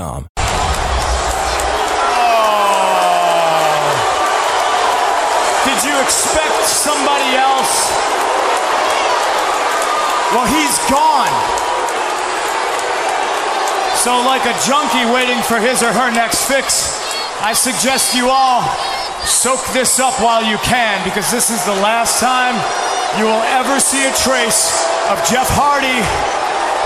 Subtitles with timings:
[0.00, 0.22] Oh.
[5.66, 7.90] Did you expect somebody else?
[10.30, 11.34] Well, he's gone.
[13.98, 16.94] So, like a junkie waiting for his or her next fix,
[17.42, 18.62] I suggest you all
[19.26, 22.54] soak this up while you can because this is the last time
[23.18, 25.98] you will ever see a trace of Jeff Hardy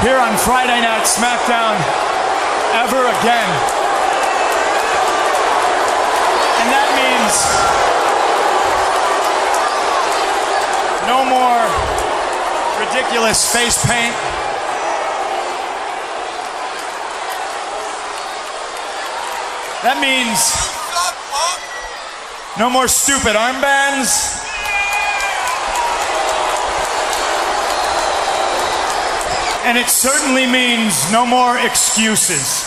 [0.01, 2.12] here on Friday Night SmackDown
[2.73, 3.51] ever again.
[6.61, 7.35] And that means
[11.07, 11.63] no more
[12.81, 14.15] ridiculous face paint.
[19.83, 20.39] That means
[22.59, 24.52] no more stupid armbands.
[29.65, 32.67] And it certainly means no more excuses.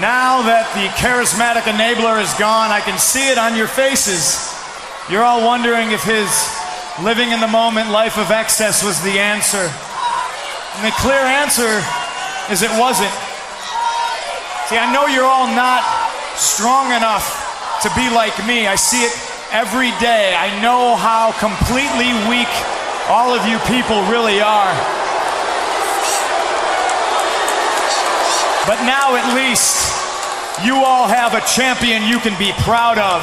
[0.00, 4.36] Now that the charismatic enabler is gone, I can see it on your faces.
[5.08, 6.28] You're all wondering if his
[7.00, 9.68] living in the moment life of excess was the answer.
[10.76, 11.80] And the clear answer
[12.52, 13.12] is it wasn't.
[14.68, 15.84] See, I know you're all not
[16.36, 17.24] strong enough
[17.84, 18.66] to be like me.
[18.66, 19.12] I see it
[19.52, 20.36] every day.
[20.36, 22.50] I know how completely weak
[23.08, 24.72] all of you people really are.
[28.66, 29.78] But now at least
[30.66, 33.22] you all have a champion you can be proud of.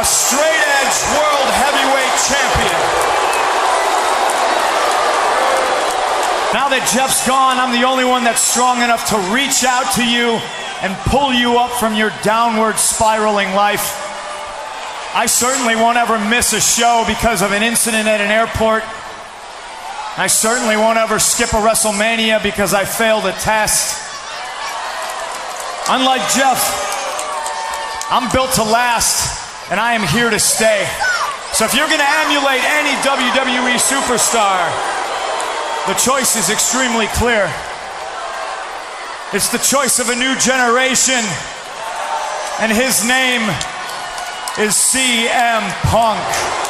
[0.00, 2.80] A straight edge world heavyweight champion.
[6.56, 10.04] Now that Jeff's gone, I'm the only one that's strong enough to reach out to
[10.06, 10.40] you
[10.82, 13.92] and pull you up from your downward spiraling life.
[15.14, 18.84] I certainly won't ever miss a show because of an incident at an airport.
[20.16, 24.09] I certainly won't ever skip a WrestleMania because I failed a test.
[25.90, 26.62] Unlike Jeff,
[28.14, 29.26] I'm built to last
[29.72, 30.86] and I am here to stay.
[31.50, 34.70] So if you're going to emulate any WWE superstar,
[35.90, 37.50] the choice is extremely clear.
[39.34, 41.26] It's the choice of a new generation,
[42.62, 43.42] and his name
[44.62, 46.69] is CM Punk.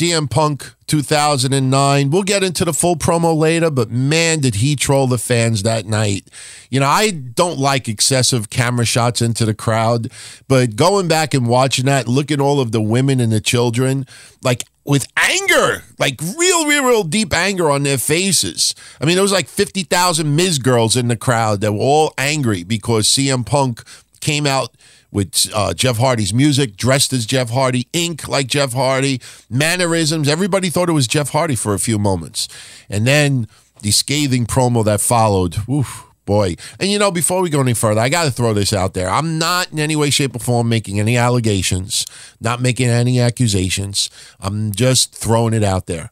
[0.00, 2.08] CM Punk 2009.
[2.08, 5.84] We'll get into the full promo later, but man, did he troll the fans that
[5.84, 6.26] night.
[6.70, 10.10] You know, I don't like excessive camera shots into the crowd,
[10.48, 14.06] but going back and watching that, look at all of the women and the children,
[14.42, 18.74] like with anger, like real, real, real deep anger on their faces.
[19.02, 22.62] I mean, there was like 50,000 Miz girls in the crowd that were all angry
[22.62, 23.84] because CM Punk
[24.20, 24.74] came out
[25.12, 30.28] with uh, Jeff Hardy's music, dressed as Jeff Hardy, ink like Jeff Hardy, mannerisms.
[30.28, 32.48] Everybody thought it was Jeff Hardy for a few moments.
[32.88, 33.48] And then
[33.82, 35.56] the scathing promo that followed.
[35.68, 36.56] Oof, boy.
[36.78, 39.08] And you know, before we go any further, I got to throw this out there.
[39.08, 42.06] I'm not in any way, shape, or form making any allegations,
[42.40, 44.10] not making any accusations.
[44.40, 46.10] I'm just throwing it out there.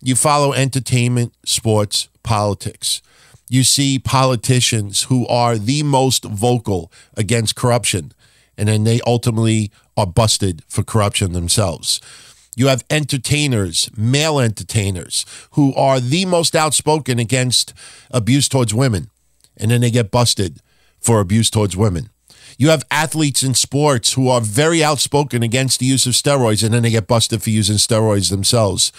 [0.00, 3.02] You follow entertainment, sports, politics
[3.52, 8.12] you see politicians who are the most vocal against corruption
[8.56, 12.00] and then they ultimately are busted for corruption themselves.
[12.54, 17.72] You have entertainers, male entertainers, who are the most outspoken against
[18.10, 19.10] abuse towards women,
[19.56, 20.60] and then they get busted
[21.00, 22.10] for abuse towards women.
[22.58, 26.74] You have athletes in sports who are very outspoken against the use of steroids, and
[26.74, 28.92] then they get busted for using steroids themselves.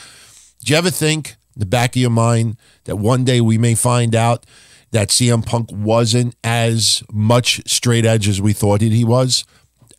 [0.63, 3.75] Do you ever think, in the back of your mind, that one day we may
[3.75, 4.45] find out
[4.93, 9.43] that CM Punk wasn't as much straight edge as we thought he was.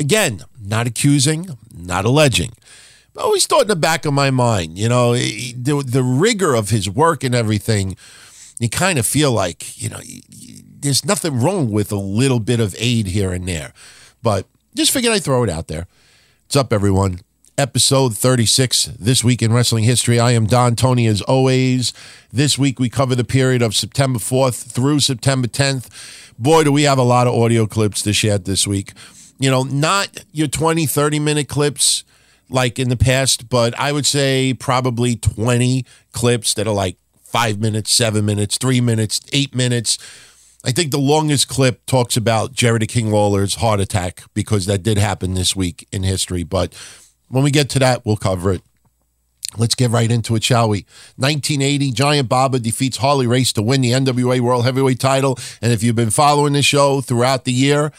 [0.01, 2.53] Again, not accusing, not alleging,
[3.17, 6.71] I always thought in the back of my mind, you know, the, the rigor of
[6.71, 7.97] his work and everything,
[8.59, 10.01] you kind of feel like, you know,
[10.81, 13.73] there's nothing wrong with a little bit of aid here and there.
[14.23, 15.87] But just figured I'd throw it out there.
[16.47, 17.21] What's up, everyone?
[17.57, 20.19] Episode 36, This Week in Wrestling History.
[20.19, 21.93] I am Don Tony, as always.
[22.33, 25.89] This week, we cover the period of September 4th through September 10th.
[26.37, 28.93] Boy, do we have a lot of audio clips to share this week.
[29.39, 32.03] You know, not your 20, 30 minute clips
[32.49, 37.61] like in the past, but I would say probably 20 clips that are like five
[37.61, 39.97] minutes, seven minutes, three minutes, eight minutes.
[40.65, 44.99] I think the longest clip talks about Jerry King Lawler's heart attack because that did
[44.99, 46.43] happen this week in history.
[46.43, 46.75] But
[47.29, 48.63] when we get to that, we'll cover it.
[49.57, 50.85] Let's get right into it, shall we?
[51.17, 55.39] 1980, Giant Baba defeats Harley Race to win the NWA World Heavyweight title.
[55.63, 57.93] And if you've been following the show throughout the year,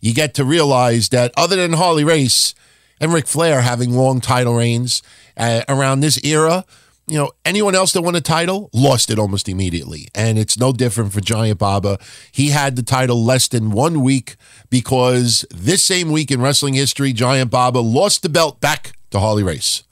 [0.00, 2.54] you get to realize that other than Harley Race
[3.00, 5.02] and Ric Flair having long title reigns
[5.36, 6.64] uh, around this era,
[7.08, 10.08] you know, anyone else that won a title lost it almost immediately.
[10.14, 11.98] And it's no different for Giant Baba.
[12.30, 14.36] He had the title less than one week
[14.70, 19.42] because this same week in wrestling history, Giant Baba lost the belt back to Harley
[19.42, 19.84] Race.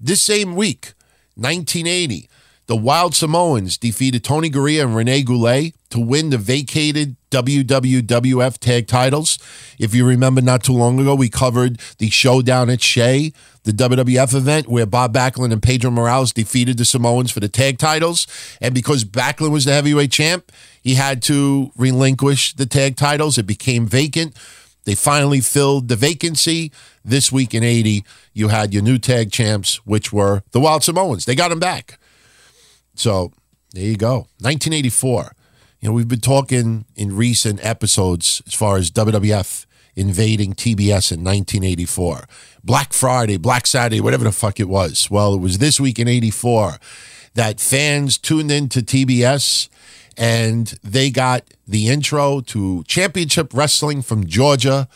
[0.00, 0.92] This same week,
[1.36, 2.28] 1980,
[2.66, 8.86] the Wild Samoans defeated Tony Garea and Rene Goulet to win the vacated WWWF tag
[8.86, 9.38] titles.
[9.78, 13.32] If you remember, not too long ago, we covered the showdown at Shea,
[13.64, 17.78] the WWF event where Bob Backlund and Pedro Morales defeated the Samoans for the tag
[17.78, 18.28] titles.
[18.60, 23.36] And because Backlund was the heavyweight champ, he had to relinquish the tag titles.
[23.36, 24.36] It became vacant.
[24.84, 26.70] They finally filled the vacancy.
[27.04, 31.24] This week in 80, you had your new tag champs, which were the Wild Samoans.
[31.24, 31.98] They got them back.
[32.94, 33.32] So
[33.72, 34.28] there you go.
[34.40, 35.32] 1984.
[35.84, 41.22] You know, we've been talking in recent episodes as far as WWF invading TBS in
[41.22, 42.26] 1984.
[42.64, 45.10] Black Friday, Black Saturday, whatever the fuck it was.
[45.10, 46.78] Well, it was this week in 84
[47.34, 49.68] that fans tuned into TBS
[50.16, 54.88] and they got the intro to Championship Wrestling from Georgia.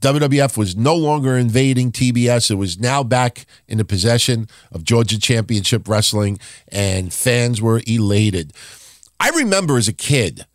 [0.00, 2.50] WWF was no longer invading TBS.
[2.50, 8.54] It was now back in the possession of Georgia Championship Wrestling, and fans were elated.
[9.22, 10.46] I remember as a kid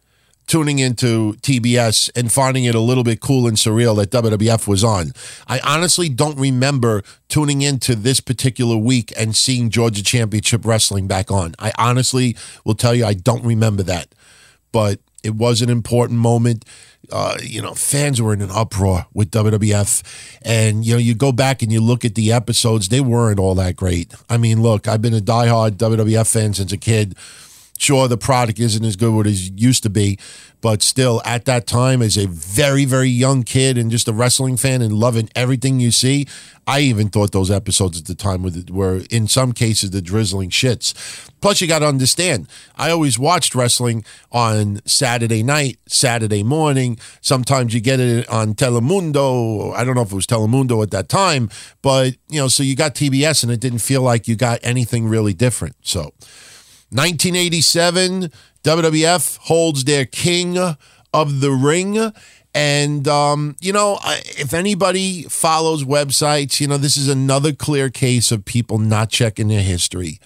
[0.46, 4.84] tuning into TBS and finding it a little bit cool and surreal that WWF was
[4.84, 5.14] on.
[5.48, 11.32] I honestly don't remember tuning into this particular week and seeing Georgia Championship Wrestling back
[11.32, 11.56] on.
[11.60, 12.36] I honestly
[12.66, 14.10] will tell you, I don't remember that.
[14.74, 16.66] But it was an important moment.
[17.10, 20.04] Uh, you know, fans were in an uproar with WWF.
[20.42, 23.56] And, you know, you go back and you look at the episodes, they weren't all
[23.56, 24.14] that great.
[24.30, 27.16] I mean, look, I've been a diehard WWF fan since a kid.
[27.78, 30.18] Sure, the product isn't as good as it used to be,
[30.62, 34.58] but still, at that time, as a very, very young kid and just a wrestling
[34.58, 36.26] fan and loving everything you see,
[36.66, 40.94] I even thought those episodes at the time were, in some cases, the drizzling shits.
[41.40, 46.98] Plus, you got to understand, I always watched wrestling on Saturday night, Saturday morning.
[47.22, 49.74] Sometimes you get it on Telemundo.
[49.76, 51.50] I don't know if it was Telemundo at that time,
[51.84, 55.08] but, you know, so you got TBS and it didn't feel like you got anything
[55.08, 55.76] really different.
[55.84, 56.14] So,
[56.90, 58.32] 1987,
[58.64, 60.58] WWF holds their King
[61.14, 62.14] of the Ring.
[62.54, 68.32] And, um, you know, if anybody follows websites, you know, this is another clear case
[68.32, 70.20] of people not checking their history.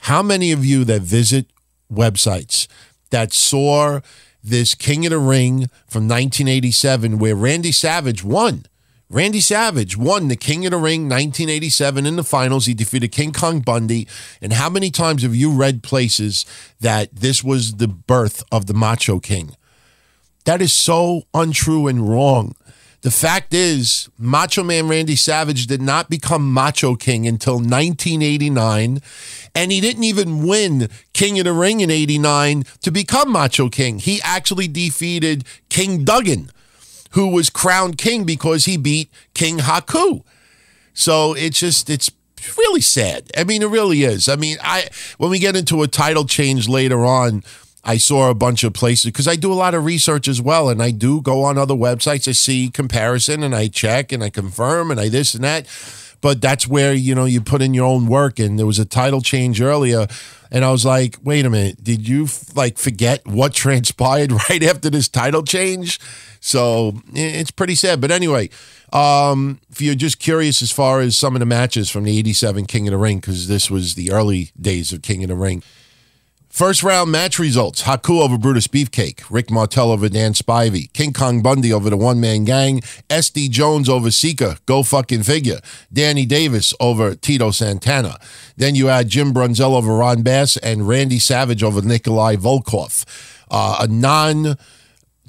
[0.00, 1.46] How many of you that visit
[1.90, 2.66] websites
[3.10, 4.00] that saw
[4.42, 8.66] this King of the Ring from 1987 where Randy Savage won?
[9.14, 12.66] Randy Savage won the King of the Ring 1987 in the finals.
[12.66, 14.08] He defeated King Kong Bundy.
[14.42, 16.44] And how many times have you read places
[16.80, 19.54] that this was the birth of the Macho King?
[20.46, 22.56] That is so untrue and wrong.
[23.02, 29.00] The fact is, Macho Man Randy Savage did not become Macho King until 1989,
[29.54, 34.00] and he didn't even win King of the Ring in 89 to become Macho King.
[34.00, 36.50] He actually defeated King Duggan
[37.14, 40.22] who was crowned king because he beat King Haku.
[40.92, 42.10] So it's just, it's
[42.58, 43.30] really sad.
[43.36, 44.28] I mean, it really is.
[44.28, 47.42] I mean, I when we get into a title change later on,
[47.84, 50.68] I saw a bunch of places because I do a lot of research as well,
[50.68, 52.26] and I do go on other websites.
[52.26, 55.66] I see comparison, and I check, and I confirm, and I this and that.
[56.20, 58.38] But that's where you know you put in your own work.
[58.38, 60.06] And there was a title change earlier,
[60.50, 64.88] and I was like, wait a minute, did you like forget what transpired right after
[64.88, 66.00] this title change?
[66.44, 68.02] So it's pretty sad.
[68.02, 68.50] But anyway,
[68.92, 72.66] um, if you're just curious as far as some of the matches from the 87
[72.66, 75.62] King of the Ring, because this was the early days of King of the Ring.
[76.50, 81.40] First round match results Haku over Brutus Beefcake, Rick Martel over Dan Spivey, King Kong
[81.40, 85.60] Bundy over the one man gang, SD Jones over Sika, go fucking figure,
[85.90, 88.18] Danny Davis over Tito Santana.
[88.58, 93.04] Then you had Jim Brunzell over Ron Bass and Randy Savage over Nikolai Volkov.
[93.50, 94.58] Uh, a non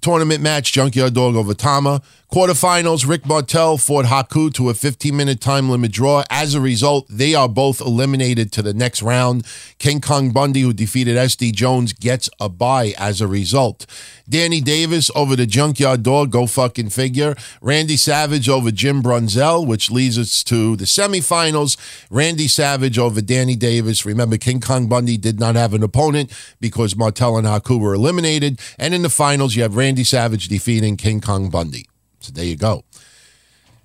[0.06, 2.00] tournament match, Junkyard Dog over Tama.
[2.32, 6.24] Quarterfinals, Rick Martel fought Haku to a 15 minute time limit draw.
[6.30, 9.46] As a result, they are both eliminated to the next round.
[9.78, 13.86] King Kong Bundy, who defeated SD Jones, gets a bye as a result.
[14.28, 17.36] Danny Davis over the Junkyard Dog, go fucking figure.
[17.62, 21.78] Randy Savage over Jim Brunzell, which leads us to the semifinals.
[22.10, 24.04] Randy Savage over Danny Davis.
[24.04, 28.60] Remember, King Kong Bundy did not have an opponent because Martel and Haku were eliminated.
[28.80, 31.86] And in the finals, you have Randy Savage defeating King Kong Bundy.
[32.26, 32.84] So there you go.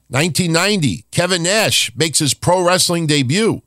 [0.08, 3.62] 1990, Kevin Nash makes his pro wrestling debut.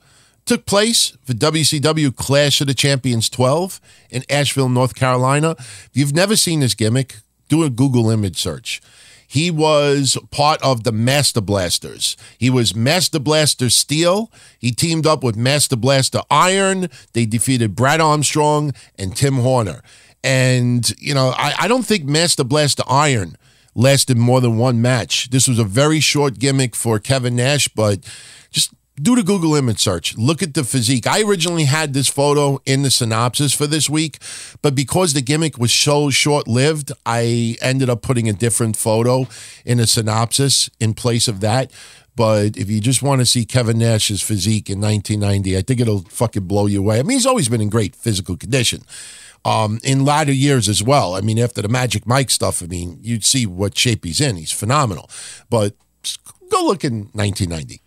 [0.46, 5.52] Took place for WCW Clash of the Champions 12 in Asheville, North Carolina.
[5.60, 8.82] If you've never seen this gimmick, do a Google image search.
[9.26, 12.18] He was part of the Master Blasters.
[12.38, 14.30] He was Master Blaster Steel.
[14.60, 16.90] He teamed up with Master Blaster Iron.
[17.14, 19.82] They defeated Brad Armstrong and Tim Horner.
[20.24, 23.38] And, you know, I, I don't think Master Blaster Iron
[23.76, 25.30] lasted more than one match.
[25.30, 28.00] This was a very short gimmick for Kevin Nash, but
[28.52, 30.16] just do the Google image search.
[30.18, 31.08] Look at the physique.
[31.08, 34.20] I originally had this photo in the synopsis for this week,
[34.62, 39.28] but because the gimmick was so short lived, I ended up putting a different photo
[39.66, 41.72] in the synopsis in place of that.
[42.16, 46.02] But if you just want to see Kevin Nash's physique in 1990, I think it'll
[46.02, 47.00] fucking blow you away.
[47.00, 48.84] I mean, he's always been in great physical condition
[49.46, 51.16] um, in latter years as well.
[51.16, 54.38] I mean, after the Magic Mike stuff, I mean, you'd see what shape he's in.
[54.38, 55.10] He's phenomenal.
[55.50, 55.76] But
[56.50, 57.82] go look in 1990.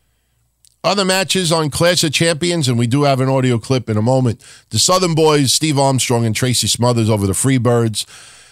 [0.84, 4.02] Other matches on Clash of Champions, and we do have an audio clip in a
[4.02, 4.44] moment.
[4.70, 8.06] The Southern Boys, Steve Armstrong and Tracy Smothers over the Freebirds.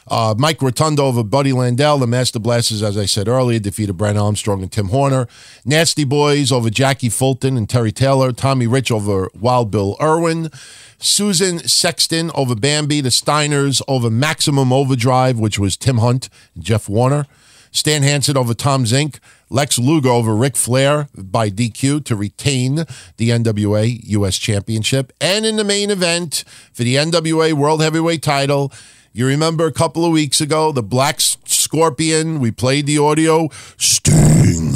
[0.08, 1.98] Uh, Mike Rotundo over Buddy Landel.
[1.98, 5.26] The Master Blasters, as I said earlier, defeated Brent Armstrong and Tim Horner.
[5.64, 8.32] Nasty Boys over Jackie Fulton and Terry Taylor.
[8.32, 10.50] Tommy Rich over Wild Bill Irwin.
[10.98, 13.00] Susan Sexton over Bambi.
[13.00, 17.26] The Steiners over Maximum Overdrive, which was Tim Hunt and Jeff Warner.
[17.70, 19.18] Stan Hansen over Tom Zink.
[19.50, 24.38] Lex Luger over Ric Flair by DQ to retain the NWA U.S.
[24.38, 25.12] Championship.
[25.20, 28.72] And in the main event for the NWA World Heavyweight title,
[29.14, 33.48] you remember a couple of weeks ago, the Black Scorpion, we played the audio.
[33.78, 34.72] Sting,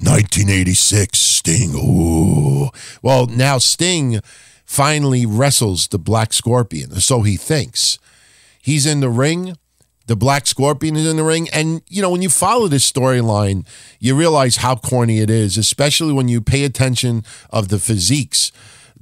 [0.00, 1.74] 1986, Sting.
[1.74, 2.70] Ooh.
[3.02, 4.20] Well, now Sting
[4.64, 7.98] finally wrestles the Black Scorpion, so he thinks.
[8.62, 9.58] He's in the ring.
[10.06, 11.50] The Black Scorpion is in the ring.
[11.52, 13.66] And, you know, when you follow this storyline,
[14.00, 18.52] you realize how corny it is, especially when you pay attention of the physiques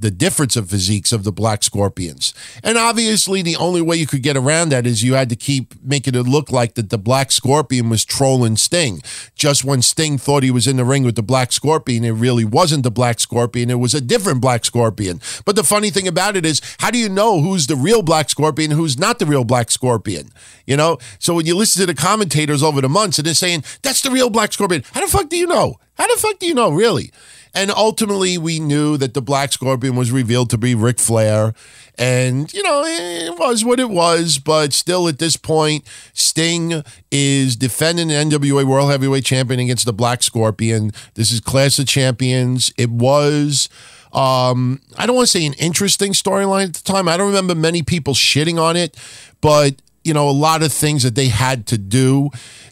[0.01, 2.33] the difference of physiques of the Black Scorpions.
[2.65, 5.75] And obviously, the only way you could get around that is you had to keep
[5.85, 9.03] making it look like that the Black Scorpion was trolling Sting.
[9.35, 12.47] Just when Sting thought he was in the ring with the Black Scorpion, it really
[12.47, 15.21] wasn't the Black Scorpion, it was a different Black Scorpion.
[15.45, 18.31] But the funny thing about it is, how do you know who's the real Black
[18.31, 20.31] Scorpion and who's not the real Black Scorpion?
[20.67, 20.99] You know?
[21.19, 24.11] So when you listen to the commentators over the months and they're saying, that's the
[24.11, 25.77] real Black Scorpion, how the fuck do you know?
[25.95, 27.13] How the fuck do you know, really?
[27.55, 31.53] And ultimately, we knew that the Black Scorpion was revealed to be Ric Flair.
[31.99, 34.39] And, you know, it was what it was.
[34.39, 39.93] But still, at this point, Sting is defending the NWA World Heavyweight Champion against the
[39.93, 40.93] Black Scorpion.
[41.15, 42.73] This is Clash of Champions.
[42.77, 43.69] It was.
[44.13, 47.09] Um, I don't want to say an interesting storyline at the time.
[47.09, 48.97] I don't remember many people shitting on it,
[49.41, 52.31] but you know, a lot of things that they had to do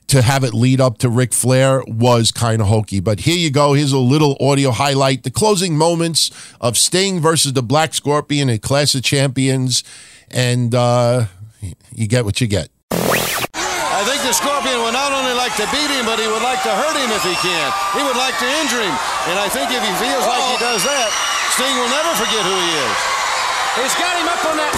[0.09, 3.01] to have it lead up to Ric Flair was kind of hokey.
[3.01, 3.75] But here you go.
[3.75, 5.23] Here's a little audio highlight.
[5.23, 9.85] The closing moments of Sting versus the Black Scorpion at Clash of Champions.
[10.31, 11.27] And uh,
[11.93, 12.69] you get what you get.
[12.91, 16.63] I think the Scorpion would not only like to beat him, but he would like
[16.65, 17.69] to hurt him if he can.
[17.93, 18.97] He would like to injure him.
[19.29, 21.09] And I think if he feels like he does that,
[21.53, 22.97] Sting will never forget who he is.
[23.85, 24.75] He's got him up on that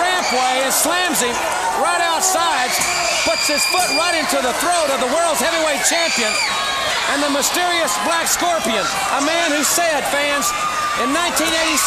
[0.00, 1.36] rampway and slams him
[1.82, 2.70] right outside,
[3.24, 6.28] puts his foot right into the throat of the world's heavyweight champion
[7.12, 8.84] and the mysterious Black Scorpion,
[9.16, 10.52] a man who said, fans,
[11.00, 11.80] in 1986,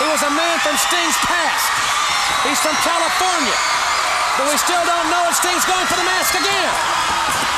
[0.00, 1.68] he was a man from Sting's past.
[2.44, 3.56] He's from California,
[4.36, 6.72] but we still don't know if Sting's going for the mask again.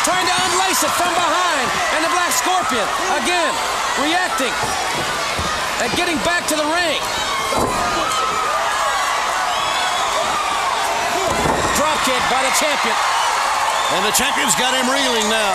[0.07, 1.67] Trying to unlace it from behind,
[1.99, 2.87] and the Black Scorpion,
[3.23, 3.52] again,
[4.00, 4.55] reacting
[5.83, 7.00] and getting back to the ring.
[12.07, 12.97] Kick by the champion.
[13.97, 15.54] And the champion's got him reeling now.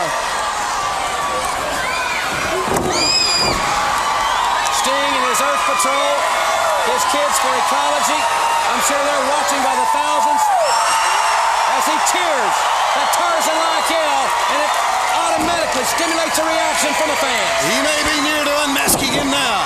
[4.80, 6.46] Sting and his Earth Patrol
[6.86, 8.22] his kids for ecology.
[8.70, 10.42] I'm sure they're watching by the thousands
[11.76, 12.56] as he cheers
[12.94, 14.22] that Tarzan-like yell,
[14.54, 14.74] and it
[15.18, 17.58] automatically stimulates a reaction from the fans.
[17.66, 19.66] He may be near to unmasking him now.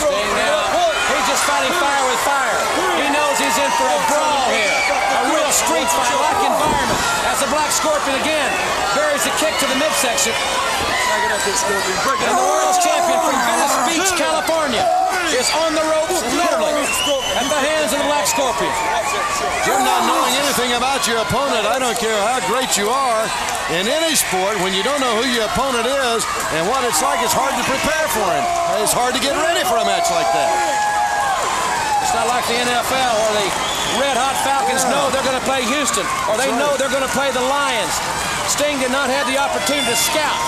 [0.00, 0.66] Sting now,
[1.36, 2.60] just fighting fire with fire.
[2.96, 4.72] He knows he's in for a brawl here,
[5.20, 6.96] a real street fight like environment.
[7.28, 8.48] As the Black Scorpion again
[8.96, 10.32] buries a kick to the midsection.
[10.32, 14.80] And the world's champion from Venice Beach, California,
[15.36, 16.72] is on the ropes, literally,
[17.36, 18.72] at the hands of the Black Scorpion.
[19.68, 23.28] Jim, not knowing anything about your opponent, I don't care how great you are
[23.76, 26.24] in any sport, when you don't know who your opponent is
[26.56, 28.44] and what it's like, it's hard to prepare for him.
[28.80, 30.85] It's hard to get ready for a match like that.
[32.16, 33.44] Not like the NFL or the
[34.00, 36.00] Red Hot Falcons know they're going to play Houston
[36.32, 37.92] or they know they're going to play the Lions.
[38.48, 40.40] Sting did not have the opportunity to scout.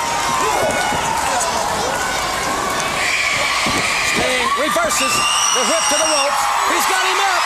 [4.17, 6.43] Sting reverses the whip to the ropes.
[6.73, 7.43] He's got him up.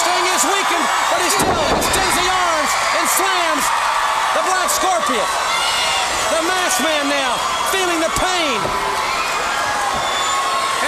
[0.00, 3.64] Sting is weakened, but he still extends the arms and slams
[4.32, 5.28] the Black Scorpion.
[6.32, 7.36] The masked man now
[7.68, 9.01] feeling the pain.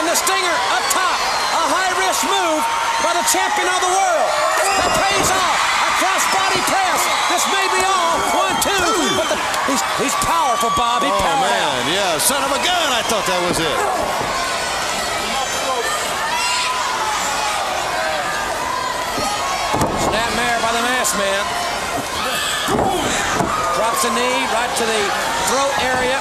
[0.04, 1.16] And the Stinger up top.
[1.56, 2.60] A high-risk move
[3.00, 4.28] by the champion of the world.
[4.76, 5.56] That pays off.
[5.80, 7.00] A cross-body pass.
[7.32, 8.20] This may be all.
[8.36, 8.84] One, two.
[9.16, 11.00] But the, he's, he's powerful, Bob.
[11.00, 11.88] He Oh, man, out.
[11.88, 13.76] yeah, son of a gun, I thought that was it.
[20.04, 21.42] Snapmare by the masked man.
[23.76, 25.02] Drops a knee right to the
[25.48, 26.18] throat area.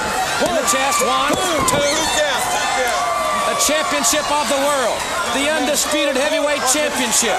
[0.48, 1.04] In the chest.
[1.04, 1.32] One,
[1.68, 2.53] two.
[3.44, 4.96] The championship of the world.
[5.36, 7.36] The undisputed heavyweight championship.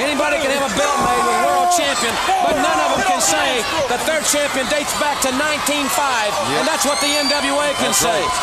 [0.00, 3.60] Anybody can have a belt made with world champion, but none of them can say
[3.92, 5.84] that their champion dates back to 1905,
[6.56, 8.24] and that's what the NWA can That's say.
[8.24, 8.36] right.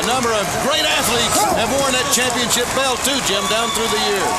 [0.00, 4.02] A number of great athletes have worn that championship belt too, Jim, down through the
[4.08, 4.36] years.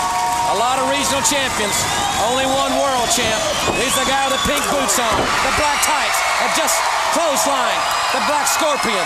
[0.50, 1.78] A lot of regional champions,
[2.26, 3.38] only one world champ.
[3.78, 5.14] He's the guy with the pink boots on,
[5.46, 6.74] the black tights, and just
[7.14, 7.78] clothesline,
[8.18, 9.06] the black scorpion.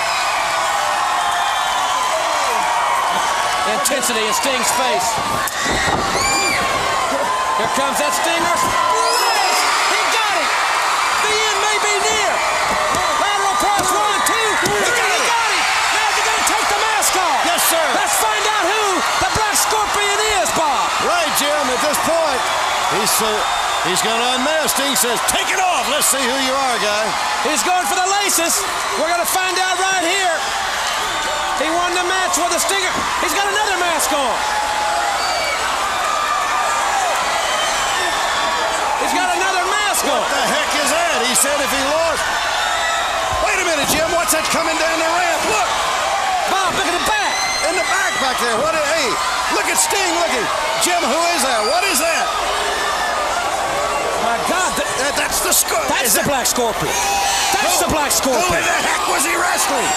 [3.75, 5.08] Intensity in Sting's face.
[7.60, 8.56] Here comes that Stinger.
[9.91, 10.51] He got it!
[11.27, 12.32] The end may be near.
[13.19, 14.49] Lateral cross, one, two.
[14.79, 15.27] He got it!
[15.27, 15.63] Got it!
[15.91, 17.39] Now they're going to take the mask off.
[17.51, 17.84] Yes, sir.
[17.99, 18.84] Let's find out who
[19.27, 20.47] the Black Scorpion is,
[21.03, 22.41] Right, Jim, at this point,
[22.95, 23.27] he's so
[23.83, 24.79] he's going to unmask.
[24.79, 25.83] Sting says, take it off.
[25.91, 27.05] Let's see who you are, guy.
[27.43, 28.63] He's going for the laces.
[28.95, 30.35] We're going to find out right here.
[31.59, 32.93] He won the match with a stinger.
[33.19, 34.35] He's got another mask on.
[39.03, 40.23] He's got another mask on.
[40.23, 41.19] What the heck is that?
[41.27, 42.23] He said if he lost.
[43.43, 44.07] Wait a minute, Jim.
[44.15, 45.41] What's that coming down the ramp?
[45.51, 45.69] Look,
[46.47, 47.33] Bob, look at the back.
[47.69, 48.58] In the back back there.
[48.60, 48.76] What?
[48.76, 49.08] i- Hey,
[49.56, 50.13] look at Sting.
[50.19, 50.45] Look at
[50.84, 51.02] Jim.
[51.02, 51.60] Who is that?
[51.71, 52.26] What is that?
[54.23, 55.84] My God, th- That- that's the score.
[55.91, 56.93] that's the Black Scorpion.
[57.54, 58.43] That's the Black scorpion.
[58.47, 59.88] Who in the heck was he wrestling?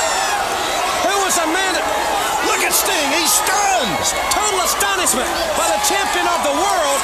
[1.07, 1.87] Who was the man that
[2.47, 3.11] Look at Sting.
[3.11, 3.99] He's stunned.
[4.31, 5.27] total astonishment
[5.59, 7.01] by the champion of the world?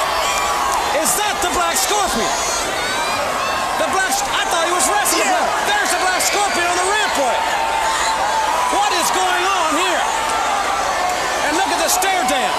[1.03, 2.31] Is that the Black Scorpion?
[3.83, 4.07] The Black.
[4.39, 5.27] I thought he was wrestling.
[5.27, 5.43] Yeah.
[5.67, 7.37] There's the Black Scorpion on the rampway.
[8.71, 10.03] What is going on here?
[11.51, 12.55] And look at the stare down.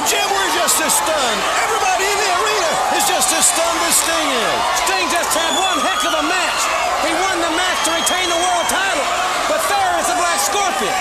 [0.00, 1.40] And Jim, we're just as stunned.
[1.60, 4.60] Everybody in the arena is just as stunned as Sting is.
[4.80, 6.60] Sting just had one heck of a match.
[7.04, 9.04] He won the match to retain the world title.
[9.52, 10.96] But there is the Black Scorpion.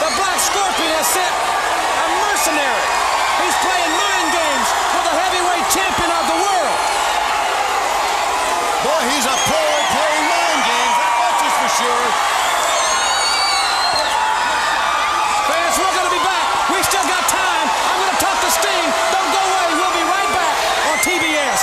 [0.00, 2.88] The Black Scorpion has sent a mercenary.
[3.44, 6.78] He's playing mind games with the heavyweight champion of the world.
[8.80, 10.94] Boy, he's a pro at playing mind games.
[11.04, 12.08] That much is for sure.
[15.52, 16.48] Fans, we're going to be back.
[16.72, 17.66] We still got time.
[17.92, 18.86] I'm going to talk to Sting.
[19.10, 19.66] Don't go away.
[19.74, 20.54] We'll be right back
[20.88, 21.60] on TBS.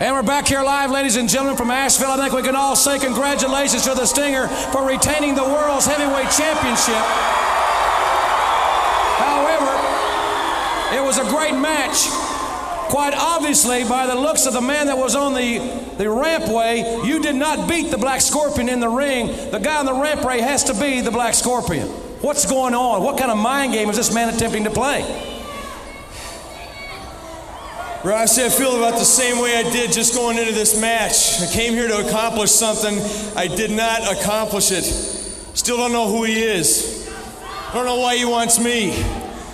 [0.00, 2.12] And we're back here live, ladies and gentlemen, from Asheville.
[2.12, 6.30] I think we can all say congratulations to the Stinger for retaining the World's Heavyweight
[6.30, 7.04] Championship.
[9.20, 12.08] However, it was a great match.
[12.88, 15.58] Quite obviously, by the looks of the man that was on the,
[15.98, 19.26] the rampway, you did not beat the Black Scorpion in the ring.
[19.50, 21.88] The guy on the rampway has to be the Black Scorpion.
[22.22, 23.02] What's going on?
[23.02, 25.39] What kind of mind game is this man attempting to play?
[28.02, 30.80] Bro, I say I feel about the same way I did just going into this
[30.80, 31.38] match.
[31.42, 32.98] I came here to accomplish something.
[33.36, 34.84] I did not accomplish it.
[34.84, 37.06] Still don't know who he is.
[37.68, 38.92] I don't know why he wants me.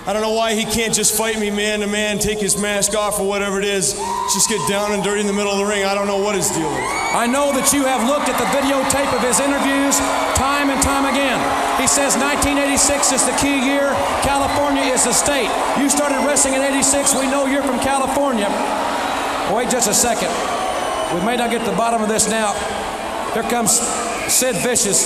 [0.07, 2.95] I don't know why he can't just fight me man to man, take his mask
[2.95, 3.99] off or whatever it is,
[4.31, 5.83] just get down and dirty in the middle of the ring.
[5.83, 6.87] I don't know what his deal is.
[7.11, 9.99] I know that you have looked at the videotape of his interviews
[10.39, 11.43] time and time again.
[11.83, 13.91] He says 1986 is the key year.
[14.23, 15.51] California is the state.
[15.75, 17.19] You started wrestling in 86.
[17.19, 18.47] We know you're from California.
[19.51, 20.31] Wait just a second.
[21.19, 22.55] We may not get to the bottom of this now.
[23.35, 23.83] Here comes
[24.31, 25.03] Sid Vicious.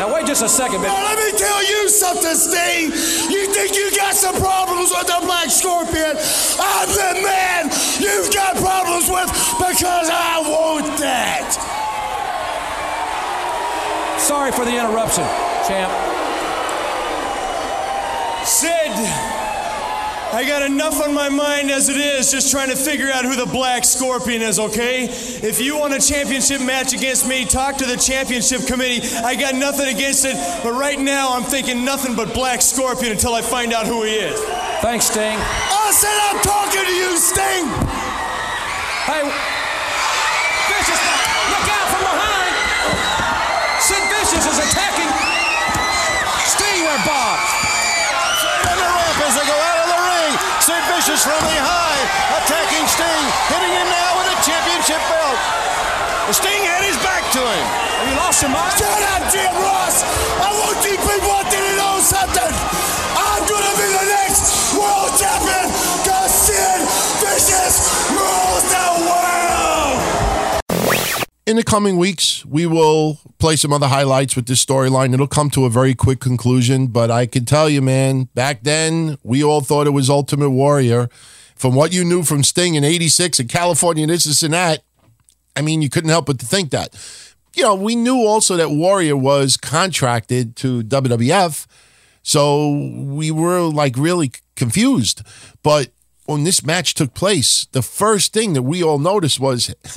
[0.00, 0.80] Now wait just a second.
[0.80, 2.88] Now let me tell you something, Sting.
[3.30, 6.16] You think you got some problems with the Black Scorpion?
[6.58, 7.68] I'm the man
[8.00, 9.28] you've got problems with
[9.60, 11.52] because I want that.
[14.18, 15.24] Sorry for the interruption,
[15.68, 15.92] champ.
[18.46, 19.29] Sid,
[20.32, 23.34] I got enough on my mind as it is, just trying to figure out who
[23.34, 25.04] the Black Scorpion is, okay?
[25.10, 29.02] If you want a championship match against me, talk to the championship committee.
[29.26, 33.34] I got nothing against it, but right now I'm thinking nothing but Black Scorpion until
[33.34, 34.38] I find out who he is.
[34.86, 35.36] Thanks, Sting.
[35.36, 37.66] I said I'm talking to you, Sting.
[39.10, 39.26] Hey,
[40.70, 41.02] Vicious,
[41.50, 42.54] look out from behind.
[43.82, 45.10] Sid Vicious is attacking
[46.46, 47.49] Sting Bob.
[50.70, 51.98] Sid Vicious from the high,
[52.38, 55.34] attacking Sting, hitting him now with a championship belt.
[56.30, 57.66] The Sting had his back to him.
[57.98, 58.70] Have you lost your mind?
[58.78, 60.06] Shut up, Jim Ross.
[60.38, 62.54] I want you people to know something.
[63.18, 65.74] I'm gonna be the next world champion
[66.06, 66.86] because Sid
[67.18, 67.74] Vicious
[71.50, 75.12] in the coming weeks, we will play some other highlights with this storyline.
[75.12, 79.18] It'll come to a very quick conclusion, but I can tell you, man, back then
[79.24, 81.08] we all thought it was Ultimate Warrior.
[81.56, 84.84] From what you knew from Sting in 86 in California, this, this, and that,
[85.56, 86.94] I mean, you couldn't help but to think that.
[87.56, 91.66] You know, we knew also that Warrior was contracted to WWF,
[92.22, 95.22] so we were like really confused.
[95.64, 95.88] But
[96.30, 99.74] when this match took place, the first thing that we all noticed was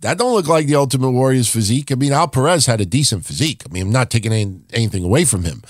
[0.00, 1.92] that don't look like the Ultimate Warrior's physique.
[1.92, 3.62] I mean, Al Perez had a decent physique.
[3.64, 5.62] I mean, I'm not taking any, anything away from him.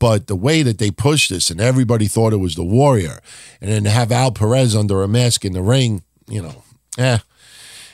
[0.00, 3.20] But the way that they pushed this and everybody thought it was the Warrior,
[3.60, 6.62] and then to have Al Perez under a mask in the ring, you know,
[6.98, 7.18] eh.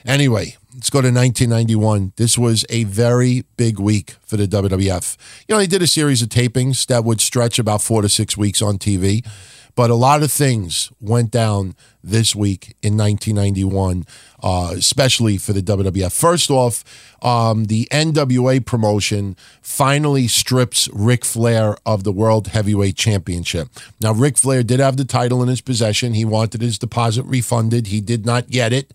[0.07, 2.15] Anyway, let's go to 1991.
[2.17, 5.17] This was a very big week for the WWF.
[5.47, 8.35] You know, they did a series of tapings that would stretch about four to six
[8.35, 9.25] weeks on TV,
[9.75, 14.07] but a lot of things went down this week in 1991,
[14.43, 16.13] uh, especially for the WWF.
[16.13, 16.85] First off,
[17.23, 23.69] um, the NWA promotion finally strips Ric Flair of the World Heavyweight Championship.
[24.01, 26.15] Now, Ric Flair did have the title in his possession.
[26.15, 27.89] He wanted his deposit refunded.
[27.89, 28.93] He did not get it.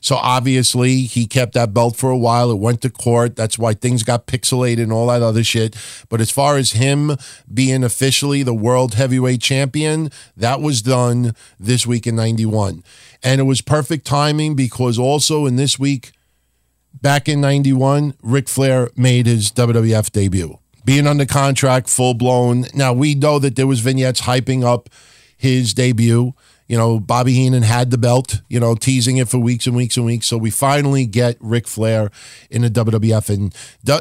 [0.00, 2.50] So obviously, he kept that belt for a while.
[2.50, 3.36] It went to court.
[3.36, 5.76] That's why things got pixelated and all that other shit.
[6.08, 7.16] But as far as him
[7.52, 12.84] being officially the world heavyweight champion, that was done this week in 91.
[13.22, 16.12] And it was perfect timing because also in this week,
[17.00, 20.58] back in 91, Ric Flair made his WWF debut.
[20.84, 22.64] Being under contract, full blown.
[22.74, 24.88] Now, we know that there was vignettes hyping up
[25.36, 26.34] his debut.
[26.68, 29.96] You know, Bobby Heenan had the belt, you know, teasing it for weeks and weeks
[29.96, 30.26] and weeks.
[30.26, 32.10] So we finally get Ric Flair
[32.50, 33.30] in the WWF.
[33.30, 33.54] And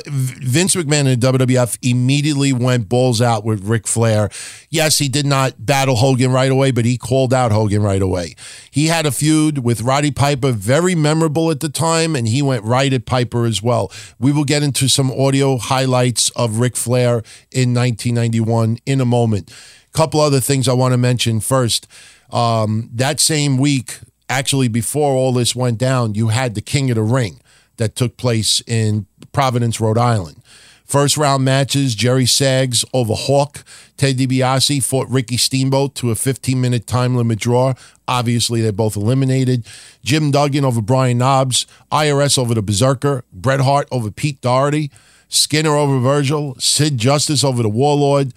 [0.06, 4.30] Vince McMahon in the WWF immediately went balls out with Ric Flair.
[4.69, 8.36] Yes, he did not battle Hogan right away, but he called out Hogan right away.
[8.69, 12.65] He had a feud with Roddy Piper, very memorable at the time, and he went
[12.65, 13.89] right at Piper as well.
[14.19, 19.51] We will get into some audio highlights of Ric Flair in 1991 in a moment.
[19.93, 21.88] A Couple other things I want to mention first.
[22.31, 26.95] Um, that same week, actually before all this went down, you had the King of
[26.95, 27.39] the Ring
[27.77, 30.41] that took place in Providence, Rhode Island.
[30.87, 33.65] First round matches, Jerry Sags over Hawk.
[33.97, 37.73] Ted DiBiase fought Ricky Steamboat to a 15 minute time limit draw.
[38.07, 39.65] Obviously, they're both eliminated.
[40.01, 41.67] Jim Duggan over Brian Knobs.
[41.91, 43.25] IRS over the Berserker.
[43.33, 44.89] Bret Hart over Pete Doherty.
[45.27, 46.55] Skinner over Virgil.
[46.57, 48.31] Sid Justice over the Warlord.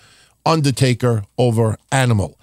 [0.44, 2.36] Undertaker over Animal.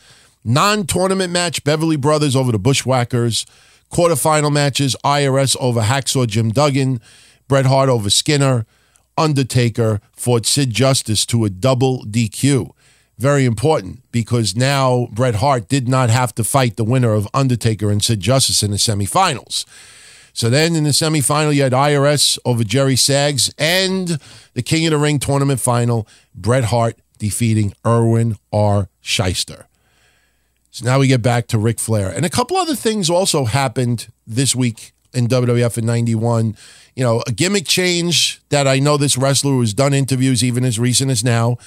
[0.49, 3.45] Non tournament match, Beverly Brothers over the Bushwhackers.
[3.91, 7.01] Quarterfinal matches, IRS over Hacksaw Jim Duggan.
[7.49, 8.65] Bret Hart over Skinner.
[9.17, 12.71] Undertaker fought Sid Justice to a double DQ.
[13.17, 17.91] Very important because now Bret Hart did not have to fight the winner of Undertaker
[17.91, 19.65] and Sid Justice in the semifinals.
[20.31, 24.17] So then in the semifinal, you had IRS over Jerry Sags and
[24.53, 28.87] the King of the Ring tournament final, Bret Hart defeating Irwin R.
[29.03, 29.66] Schyster.
[30.77, 32.07] So now we get back to Ric Flair.
[32.11, 36.55] And a couple other things also happened this week in WWF in 91.
[36.95, 40.77] You know, a gimmick change that I know this wrestler who's done interviews even as
[40.77, 41.57] recent as now.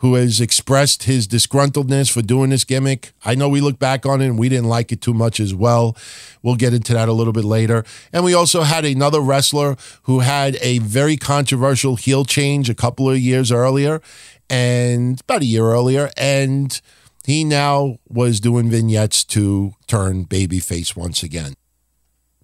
[0.00, 3.12] who has expressed his disgruntledness for doing this gimmick.
[3.24, 5.54] I know we look back on it and we didn't like it too much as
[5.54, 5.94] well.
[6.42, 7.84] We'll get into that a little bit later.
[8.12, 13.10] And we also had another wrestler who had a very controversial heel change a couple
[13.10, 14.00] of years earlier
[14.48, 16.10] and about a year earlier.
[16.16, 16.80] And
[17.24, 21.54] he now was doing vignettes to turn babyface once again.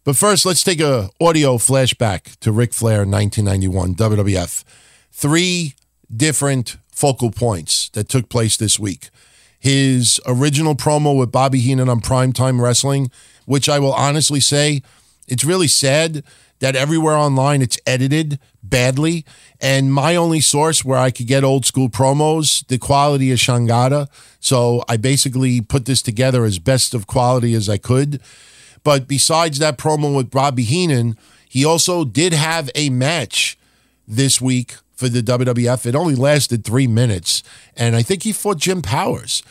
[0.05, 4.62] But first, let's take a audio flashback to Ric Flair 1991 WWF.
[5.11, 5.75] Three
[6.15, 9.11] different focal points that took place this week.
[9.59, 13.11] His original promo with Bobby Heenan on Primetime Wrestling,
[13.47, 14.83] which I will honestly say,
[15.27, 16.23] it's really sad
[16.61, 19.25] that everywhere online it's edited badly.
[19.61, 24.09] And my only source where I could get old school promos, the quality is Shangada.
[24.40, 28.21] So I basically put this together as best of quality as I could.
[28.83, 31.16] But besides that promo with Bobby Heenan,
[31.49, 33.59] he also did have a match
[34.07, 35.87] this week for the WWF.
[35.87, 37.42] It only lasted three minutes,
[37.77, 39.42] and I think he fought Jim Powers.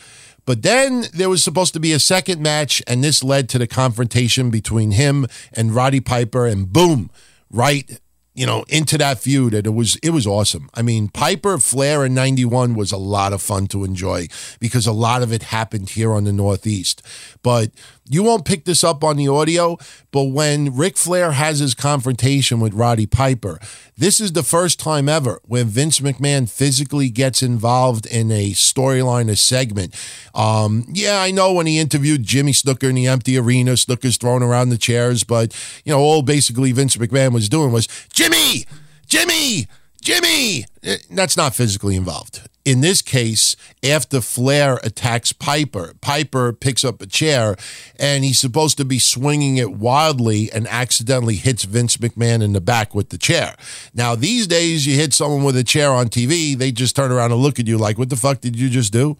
[0.46, 3.66] But then there was supposed to be a second match, and this led to the
[3.66, 7.10] confrontation between him and Roddy Piper, and boom,
[7.50, 8.00] right
[8.36, 9.54] you know, into that feud.
[9.54, 10.68] And it was it was awesome.
[10.74, 14.28] I mean, Piper Flair in 91 was a lot of fun to enjoy
[14.60, 17.02] because a lot of it happened here on the Northeast.
[17.42, 17.70] But
[18.08, 19.76] you won't pick this up on the audio,
[20.12, 23.58] but when Ric Flair has his confrontation with Roddy Piper,
[23.96, 29.30] this is the first time ever where Vince McMahon physically gets involved in a storyline,
[29.30, 29.94] a segment.
[30.34, 34.42] Um, yeah, I know when he interviewed Jimmy Snuka in the empty arena, Snuka's throwing
[34.42, 38.66] around the chairs, but you know, all basically Vince McMahon was doing was Jimmy,
[39.06, 39.66] Jimmy,
[40.00, 40.64] Jimmy.
[40.82, 42.48] Eh, that's not physically involved.
[42.66, 47.54] In this case, after Flair attacks Piper, Piper picks up a chair
[47.96, 52.60] and he's supposed to be swinging it wildly and accidentally hits Vince McMahon in the
[52.60, 53.54] back with the chair.
[53.94, 57.30] Now, these days, you hit someone with a chair on TV, they just turn around
[57.30, 59.16] and look at you like, what the fuck did you just do?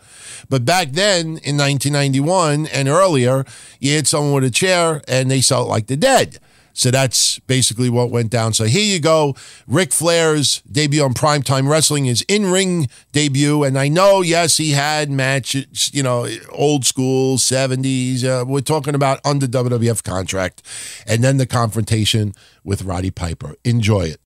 [0.49, 3.45] But back then in 1991 and earlier,
[3.79, 6.41] you hit someone with a chair and they felt like they're dead.
[6.77, 8.53] So that's basically what went down.
[8.53, 9.35] So here you go.
[9.67, 13.65] Ric Flair's debut on Primetime Wrestling, his in ring debut.
[13.65, 18.25] And I know, yes, he had matches, you know, old school, 70s.
[18.25, 20.63] Uh, we're talking about under WWF contract.
[21.07, 23.55] And then the confrontation with Roddy Piper.
[23.65, 24.21] Enjoy it.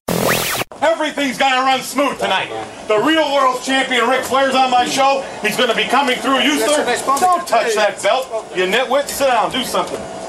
[0.81, 2.49] Everything's gonna run smooth tonight.
[2.89, 5.25] The real world champion Ric Flair's on my show.
[5.41, 6.83] He's gonna be coming through you, sir.
[7.05, 8.27] Don't touch that belt.
[8.57, 9.07] You nitwit.
[9.07, 9.51] Sit down.
[9.53, 10.20] Do something.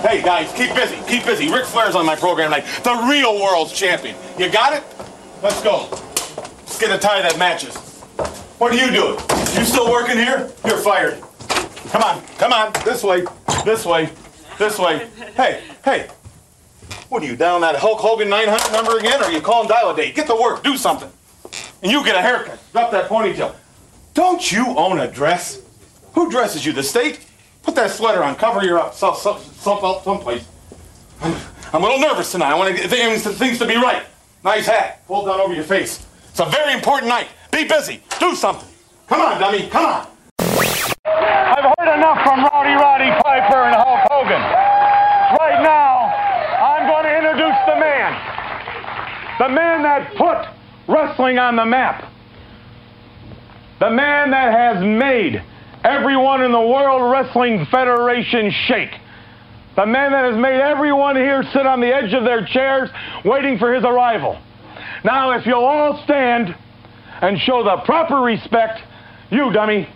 [0.00, 1.52] Hey guys, keep busy, keep busy.
[1.52, 2.64] Ric Flair's on my program tonight.
[2.84, 4.16] The real world's champion.
[4.38, 4.82] You got it?
[5.42, 5.88] Let's go.
[5.90, 7.76] Let's get a tie that matches.
[8.56, 9.18] What are you doing?
[9.58, 10.50] You still working here?
[10.64, 11.20] You're fired.
[11.90, 12.72] Come on, come on.
[12.82, 13.26] This way,
[13.66, 14.08] this way,
[14.58, 15.06] this way.
[15.36, 16.08] Hey, hey.
[17.10, 19.20] What are you down that Hulk Hogan 900 number again?
[19.20, 20.14] Or are you calling dial a date?
[20.14, 21.10] Get to work, do something.
[21.82, 22.58] And you get a haircut.
[22.72, 23.54] Drop that ponytail.
[24.14, 25.60] Don't you own a dress?
[26.14, 26.72] Who dresses you?
[26.72, 27.26] The state?
[27.62, 28.36] Put that sweater on.
[28.36, 28.94] Cover your up.
[28.94, 30.46] Some, some, some, someplace.
[31.20, 31.34] I'm,
[31.72, 32.50] I'm a little nervous tonight.
[32.50, 34.04] I want to get things, things to be right.
[34.42, 35.06] Nice hat.
[35.06, 36.06] Pulled down over your face.
[36.30, 37.28] It's a very important night.
[37.52, 38.02] Be busy.
[38.18, 38.68] Do something.
[39.06, 39.68] Come on, dummy.
[39.68, 40.06] Come on.
[41.04, 44.40] I've heard enough from Rowdy Roddy Piper and Hulk Hogan.
[45.38, 46.10] Right now,
[46.64, 48.12] I'm going to introduce the man.
[49.38, 50.48] The man that put
[50.88, 52.10] wrestling on the map.
[53.78, 55.42] The man that has made
[55.84, 58.90] everyone in the World Wrestling Federation shake.
[59.76, 62.90] The man that has made everyone here sit on the edge of their chairs
[63.24, 64.40] waiting for his arrival.
[65.04, 66.54] Now, if you'll all stand
[67.22, 68.80] and show the proper respect,
[69.30, 69.88] you, dummy,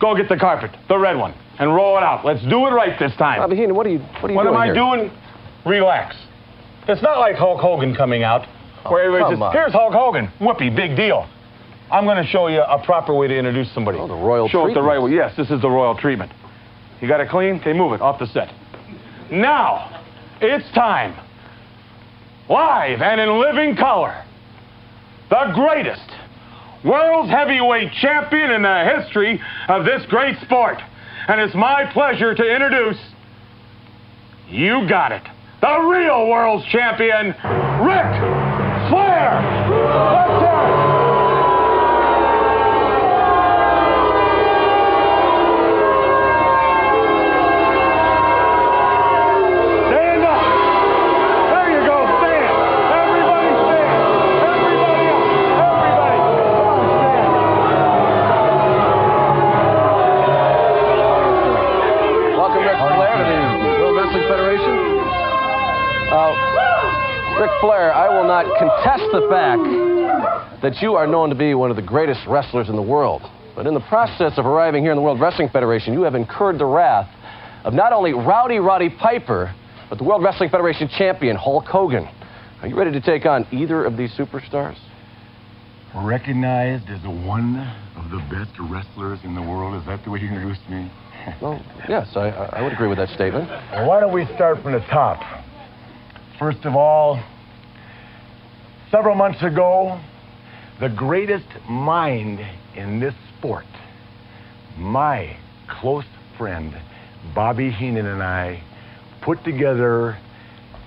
[0.00, 2.24] go get the carpet, the red one, and roll it out.
[2.24, 3.40] Let's do it right this time.
[3.40, 4.74] Bobby Heenan, what are you, what are you what doing am I here?
[4.74, 5.10] doing?
[5.66, 6.16] Relax.
[6.88, 8.46] It's not like Hulk Hogan coming out,
[8.88, 9.52] where everybody oh, come on.
[9.52, 10.30] here's Hulk Hogan.
[10.40, 11.28] Whoopee, big deal.
[11.90, 13.98] I'm going to show you a proper way to introduce somebody.
[13.98, 15.12] Oh, the royal Show it the right way.
[15.12, 16.32] Yes, this is the royal treatment.
[17.00, 17.56] You got it clean?
[17.56, 18.52] Okay, move it off the set.
[19.30, 20.02] Now,
[20.40, 21.18] it's time.
[22.48, 24.24] Live and in living color.
[25.30, 26.10] The greatest
[26.84, 30.78] world's heavyweight champion in the history of this great sport.
[31.28, 32.98] And it's my pleasure to introduce
[34.48, 35.22] you got it.
[35.60, 38.10] The real world's champion, Ric
[38.90, 40.29] Flair.
[69.12, 72.82] The fact that you are known to be one of the greatest wrestlers in the
[72.82, 73.22] world.
[73.56, 76.58] But in the process of arriving here in the World Wrestling Federation, you have incurred
[76.58, 77.08] the wrath
[77.64, 79.54] of not only Rowdy Roddy Piper,
[79.88, 82.08] but the World Wrestling Federation champion, Hulk Hogan.
[82.62, 84.78] Are you ready to take on either of these superstars?
[85.94, 87.58] Recognized as one
[87.96, 89.80] of the best wrestlers in the world?
[89.80, 90.90] Is that the way you introduced me?
[91.42, 93.46] Well, yes, I, I would agree with that statement.
[93.46, 95.20] Well, why don't we start from the top?
[96.38, 97.22] First of all,
[98.90, 100.00] several months ago,
[100.80, 102.40] the greatest mind
[102.74, 103.66] in this sport,
[104.76, 105.36] my
[105.68, 106.04] close
[106.36, 106.74] friend,
[107.34, 108.62] Bobby Heenan, and I
[109.22, 110.18] put together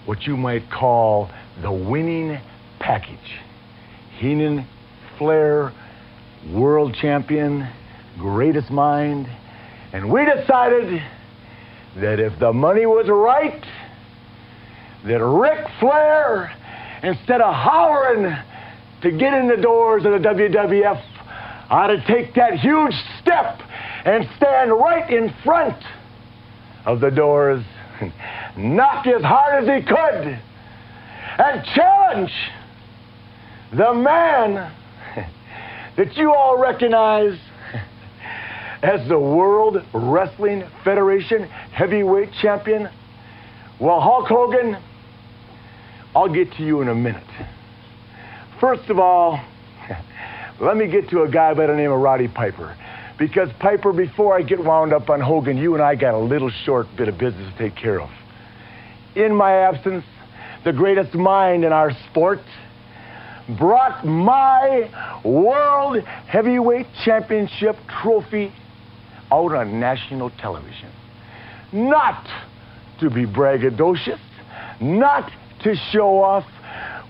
[0.06, 1.30] what you might call
[1.62, 2.40] the winning
[2.80, 3.40] package.
[4.18, 4.68] Heenan,
[5.18, 5.72] Flair,
[6.52, 7.70] world champion,
[8.18, 9.28] greatest mind.
[9.94, 11.02] And we decided
[11.98, 13.64] that if the money was right,
[15.06, 16.54] that Ric Flair,
[17.04, 18.34] instead of hollering
[19.02, 21.04] to get in the doors of the WWF,
[21.70, 23.60] ought to take that huge step
[24.06, 25.76] and stand right in front
[26.86, 27.64] of the doors,
[28.58, 30.40] knock as hard as he could,
[31.40, 32.32] and challenge
[33.72, 34.72] the man
[35.98, 37.38] that you all recognize
[38.84, 42.90] as the World Wrestling Federation heavyweight champion?
[43.80, 44.78] Well, Hulk Hogan,
[46.16, 47.24] I'll get to you in a minute.
[48.60, 49.44] First of all,
[50.60, 52.76] let me get to a guy by the name of Roddy Piper.
[53.18, 56.50] Because, Piper, before I get wound up on Hogan, you and I got a little
[56.50, 58.10] short bit of business to take care of.
[59.16, 60.06] In my absence,
[60.64, 62.40] the greatest mind in our sport
[63.58, 64.90] brought my
[65.24, 68.52] World Heavyweight Championship trophy
[69.32, 70.90] out on national television.
[71.72, 72.28] Not
[73.00, 74.20] to be braggadocious,
[74.80, 75.32] not
[75.64, 76.46] to show off,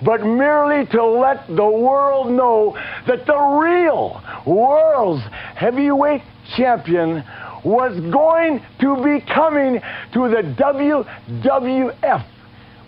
[0.04, 5.24] but merely to let the world know that the real world's
[5.56, 6.22] heavyweight
[6.56, 7.24] champion
[7.63, 9.80] was going to be coming
[10.13, 12.26] to the WWF.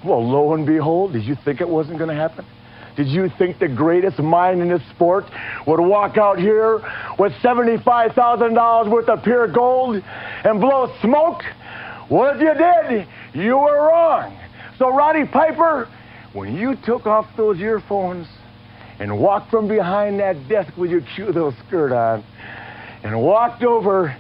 [0.04, 2.46] Well, lo and behold, did you think it wasn't going to happen?
[2.96, 5.26] Did you think the greatest mind in this sport
[5.68, 6.76] would walk out here
[7.20, 10.02] with $75,000 worth of pure gold
[10.44, 11.42] and blow smoke?
[12.10, 14.38] Well, if you did, you were wrong.
[14.78, 15.88] So, Roddy Piper,
[16.34, 18.28] when you took off those earphones
[19.00, 22.26] and walked from behind that desk with your cute little skirt on
[23.04, 24.16] and walked over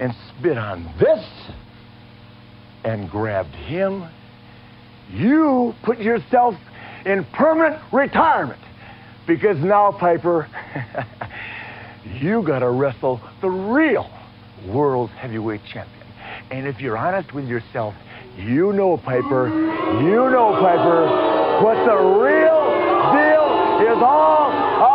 [0.00, 1.24] and spit on this
[2.82, 4.08] and grabbed him,
[5.12, 6.54] you put yourself
[7.06, 8.60] in permanent retirement
[9.28, 10.48] because now, Piper,
[12.20, 14.10] you got to wrestle the real
[14.66, 16.06] world heavyweight champion.
[16.50, 17.94] And if you're honest with yourself,
[18.46, 19.48] you know, Piper,
[20.02, 21.06] you know, Piper,
[21.64, 22.60] what the real
[23.12, 24.50] deal is all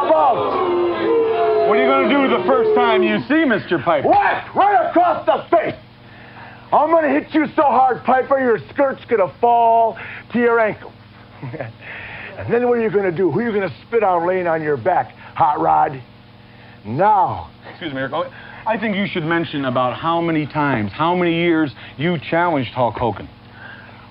[0.05, 1.67] about.
[1.67, 3.84] What are you going to do the first time you see Mr.
[3.84, 4.08] Piper?
[4.08, 4.55] What?
[4.55, 5.75] Right across the face.
[6.71, 9.97] I'm going to hit you so hard, Piper, your skirt's going to fall
[10.34, 10.93] to your ankles.
[11.41, 13.31] and then what are you going to do?
[13.31, 16.01] Who are you going to spit on laying on your back, Hot Rod?
[16.84, 17.51] Now.
[17.69, 18.13] Excuse me, Eric.
[18.67, 22.95] I think you should mention about how many times, how many years you challenged Hulk
[22.95, 23.29] Hogan.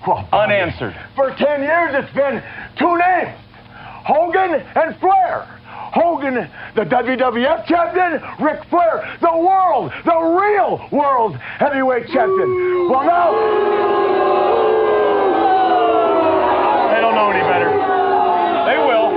[0.07, 0.95] Unanswered.
[1.17, 2.43] For 10 years, it's been
[2.79, 3.39] two names
[4.05, 5.49] Hogan and Flair.
[5.95, 6.35] Hogan,
[6.75, 12.91] the WWF champion, Ric Flair, the world, the real world heavyweight champion.
[12.91, 13.33] Well, now.
[16.93, 17.71] They don't know any better.
[18.67, 19.11] They will.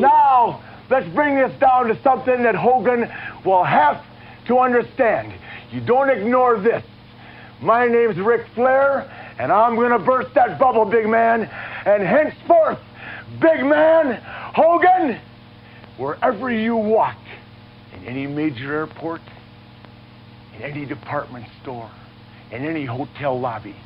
[0.00, 3.10] Now, let's bring this down to something that Hogan
[3.44, 4.02] will have
[4.46, 5.34] to understand.
[5.70, 6.82] You don't ignore this.
[7.62, 11.42] My name's Ric Flair, and I'm to burst that bubble, big man.
[11.86, 12.80] And henceforth,
[13.40, 14.20] big man,
[14.52, 15.20] Hogan,
[15.96, 17.18] wherever you walk,
[17.94, 19.20] in any major airport,
[20.56, 21.88] in any department store,
[22.50, 23.76] in any hotel lobby,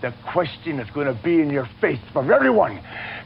[0.00, 2.80] the question is to be in your face from everyone.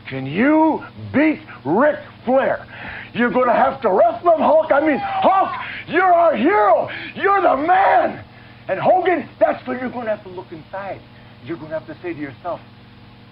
[0.09, 2.67] Can you beat Ric Flair?
[3.15, 4.71] You're to have to wrestle him, Hulk.
[4.71, 5.51] I mean, Hulk,
[5.89, 6.91] you're our hero.
[7.15, 8.23] You're the man.
[8.69, 11.01] And Hogan, that's where you're going to have to look inside.
[11.45, 12.61] You're going to have to say to yourself,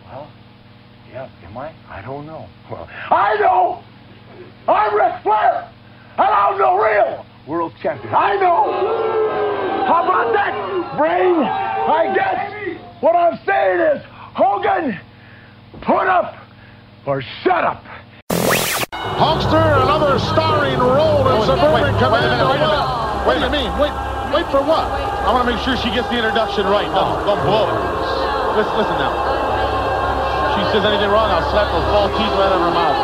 [0.04, 0.30] well,
[1.10, 1.72] yeah, am I?
[1.88, 2.46] I don't know.
[2.70, 3.82] Well, I know.
[4.68, 5.70] I'm Ric Flair,
[6.18, 8.14] and I'm the real world champion.
[8.14, 9.86] I know.
[9.86, 11.36] How about that, brain?
[11.36, 14.02] I guess what I'm saying is,
[14.34, 14.98] Hogan,
[15.80, 16.36] put up
[17.06, 17.84] or shut up.
[18.92, 23.26] Hulkster, another starring role in Suburban Commando.
[23.26, 23.72] What do you mean?
[23.78, 24.88] Wait, wait for what?
[24.88, 26.88] I want to make sure she gets the introduction right.
[26.88, 27.76] Don't, don't blow it.
[28.56, 29.12] Listen, listen now.
[30.56, 32.98] She says anything wrong, I'll slap those false teeth right out of her mouth.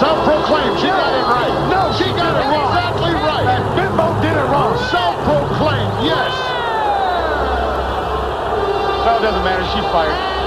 [0.00, 0.80] Self-proclaimed.
[0.80, 1.52] She got it right.
[1.68, 2.72] No, she got it wrong.
[2.72, 3.44] exactly right.
[3.44, 4.72] That bimbo did it wrong.
[4.88, 6.32] Self-proclaimed, yes.
[9.04, 9.64] No, it doesn't matter.
[9.76, 10.39] She's fired.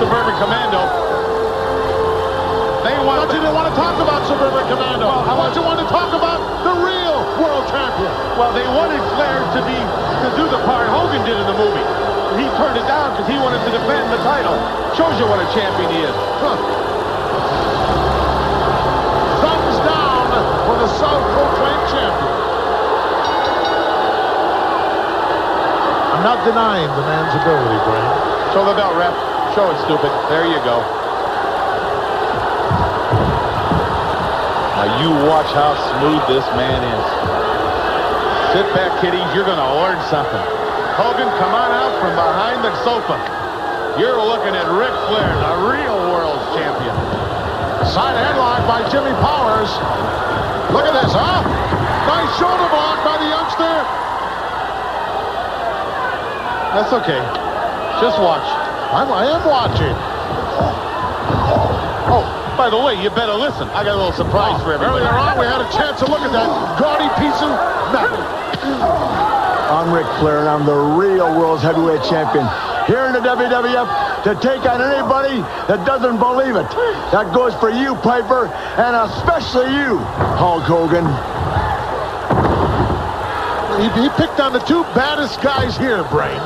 [0.00, 0.80] Suburban Commando.
[2.80, 5.04] They I want you didn't want to talk about Suburban Commando.
[5.04, 8.08] I want you want to talk about the real world champion.
[8.40, 11.84] Well, they wanted Flair to be to do the part Hogan did in the movie.
[12.40, 14.56] He turned it down because he wanted to defend the title.
[14.96, 16.16] Shows you what a champion he is.
[19.44, 20.32] Thumbs down
[20.64, 22.36] for the self-proclaimed champion.
[26.16, 28.08] I'm not denying the man's ability, Brian.
[28.56, 29.29] Show the belt, ref.
[29.54, 30.14] Show it, stupid.
[30.30, 30.78] There you go.
[34.78, 37.04] Now you watch how smooth this man is.
[38.54, 39.26] Sit back, kiddies.
[39.34, 40.46] You're going to learn something.
[40.94, 43.18] Hogan, come on out from behind the sofa.
[43.98, 46.94] You're looking at Ric Flair, the real world's champion.
[47.90, 49.70] Side headlock by Jimmy Powers.
[50.70, 51.42] Look at this, huh?
[52.06, 53.74] Nice shoulder block by the youngster.
[56.70, 57.18] That's okay.
[57.98, 58.69] Just watch.
[58.90, 59.94] I'm, I am watching.
[62.10, 62.26] Oh,
[62.58, 63.70] by the way, you better listen.
[63.70, 65.06] I got a little surprise for everybody.
[65.06, 67.54] Earlier on, we had a chance to look at that gaudy piece of
[67.94, 68.18] metal.
[69.70, 72.42] I'm Ric Flair, and I'm the real world's heavyweight champion.
[72.90, 73.86] Here in the WWF
[74.26, 75.38] to take on anybody
[75.70, 76.66] that doesn't believe it.
[77.14, 80.02] That goes for you, Piper, and especially you,
[80.34, 81.06] Hulk Hogan.
[83.78, 86.42] He, he picked on the two baddest guys here, Brain.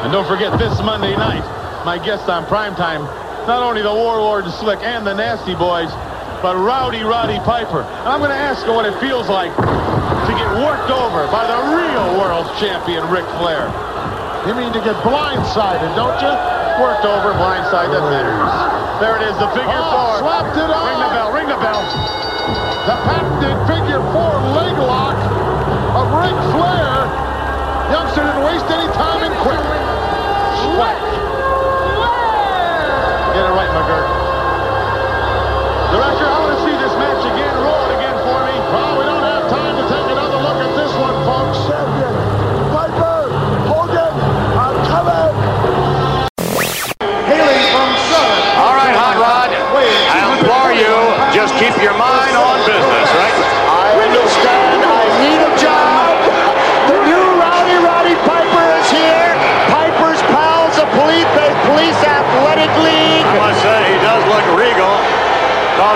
[0.00, 1.44] And don't forget this Monday night,
[1.84, 3.04] my guest on primetime,
[3.44, 5.92] not only the Warlord Slick and the Nasty Boys,
[6.40, 7.84] but Rowdy Roddy Piper.
[7.84, 11.44] And I'm going to ask him what it feels like to get worked over by
[11.44, 13.68] the real world champion, Ric Flair.
[14.48, 16.32] You mean to get blindsided, don't you?
[16.80, 18.32] Worked over, blindsided, doesn't matter.
[19.04, 20.24] There it is, the figure Oh, four.
[20.24, 20.80] slapped it on.
[20.88, 21.80] Ring the bell, ring the bell.
[22.88, 25.16] The patented figure four leg lock
[25.92, 27.04] of Ric Flair.
[27.92, 29.60] Youngster didn't waste any time and quit.
[30.80, 30.88] Get
[33.44, 34.09] it right, McGirt.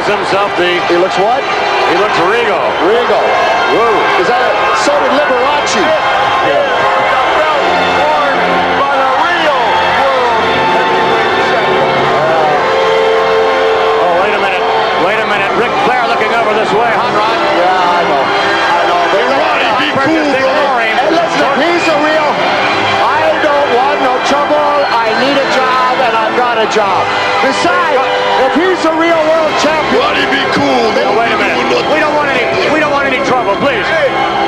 [0.05, 0.69] Calls himself the...
[0.93, 1.41] He looks what?
[1.41, 2.61] He looks regal.
[2.85, 3.25] Regal.
[3.73, 3.97] Woo.
[4.21, 4.53] Is that a,
[4.85, 5.81] so did Liberace?
[14.05, 14.61] Oh, wait a minute.
[15.09, 15.49] Wait a minute.
[15.57, 16.93] Ric Flair looking over this way.
[16.93, 17.41] Hot Rod.
[17.57, 18.21] Yeah, I know.
[18.29, 19.01] I know.
[19.09, 20.53] But Roddy, be cool, just bro.
[20.53, 21.01] ignore him.
[21.01, 22.29] Hey, listen, if he's a real,
[23.09, 24.69] I don't want no trouble.
[24.85, 27.09] I need a job, and I've got a job.
[27.41, 28.05] Besides,
[28.45, 30.85] if he's a real world champion, Roddy, be cool.
[30.97, 31.59] Now, wait a minute.
[31.93, 32.45] We don't want any.
[32.73, 33.87] We don't want any trouble, please.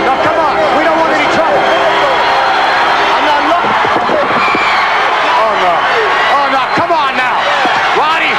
[0.06, 1.62] now come on, we don't want any trouble.
[3.14, 3.74] I'm not looking.
[5.36, 5.74] Oh no.
[6.34, 6.62] Oh no.
[6.78, 7.36] Come on now,
[7.98, 8.32] Roddy.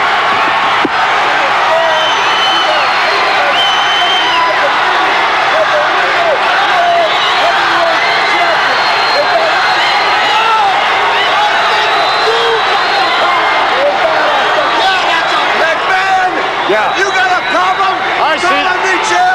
[16.67, 16.91] Yeah.
[16.99, 17.95] You got a problem?
[18.19, 18.51] I see.
[18.51, 19.27] Come and meet you.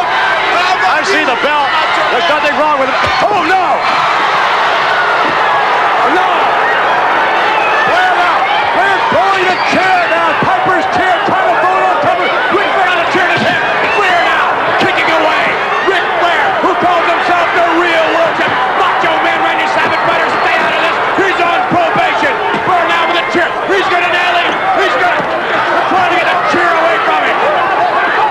[0.84, 1.64] I see the belt.
[2.12, 2.98] There's nothing wrong with it.
[3.24, 3.64] Oh no!
[6.04, 6.28] Oh, no!
[7.88, 8.36] Flair now!
[8.76, 10.28] Flair pulling the chair now.
[10.44, 13.32] Piper's chair trying to throw it on top of Ric Flair on the chair in
[13.32, 13.64] his head.
[13.96, 14.52] Flair now
[14.84, 15.42] kicking away.
[15.88, 18.60] Ric Flair, who calls himself the real world champion.
[18.76, 20.96] Macho Man Randy Savage better stay out of this.
[21.16, 22.36] He's on probation.
[22.68, 23.48] Flair now with a chair.
[23.72, 24.52] He's gonna nail him.
[24.84, 25.16] He's gonna.
[25.16, 27.38] They're trying to get the chair away from him.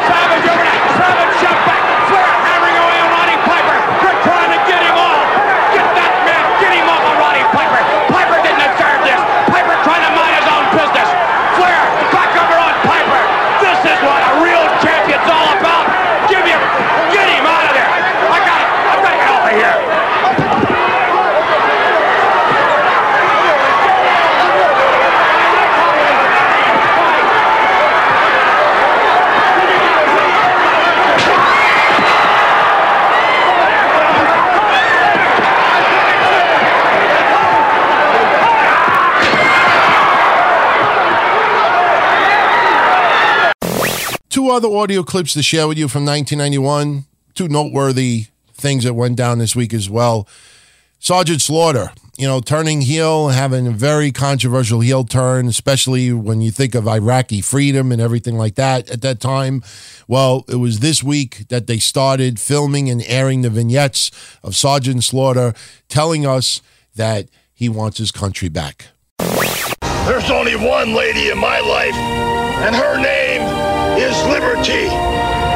[0.05, 0.81] Savage over that.
[0.97, 1.81] Savage shot back.
[2.09, 3.77] Flair hammering away on Roddy Piper.
[4.01, 5.25] They're trying to get him off.
[5.73, 6.43] Get that man.
[6.61, 7.81] Get him off of Roddy Piper.
[44.41, 47.05] Two other audio clips to share with you from 1991.
[47.35, 50.27] Two noteworthy things that went down this week as well.
[50.97, 56.49] Sergeant Slaughter, you know, turning heel, having a very controversial heel turn, especially when you
[56.49, 59.61] think of Iraqi freedom and everything like that at that time.
[60.07, 64.09] Well, it was this week that they started filming and airing the vignettes
[64.41, 65.53] of Sergeant Slaughter
[65.87, 66.63] telling us
[66.95, 68.87] that he wants his country back.
[69.19, 74.87] There's only one lady in my life, and her name is Liberty.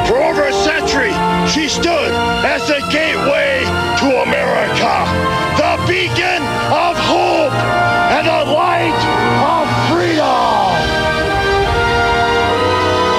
[0.06, 1.12] For over a century,
[1.48, 2.12] she stood
[2.44, 3.64] as the gateway
[4.00, 4.94] to America,
[5.56, 7.56] the beacon of hope,
[8.12, 9.00] and the light
[9.40, 10.76] of freedom.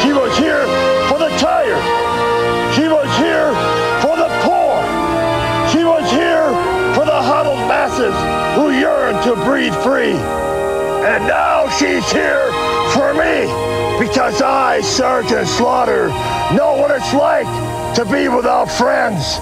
[0.02, 0.66] She was here
[1.10, 1.84] for the tired.
[2.76, 3.52] She was here
[4.02, 4.78] for the poor.
[5.72, 6.48] She was here
[6.94, 8.16] for the huddled masses
[8.56, 10.14] who yearn to breathe free.
[10.14, 12.52] And now she's here
[12.94, 13.67] for me
[14.00, 16.10] because I, Sergeant Slaughter,
[16.56, 17.48] know what it's like
[17.96, 19.40] to be without friends.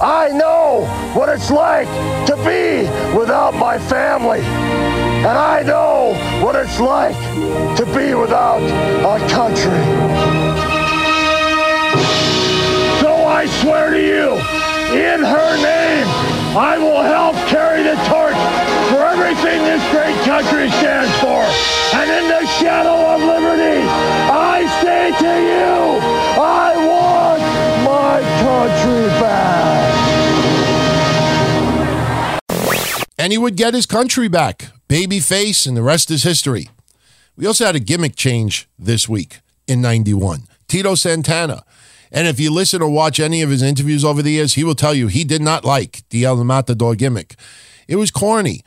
[0.00, 1.86] I know what it's like
[2.26, 4.40] to be without my family.
[4.40, 7.16] And I know what it's like
[7.76, 9.84] to be without a country.
[13.00, 14.32] So I swear to you,
[14.98, 16.06] in her name,
[16.56, 18.38] I will help carry the torch
[18.88, 21.83] for everything this great country stands for.
[21.96, 26.00] And in the shadow of liberty, I say to you,
[26.42, 27.40] I want
[27.84, 29.94] my country back.
[33.16, 34.72] And he would get his country back.
[34.88, 36.68] Babyface, and the rest is history.
[37.36, 39.38] We also had a gimmick change this week
[39.68, 40.48] in 91.
[40.66, 41.62] Tito Santana.
[42.10, 44.74] And if you listen or watch any of his interviews over the years, he will
[44.74, 47.36] tell you he did not like the El Matador gimmick.
[47.86, 48.62] It was corny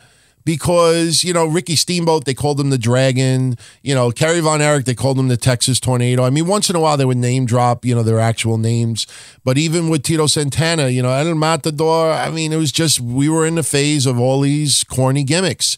[0.48, 3.58] because, you know, Ricky Steamboat, they called him the Dragon.
[3.82, 6.24] You know, Kerry Von Erich, they called him the Texas Tornado.
[6.24, 9.06] I mean, once in a while they would name drop, you know, their actual names.
[9.44, 13.28] But even with Tito Santana, you know, El Matador, I mean, it was just, we
[13.28, 15.78] were in the phase of all these corny gimmicks.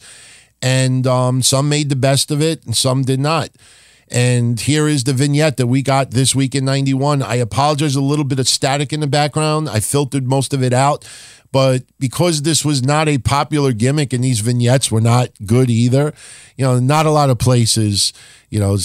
[0.61, 3.49] And um, some made the best of it and some did not.
[4.11, 7.23] And here is the vignette that we got this week in 91.
[7.23, 9.69] I apologize, a little bit of static in the background.
[9.69, 11.07] I filtered most of it out.
[11.51, 16.13] But because this was not a popular gimmick and these vignettes were not good either,
[16.55, 18.13] you know, not a lot of places,
[18.49, 18.77] you know,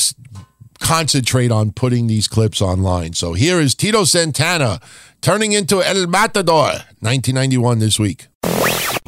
[0.81, 3.13] concentrate on putting these clips online.
[3.13, 4.81] So here is Tito Santana
[5.21, 8.29] turning into El Matador, 1991 this week.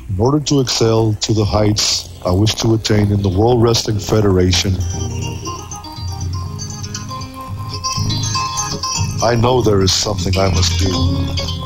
[0.09, 3.99] In order to excel to the heights I wish to attain in the World Wrestling
[3.99, 4.75] Federation,
[9.23, 11.66] I know there is something I must do.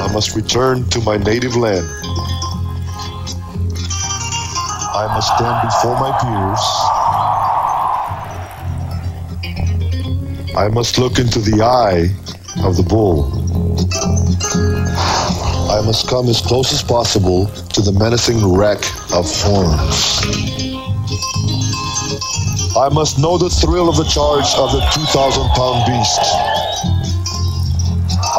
[0.00, 1.86] I must return to my native land.
[4.94, 6.64] I must stand before my peers.
[10.56, 12.14] I must look into the eye
[12.64, 13.32] of the bull.
[15.70, 18.78] I must come as close as possible to the menacing wreck
[19.12, 20.22] of horns.
[22.76, 26.22] I must know the thrill of the charge of the 2,000 pound beast.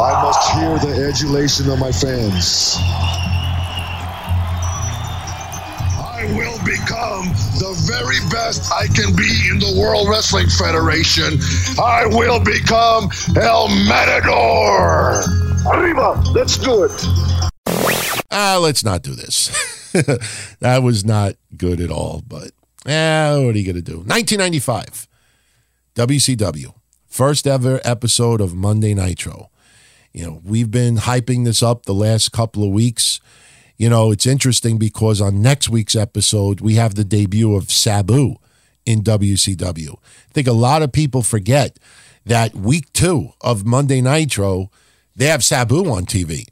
[0.00, 2.74] I must hear the adulation of my fans.
[6.00, 7.28] I will become
[7.60, 11.38] the very best I can be in the World Wrestling Federation.
[11.78, 15.20] I will become El Matador.
[15.70, 17.04] Arriba, let's do it.
[18.30, 19.48] Ah, let's not do this.
[20.60, 22.52] that was not good at all, but
[22.86, 23.98] eh, what are you going to do?
[23.98, 25.06] 1995,
[25.94, 26.72] WCW,
[27.06, 29.50] first ever episode of Monday Nitro.
[30.12, 33.20] You know, we've been hyping this up the last couple of weeks.
[33.76, 38.36] You know, it's interesting because on next week's episode, we have the debut of Sabu
[38.84, 39.94] in WCW.
[39.94, 41.78] I think a lot of people forget
[42.26, 44.70] that week two of Monday Nitro,
[45.14, 46.46] they have Sabu on TV.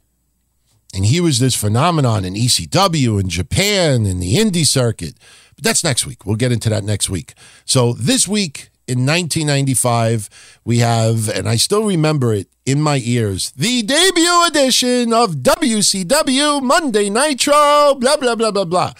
[0.93, 5.15] And he was this phenomenon in ECW in Japan in the indie circuit.
[5.55, 6.25] But that's next week.
[6.25, 7.35] We'll get into that next week.
[7.65, 13.51] So this week in 1995, we have, and I still remember it in my ears,
[13.51, 18.93] the debut edition of WCW Monday Nitro, blah, blah, blah, blah, blah.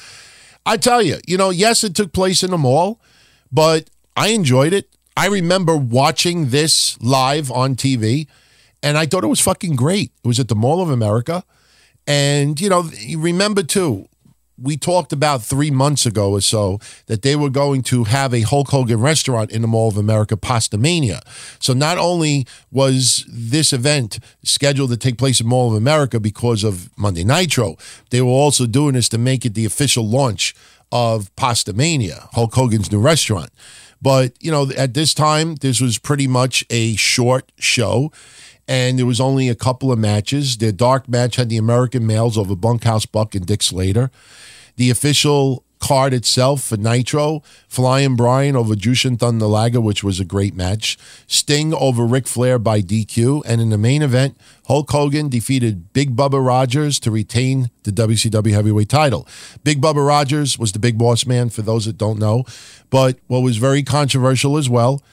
[0.63, 3.01] I tell you, you know, yes, it took place in the mall,
[3.51, 4.95] but I enjoyed it.
[5.17, 8.27] I remember watching this live on TV,
[8.83, 10.11] and I thought it was fucking great.
[10.23, 11.43] It was at the Mall of America.
[12.05, 14.07] And, you know, you remember too,
[14.61, 18.41] we talked about three months ago or so that they were going to have a
[18.41, 21.21] Hulk Hogan restaurant in the Mall of America, Pastamania.
[21.61, 26.63] So not only was this event scheduled to take place in Mall of America because
[26.63, 27.77] of Monday Nitro,
[28.09, 30.55] they were also doing this to make it the official launch
[30.91, 33.51] of Pastamania, Hulk Hogan's new restaurant.
[34.01, 38.11] But, you know, at this time, this was pretty much a short show,
[38.67, 40.57] and there was only a couple of matches.
[40.57, 44.09] The dark match had the American males over Bunkhouse Buck and Dick Slater.
[44.79, 50.25] The official card itself for Nitro, Flying Brian over Jushin Thunder Liger, which was a
[50.25, 50.97] great match.
[51.27, 53.43] Sting over Ric Flair by DQ.
[53.45, 58.53] And in the main event, Hulk Hogan defeated Big Bubba Rogers to retain the WCW
[58.53, 59.27] heavyweight title.
[59.65, 62.45] Big Bubba Rogers was the big boss man, for those that don't know.
[62.89, 65.03] But what was very controversial as well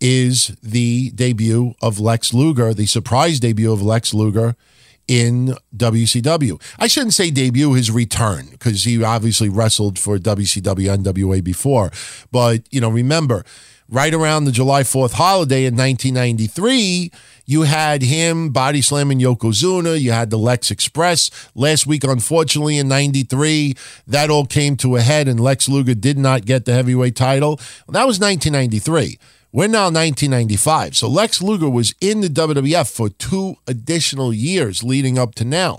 [0.00, 4.54] is the debut of Lex Luger, the surprise debut of Lex Luger
[5.08, 6.60] in WCW.
[6.78, 11.90] I shouldn't say debut, his return, because he obviously wrestled for WCW NWA before.
[12.30, 13.44] But, you know, remember,
[13.88, 17.12] right around the July 4th holiday in 1993,
[17.44, 20.00] you had him body slamming Yokozuna.
[20.00, 21.30] You had the Lex Express.
[21.54, 23.74] Last week, unfortunately, in 93,
[24.06, 27.60] that all came to a head and Lex Luger did not get the heavyweight title.
[27.86, 29.18] Well, that was 1993.
[29.54, 30.96] We're now 1995.
[30.96, 35.78] So Lex Luger was in the WWF for two additional years leading up to now.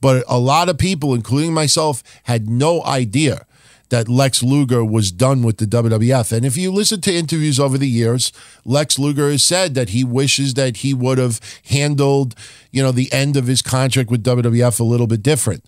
[0.00, 3.46] But a lot of people, including myself, had no idea
[3.88, 6.30] that Lex Luger was done with the WWF.
[6.30, 8.32] And if you listen to interviews over the years,
[8.64, 12.36] Lex Luger has said that he wishes that he would have handled,
[12.70, 15.64] you know, the end of his contract with WWF a little bit different.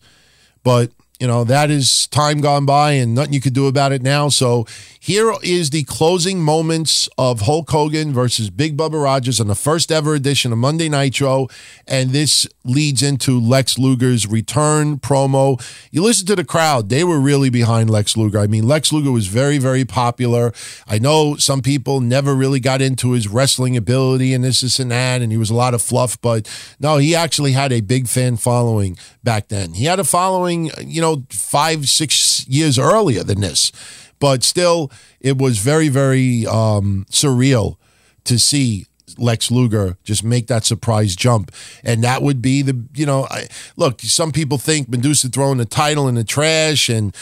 [0.62, 4.02] But you know, that is time gone by and nothing you could do about it
[4.02, 4.28] now.
[4.28, 4.66] So
[4.98, 9.92] here is the closing moments of Hulk Hogan versus Big Bubba Rogers on the first
[9.92, 11.46] ever edition of Monday Nitro.
[11.86, 15.64] And this leads into Lex Luger's return promo.
[15.92, 18.40] You listen to the crowd, they were really behind Lex Luger.
[18.40, 20.52] I mean, Lex Luger was very, very popular.
[20.88, 24.90] I know some people never really got into his wrestling ability and this, this, and
[24.90, 26.48] that, and he was a lot of fluff, but
[26.80, 29.74] no, he actually had a big fan following back then.
[29.74, 33.72] He had a following, you know, five, six years earlier than this.
[34.18, 34.90] But still,
[35.20, 37.76] it was very, very um, surreal
[38.24, 38.86] to see
[39.18, 41.50] Lex Luger just make that surprise jump.
[41.82, 45.64] And that would be the, you know, I, look, some people think Medusa throwing the
[45.64, 47.14] title in the trash and,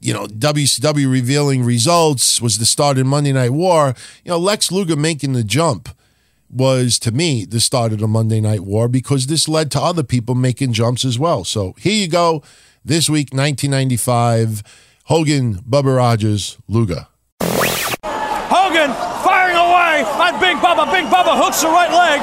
[0.00, 3.94] you know, WCW revealing results was the start of Monday Night War.
[4.24, 5.88] You know, Lex Luger making the jump
[6.48, 10.02] was to me the start of the Monday Night War because this led to other
[10.02, 11.44] people making jumps as well.
[11.44, 12.42] So here you go.
[12.86, 14.62] This week, 1995,
[15.10, 17.10] Hogan, Bubba Rogers, Luger.
[17.42, 18.94] Hogan
[19.26, 20.86] firing away on Big Bubba.
[20.94, 22.22] Big Bubba hooks the right leg.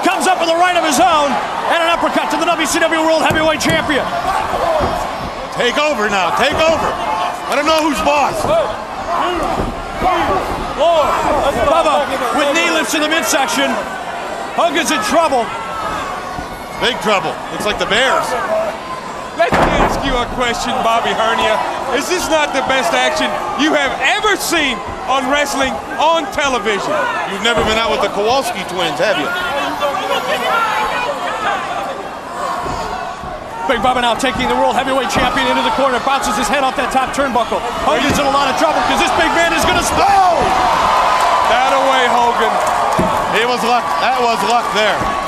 [0.00, 3.20] Comes up with the right of his own and an uppercut to the WCW World
[3.20, 4.08] Heavyweight Champion.
[5.52, 6.32] Take over now.
[6.40, 6.88] Take over.
[6.88, 8.32] I don't know who's boss.
[11.68, 13.68] Bubba with knee lifts in the midsection.
[14.56, 15.44] Hogan's in trouble.
[16.82, 17.30] Big trouble.
[17.54, 18.26] Looks like the Bears.
[19.38, 21.54] Let me ask you a question, Bobby Hernia.
[21.94, 23.30] Is this not the best action
[23.62, 24.74] you have ever seen
[25.06, 25.70] on wrestling
[26.02, 26.90] on television?
[27.30, 29.30] You've never been out with the Kowalski twins, have you?
[33.70, 36.74] Big Bubba now taking the World Heavyweight Champion into the corner, bounces his head off
[36.82, 37.62] that top turnbuckle.
[37.86, 40.02] Hogan's in a lot of trouble because this big man is going to split.
[41.46, 42.50] That away, Hogan.
[43.38, 43.86] It was luck.
[44.02, 45.21] That was luck there.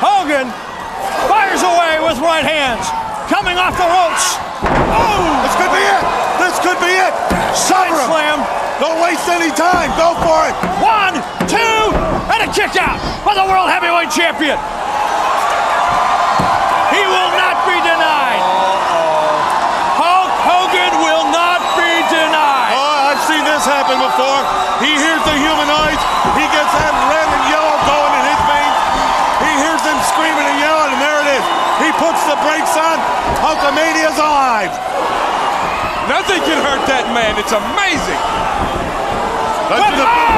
[0.00, 0.48] Hogan
[1.28, 2.86] fires away with right hands,
[3.30, 4.38] coming off the ropes.
[4.94, 5.38] Oh!
[5.44, 6.04] This could be it.
[6.38, 7.12] This could be it.
[7.56, 8.44] Side slam.
[8.78, 9.90] Don't waste any time.
[9.98, 10.54] Go for it.
[10.78, 11.16] One,
[11.50, 11.82] two,
[12.30, 14.60] and a kick out by the World Heavyweight Champion.
[16.94, 18.42] He will not be denied.
[19.98, 22.76] Hulk Hogan will not be denied.
[22.76, 24.40] Oh, I've seen this happen before.
[24.84, 25.98] He hears the human eyes.
[26.38, 28.78] He gets that red and yellow going in his veins.
[29.42, 31.44] He hears them screaming and yelling, and there it is.
[31.82, 32.98] He puts the brakes on.
[33.42, 34.74] Hulkamania's alive.
[36.28, 37.40] Nothing can hurt that man.
[37.40, 38.20] It's amazing.
[39.72, 40.37] That's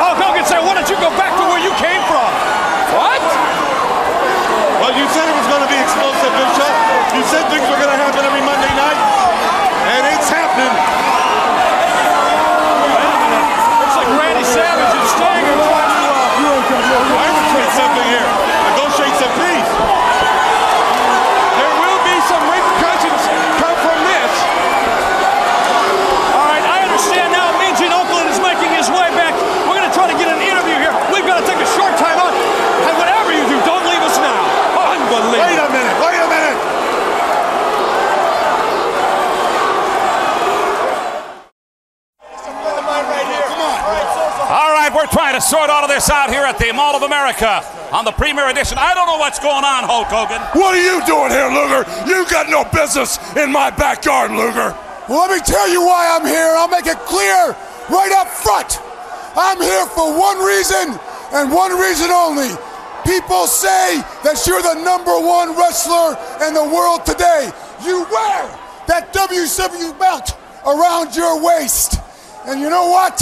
[0.00, 2.24] heard Hulk Hogan say, why don't you go back to where you came from?
[2.96, 3.20] What?
[4.80, 6.72] Well, you said it was going to be explosive, Bischoff.
[7.12, 10.72] You said things were going to happen every Monday night, and it's happening.
[13.76, 18.24] Looks like Randy Savage and Sting are trying to uh, arbitrate something here.
[18.72, 19.70] Negotiate some peace.
[21.60, 23.20] There will be some repercussions
[23.60, 24.32] come from this.
[26.40, 29.36] All right, I understand now Mean Gene Okerlund is making his way back.
[29.68, 30.94] We're going to try to get an interview here.
[31.12, 32.32] We've got to take a short time out.
[32.32, 34.40] And whatever you do, don't leave us now.
[34.78, 35.42] Unbelievable.
[35.42, 35.96] Wait a minute.
[36.00, 36.58] Wait a minute.
[44.50, 44.72] All
[45.40, 48.04] right, we're to sort all of this out here at the Mall of America on
[48.04, 48.78] the premiere edition.
[48.78, 50.40] I don't know what's going on, Hulk Hogan.
[50.58, 51.84] What are you doing here, Luger?
[52.06, 54.76] You got no business in my backyard, Luger.
[55.08, 56.54] Well, let me tell you why I'm here.
[56.56, 57.56] I'll make it clear
[57.90, 58.78] right up front.
[59.36, 60.98] I'm here for one reason
[61.32, 62.50] and one reason only.
[63.06, 66.14] People say that you're the number one wrestler
[66.46, 67.50] in the world today.
[67.82, 68.46] You wear
[68.86, 70.36] that WCW belt
[70.66, 71.98] around your waist.
[72.46, 73.18] And you know what?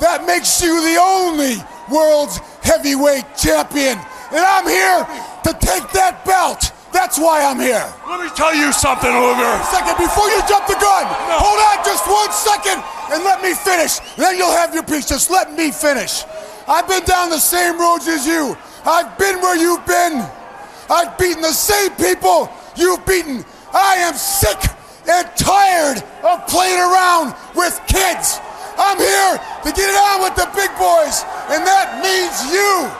[0.00, 1.60] That makes you the only
[1.92, 4.00] world's heavyweight champion.
[4.32, 5.04] And I'm here
[5.44, 6.72] to take that belt.
[6.92, 7.86] That's why I'm here.
[8.08, 9.54] Let me tell you something, Luger.
[9.70, 11.06] Second, before you jump the gun,
[11.38, 12.82] hold on just one second
[13.14, 14.00] and let me finish.
[14.16, 15.06] Then you'll have your piece.
[15.06, 16.24] Just let me finish.
[16.66, 18.56] I've been down the same roads as you.
[18.84, 20.24] I've been where you've been.
[20.88, 23.44] I've beaten the same people you've beaten.
[23.72, 24.58] I am sick
[25.08, 28.40] and tired of playing around with kids.
[28.78, 32.90] I'm here to get it on with the big boys, and that means you.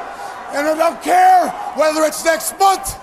[0.56, 2.98] And I don't care whether it's next month,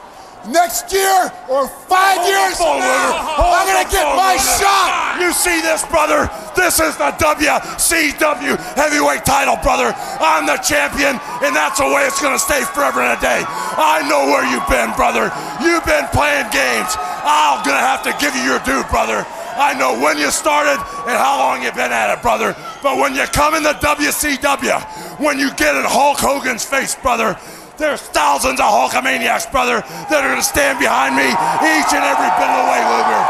[0.52, 3.16] next year, or five Hold years from now.
[3.40, 5.20] I'm gonna get my shot.
[5.20, 6.28] You see this, brother?
[6.56, 9.96] This is the WCW heavyweight title, brother.
[10.20, 13.44] I'm the champion, and that's the way it's gonna stay forever and a day.
[13.48, 15.32] I know where you've been, brother.
[15.64, 16.92] You've been playing games.
[17.24, 19.24] I'm gonna have to give you your due, brother.
[19.58, 20.78] I know when you started
[21.10, 22.56] and how long you've been at it, brother.
[22.84, 24.78] But when you come in the WCW,
[25.20, 27.34] when you get in Hulk Hogan's face, brother,
[27.78, 32.50] there's thousands of Hulkamaniacs, brother, that are gonna stand behind me each and every bit
[32.50, 33.24] of the way, Luger.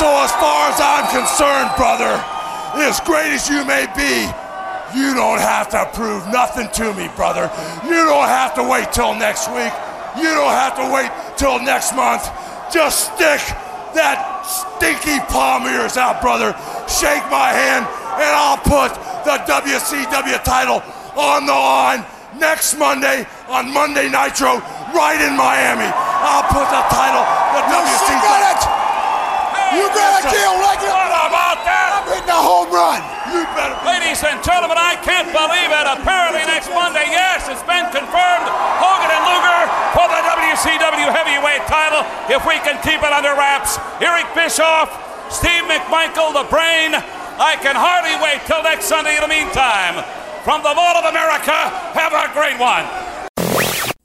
[0.00, 2.12] So as far as I'm concerned, brother,
[2.80, 4.28] as great as you may be,
[4.96, 7.50] you don't have to prove nothing to me, brother.
[7.84, 9.72] You don't have to wait till next week.
[10.16, 12.28] You don't have to wait till next month.
[12.72, 13.40] Just stick
[13.96, 16.54] that stinky palm ears out, brother.
[16.86, 17.84] Shake my hand,
[18.16, 18.94] and I'll put
[19.26, 20.80] the WCW title
[21.18, 22.06] on the line
[22.38, 24.62] next Monday on Monday Nitro
[24.94, 25.90] right in Miami.
[25.90, 28.22] I'll put the title, the WCW.
[28.22, 28.62] got it.
[29.74, 30.94] You got a deal right now.
[30.94, 31.88] What about that?
[31.98, 33.02] I'm hitting a home run.
[33.34, 33.74] You better.
[33.82, 35.86] Ladies and gentlemen, I can't believe it.
[35.90, 38.46] Apparently next Monday, yes, it's been confirmed.
[38.78, 42.04] Hogan and Luger for the WCW heavyweight title.
[42.28, 43.80] If we can keep it under wraps.
[44.04, 44.92] Eric Bischoff,
[45.32, 46.92] Steve McMichael, the brain.
[47.40, 49.16] I can hardly wait till next Sunday.
[49.16, 50.04] In the meantime,
[50.44, 51.56] from the Mall of America,
[51.96, 52.84] have a great one.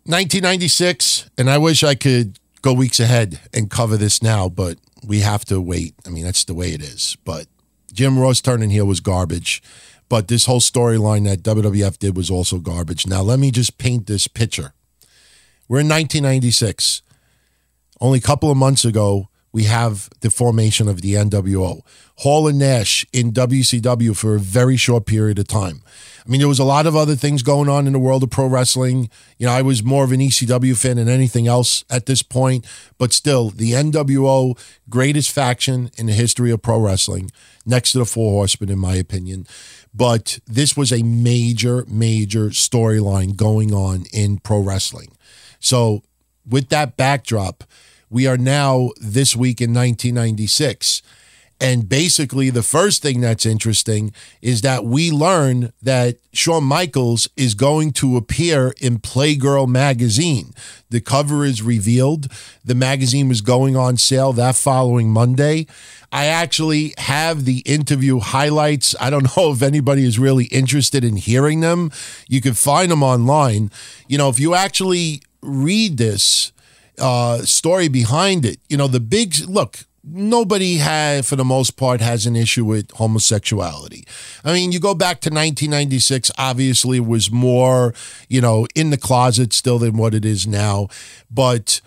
[0.08, 5.20] 1996, and I wish I could go weeks ahead and cover this now, but we
[5.20, 5.94] have to wait.
[6.08, 7.18] I mean, that's the way it is.
[7.26, 7.48] But
[7.92, 9.62] Jim Ross turning heel was garbage.
[10.08, 13.08] But this whole storyline that WWF did was also garbage.
[13.08, 14.74] Now, let me just paint this picture.
[15.72, 17.02] We're in 1996.
[18.02, 21.80] Only a couple of months ago, we have the formation of the NWO.
[22.18, 25.82] Hall and Nash in WCW for a very short period of time.
[26.26, 28.30] I mean, there was a lot of other things going on in the world of
[28.30, 29.10] pro wrestling.
[29.38, 32.66] You know, I was more of an ECW fan than anything else at this point,
[32.98, 34.60] but still, the NWO,
[34.90, 37.32] greatest faction in the history of pro wrestling,
[37.66, 39.48] next to the Four Horsemen, in my opinion.
[39.94, 45.14] But this was a major, major storyline going on in pro wrestling.
[45.62, 46.04] So,
[46.48, 47.64] with that backdrop,
[48.10, 51.02] we are now this week in 1996.
[51.62, 57.54] And basically, the first thing that's interesting is that we learn that Shawn Michaels is
[57.54, 60.56] going to appear in Playgirl magazine.
[60.90, 62.32] The cover is revealed.
[62.66, 65.68] The magazine was going on sale that following Monday.
[66.12, 68.96] I actually have the interview highlights.
[69.00, 71.92] I don't know if anybody is really interested in hearing them.
[72.28, 73.70] You can find them online.
[74.08, 76.52] You know, if you actually read this
[77.00, 82.02] uh, story behind it, you know, the big look, nobody had for the most part
[82.02, 84.06] has an issue with homosexuality.
[84.44, 87.94] I mean you go back to 1996 obviously was more
[88.28, 90.88] you know in the closet still than what it is now.
[91.30, 91.82] But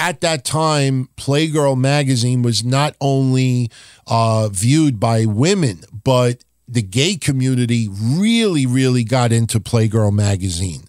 [0.00, 3.70] at that time, Playgirl magazine was not only
[4.06, 10.84] uh, viewed by women, but the gay community really, really got into Playgirl magazine.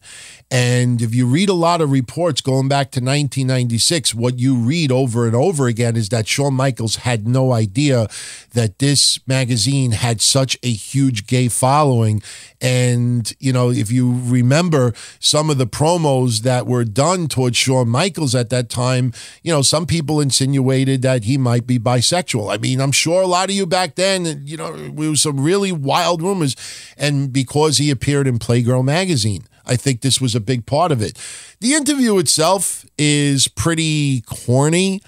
[0.53, 4.91] And if you read a lot of reports going back to 1996, what you read
[4.91, 8.09] over and over again is that Shawn Michaels had no idea
[8.53, 12.21] that this magazine had such a huge gay following.
[12.59, 17.87] And, you know, if you remember some of the promos that were done towards Shawn
[17.87, 22.53] Michaels at that time, you know, some people insinuated that he might be bisexual.
[22.53, 25.39] I mean, I'm sure a lot of you back then, you know, there was some
[25.39, 26.57] really wild rumors.
[26.97, 29.45] And because he appeared in Playgirl magazine.
[29.65, 31.17] I think this was a big part of it.
[31.59, 35.01] The interview itself is pretty corny.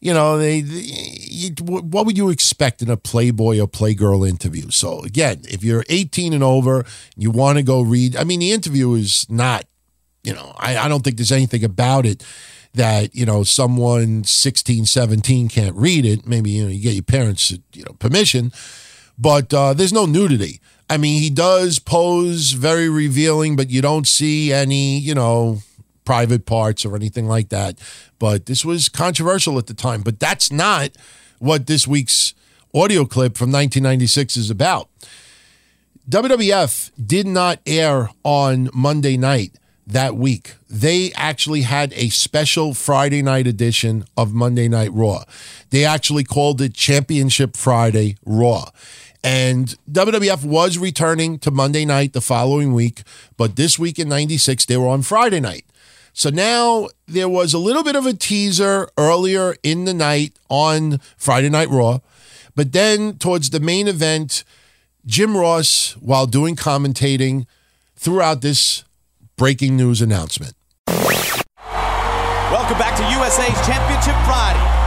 [0.00, 4.70] You know, they, they, what would you expect in a Playboy or Playgirl interview?
[4.70, 6.86] So again, if you're 18 and over,
[7.16, 8.16] you want to go read.
[8.16, 9.64] I mean, the interview is not.
[10.22, 12.22] You know, I, I don't think there's anything about it
[12.74, 17.02] that you know someone 16 17 can't read it maybe you know you get your
[17.02, 18.52] parents you know permission
[19.18, 20.60] but uh, there's no nudity
[20.90, 25.60] I mean, he does pose very revealing, but you don't see any, you know,
[26.04, 27.78] private parts or anything like that.
[28.18, 30.02] But this was controversial at the time.
[30.02, 30.90] But that's not
[31.38, 32.34] what this week's
[32.74, 34.88] audio clip from 1996 is about.
[36.08, 39.52] WWF did not air on Monday night
[39.86, 40.54] that week.
[40.68, 45.22] They actually had a special Friday night edition of Monday Night Raw.
[45.70, 48.70] They actually called it Championship Friday Raw.
[49.22, 53.02] And WWF was returning to Monday night the following week,
[53.36, 55.66] but this week in 96, they were on Friday night.
[56.12, 60.98] So now there was a little bit of a teaser earlier in the night on
[61.16, 62.00] Friday Night Raw.
[62.54, 64.44] But then towards the main event,
[65.06, 67.46] Jim Ross, while doing commentating,
[67.96, 68.84] threw out this
[69.36, 70.54] breaking news announcement.
[72.50, 74.79] Welcome back to USA's Championship Friday.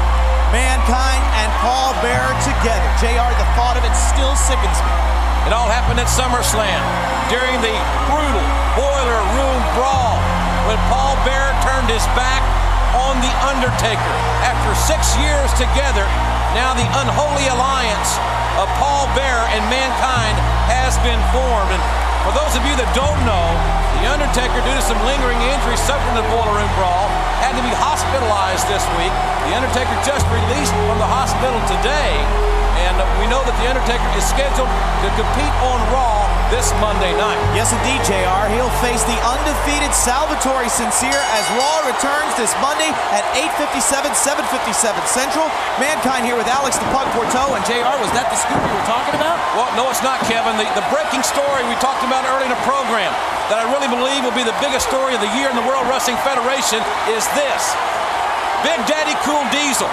[0.53, 2.85] Mankind and Paul Bearer together.
[3.01, 4.93] JR, the thought of it still sickens me.
[5.49, 6.77] It all happened at SummerSlam
[7.25, 7.73] during the
[8.05, 8.45] brutal
[8.77, 10.21] boiler room brawl
[10.69, 12.45] when Paul Bearer turned his back
[12.93, 14.13] on The Undertaker.
[14.45, 16.05] After six years together,
[16.53, 18.21] now the unholy alliance
[18.61, 20.37] of Paul Bearer and Mankind
[20.69, 21.73] has been formed.
[21.73, 21.83] And
[22.21, 23.47] for those of you that don't know,
[24.03, 27.07] The Undertaker, due to some lingering injuries suffered in the boiler room brawl,
[27.39, 29.15] had to be hospitalized this week.
[29.47, 32.19] The Undertaker just released from the hospital today,
[32.83, 37.39] and we know that The Undertaker is scheduled to compete on Raw this Monday night.
[37.55, 38.51] Yes, indeed, JR.
[38.51, 43.23] He'll face the undefeated Salvatore Sincere as Raw returns this Monday at
[43.55, 45.47] 8.57, 7.57 Central.
[45.79, 47.55] Mankind here with Alex the Pug Porteau.
[47.55, 49.39] And JR, was that the scoop you were talking about?
[49.55, 50.59] Well, no, it's not, Kevin.
[50.59, 53.15] The, the breaking story we talked about early in the program
[53.53, 55.85] that I really believe will be the biggest story of the year in the World
[55.85, 56.81] Wrestling Federation
[57.13, 57.61] is this.
[58.65, 59.85] Big Daddy Cool Diesel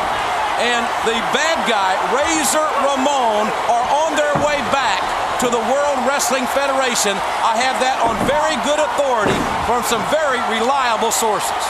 [0.65, 5.05] and the bad guy, Razor Ramon, are on their way back
[5.45, 7.13] to the World Wrestling Federation.
[7.45, 9.37] I have that on very good authority
[9.69, 11.61] from some very reliable sources.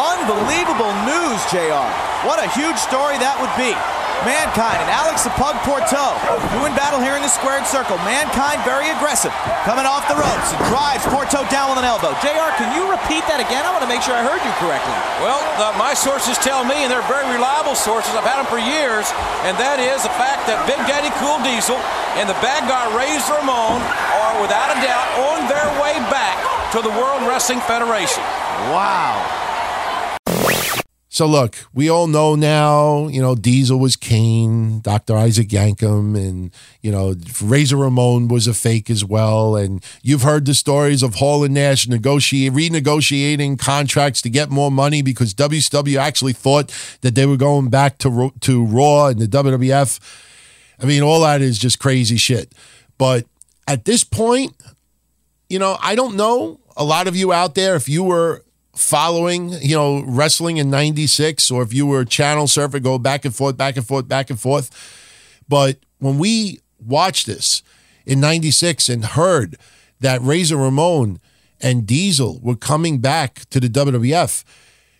[0.00, 1.84] Unbelievable news, JR.
[2.24, 3.76] What a huge story that would be.
[4.24, 6.16] Mankind and Alex the Pug Porteau
[6.56, 8.00] doing battle here in the squared circle.
[8.08, 9.32] Mankind very aggressive,
[9.68, 12.16] coming off the ropes and drives Porteau down with an elbow.
[12.24, 13.68] JR, can you repeat that again?
[13.68, 14.96] I want to make sure I heard you correctly.
[15.20, 18.56] Well, the, my sources tell me, and they're very reliable sources, I've had them for
[18.56, 19.04] years,
[19.44, 21.76] and that is the fact that Big Daddy Cool Diesel
[22.16, 26.40] and the bad guy Razor Ramon are without a doubt on their way back
[26.72, 28.24] to the World Wrestling Federation.
[28.72, 29.43] Wow.
[31.14, 35.16] So look, we all know now, you know, Diesel was Kane, Dr.
[35.16, 36.50] Isaac Yankem, and,
[36.82, 39.54] you know, Razor Ramon was a fake as well.
[39.54, 45.02] And you've heard the stories of Hall and Nash renegotiating contracts to get more money
[45.02, 50.00] because WCW actually thought that they were going back to, to Raw and the WWF.
[50.82, 52.50] I mean, all that is just crazy shit.
[52.98, 53.24] But
[53.68, 54.52] at this point,
[55.48, 58.42] you know, I don't know a lot of you out there, if you were
[58.74, 63.24] following, you know, wrestling in 96 or if you were a channel surfer, go back
[63.24, 64.70] and forth, back and forth, back and forth.
[65.48, 67.62] But when we watched this
[68.04, 69.56] in 96 and heard
[70.00, 71.20] that Razor Ramon
[71.60, 74.44] and Diesel were coming back to the WWF,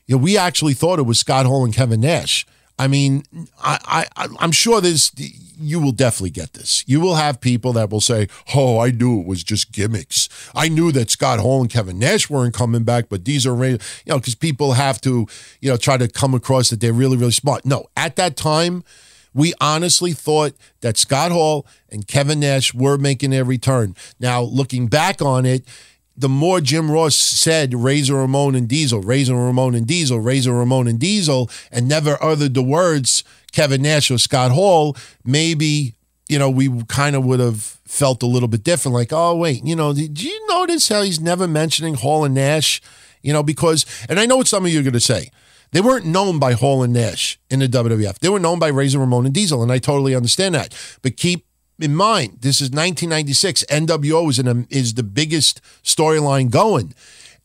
[0.06, 2.46] you know, we actually thought it was Scott Hall and Kevin Nash.
[2.78, 3.22] I mean,
[3.62, 5.12] I, I I'm sure there's
[5.56, 6.82] you will definitely get this.
[6.86, 10.28] You will have people that will say, "Oh, I knew it was just gimmicks.
[10.54, 13.78] I knew that Scott Hall and Kevin Nash weren't coming back, but these are you
[14.06, 15.26] know because people have to
[15.60, 18.82] you know try to come across that they're really really smart." No, at that time,
[19.32, 23.94] we honestly thought that Scott Hall and Kevin Nash were making their return.
[24.18, 25.64] Now, looking back on it,
[26.16, 30.86] the more Jim Ross said Razor Ramon and Diesel, Razor Ramon and Diesel, Razor Ramon
[30.86, 35.94] and Diesel, and never uttered the words Kevin Nash or Scott Hall, maybe,
[36.28, 38.94] you know, we kind of would have felt a little bit different.
[38.94, 42.80] Like, oh, wait, you know, did you notice how he's never mentioning Hall and Nash?
[43.22, 45.30] You know, because, and I know what some of you are going to say.
[45.70, 48.18] They weren't known by Hall and Nash in the WWF.
[48.18, 50.74] They were known by Razor Ramon and Diesel, and I totally understand that.
[51.02, 51.46] But keep
[51.78, 53.64] in mind, this is 1996.
[53.64, 56.94] NWO is is the biggest storyline going,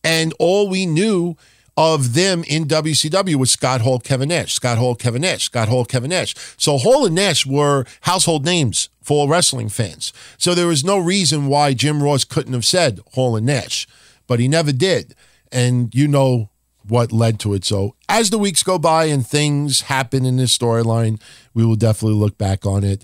[0.04, 1.36] and all we knew
[1.80, 5.86] of them in WCW was Scott Hall, Kevin Nash, Scott Hall, Kevin Nash, Scott Hall,
[5.86, 6.36] Kevin Nash.
[6.58, 10.12] So Hall and Nash were household names for wrestling fans.
[10.38, 13.88] So there was no reason why Jim Ross couldn't have said Hall and Nash,
[14.28, 15.16] but he never did.
[15.54, 16.50] And you know
[16.86, 17.64] what led to it.
[17.64, 21.22] So as the weeks go by and things happen in this storyline,
[21.54, 23.04] we will definitely look back on it.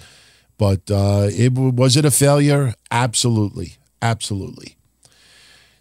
[0.57, 2.73] But uh, it was it a failure?
[2.89, 4.77] Absolutely, absolutely.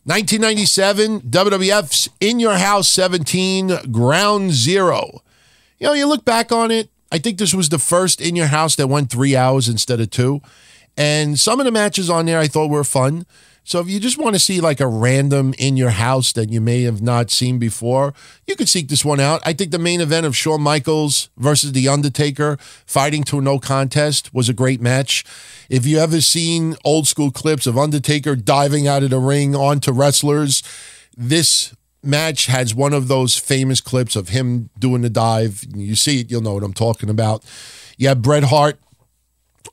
[0.05, 5.22] 1997, WWF's In Your House 17, Ground Zero.
[5.79, 8.49] You know, you look back on it, I think this was the first In Your
[8.49, 10.43] House that went three hours instead of two.
[10.97, 13.25] And some of the matches on there I thought were fun.
[13.66, 16.60] So if you just want to see like a random in your house that you
[16.60, 18.12] may have not seen before,
[18.46, 19.40] you could seek this one out.
[19.44, 23.58] I think the main event of Shawn Michaels versus The Undertaker fighting to a no
[23.58, 25.24] contest was a great match.
[25.70, 29.92] If you ever seen old school clips of Undertaker diving out of the ring onto
[29.92, 30.62] wrestlers,
[31.16, 35.64] this match has one of those famous clips of him doing the dive.
[35.74, 37.42] You see it, you'll know what I'm talking about.
[37.96, 38.78] You have Bret Hart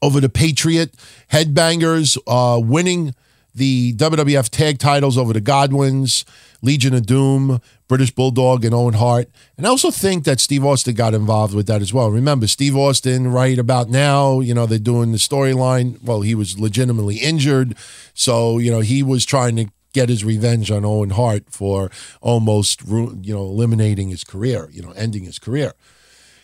[0.01, 0.95] over the Patriot,
[1.29, 3.13] Headbangers uh, winning
[3.53, 6.25] the WWF tag titles over the Godwins,
[6.61, 9.29] Legion of Doom, British Bulldog, and Owen Hart.
[9.57, 12.09] And I also think that Steve Austin got involved with that as well.
[12.09, 16.01] Remember, Steve Austin, right about now, you know, they're doing the storyline.
[16.01, 17.75] Well, he was legitimately injured.
[18.13, 21.91] So, you know, he was trying to get his revenge on Owen Hart for
[22.21, 25.73] almost, you know, eliminating his career, you know, ending his career.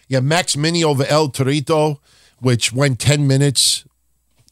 [0.10, 1.99] Yeah, Max Mini over El Torito,
[2.39, 3.86] which went 10 minutes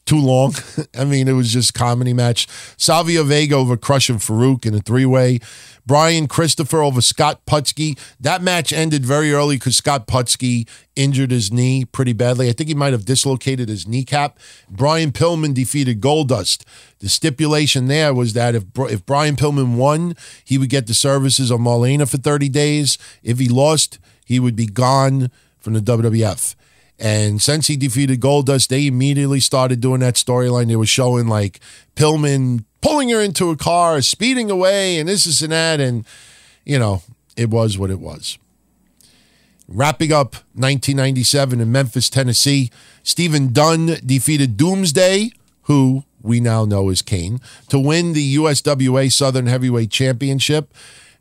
[0.06, 0.54] too long.
[0.98, 2.46] I mean, it was just comedy match.
[2.76, 5.40] Savio Vega over Crushing Faarooq in a three way.
[5.84, 7.98] Brian Christopher over Scott Putski.
[8.18, 12.48] That match ended very early because Scott Putski injured his knee pretty badly.
[12.48, 14.38] I think he might have dislocated his kneecap.
[14.68, 16.64] Brian Pillman defeated Goldust.
[16.98, 21.50] The stipulation there was that if if Brian Pillman won, he would get the services
[21.50, 22.98] of Marlena for 30 days.
[23.22, 25.30] If he lost, he would be gone
[25.60, 26.56] from the WWF.
[26.98, 30.68] And since he defeated Goldust, they immediately started doing that storyline.
[30.68, 31.60] They were showing like
[31.94, 35.80] Pillman pulling her into a car, speeding away, and this, is and that.
[35.80, 36.06] And,
[36.64, 37.02] you know,
[37.36, 38.38] it was what it was.
[39.68, 42.70] Wrapping up 1997 in Memphis, Tennessee,
[43.02, 45.32] Steven Dunn defeated Doomsday,
[45.62, 50.72] who we now know as Kane, to win the USWA Southern Heavyweight Championship.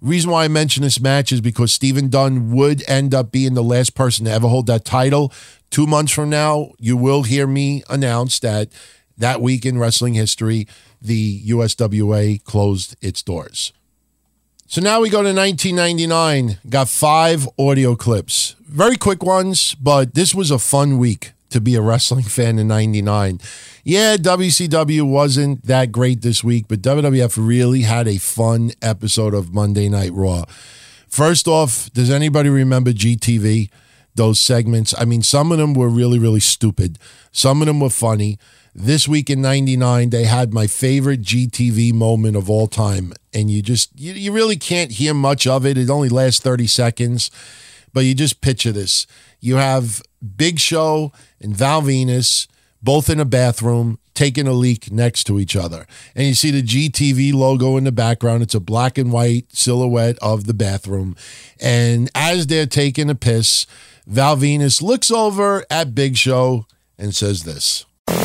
[0.02, 3.64] Reason why I mention this match is because Steven Dunn would end up being the
[3.64, 5.34] last person to ever hold that title.
[5.76, 8.70] Two months from now, you will hear me announce that
[9.18, 10.70] that week in wrestling history,
[11.02, 13.74] the USWA closed its doors.
[14.68, 16.60] So now we go to 1999.
[16.70, 18.56] Got five audio clips.
[18.62, 22.70] Very quick ones, but this was a fun week to be a wrestling fan in
[22.70, 23.42] 99.
[23.84, 29.54] Yeah, WCW wasn't that great this week, but WWF really had a fun episode of
[29.54, 30.46] Monday Night Raw.
[31.10, 33.70] First off, does anybody remember GTV?
[34.16, 34.94] Those segments.
[34.98, 36.98] I mean, some of them were really, really stupid.
[37.32, 38.40] Some of them were funny.
[38.74, 43.14] This week in 99, they had my favorite GTV moment of all time.
[43.34, 45.78] And you just, you, you really can't hear much of it.
[45.78, 47.32] It only lasts 30 seconds.
[47.94, 49.08] But you just picture this.
[49.40, 50.02] You have
[50.36, 52.48] Big Show and Val Venis
[52.86, 55.88] both in a bathroom taking a leak next to each other.
[56.16, 58.44] And you see the GTV logo in the background.
[58.44, 61.16] It's a black and white silhouette of the bathroom.
[61.60, 63.66] And as they're taking a piss,
[64.08, 67.86] Val Venis looks over at Big Show and says this.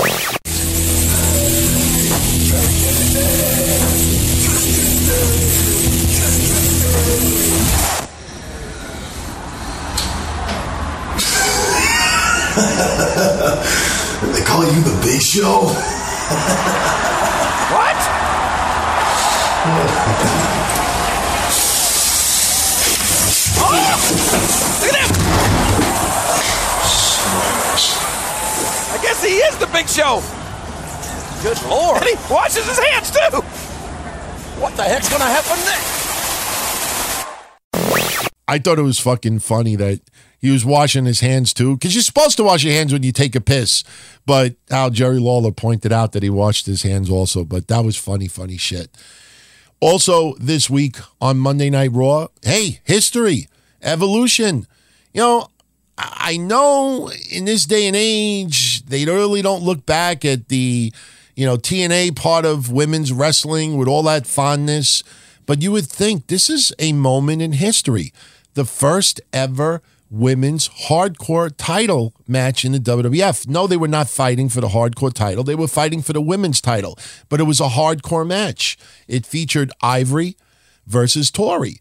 [14.32, 15.40] they call you the Big Show?
[17.72, 17.96] what?
[23.62, 24.78] oh!
[24.82, 25.29] Look at him!
[28.92, 30.22] I guess he is the big show.
[31.42, 32.02] Good lord.
[32.02, 33.40] And he washes his hands too.
[34.60, 36.00] What the heck's gonna happen next?
[38.46, 40.00] I thought it was fucking funny that
[40.40, 43.12] he was washing his hands too, because you're supposed to wash your hands when you
[43.12, 43.84] take a piss.
[44.26, 47.44] But how Jerry Lawler pointed out that he washed his hands also.
[47.44, 48.90] But that was funny, funny shit.
[49.80, 53.48] Also, this week on Monday Night Raw, hey, history,
[53.82, 54.66] evolution.
[55.14, 55.48] You know,
[56.00, 60.92] I know in this day and age, they really don't look back at the,
[61.34, 65.02] you know, TNA part of women's wrestling with all that fondness,
[65.46, 68.12] but you would think this is a moment in history.
[68.54, 73.48] The first ever women's hardcore title match in the WWF.
[73.48, 75.44] No, they were not fighting for the hardcore title.
[75.44, 76.98] They were fighting for the women's title,
[77.28, 78.76] but it was a hardcore match.
[79.06, 80.36] It featured Ivory
[80.86, 81.80] versus Tori.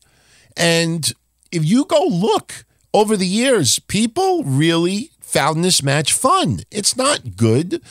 [0.55, 1.11] And
[1.51, 6.61] if you go look over the years, people really found this match fun.
[6.71, 7.81] It's not good.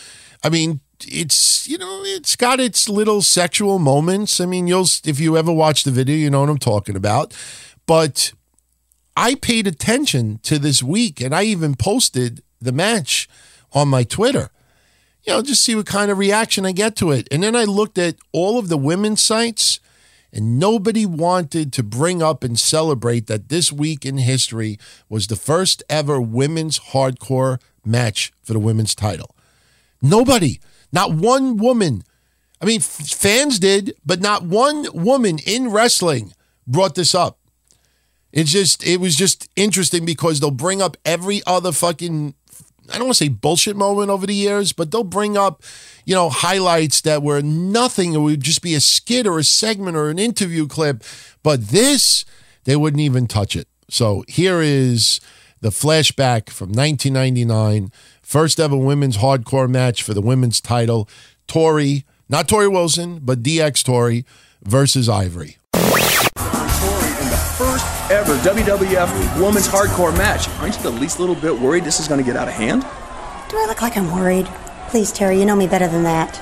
[0.43, 4.41] I mean, it's you know it's got its little sexual moments.
[4.41, 7.35] I mean, you'll if you ever watch the video, you know what I'm talking about.
[7.87, 8.33] But
[9.17, 13.29] I paid attention to this week, and I even posted the match
[13.73, 14.51] on my Twitter.
[15.25, 17.29] You know, just see what kind of reaction I get to it.
[17.31, 19.81] And then I looked at all of the women's sites,
[20.33, 25.37] and nobody wanted to bring up and celebrate that this week in history was the
[25.37, 29.35] first ever women's hardcore match for the women's title.
[30.03, 30.61] Nobody,
[30.93, 32.03] not one woman.
[32.61, 36.33] I mean, fans did, but not one woman in wrestling
[36.67, 37.39] brought this up.
[38.33, 42.35] It's just, it was just interesting because they'll bring up every other fucking,
[42.91, 45.63] I don't want to say bullshit moment over the years, but they'll bring up,
[46.05, 48.15] you know, highlights that were nothing.
[48.15, 51.03] It would just be a skit or a segment or an interview clip.
[51.43, 52.25] But this,
[52.65, 53.69] they wouldn't even touch it.
[53.91, 55.21] So here is
[55.61, 61.09] the flashback from 1999, first ever women's hardcore match for the women's title.
[61.47, 64.25] Tori, not Torrie Wilson, but DX Tori
[64.63, 65.58] versus Ivory.
[68.19, 70.49] In ever WWF Women's Hardcore match.
[70.61, 72.83] Aren't you the least little bit worried this is going to get out of hand?
[73.49, 74.47] Do I look like I'm worried?
[74.89, 76.41] Please, Terry, you know me better than that.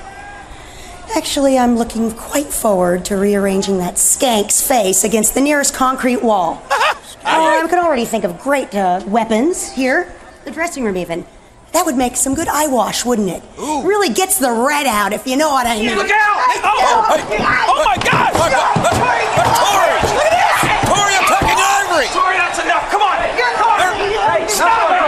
[1.15, 6.61] Actually, I'm looking quite forward to rearranging that skank's face against the nearest concrete wall.
[6.71, 10.11] oh, I can already think of great uh, weapons here.
[10.45, 11.25] The dressing room, even.
[11.73, 13.43] That would make some good eye wash, wouldn't it?
[13.57, 15.95] Really gets the red out, if you know what I mean.
[15.95, 16.41] Look out!
[16.65, 17.05] Oh,
[17.69, 18.33] oh my God!
[18.33, 19.93] Look Tori!
[20.17, 20.57] Look at this!
[20.89, 22.07] Tori attacking Ivory!
[22.09, 22.89] Tori, that's enough!
[22.89, 23.19] Come on!
[23.61, 23.77] Come on!
[23.83, 25.05] Hey, stop it!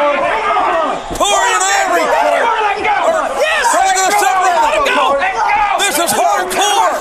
[1.10, 2.06] And Ivory!
[2.06, 2.98] Let go!
[3.42, 3.66] Yes!
[3.74, 4.62] To separate!
[4.62, 5.18] Let go!
[5.82, 6.94] This is hardcore!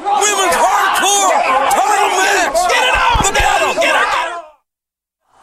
[0.00, 1.36] Women's hardcore!
[1.76, 2.56] Title match!
[2.72, 3.20] Get it out!
[3.20, 3.76] At them!
[3.76, 4.08] Get her!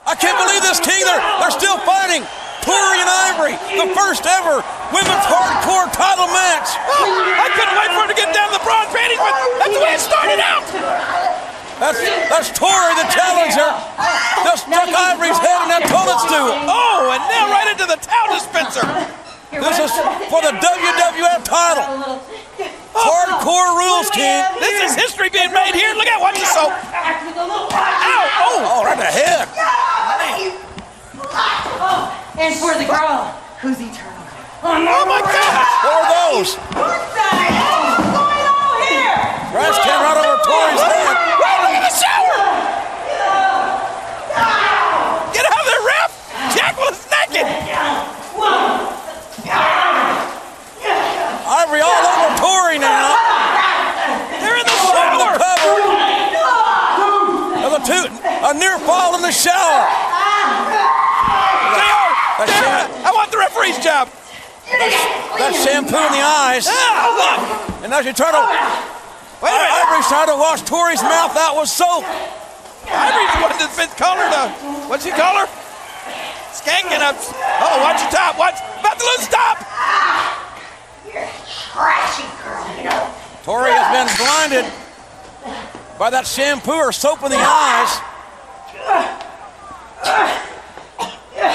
[0.10, 1.06] I can't believe this, King.
[1.06, 2.26] They're, they're still fighting.
[2.66, 4.62] Tori and Ivory, the first ever
[4.94, 6.70] women's hardcore title match.
[6.89, 7.10] Oh,
[7.42, 9.94] I couldn't wait for him to get down the bronze panties, but that's the way
[9.94, 11.51] it started out.
[11.82, 11.98] That's
[12.30, 13.66] that's Tori, the challenger.
[14.46, 16.54] Just stuck Ivory's head in that toilet stool.
[16.70, 18.86] Oh, and now right into the towel dispenser.
[19.50, 19.90] This is
[20.30, 22.22] for the WWF title.
[22.94, 24.46] Hardcore rules, King.
[24.62, 25.98] This is history being made here.
[25.98, 26.70] Look at watch the soap.
[26.70, 26.86] Ow!
[28.46, 28.62] Oh!
[28.62, 29.50] Oh, right in the head.
[32.38, 34.22] And for the girl who's eternal.
[34.62, 35.66] Oh my God!
[35.82, 36.53] What are those?
[36.78, 39.18] What the oh, hell is going on here?
[39.49, 41.18] Grass came right over Tori's head.
[41.41, 42.38] Hey, look at the shower!
[45.34, 46.12] Get out of there, ref!
[46.53, 47.48] Jacqueline's naked!
[51.52, 52.38] Ivory all
[52.72, 53.19] over now.
[54.39, 55.35] They're in the shower.
[55.35, 55.76] Cover.
[57.68, 58.06] Of a, two,
[58.48, 59.84] a near fall in the shower.
[61.76, 62.11] They are.
[62.48, 63.06] Damn it.
[63.06, 64.10] I want the referee's job.
[64.72, 66.68] That shampoo in the eyes.
[67.84, 68.41] And as you try to.
[69.41, 69.73] Wait a minute.
[69.73, 72.06] Ivory's trying to wash Tori's mouth out with soap.
[72.88, 74.31] Ivory's the one that's been colored.
[74.31, 74.49] Uh,
[74.88, 75.48] what's he call her?
[76.53, 77.18] Skanking up.
[77.60, 78.38] Oh, watch your top.
[78.38, 78.61] Watch.
[78.80, 80.40] About to lose top.
[81.72, 83.14] Trashy girl, you know.
[83.43, 84.65] Tori has been blinded
[85.98, 88.02] by that shampoo or soap in the eyes.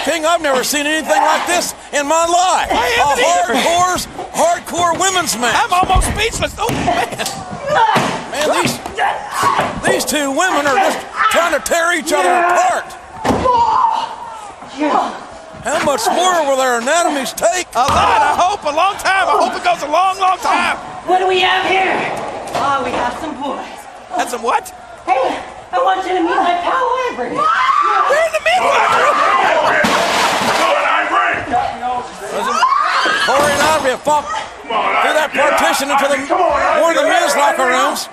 [0.09, 2.71] King, I've never seen anything like this in my life.
[2.73, 3.99] I A haven't hardcore,
[4.33, 5.55] hardcore women's match.
[5.55, 6.55] I'm almost speechless.
[6.59, 7.13] Oh, man.
[8.31, 8.79] Man, these,
[9.85, 12.87] these two women are just trying to tear each other apart.
[13.45, 15.26] Oh,
[15.67, 17.67] How much more will their anatomies take?
[17.75, 18.63] A lot, I hope.
[18.63, 19.27] A long time.
[19.27, 20.79] I hope it goes a long, long time.
[21.11, 21.91] What do we have here?
[22.55, 23.67] Oh, we have some boys.
[24.15, 24.71] That's some what?
[25.03, 25.43] Hey,
[25.75, 27.35] I want you to meet my pal Ivory.
[27.35, 29.19] We're in the meat locker room.
[33.27, 36.31] Corey and Ivory have fought through that partition into the
[36.79, 38.07] one of the men's locker rooms.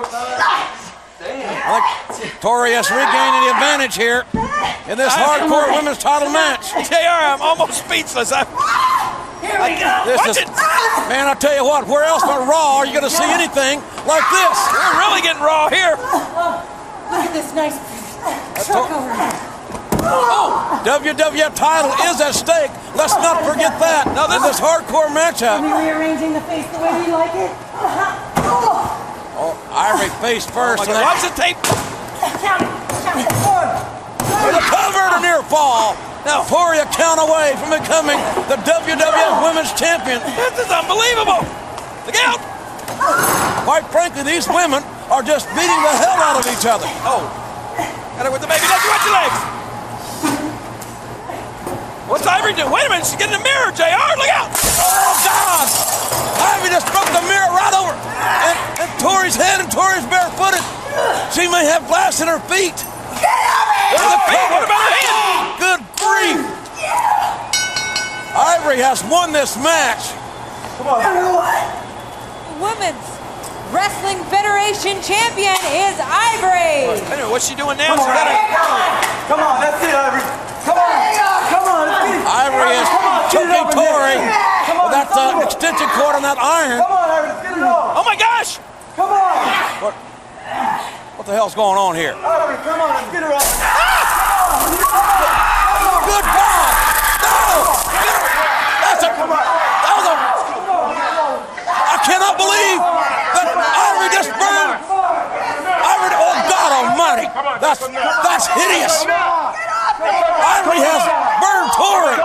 [0.00, 0.81] I
[1.22, 4.26] think Tori has regained the advantage here
[4.90, 6.74] in this hardcore women's title match.
[6.88, 8.32] JR, I'm almost speechless.
[8.34, 8.46] I'm,
[9.38, 9.92] Here we go.
[10.06, 10.46] This is.
[11.06, 13.78] Man, I tell you what, where else but Raw are you going to see anything
[14.06, 14.56] like this?
[14.74, 15.94] We're really getting raw here.
[15.94, 17.78] Look at this nice
[18.66, 19.38] truck over here.
[20.04, 22.70] Oh, WWF title is at stake.
[22.96, 24.10] Let's not forget that.
[24.18, 25.62] Now, this is hardcore matchup.
[25.62, 27.50] Are you rearranging the face the way you like it?
[27.78, 28.42] Uh-huh.
[28.42, 29.11] Oh.
[29.34, 30.84] Oh, Ivory face oh first.
[30.86, 30.92] Oh.
[30.92, 31.56] Watch the tape.
[32.42, 32.72] Count it.
[33.02, 33.30] Count it.
[33.42, 33.70] One.
[34.44, 35.96] With a cover and a near fall.
[36.22, 40.22] Now, Tori a count away from becoming the WWF Women's Champion.
[40.38, 41.42] This is unbelievable.
[42.06, 42.38] Look out.
[43.66, 46.86] Quite frankly, these women are just beating the hell out of each other.
[47.02, 47.26] Oh.
[48.16, 48.62] Got her with the baby.
[48.68, 49.61] Let's watch your legs.
[52.12, 52.68] What's Ivory doing?
[52.68, 53.08] Wait a minute.
[53.08, 53.88] She's getting the mirror, JR.
[54.20, 54.52] Look out.
[54.52, 55.64] Oh, God!
[56.44, 57.96] Ivy just broke the mirror right over.
[57.96, 60.60] And, and Tori's head and Tori's barefooted.
[61.32, 62.76] She may have glass in her feet.
[62.76, 64.44] What are the feet?
[64.44, 65.56] What about her hand?
[65.56, 66.44] Good grief!
[68.36, 70.12] Ivory has won this match.
[70.76, 71.00] Come on.
[72.60, 73.21] Women's
[73.72, 76.92] Wrestling Federation champion is Ivory.
[76.92, 77.00] Wait.
[77.32, 77.96] What's she doing now?
[77.96, 79.00] Come She's on, got Ivory.
[79.32, 80.20] Come on, that's it, Ivory.
[80.62, 80.92] Come on.
[81.48, 82.28] Come on, let's get it.
[82.28, 83.96] Ivory is Come on, get choking up in there.
[83.96, 84.16] Tori
[84.68, 86.84] Come on, with that uh, extension cord on that iron.
[86.84, 87.96] Come on, Ivory, let's get it on.
[87.96, 88.60] Oh my gosh!
[88.92, 89.40] Come on.
[89.80, 89.96] What,
[91.16, 92.12] what the hell's going on here?
[92.12, 93.40] Ivory, come on, let's get her up.
[96.12, 96.72] Good God!
[97.24, 97.72] No!
[98.84, 99.10] That's a.
[99.16, 100.16] That was a.
[101.72, 104.78] I cannot believe that Ivory just burned.
[104.82, 106.14] Ivory.
[106.20, 106.62] Oh God
[107.42, 107.60] Almighty!
[107.60, 109.04] That's that's hideous.
[110.02, 111.02] Ivory has
[111.42, 112.16] burned Tori.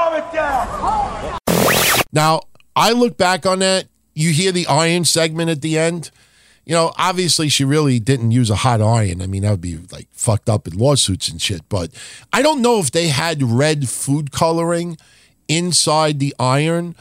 [2.14, 2.42] Now,
[2.76, 3.88] I look back on that.
[4.14, 6.12] You hear the iron segment at the end.
[6.66, 9.22] You know, obviously she really didn't use a hot iron.
[9.22, 11.62] I mean, that would be like fucked up in lawsuits and shit.
[11.70, 11.92] But
[12.34, 14.98] I don't know if they had red food coloring
[15.48, 16.96] inside the iron.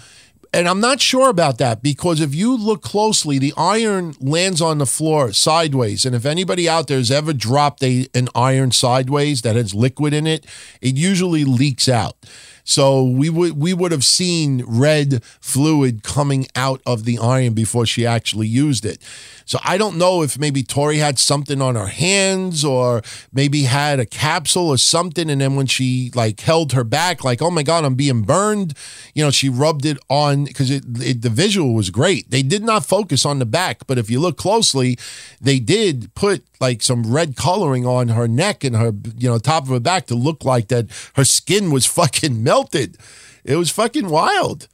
[0.56, 4.78] And I'm not sure about that because if you look closely, the iron lands on
[4.78, 6.06] the floor sideways.
[6.06, 10.14] And if anybody out there has ever dropped a, an iron sideways that has liquid
[10.14, 10.46] in it,
[10.80, 12.16] it usually leaks out.
[12.64, 17.84] So we would we would have seen red fluid coming out of the iron before
[17.84, 18.98] she actually used it.
[19.46, 23.02] So I don't know if maybe Tori had something on her hands or
[23.32, 27.40] maybe had a capsule or something, and then when she like held her back, like
[27.40, 28.74] oh my god, I'm being burned.
[29.14, 32.28] You know, she rubbed it on because it, it the visual was great.
[32.28, 34.98] They did not focus on the back, but if you look closely,
[35.40, 39.62] they did put like some red coloring on her neck and her you know top
[39.62, 42.98] of her back to look like that her skin was fucking melted.
[43.44, 44.66] It was fucking wild.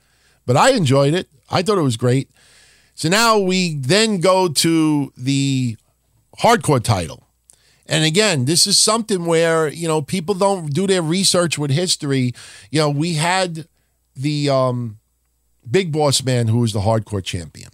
[0.46, 1.28] But I enjoyed it.
[1.50, 2.30] I thought it was great.
[2.94, 5.76] So now we then go to the
[6.38, 7.26] hardcore title.
[7.86, 12.32] And again, this is something where, you know, people don't do their research with history.
[12.70, 13.66] You know, we had
[14.14, 14.98] the um
[15.68, 17.70] Big Boss Man who was the hardcore champion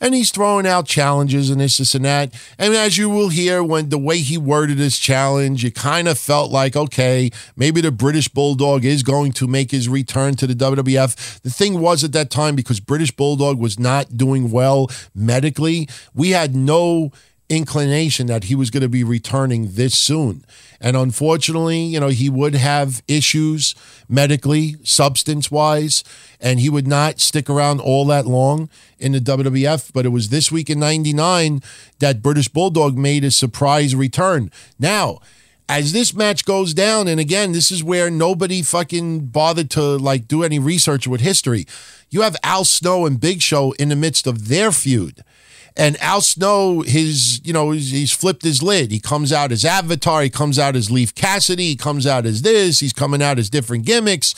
[0.00, 2.34] and he's throwing out challenges and this, this, and that.
[2.58, 6.18] And as you will hear, when the way he worded his challenge, you kind of
[6.18, 10.54] felt like, okay, maybe the British Bulldog is going to make his return to the
[10.54, 11.40] WWF.
[11.40, 16.30] The thing was at that time, because British Bulldog was not doing well medically, we
[16.30, 17.12] had no
[17.48, 20.44] inclination that he was going to be returning this soon.
[20.80, 23.74] And unfortunately, you know, he would have issues
[24.08, 26.04] medically, substance wise,
[26.40, 28.68] and he would not stick around all that long
[28.98, 29.92] in the WWF.
[29.92, 31.62] But it was this week in 99
[32.00, 34.50] that British Bulldog made a surprise return.
[34.78, 35.20] Now,
[35.68, 40.28] as this match goes down, and again, this is where nobody fucking bothered to like
[40.28, 41.66] do any research with history.
[42.10, 45.24] You have Al Snow and Big Show in the midst of their feud.
[45.76, 48.90] And Al Snow, his, you know, he's, he's flipped his lid.
[48.90, 50.22] He comes out as Avatar.
[50.22, 51.68] He comes out as Leif Cassidy.
[51.68, 52.80] He comes out as this.
[52.80, 54.34] He's coming out as different gimmicks.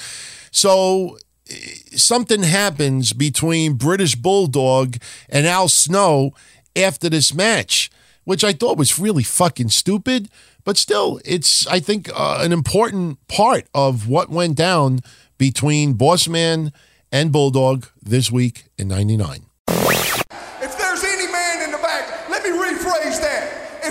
[0.51, 1.17] So
[1.49, 1.55] eh,
[1.97, 4.97] something happens between British Bulldog
[5.29, 6.33] and Al Snow
[6.75, 7.89] after this match,
[8.25, 10.29] which I thought was really fucking stupid.
[10.65, 15.01] But still, it's, I think, uh, an important part of what went down
[15.39, 16.73] between Bossman
[17.13, 19.48] and Bulldog this week in 99.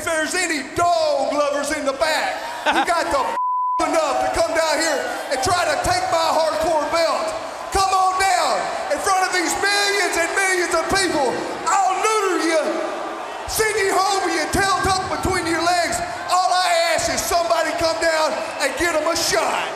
[0.08, 3.22] There's any dog lovers in the back who got the
[3.92, 5.00] enough to come down here
[5.36, 7.28] and try to take my hardcore belt,
[7.76, 8.56] come on down
[8.96, 11.28] in front of these millions and millions of people.
[11.68, 12.64] I'll neuter you,
[13.52, 16.00] send you home with your tail tucked between your legs.
[16.32, 18.32] All I ask is somebody come down
[18.64, 19.68] and get them a shot.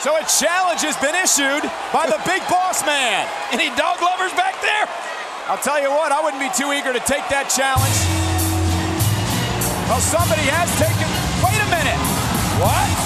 [0.00, 3.28] So a challenge has been issued by the big boss man.
[3.52, 4.88] Any dog lovers back there?
[5.44, 8.29] I'll tell you what, I wouldn't be too eager to take that challenge.
[9.90, 11.10] Well, somebody has taken.
[11.42, 11.98] Wait a minute.
[12.62, 12.99] What?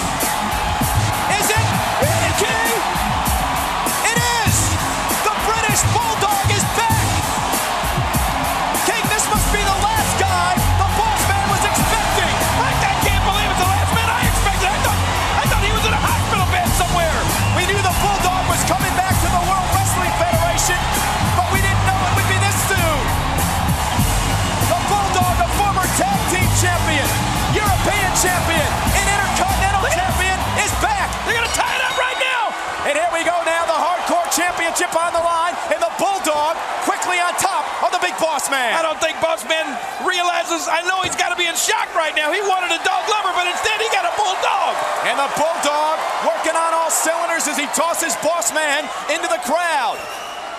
[28.25, 31.13] champion and Intercontinental champion is back.
[31.29, 32.43] They're going to tie it up right now.
[32.89, 36.57] And here we go now, the Hardcore Championship on the line, and the Bulldog
[36.89, 38.73] quickly on top of the Big Boss Man.
[38.73, 39.65] I don't think Boss Man
[40.09, 42.33] realizes, I know he's got to be in shock right now.
[42.33, 44.73] He wanted a dog lover, but instead he got a Bulldog.
[45.05, 50.01] And the Bulldog working on all cylinders as he tosses Boss Man into the crowd.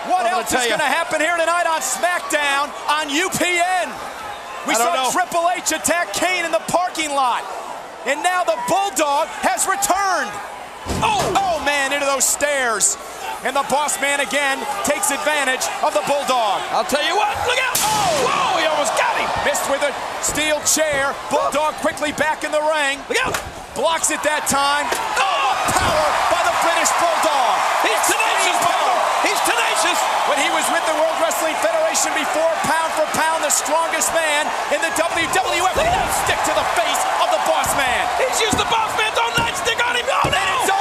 [0.06, 3.90] What I'm else is going to happen here tonight on SmackDown on UPN?
[4.66, 5.10] We saw know.
[5.12, 7.46] Triple H attack Kane in the parking lot.
[8.06, 10.30] And now the Bulldog has returned.
[11.02, 12.94] Oh, oh man, into those stairs.
[13.42, 16.62] And the boss man again takes advantage of the Bulldog.
[16.70, 17.76] I'll tell you what, look out!
[17.78, 19.28] Oh, whoa, he almost got him.
[19.42, 21.14] Missed with a steel chair.
[21.30, 21.82] Bulldog oh.
[21.82, 23.02] quickly back in the ring.
[23.10, 23.34] Look out!
[23.74, 24.88] Blocks it that time.
[25.20, 27.54] Oh, power by the British Bulldog.
[27.84, 28.58] He's tenacious,
[29.46, 29.98] tenacious.
[30.26, 34.50] When he was with the World Wrestling Federation before, pound for pound, the strongest man
[34.74, 35.74] in the WWF.
[35.78, 38.02] He won't stick to the face of the boss man.
[38.18, 40.06] He's used the boss man's own nightstick on him.
[40.10, 40.75] Oh, no!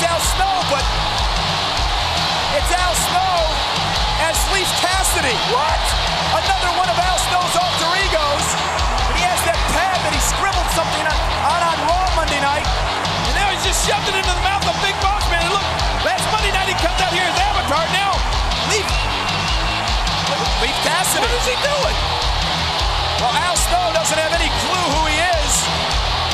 [0.00, 0.84] That's Al Snow, but
[2.56, 3.36] it's Al Snow
[4.24, 5.36] as Leif Cassidy.
[5.52, 5.84] What?
[6.40, 8.46] Another one of Al Snow's alter egos.
[9.12, 11.20] And he has that pad that he scribbled something on
[11.52, 12.64] on, on Raw Monday night.
[13.28, 15.44] And now he's just shoved it into the mouth of Big Boss Man.
[15.44, 15.68] And look,
[16.00, 17.84] last Monday night he comes out here as Avatar.
[17.92, 18.16] Now,
[18.72, 18.88] Leif,
[20.64, 21.28] Leif Cassidy.
[21.28, 21.96] what is he doing?
[23.20, 25.52] Well, Al Snow doesn't have any clue who he is.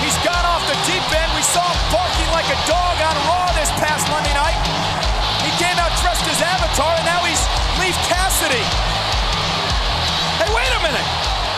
[0.07, 1.03] He's gone off the deep
[1.57, 4.61] saw him barking like a dog on Raw this past Monday night.
[5.41, 7.41] He came out dressed as Avatar, and now he's
[7.81, 8.61] Leif Cassidy.
[10.37, 11.09] Hey, wait a minute.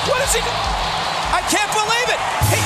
[0.06, 0.42] What is he?
[1.34, 2.20] I can't believe it.
[2.46, 2.62] He,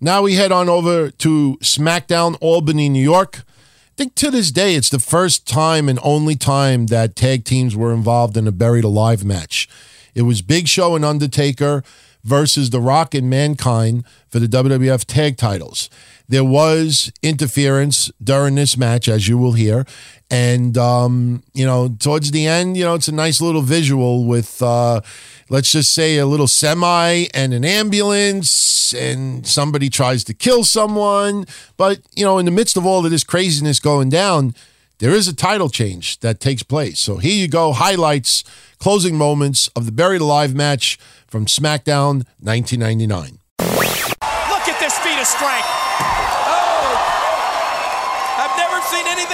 [0.00, 3.38] Now we head on over to SmackDown Albany, New York.
[3.38, 7.74] I think to this day it's the first time and only time that tag teams
[7.74, 9.66] were involved in a buried alive match.
[10.14, 11.82] It was Big Show and Undertaker
[12.22, 15.88] versus The Rock and Mankind for the WWF tag titles.
[16.28, 19.86] There was interference during this match, as you will hear.
[20.30, 24.60] And, um, you know, towards the end, you know, it's a nice little visual with,
[24.60, 25.00] uh,
[25.48, 31.46] let's just say, a little semi and an ambulance, and somebody tries to kill someone.
[31.76, 34.54] But, you know, in the midst of all of this craziness going down,
[34.98, 36.98] there is a title change that takes place.
[36.98, 38.42] So here you go highlights,
[38.78, 40.98] closing moments of the Buried Alive match
[41.28, 43.38] from SmackDown 1999.
[43.60, 45.55] Look at this feat of strength.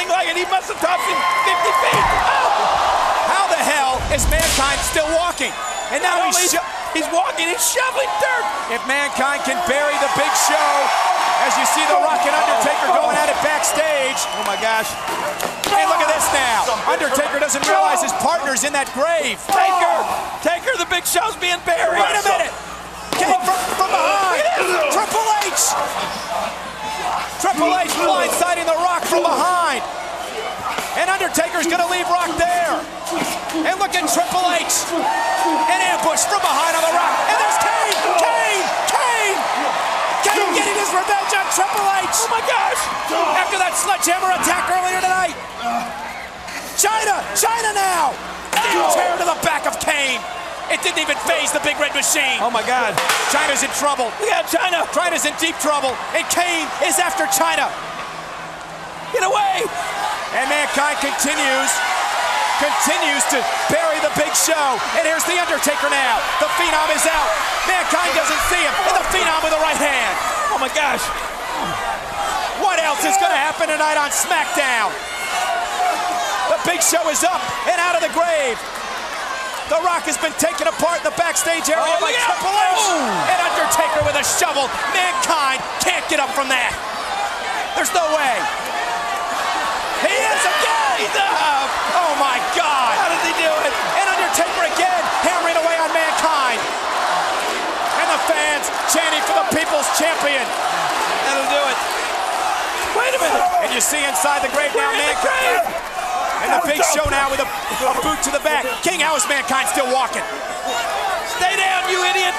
[0.02, 0.36] Anything like it.
[0.36, 2.02] He must have tossed him 50 feet.
[2.02, 3.30] Oh!
[3.30, 5.54] How the hell is Mankind still walking?
[5.94, 7.46] And now he's, he's, sho- he's walking.
[7.46, 8.46] He's shoveling dirt.
[8.74, 10.70] if Mankind can bury the big show,
[11.46, 14.18] as you see the Rock and Undertaker going at it backstage.
[14.40, 14.90] Oh my gosh.
[15.70, 16.66] Hey, look at this now.
[16.90, 19.38] Undertaker doesn't realize his partner's in that grave.
[19.48, 19.54] Oh!
[19.54, 19.96] Taker!
[20.42, 22.00] Taker, the big show's being buried.
[22.00, 22.52] Wait a minute.
[23.20, 24.42] Came from, from behind.
[24.90, 25.62] Triple H.
[27.42, 29.81] Triple H blindsiding the Rock from behind.
[30.96, 32.76] And Undertaker's gonna leave Rock there.
[33.64, 34.84] And look at Triple H.
[35.72, 37.14] An ambush from behind on the Rock.
[37.32, 37.96] And there's Kane!
[38.20, 38.64] Kane!
[38.92, 39.38] Kane!
[40.20, 42.12] Kane getting his revenge on Triple H!
[42.12, 42.80] Oh my gosh!
[43.40, 45.36] After that sledgehammer attack earlier tonight.
[46.76, 47.24] Chyna!
[47.40, 48.12] Chyna now!
[48.92, 50.20] Chair to the back of Kane.
[50.68, 52.40] It didn't even phase the big red machine.
[52.40, 52.92] Oh my God.
[53.32, 54.12] Chyna's in trouble.
[54.20, 54.84] Look at Chyna.
[54.92, 55.92] Chyna's in deep trouble.
[56.12, 57.68] And Kane is after Chyna.
[59.12, 59.68] Get away.
[60.32, 61.70] And Mankind continues,
[62.56, 63.38] continues to
[63.68, 64.80] bury the big show.
[64.96, 66.16] And here's The Undertaker now.
[66.40, 67.28] The Phenom is out.
[67.68, 68.72] Mankind doesn't see him.
[68.88, 70.14] And the Phenom with the right hand.
[70.48, 71.04] Oh my gosh.
[72.64, 74.88] What else is going to happen tonight on SmackDown?
[76.48, 78.56] The big show is up and out of the grave.
[79.68, 82.24] The Rock has been taken apart in the backstage area Oh, by out.
[82.28, 82.88] Triple H.
[82.88, 83.30] Oh.
[83.32, 84.68] And Undertaker with a shovel.
[84.96, 86.72] Mankind can't get up from that.
[87.76, 88.36] There's no way.
[90.02, 90.96] He is again.
[90.98, 91.70] He's up.
[91.94, 92.92] Oh my God.
[92.98, 93.72] How does he do it?
[93.98, 96.60] And Undertaker again, hammering away on mankind.
[98.02, 100.42] And the fans chanting for the people's champion.
[101.26, 101.78] That'll do it.
[102.98, 103.42] Wait a minute.
[103.64, 105.64] And you see inside the grave now, mankind.
[106.42, 108.66] And the big show now with a, a boot to the back.
[108.82, 110.26] King, how is mankind still walking?
[111.38, 112.34] Stay down, you idiot.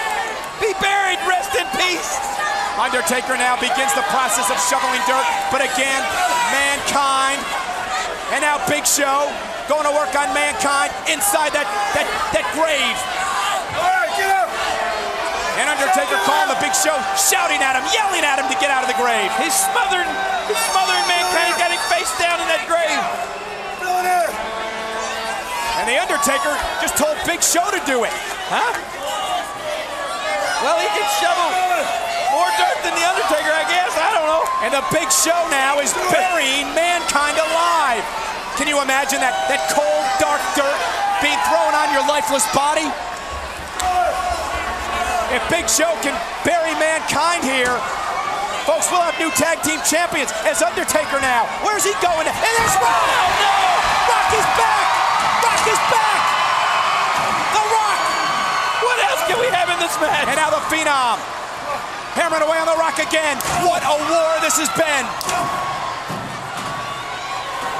[0.59, 1.17] Be buried.
[1.23, 2.42] Rest in peace.
[2.73, 6.01] Undertaker now begins the process of shoveling dirt, but again,
[6.49, 7.37] mankind.
[8.33, 9.29] And now Big Show
[9.69, 12.97] going to work on mankind inside that that that grave.
[13.77, 14.49] All right, get up.
[15.61, 18.81] And Undertaker calling the Big Show, shouting at him, yelling at him to get out
[18.81, 19.29] of the grave.
[19.37, 20.09] He's smothering,
[20.49, 21.53] he's smothering mankind.
[21.61, 23.01] Got him face down in that grave.
[25.77, 28.13] And the Undertaker just told Big Show to do it.
[28.49, 28.73] Huh?
[30.65, 32.02] Well, he can shovel
[32.33, 33.93] more dirt than the Undertaker, I guess.
[33.93, 34.41] I don't know.
[34.65, 38.01] And the Big Show now is burying mankind alive.
[38.57, 40.81] Can you imagine that, that cold, dark dirt
[41.21, 42.89] being thrown on your lifeless body?
[45.29, 47.73] If Big Show can bury mankind here,
[48.65, 51.45] folks, we'll have new tag team champions as Undertaker now.
[51.61, 52.25] Where's he going?
[52.25, 53.01] And there's Rock!
[53.13, 53.57] Oh, no!
[54.09, 54.85] Rock is back!
[55.41, 56.21] Rock is back!
[57.57, 58.01] The Rock!
[58.85, 60.29] What else can we have in this match?
[60.29, 61.42] And now the Phenom
[62.13, 63.37] hammering away on the Rock again.
[63.65, 65.05] What a war this has been!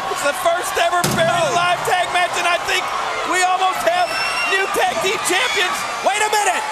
[0.10, 2.82] It's the first ever buried alive tag match, and I think
[3.30, 4.10] we almost have
[4.50, 5.78] new tag team champions.
[6.02, 6.66] Wait a minute!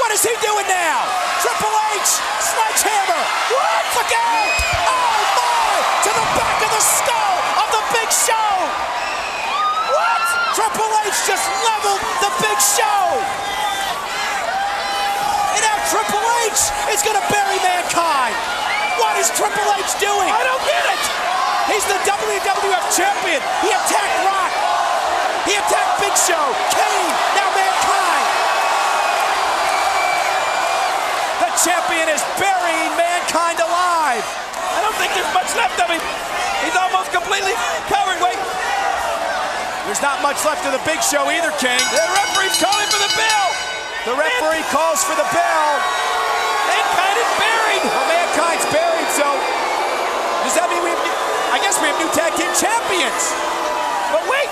[0.00, 1.04] What is he doing now?
[1.44, 2.10] Triple H,
[2.40, 3.22] sledgehammer.
[3.52, 3.84] What?
[3.92, 4.50] Look out!
[4.88, 5.72] Oh my!
[6.08, 8.52] To the back of the skull of the Big Show.
[9.92, 10.24] What?
[10.56, 13.51] Triple H just leveled the Big Show.
[15.90, 16.60] Triple H
[16.94, 18.34] is going to bury mankind.
[19.00, 20.30] What is Triple H doing?
[20.30, 21.02] I don't get it.
[21.72, 23.40] He's the WWF champion.
[23.62, 24.52] He attacked Rock.
[25.48, 28.26] He attacked Big Show, Kane, now mankind.
[31.42, 34.22] The champion is burying mankind alive.
[34.22, 36.02] I don't think there's much left of him.
[36.62, 37.58] He's almost completely
[37.90, 38.22] covered.
[38.22, 38.38] Wait.
[39.86, 41.82] There's not much left of the Big Show either, King.
[41.90, 43.71] The referee's calling for the bell.
[44.02, 45.70] The referee calls for the bell.
[46.66, 47.82] Mankind is buried.
[47.86, 49.30] Well, mankind's buried, so
[50.42, 51.02] does that mean we have,
[51.54, 53.30] I guess we have new tag team champions.
[54.10, 54.50] But wait.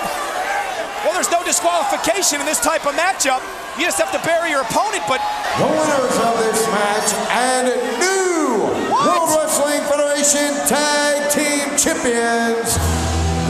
[1.03, 3.43] Well, there's no disqualification in this type of matchup.
[3.75, 5.19] You just have to bury your opponent, but
[5.59, 7.67] The winners of this match and
[7.99, 12.79] new World Wrestling Federation Tag Team Champions,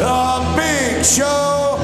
[0.02, 0.18] The
[0.58, 1.78] Big Show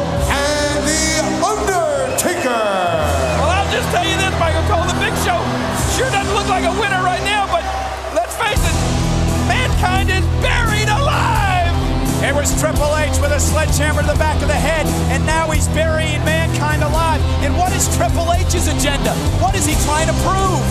[12.47, 15.67] was Triple H with a sledgehammer to the back of the head, and now he's
[15.69, 17.19] burying mankind alive.
[17.43, 19.11] And what is Triple H's agenda?
[19.43, 20.63] What is he trying to prove?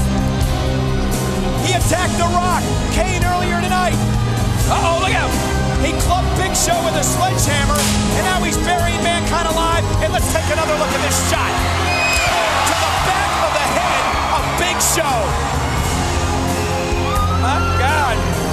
[1.69, 2.65] He attacked The Rock,
[2.97, 3.99] Kane earlier tonight.
[4.73, 5.33] Uh-oh, look out.
[5.85, 9.85] He clubbed Big Show with a sledgehammer, and now he's burying mankind alive.
[10.01, 11.53] And let's take another look at this shot.
[11.53, 15.17] To the back of the head of Big Show.
[17.45, 18.46] My God.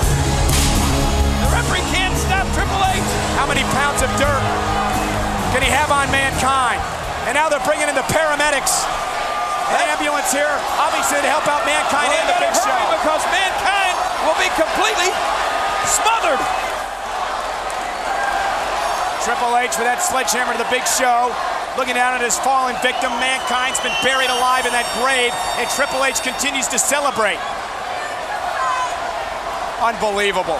[1.64, 3.00] Referee can't stop Triple H.
[3.40, 4.44] How many pounds of dirt
[5.56, 6.84] can he have on mankind?
[7.24, 8.84] And now they're bringing in the paramedics.
[9.72, 12.76] The ambulance here, obviously to help out mankind and the Big Show.
[13.00, 13.96] Because mankind
[14.28, 15.08] will be completely
[15.88, 16.42] smothered.
[19.24, 21.32] Triple H with that sledgehammer to the Big Show.
[21.80, 26.04] Looking down at his fallen victim, mankind's been buried alive in that grave, and Triple
[26.04, 27.40] H continues to celebrate.
[29.80, 30.60] Unbelievable.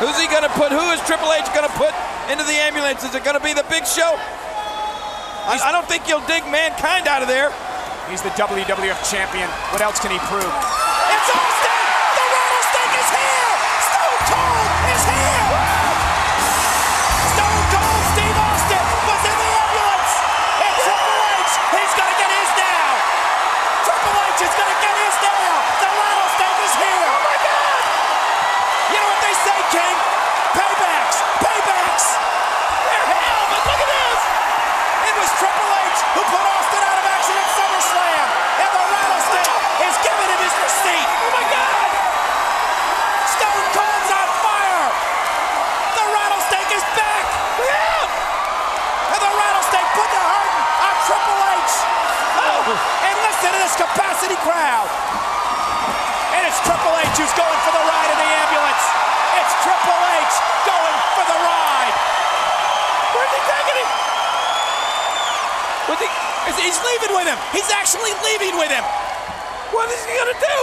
[0.00, 0.72] Who's he gonna put?
[0.72, 1.94] Who is Triple H gonna put
[2.28, 3.02] into the ambulance?
[3.04, 4.12] Is it gonna be the Big Show?
[5.48, 7.48] I, I don't think you'll dig mankind out of there.
[8.10, 9.48] He's the WWF champion.
[9.72, 10.44] What else can he prove?
[10.44, 11.65] It's Austin!
[54.56, 54.88] crowd.
[56.32, 58.84] And it's Triple H who's going for the ride in the ambulance.
[59.36, 60.34] It's Triple H
[60.64, 61.96] going for the ride.
[63.12, 63.90] Where's he taking him?
[65.92, 67.36] He, he's leaving with him.
[67.52, 68.84] He's actually leaving with him.
[69.76, 70.58] What is he going to do?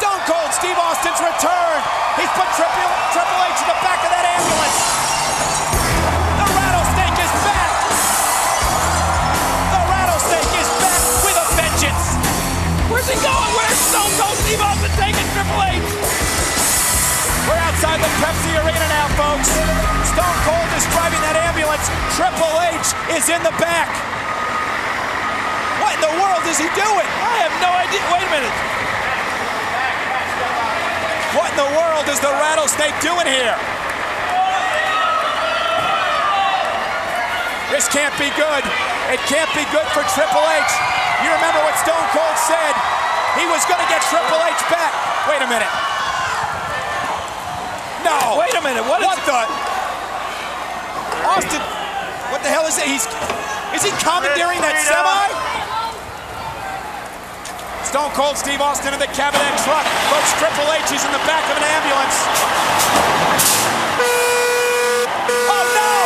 [0.00, 1.76] Stone Cold Steve Austin's return.
[2.16, 4.93] He's put Triple, Triple H in the back of that ambulance.
[13.14, 13.52] He going?
[13.54, 15.86] Where's Stone Cold Steve Austin taking Triple H?
[17.46, 19.54] We're outside the Pepsi Arena now, folks.
[20.10, 21.86] Stone Cold is driving that ambulance.
[22.18, 23.86] Triple H is in the back.
[25.78, 27.06] What in the world is he doing?
[27.06, 28.02] I have no idea.
[28.10, 28.56] Wait a minute.
[31.38, 33.54] What in the world is the rattlesnake doing here?
[37.70, 38.66] This can't be good.
[39.14, 40.72] It can't be good for Triple H.
[41.22, 43.03] You remember what Stone Cold said?
[43.34, 44.92] He was going to get Triple H back.
[45.26, 45.70] Wait a minute.
[48.06, 48.38] No.
[48.38, 48.84] Wait a minute.
[48.86, 49.40] What, what the?
[51.26, 51.62] Austin.
[52.30, 52.86] What the hell is it?
[52.86, 53.08] He's.
[53.74, 55.26] Is he commandeering that semi?
[57.90, 59.86] Stone Cold Steve Austin in the cab of that truck.
[60.10, 62.18] Folks, Triple H is in the back of an ambulance.
[63.98, 64.34] Oh!
[65.74, 66.03] No!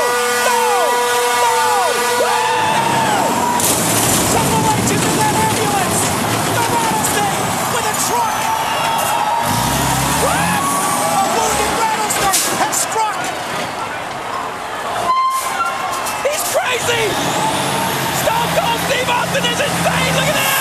[19.38, 20.14] Austin is insane!
[20.16, 20.57] Look at that!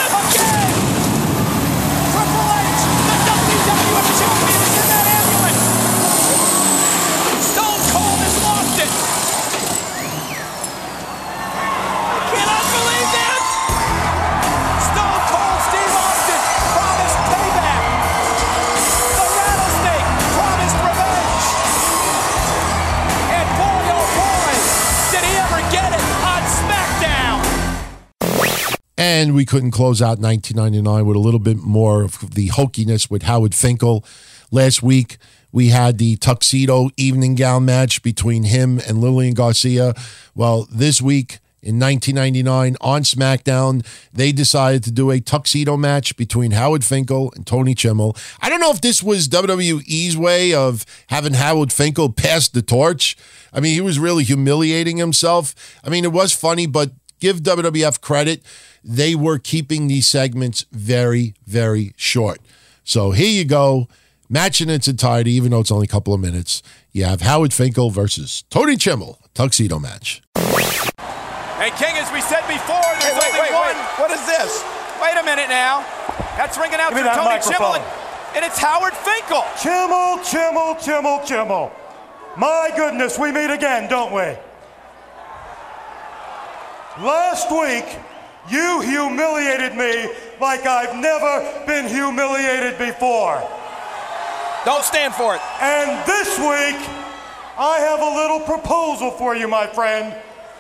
[29.10, 33.24] And we couldn't close out 1999 with a little bit more of the hokiness with
[33.24, 34.04] Howard Finkel.
[34.52, 35.18] Last week,
[35.50, 39.94] we had the tuxedo evening gown match between him and Lillian Garcia.
[40.36, 46.52] Well, this week in 1999 on SmackDown, they decided to do a tuxedo match between
[46.52, 48.18] Howard Finkel and Tony Chimel.
[48.42, 53.16] I don't know if this was WWE's way of having Howard Finkel pass the torch.
[53.54, 55.56] I mean, he was really humiliating himself.
[55.82, 58.44] I mean, it was funny, but give WWF credit.
[58.84, 62.40] They were keeping these segments very, very short.
[62.84, 63.88] So here you go.
[64.30, 66.62] Match in its entirety, even though it's only a couple of minutes.
[66.92, 70.22] You have Howard Finkel versus Tony Chimel, tuxedo match.
[70.36, 73.76] Hey, King, as we said before, there's Hey, wait, only wait, one.
[73.76, 74.00] wait.
[74.00, 74.64] What is this?
[75.02, 75.82] Wait a minute now.
[76.38, 79.42] That's ringing out Give me through Tony Chimel, and, and it's Howard Finkel.
[79.58, 81.72] Chimel, Chimel, Chimel, Chimel.
[82.38, 84.36] My goodness, we meet again, don't we?
[87.02, 87.86] Last week,
[88.50, 90.10] you humiliated me
[90.42, 93.38] like I've never been humiliated before.
[94.66, 95.42] Don't stand for it.
[95.62, 96.90] And this week,
[97.60, 100.14] I have a little proposal for you, my friend.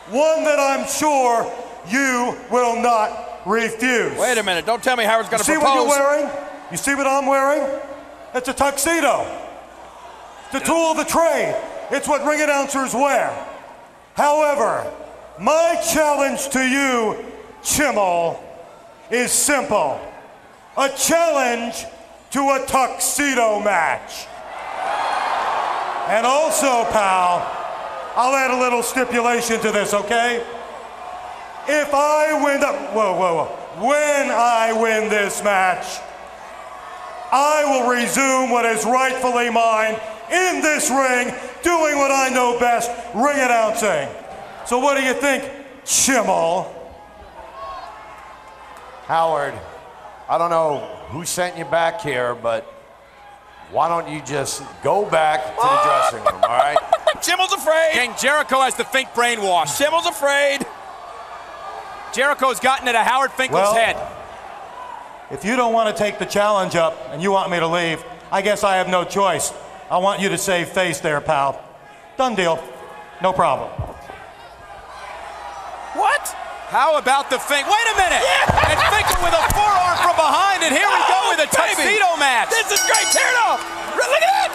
[0.09, 1.51] One that I'm sure
[1.89, 4.17] you will not refuse.
[4.17, 4.65] Wait a minute.
[4.65, 5.87] Don't tell me Howard's going to see propose.
[5.87, 6.47] what you're wearing?
[6.71, 7.81] You see what I'm wearing?
[8.35, 9.25] It's a tuxedo.
[10.45, 11.55] It's a tool of the trade.
[11.89, 13.33] It's what ring announcers wear.
[14.13, 14.91] However,
[15.39, 17.23] my challenge to you,
[17.63, 18.39] Chimel,
[19.11, 19.99] is simple.
[20.77, 21.85] A challenge
[22.31, 24.27] to a tuxedo match.
[26.09, 27.41] And also, pal,
[28.15, 30.45] I'll add a little stipulation to this, okay?
[31.67, 33.85] If I win the whoa, whoa, whoa.
[33.85, 35.99] When I win this match,
[37.31, 39.99] I will resume what is rightfully mine
[40.31, 41.33] in this ring,
[41.63, 44.07] doing what I know best, ring announcing.
[44.67, 45.49] So what do you think,
[45.85, 46.67] Chimel?
[49.05, 49.53] Howard,
[50.27, 52.65] I don't know who sent you back here, but
[53.71, 56.77] why don't you just go back to the dressing room, all right?
[57.21, 57.91] Chimel's afraid.
[57.93, 59.77] King Jericho has the Fink brainwash.
[59.77, 60.65] Chimel's afraid.
[62.13, 63.95] Jericho's gotten into Howard Finkel's Well, head.
[65.31, 68.03] If you don't want to take the challenge up and you want me to leave,
[68.33, 69.53] I guess I have no choice.
[69.89, 71.63] I want you to save face there, pal.
[72.17, 72.61] Done deal.
[73.21, 73.69] No problem.
[75.97, 76.29] What?
[76.69, 77.65] How about the Fink?
[77.65, 78.21] Wait a minute.
[78.69, 82.13] And Finkel with a forearm from behind, and here we go oh, with a tuxedo
[82.21, 82.53] match.
[82.53, 83.07] This is great.
[83.09, 83.57] Tear it off.
[83.97, 84.49] Look at that.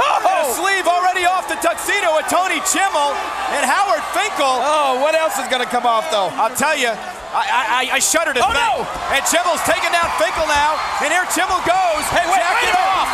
[0.00, 0.48] Oh.
[0.56, 3.12] Sleeve already off the tuxedo with Tony Chimel
[3.52, 4.48] and Howard Finkel.
[4.48, 6.32] Oh, what else is going to come off, though?
[6.40, 6.94] I'll tell you.
[7.36, 8.56] I, I, I shudder to Oh, think.
[8.56, 8.72] no.
[9.12, 12.04] And Chimel's taking down Finkel now, and here Chimel goes.
[12.16, 13.12] Hey, wait, wait a off.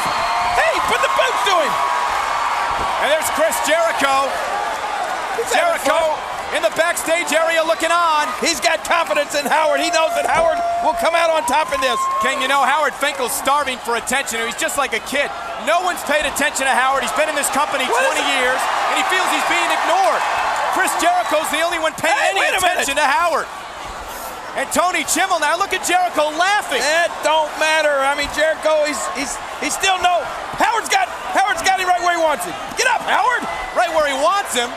[0.55, 1.73] Hey, put the boots to him.
[3.03, 4.31] And there's Chris Jericho.
[5.51, 8.29] Jericho in the backstage area looking on.
[8.45, 9.81] He's got confidence in Howard.
[9.81, 11.97] He knows that Howard will come out on top in this.
[12.21, 14.45] King, you know, Howard Finkel's starving for attention.
[14.45, 15.33] He's just like a kid.
[15.65, 17.03] No one's paid attention to Howard.
[17.09, 17.97] He's been in this company 20
[18.37, 18.61] years,
[18.93, 20.21] and he feels he's being ignored.
[20.77, 22.61] Chris Jericho's the only one paying Hey, any minute.
[22.61, 23.49] attention to Howard.
[24.53, 26.85] And Tony Chimel now, look at Jericho laughing.
[26.85, 27.89] It don't matter.
[27.89, 29.33] I mean, Jericho, he's he's
[29.65, 30.21] he's still no.
[30.61, 32.53] Howard's got Howard's got him right where he wants him.
[32.77, 33.41] Get up, Howard.
[33.73, 34.69] Right where he wants him.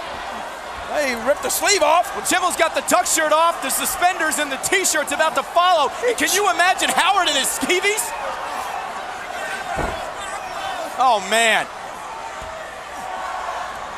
[0.93, 2.13] Hey, he ripped the sleeve off.
[2.15, 5.89] Well, Chimel's got the tuck shirt off, the suspenders, and the t-shirt's about to follow.
[6.05, 8.05] And can you imagine Howard in his skeevies?
[11.01, 11.65] Oh, man.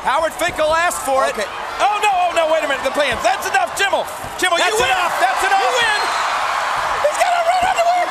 [0.02, 1.34] Howard Finkel asked for it.
[1.36, 2.10] Oh no!
[2.10, 2.48] Oh no!
[2.54, 2.80] Wait a minute.
[2.86, 3.18] The plans.
[3.20, 4.06] That's enough, Chimel.
[4.40, 4.88] Chimel, That's you win.
[4.88, 5.14] enough.
[5.20, 5.58] That's enough.
[5.58, 6.00] You win.
[7.06, 8.04] He's got a red underwear.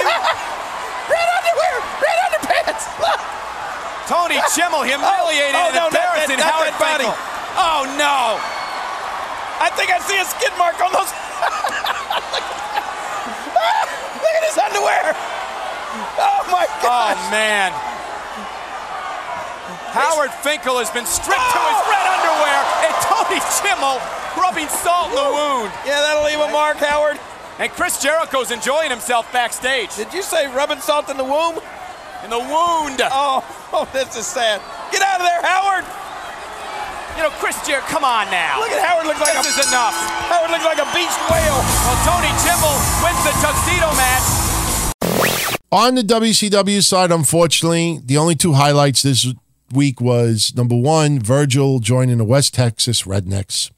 [1.12, 1.74] red underwear.
[2.02, 2.84] Red underpants.
[3.02, 3.20] Look.
[4.10, 7.10] Tony Chimel oh, humiliated Oh, oh, and no, not that- embarrassing not Howard that body.
[7.56, 8.36] Oh, no.
[9.58, 11.08] I think I see a skid mark on those.
[14.20, 15.16] Look at his underwear.
[16.20, 17.16] Oh my god!
[17.16, 17.72] Oh, man.
[19.96, 21.88] Howard Finkel has been stripped to his oh!
[21.88, 23.96] red underwear, and Tony Chimel
[24.36, 25.72] rubbing salt in the wound.
[25.88, 27.18] Yeah, that'll leave a mark, Howard.
[27.58, 29.96] And Chris Jericho's enjoying himself backstage.
[29.96, 31.56] Did you say rubbing salt in the womb?
[32.22, 33.00] In the wound.
[33.08, 33.40] Oh,
[33.72, 34.60] oh, this is sad.
[34.92, 35.84] Get out of there, Howard.
[37.16, 38.60] You know, Chris Jericho, come on now.
[38.60, 39.94] Look at Howard looks like this a is enough.
[40.28, 41.64] Howard looks like a beached whale.
[41.88, 45.56] Well, Tony Chimel wins the tuxedo match.
[45.72, 49.32] On the WCW side, unfortunately, the only two highlights this
[49.72, 53.70] week was number one, Virgil joining the West Texas Rednecks,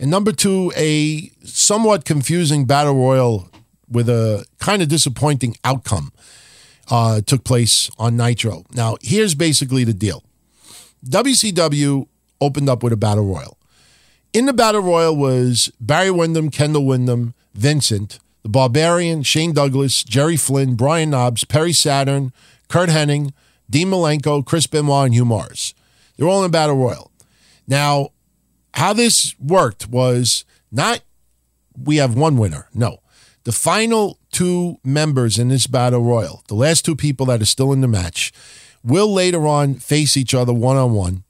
[0.00, 3.50] and number two, a somewhat confusing battle royal
[3.86, 6.10] with a kind of disappointing outcome
[6.90, 8.64] uh, took place on Nitro.
[8.72, 10.24] Now, here's basically the deal:
[11.04, 12.08] WCW
[12.42, 13.58] opened up with a battle royal.
[14.32, 20.36] In the battle royal was Barry Windham, Kendall Windham, Vincent, the Barbarian, Shane Douglas, Jerry
[20.36, 22.32] Flynn, Brian Knobbs, Perry Saturn,
[22.68, 23.32] Curt Hennig,
[23.68, 25.74] Dean Malenko, Chris Benoit, and Hugh Morrus.
[26.16, 27.10] They're all in battle royal.
[27.66, 28.10] Now,
[28.74, 31.00] how this worked was not
[31.76, 32.68] we have one winner.
[32.74, 32.98] No.
[33.44, 37.72] The final two members in this battle royal, the last two people that are still
[37.72, 38.32] in the match,
[38.84, 41.24] will later on face each other one on one.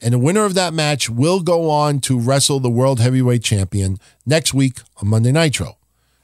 [0.00, 3.98] And the winner of that match will go on to wrestle the World Heavyweight Champion
[4.24, 5.76] next week on Monday Nitro.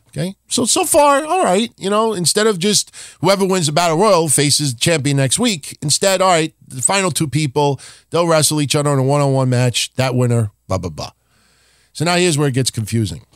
[0.09, 0.36] Okay.
[0.46, 1.72] So, so far, all right.
[1.76, 5.76] You know, instead of just whoever wins the Battle Royal faces the champion next week,
[5.82, 7.80] instead, all right, the final two people,
[8.10, 9.92] they'll wrestle each other in a one on one match.
[9.94, 11.10] That winner, blah, blah, blah.
[11.92, 13.26] So now here's where it gets confusing.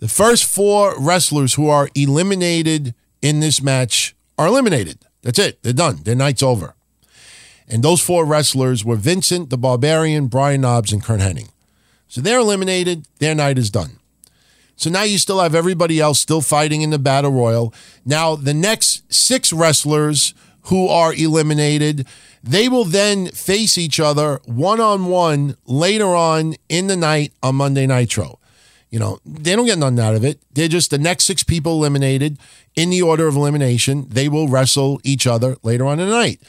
[0.00, 4.98] The first four wrestlers who are eliminated in this match are eliminated.
[5.22, 5.62] That's it.
[5.62, 6.02] They're done.
[6.02, 6.74] Their night's over.
[7.70, 11.50] And those four wrestlers were Vincent, the Barbarian, Brian Knobbs, and Curt Hennig.
[12.08, 13.06] So they're eliminated.
[13.20, 14.00] Their night is done.
[14.74, 17.72] So now you still have everybody else still fighting in the Battle Royal.
[18.04, 22.06] Now, the next six wrestlers who are eliminated,
[22.42, 27.56] they will then face each other one on one later on in the night on
[27.56, 28.38] Monday Nitro.
[28.90, 30.40] You know, they don't get nothing out of it.
[30.52, 32.38] They're just the next six people eliminated
[32.74, 34.08] in the order of elimination.
[34.08, 36.40] They will wrestle each other later on in the night.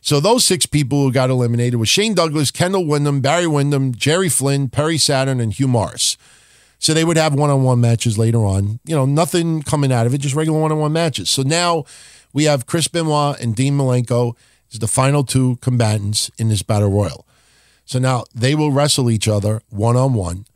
[0.00, 4.28] So those six people who got eliminated were Shane Douglas, Kendall Windham, Barry Windham, Jerry
[4.28, 6.16] Flynn, Perry Saturn, and Hugh Morrus.
[6.78, 8.80] So they would have one-on-one matches later on.
[8.86, 11.28] You know, nothing coming out of it, just regular one-on-one matches.
[11.28, 11.84] So now
[12.32, 14.34] we have Chris Benoit and Dean Malenko
[14.72, 17.26] as the final two combatants in this battle royal.
[17.84, 20.46] So now they will wrestle each other one-on-one,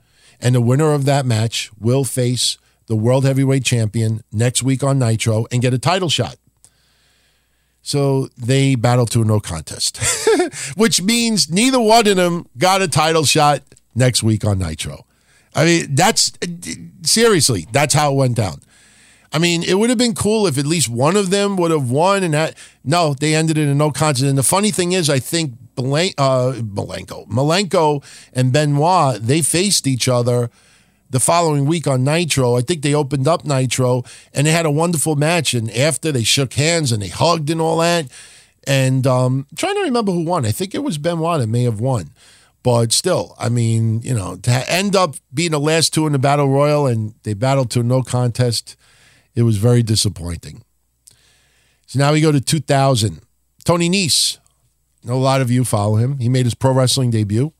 [0.40, 2.56] and the winner of that match will face
[2.86, 6.36] the world heavyweight champion next week on Nitro and get a title shot.
[7.86, 10.00] So they battle to a no contest,
[10.74, 13.60] which means neither one of them got a title shot
[13.94, 15.04] next week on Nitro.
[15.54, 16.32] I mean, that's
[17.02, 18.62] seriously, that's how it went down.
[19.34, 21.90] I mean, it would have been cool if at least one of them would have
[21.90, 24.24] won, and that no, they ended in a no contest.
[24.24, 28.02] And the funny thing is, I think Belen- uh, Malenko, Malenko,
[28.32, 30.50] and Benoit they faced each other
[31.14, 32.56] the following week on Nitro.
[32.56, 35.54] I think they opened up Nitro, and they had a wonderful match.
[35.54, 38.08] And after they shook hands and they hugged and all that,
[38.66, 40.44] and um, trying to remember who won.
[40.44, 42.10] I think it was Benoit that may have won.
[42.64, 46.18] But still, I mean, you know, to end up being the last two in the
[46.18, 48.74] battle royal and they battled to no contest,
[49.36, 50.64] it was very disappointing.
[51.86, 53.20] So now we go to 2000.
[53.64, 54.38] Tony Nese.
[55.04, 56.18] Know a lot of you follow him.
[56.18, 57.52] He made his pro wrestling debut.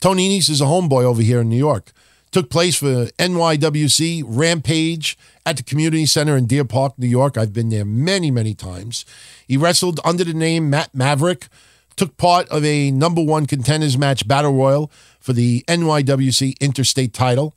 [0.00, 1.92] Tony Nese is a homeboy over here in New York.
[2.34, 5.16] Took place for NYWC Rampage
[5.46, 7.38] at the Community Center in Deer Park, New York.
[7.38, 9.04] I've been there many, many times.
[9.46, 11.46] He wrestled under the name Matt Maverick
[11.94, 14.90] took part of a number one contenders match battle royal
[15.20, 17.54] for the NYWC Interstate title.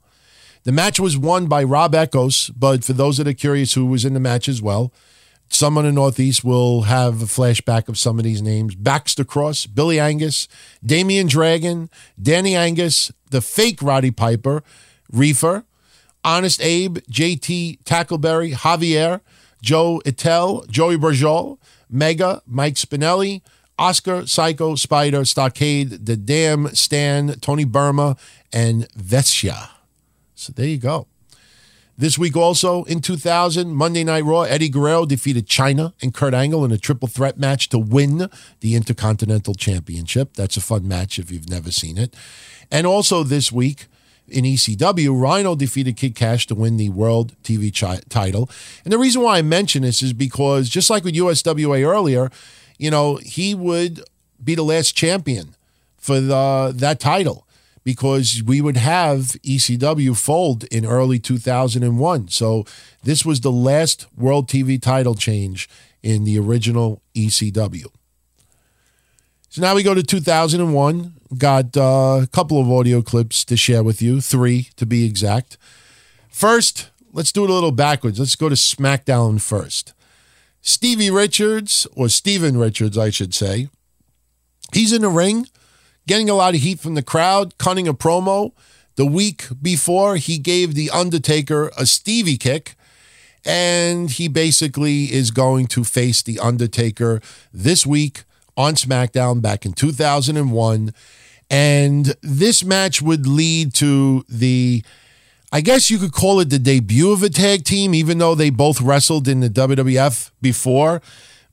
[0.64, 4.06] The match was won by Rob Eckos, but for those that are curious who was
[4.06, 4.94] in the match as well,
[5.50, 8.76] some in the Northeast will have a flashback of some of these names.
[8.76, 10.48] Baxter Cross, Billy Angus,
[10.86, 11.90] Damian Dragon,
[12.22, 14.64] Danny Angus, the fake Roddy Piper,
[15.12, 15.64] Reefer,
[16.24, 19.22] Honest Abe, JT Tackleberry, Javier,
[19.62, 21.58] Joe Itel, Joey Brajol,
[21.90, 23.42] Mega, Mike Spinelli,
[23.80, 28.18] Oscar, Psycho, Spider, Stockade, The Dam, Stan, Tony Burma,
[28.52, 29.70] and Vestia.
[30.36, 31.08] So there you go.
[32.00, 36.64] This week also in 2000, Monday Night Raw, Eddie Guerrero defeated Chyna and Kurt Angle
[36.64, 38.30] in a triple threat match to win
[38.60, 40.36] the Intercontinental Championship.
[40.36, 42.14] That's a fun match if you've never seen it.
[42.70, 43.88] And also this week
[44.28, 48.48] in ECW, Rhino defeated Kid Cash to win the World TV chi- title.
[48.84, 52.30] And the reason why I mention this is because just like with USWA earlier,
[52.78, 54.04] you know, he would
[54.44, 55.56] be the last champion
[55.98, 57.47] for the, that title
[57.88, 62.28] because we would have ECW fold in early 2001.
[62.28, 62.66] So
[63.04, 65.70] this was the last World TV title change
[66.04, 67.86] in the original ECW.
[69.48, 71.14] So now we go to 2001.
[71.38, 75.58] Got uh, a couple of audio clips to share with you, three to be exact.
[76.28, 78.20] First, let's do it a little backwards.
[78.20, 79.94] Let's go to SmackDown first.
[80.60, 83.70] Stevie Richards, or Steven Richards, I should say,
[84.74, 85.48] he's in the ring
[86.08, 88.54] getting a lot of heat from the crowd, cutting a promo.
[88.96, 92.76] The week before, he gave The Undertaker a Stevie kick,
[93.46, 97.22] and he basically is going to face The Undertaker
[97.54, 98.24] this week
[98.56, 100.94] on SmackDown back in 2001.
[101.50, 104.84] And this match would lead to the,
[105.52, 108.50] I guess you could call it the debut of a tag team, even though they
[108.50, 111.02] both wrestled in the WWF before.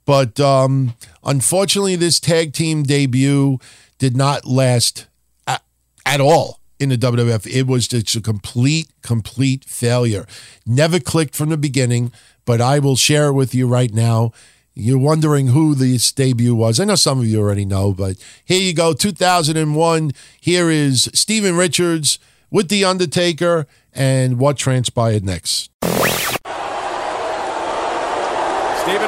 [0.06, 3.58] But um, unfortunately, this tag team debut
[4.04, 5.06] did not last
[5.46, 5.62] at,
[6.04, 7.46] at all in the WWF.
[7.46, 10.26] It was just a complete, complete failure.
[10.66, 12.12] Never clicked from the beginning,
[12.44, 14.32] but I will share it with you right now.
[14.74, 16.78] You're wondering who this debut was.
[16.78, 20.12] I know some of you already know, but here you go 2001.
[20.38, 22.18] Here is Steven Richards
[22.50, 25.70] with The Undertaker and what transpired next.
[25.82, 25.96] Steven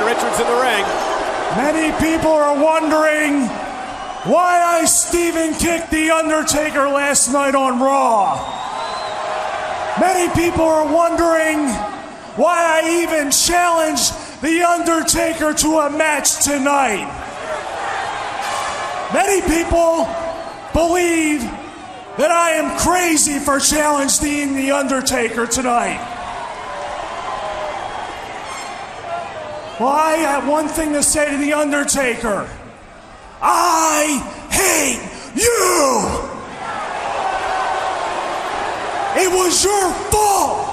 [0.06, 0.86] Richards in the ring.
[1.54, 3.65] Many people are wondering
[4.26, 8.34] why I Steven kicked The Undertaker last night on Raw.
[10.00, 11.68] Many people are wondering
[12.34, 14.12] why I even challenged
[14.42, 17.06] The Undertaker to a match tonight.
[19.14, 20.08] Many people
[20.72, 21.42] believe
[22.18, 26.14] that I am crazy for challenging The Undertaker tonight.
[29.78, 32.48] Well, I have one thing to say to The Undertaker.
[33.40, 35.02] I hate
[35.34, 36.26] you!
[39.22, 40.66] It was your fault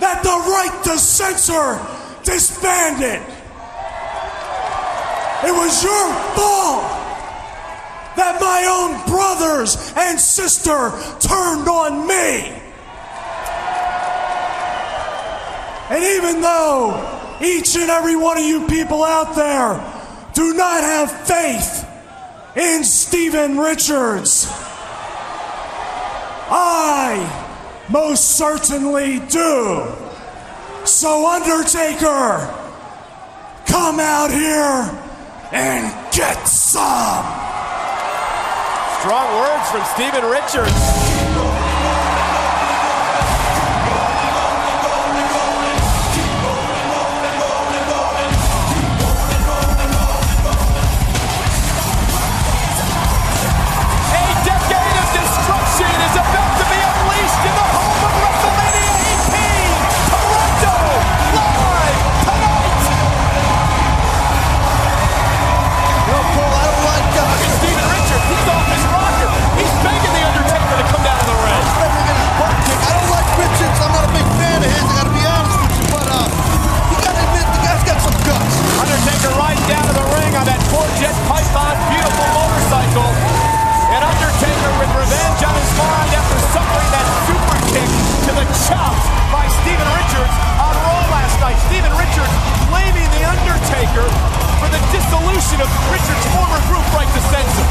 [0.00, 1.80] that the right to censor
[2.24, 3.22] disbanded.
[5.44, 6.82] It was your fault
[8.16, 12.62] that my own brothers and sister turned on me.
[15.88, 19.78] And even though each and every one of you people out there
[20.34, 21.86] do not have faith
[22.56, 24.48] in Steven Richards.
[26.48, 29.86] I most certainly do.
[30.84, 32.54] So, Undertaker,
[33.66, 34.98] come out here
[35.52, 37.24] and get some.
[39.00, 41.05] Strong words from Steven Richards.
[81.00, 83.10] Jet Python beautiful motorcycle.
[83.92, 87.90] And Undertaker with revenge on his mind after suffering that super kick
[88.28, 91.56] to the chops by Steven Richards on Raw last night.
[91.70, 92.34] Steven Richards
[92.68, 94.06] blaming the Undertaker
[94.60, 97.68] for the dissolution of Richards' former group Right to Censor.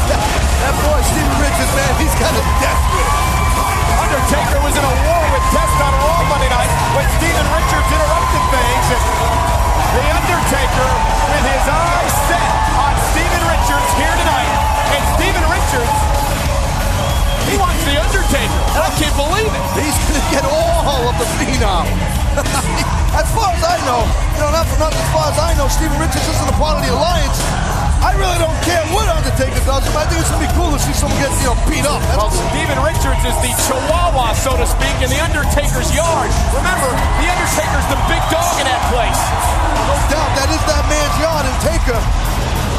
[0.64, 3.29] that boy, Steven Richards, man, he's a death grip.
[3.98, 8.44] Undertaker was in a war with Test on Raw Monday night when Steven Richards interrupted
[8.54, 8.86] things.
[8.90, 9.02] And
[9.96, 10.88] the Undertaker,
[11.34, 14.52] with his eyes set on Steven Richards here tonight,
[14.94, 15.96] and Steven Richards,
[17.50, 18.60] he wants the Undertaker.
[18.78, 19.64] And I can't believe it.
[19.82, 21.86] He's gonna get all of the phenom.
[23.18, 25.66] as far as I know, you know, not for nothing, as far as I know,
[25.66, 27.69] Steven Richards isn't a part of the alliance.
[28.00, 29.84] I really don't care what Undertaker does.
[29.92, 31.84] But I think it's going to be cool to see someone get you know, beat
[31.84, 32.00] up.
[32.08, 32.48] That's well, cool.
[32.52, 36.32] Steven Richards is the chihuahua, so to speak, in The Undertaker's yard.
[36.56, 36.88] Remember,
[37.20, 39.20] The Undertaker's the big dog in that place.
[39.84, 41.44] No doubt, that is that man's yard.
[41.44, 42.00] And Taker,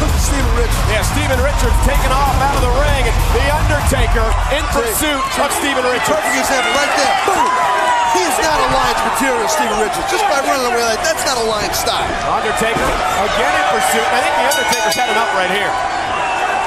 [0.01, 0.89] look at Steven Richards.
[0.89, 3.05] Yeah, Steven Richards taking off out of the ring.
[3.37, 4.27] The Undertaker
[4.57, 6.17] in pursuit of Steven Richards.
[6.17, 7.15] Perfect example right there.
[7.29, 7.90] Boom.
[8.15, 10.07] He's not Alliance material, Steven Richards.
[10.11, 12.07] Just by running away like that's not Alliance style.
[12.27, 14.07] Undertaker again in pursuit.
[14.11, 15.71] I think the Undertaker's had enough right here.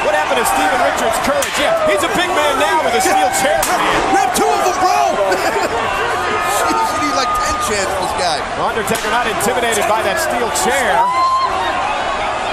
[0.05, 1.55] What happened to Steven Richards' courage?
[1.57, 3.57] Yeah, he's a big man now with a steel chair.
[4.13, 5.01] Grab two of them, bro.
[6.61, 8.37] Jeez, you need like ten chance for this guy.
[8.61, 11.01] Undertaker not intimidated by that steel chair.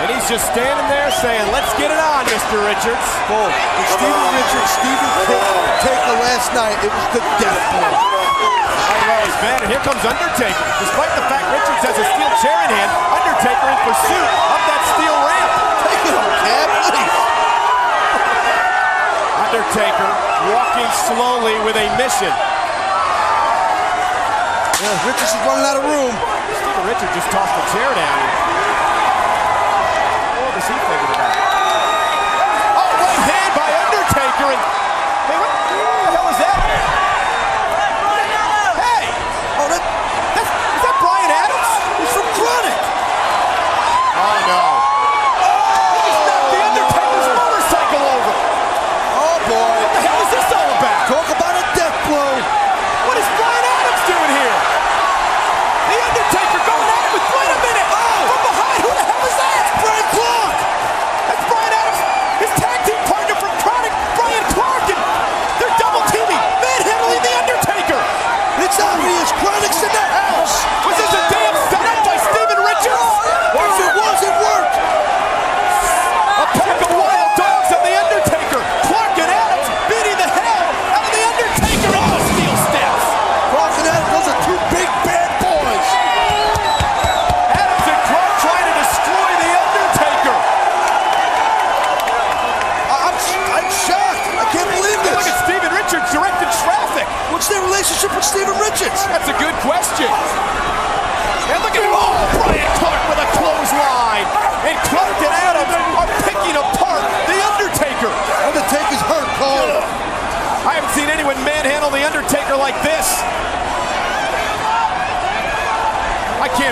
[0.01, 2.57] And he's just standing there saying, let's get it on, Mr.
[2.65, 3.07] Richards.
[3.29, 3.45] Bull.
[3.45, 5.11] When Steven Richards, Steven
[5.85, 8.20] Taker last night, it was the death blow.
[8.41, 10.65] He's bad, and here comes Undertaker.
[10.81, 14.81] Despite the fact Richards has a steel chair in hand, Undertaker in pursuit of that
[14.97, 15.51] steel ramp.
[15.85, 17.17] Take it on, Cab, please.
[19.45, 20.09] Undertaker
[20.49, 22.33] walking slowly with a mission.
[24.81, 26.13] Yeah, Richards is running out of room.
[26.57, 28.19] Steven Richards just tossed the chair down.
[30.41, 31.37] What was he thinking about?
[32.73, 34.63] Oh, right hand by Undertaker, and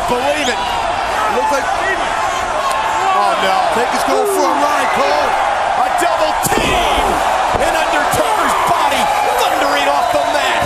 [0.09, 0.59] believe it.
[1.37, 3.55] Looks like Oh no.
[3.77, 5.29] Taker's going for a ride, Cole.
[5.85, 7.05] A double team.
[7.61, 9.01] And Undertaker's body
[9.37, 10.61] thundering off the mat.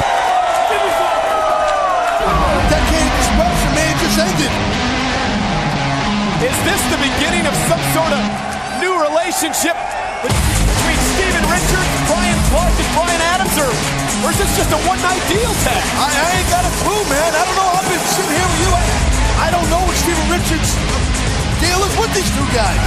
[2.72, 4.54] Decade of destruction, man, just ended.
[6.48, 8.24] Is this the beginning of some sort of
[8.80, 9.76] new relationship
[10.24, 13.68] between Steven Richards, Brian Clark, and Brian Adams, or,
[14.24, 15.84] or is this just a one-night deal tag?
[16.00, 17.32] I, I ain't got a clue, man.
[17.36, 17.70] I don't know.
[17.76, 19.03] I've been sitting here with you.
[20.44, 20.76] Richards'
[22.00, 22.78] with these two guys.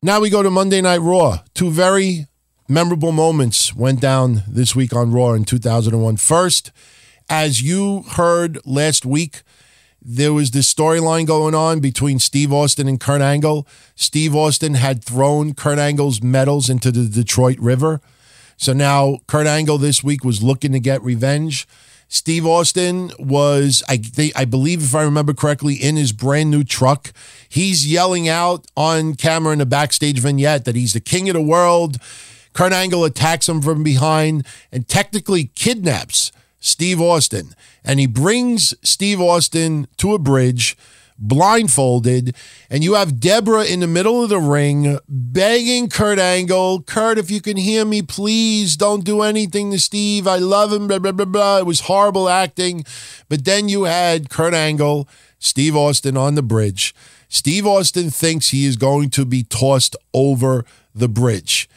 [0.00, 1.40] Now we go to Monday Night Raw.
[1.54, 2.26] Two very
[2.68, 6.18] memorable moments went down this week on Raw in 2001.
[6.18, 6.70] First,
[7.28, 9.42] as you heard last week,
[10.00, 13.66] there was this storyline going on between Steve Austin and Kurt Angle.
[13.96, 18.00] Steve Austin had thrown Kurt Angle's medals into the Detroit River.
[18.56, 21.66] So now Kurt Angle this week was looking to get revenge.
[22.08, 26.64] Steve Austin was, I think, I believe, if I remember correctly, in his brand new
[26.64, 27.12] truck.
[27.48, 31.42] He's yelling out on camera in a backstage vignette that he's the king of the
[31.42, 31.98] world.
[32.54, 37.54] Kurt Angle attacks him from behind and technically kidnaps Steve Austin.
[37.84, 40.76] And he brings Steve Austin to a bridge,
[41.18, 42.34] blindfolded.
[42.70, 47.30] And you have Debra in the middle of the ring begging Kurt Angle, Kurt, if
[47.30, 50.26] you can hear me, please don't do anything to Steve.
[50.26, 51.58] I love him, blah, blah, blah, blah.
[51.58, 52.84] It was horrible acting.
[53.28, 55.08] But then you had Kurt Angle,
[55.38, 56.94] Steve Austin on the bridge.
[57.28, 60.64] Steve Austin thinks he is going to be tossed over
[60.94, 61.68] the bridge.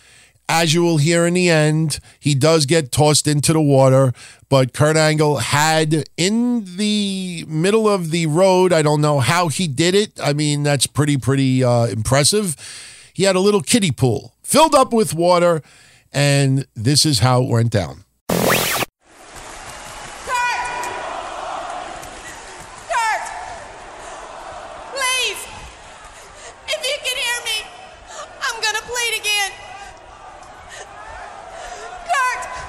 [0.50, 4.14] As you will hear in the end, he does get tossed into the water,
[4.50, 9.68] but Kurt Angle had in the middle of the road, I don't know how he
[9.68, 10.20] did it.
[10.22, 12.58] I mean, that's pretty, pretty uh, impressive.
[13.14, 15.62] He had a little kiddie pool filled up with water,
[16.12, 18.04] and this is how it went down.
[18.28, 18.44] Kurt!
[24.92, 25.42] Please!
[26.68, 27.64] If you can hear me,
[28.42, 29.52] I'm gonna plead again.
[32.06, 32.62] Kurt!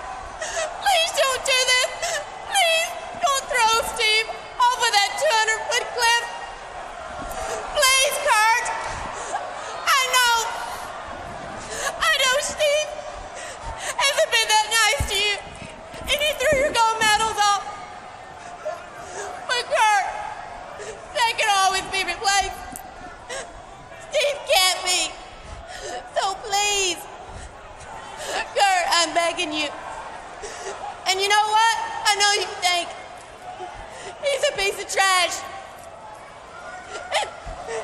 [34.93, 35.41] trash.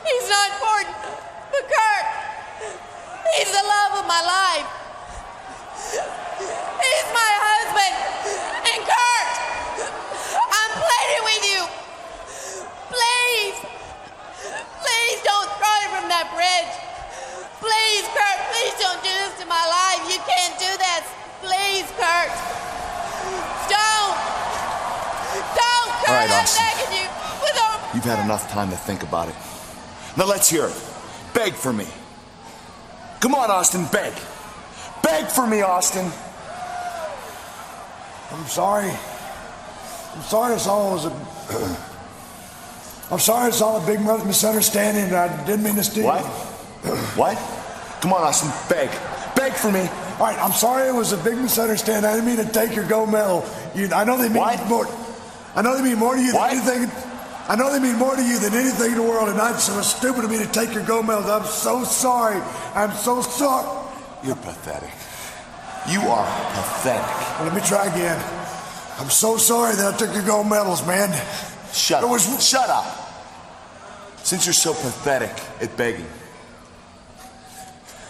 [0.05, 0.97] He's not important,
[1.49, 2.07] but Kurt,
[3.33, 4.69] he's the love of my life.
[5.89, 7.95] He's my husband.
[8.69, 9.31] And Kurt,
[10.37, 11.61] I'm pleading with you.
[12.93, 13.57] Please,
[14.85, 16.73] please don't throw him from that bridge.
[17.57, 20.05] Please, Kurt, please don't do this to my life.
[20.13, 21.05] You can't do this.
[21.41, 22.33] Please, Kurt.
[23.73, 24.39] Don't.
[25.55, 26.09] Don't, Kurt.
[26.09, 26.65] All right, I'm Austin.
[26.65, 27.09] begging you.
[27.43, 29.35] With all You've had enough time to think about it.
[30.17, 31.35] Now let's hear it.
[31.35, 31.87] Beg for me.
[33.21, 34.13] Come on, Austin, beg.
[35.03, 36.11] Beg for me, Austin.
[38.31, 38.91] I'm sorry.
[40.15, 41.11] I'm sorry it's all was a.
[43.11, 46.05] I'm sorry it's all a big misunderstanding and I didn't mean to steal.
[46.05, 46.25] What?
[47.17, 47.37] what?
[48.01, 48.91] Come on, Austin, beg.
[49.35, 49.81] Beg for me.
[49.81, 52.11] All right, I'm sorry it was a big misunderstanding.
[52.11, 53.45] I didn't mean to take your gold medal.
[53.75, 54.87] You, I know they mean more.
[55.55, 57.08] I know they mean more to you than anything.
[57.49, 59.55] I know they mean more to you than anything in the world, and I, it
[59.55, 61.27] was stupid of me to take your gold medals.
[61.31, 62.43] I'm so sorry.
[62.75, 63.89] I'm so sorry.
[64.23, 64.91] You're pathetic.
[65.89, 67.39] You are pathetic.
[67.39, 68.23] Well, let me try again.
[68.99, 71.09] I'm so sorry that I took your gold medals, man.
[71.73, 72.11] Shut up.
[72.11, 72.47] Was...
[72.47, 72.85] Shut up.
[74.25, 76.05] Since you're so pathetic at begging,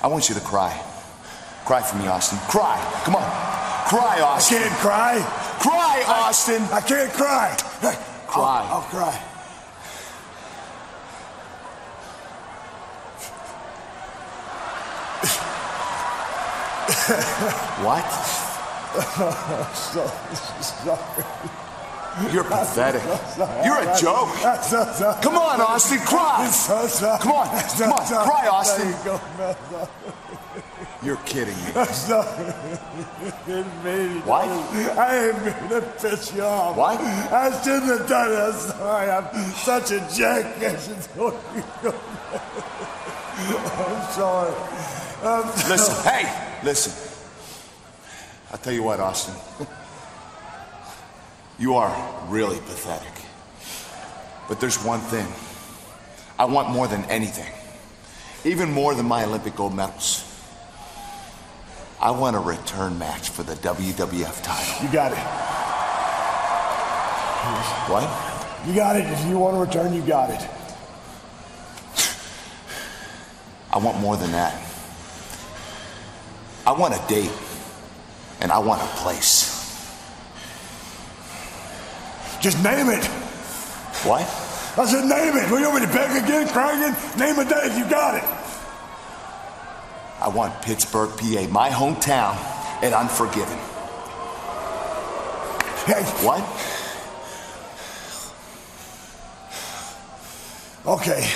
[0.02, 0.72] I want you to cry.
[1.64, 2.38] Cry for me, Austin.
[2.48, 2.76] Cry.
[3.04, 3.22] Come on.
[3.86, 4.58] Cry, Austin.
[4.58, 5.20] I can't cry.
[5.60, 6.62] Cry, Austin.
[6.72, 7.56] I can't cry.
[8.26, 8.66] Cry.
[8.68, 9.27] I'll, I'll cry.
[17.84, 18.04] what?
[19.74, 20.06] so,
[20.60, 22.32] sorry.
[22.32, 23.00] You're pathetic.
[23.02, 23.64] sorry.
[23.64, 24.28] You're a joke.
[24.62, 25.22] So sorry.
[25.22, 26.46] Come on, Austin, cry.
[26.48, 27.18] So sorry.
[27.20, 27.68] Come on.
[27.68, 28.06] So Come on.
[28.06, 28.28] sorry.
[28.28, 28.90] Cry, Austin.
[28.90, 29.88] There You go,
[31.02, 31.72] You're kidding me.
[31.76, 32.52] I'm sorry.
[33.46, 34.20] didn't mean.
[34.26, 34.44] What?
[34.98, 36.76] I didn't mean to piss you off.
[36.76, 37.00] What?
[37.00, 38.36] I shouldn't have done it.
[38.36, 39.10] I'm sorry.
[39.10, 40.88] I'm such a jackass.
[40.88, 41.34] To go.
[43.38, 44.54] I'm sorry.
[45.22, 46.24] I'm Listen, hey,
[46.62, 46.92] listen.
[48.50, 49.34] I'll tell you what, Austin.
[51.58, 53.12] You are really pathetic.
[54.48, 55.26] But there's one thing
[56.38, 57.52] I want more than anything,
[58.44, 60.24] even more than my Olympic gold medals.
[62.00, 64.86] I want a return match for the WWF title.
[64.86, 65.18] You got it.
[67.90, 68.68] What?
[68.68, 69.04] You got it.
[69.06, 70.48] If you want to return, you got it.
[73.72, 74.67] I want more than that.
[76.68, 77.32] I want a date,
[78.42, 79.56] and I want a place.
[82.42, 83.02] Just name it.
[84.04, 84.20] What?
[84.76, 85.50] I said name it.
[85.50, 86.94] Will you want me to beg again, cry again?
[87.18, 87.72] Name a date.
[87.72, 88.24] If you got it.
[90.20, 92.36] I want Pittsburgh, PA, my hometown,
[92.82, 93.56] at Unforgiven.
[95.86, 96.04] Hey.
[96.20, 96.44] What?
[100.86, 101.26] Okay.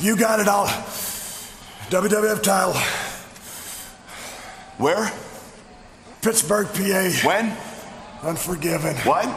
[0.00, 0.66] You got it all.
[1.90, 3.09] WWF title.
[4.80, 5.12] Where?
[6.22, 7.10] Pittsburgh, PA.
[7.28, 7.54] When?
[8.22, 8.96] Unforgiven.
[9.04, 9.28] What?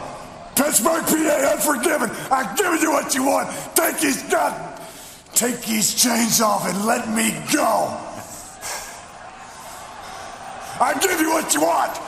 [0.56, 2.10] Pittsburgh, PA, unforgiven.
[2.30, 3.50] I've given you what you want.
[3.76, 4.54] Take his gun.
[5.34, 8.00] Take his chains off and let me go.
[10.80, 12.00] I give you what you want.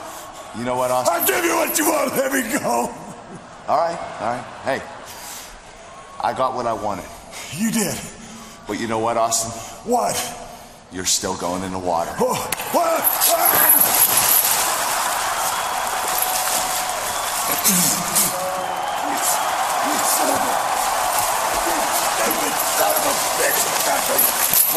[0.57, 1.13] You know what, Austin?
[1.13, 2.17] I give you what you want.
[2.17, 2.91] Let me go.
[3.67, 4.43] All right, all right.
[4.63, 4.81] Hey,
[6.23, 7.05] I got what I wanted.
[7.53, 7.95] You did.
[8.65, 9.51] But you know what, Austin?
[9.91, 10.15] What?
[10.91, 12.11] You're still going in the water.
[12.19, 13.03] Oh, what?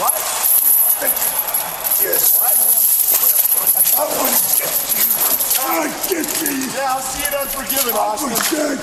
[0.01, 0.15] What?
[2.03, 2.41] Yes.
[3.97, 5.11] I want to get you.
[5.61, 6.55] I want to get you.
[6.74, 8.31] Yeah, I'll see it unforgiven, I Austin.
[8.31, 8.81] was dead.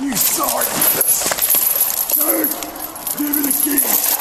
[0.00, 0.68] You saw it.
[2.14, 2.50] Dude,
[3.18, 4.19] give me the key.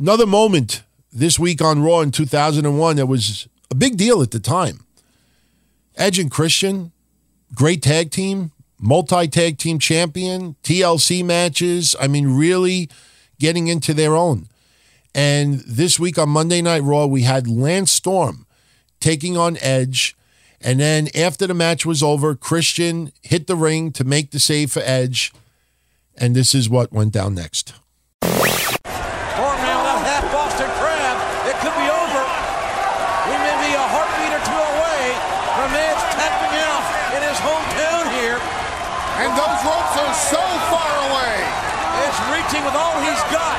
[0.00, 4.40] Another moment this week on Raw in 2001 that was a big deal at the
[4.40, 4.80] time.
[5.96, 6.92] Edge and Christian,
[7.54, 11.96] great tag team, multi tag team champion, TLC matches.
[12.00, 12.88] I mean, really
[13.38, 14.48] getting into their own.
[15.14, 18.46] And this week on Monday Night Raw, we had Lance Storm
[19.00, 20.16] taking on Edge.
[20.60, 24.72] And then after the match was over, Christian hit the ring to make the save
[24.72, 25.32] for Edge.
[26.16, 27.74] And this is what went down next.
[28.24, 28.38] Storm
[28.86, 31.48] now that half Boston crab.
[31.48, 32.28] It could be over.
[39.18, 41.34] And those ropes are so far away.
[42.06, 43.58] Edge reaching with all he's got.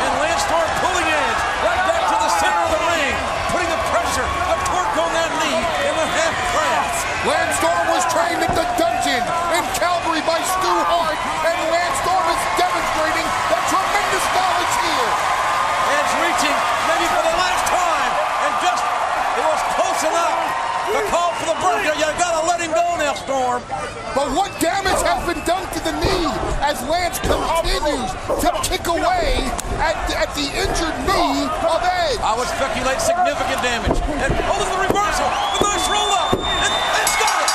[0.00, 3.12] And Lance Storm pulling Edge right back to the center of the ring,
[3.52, 6.88] putting the pressure of torque on that knee in the half crab.
[7.28, 9.20] Lance Storm was trained at the dungeon
[9.52, 11.20] in Calgary by Stu Hart,
[11.52, 15.12] and Lance Storm is demonstrating that tremendous knowledge here.
[16.00, 16.56] Edge reaching,
[16.88, 18.12] maybe for the last time,
[18.48, 18.84] and just
[19.36, 20.36] it was close enough
[20.96, 21.92] to call for the break.
[21.92, 22.94] You gotta let him go
[23.58, 24.14] now, Storm.
[24.14, 26.26] But what damage has been done to the knee
[26.62, 28.10] as Lance continues
[28.42, 29.42] to kick away
[29.82, 32.18] at, at the injured knee of Edge?
[32.22, 33.98] I would speculate significant damage.
[34.22, 35.26] And oh, there's the reversal.
[35.26, 36.30] The nice roll up.
[36.38, 36.72] And
[37.02, 37.50] it's got it.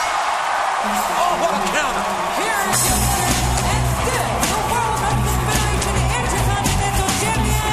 [1.19, 2.03] Oh, what a counter.
[2.43, 7.71] Here is your winner and still the World Wrestling Federation Intercontinental Champion,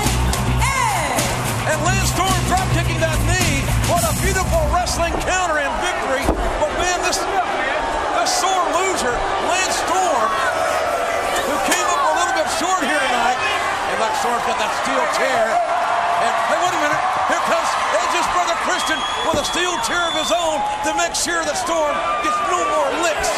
[0.62, 1.26] Edge.
[1.74, 3.66] And Lance Storm drop kicking that knee.
[3.90, 6.24] What a beautiful wrestling counter and victory.
[6.62, 7.18] But man, this,
[8.26, 9.14] sore loser,
[9.46, 10.30] Lance Storm,
[11.46, 13.38] who came up a little bit short here tonight.
[13.38, 15.46] And Lex Storm's got that steel chair.
[16.26, 17.02] And hey, wait a minute.
[17.30, 18.98] Here comes Edge's brother Christian
[19.30, 21.94] with a steel chair of his own to make sure that Storm
[22.26, 23.30] gets no more licks.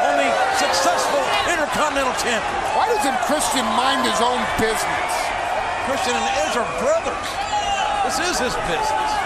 [0.00, 1.20] Only successful
[1.52, 2.60] Intercontinental Champion.
[2.72, 5.12] Why doesn't Christian mind his own business?
[5.84, 7.28] Christian and Edge are brothers.
[8.08, 9.23] This is his business.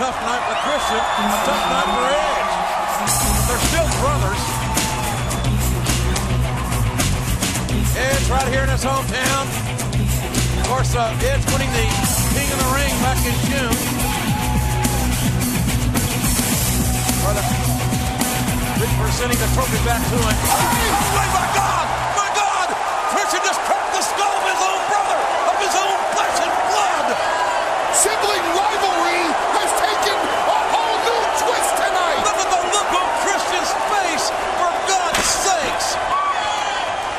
[0.00, 2.56] Tough night for Christian, a tough night for Edge.
[3.52, 4.40] They're still brothers.
[8.00, 9.44] Edge right here in his hometown.
[10.56, 11.84] Of course, uh, Edge winning the
[12.32, 13.76] King of the Ring back in June.
[17.28, 17.44] Or the,
[19.04, 20.32] presenting the trophy back to him.
[20.32, 21.12] Oh!
[21.12, 22.72] My God!
[23.12, 27.12] Christian just cracked the skull of his own brother, of his own flesh and blood.
[27.92, 29.28] Sibling rivalry
[29.60, 32.22] has taken a whole new twist tonight.
[32.24, 35.98] Look at the look on Christian's face, for God's sakes.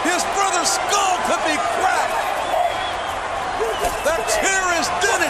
[0.10, 2.18] His brother's skull could be cracked.
[4.08, 5.30] That chair is dented.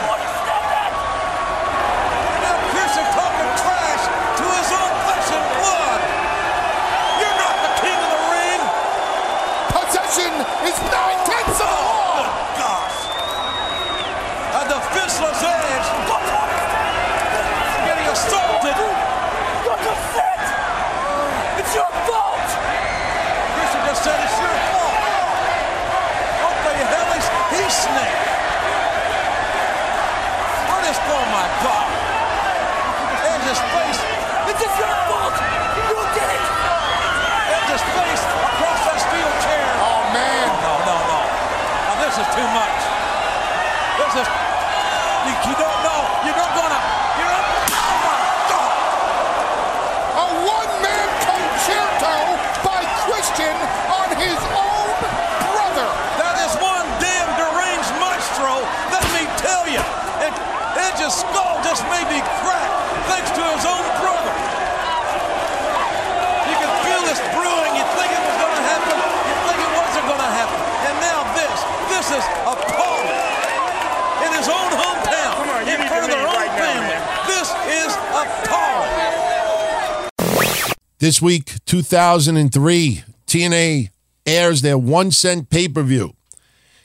[2.31, 5.99] And now Christian talking trash to his own flesh and blood.
[7.19, 8.61] You're not the king of the ring.
[9.75, 10.31] Possession
[10.63, 12.23] is nine tenths of the law.
[12.55, 13.11] Gosh.
[14.51, 15.87] A defenseless edge.
[17.87, 18.77] Getting assaulted.
[21.59, 22.49] It's your fault!
[23.55, 24.99] Christian just said it's your fault.
[26.41, 28.19] What the hell is he snake?
[30.67, 31.87] What is oh my God?
[33.23, 34.01] Edge's face.
[34.51, 35.31] It's just your fault!
[35.31, 36.43] You did it!
[37.55, 39.63] Edge's face across that steel chair.
[39.79, 40.49] Oh man.
[40.59, 41.21] No, no, no.
[41.87, 42.79] Now this is too much.
[44.01, 44.27] This is.
[45.21, 46.01] You, you don't know.
[46.25, 46.81] You're not gonna.
[47.21, 47.45] You're not.
[47.69, 48.17] Oh my
[48.49, 48.73] God!
[50.17, 52.17] A one-man concerto
[52.65, 53.53] by Christian
[53.85, 54.89] on his own
[55.45, 55.85] brother.
[56.17, 59.85] That is one damn deranged maestro, let me tell you.
[60.25, 60.33] And
[60.89, 62.75] Edge's skull just may be cracked
[63.07, 64.35] thanks to his own brother.
[66.51, 67.71] You can feel this brewing.
[67.79, 68.91] You think it was going to happen.
[68.99, 70.59] You think it wasn't going to happen.
[70.91, 71.57] And now this.
[71.87, 73.23] This is appalling.
[74.27, 75.31] In his own hometown.
[75.63, 76.99] in front of their own family.
[77.31, 78.91] This is appalling.
[80.99, 83.91] This week, 2003, TNA
[84.25, 86.11] airs their one cent pay per view.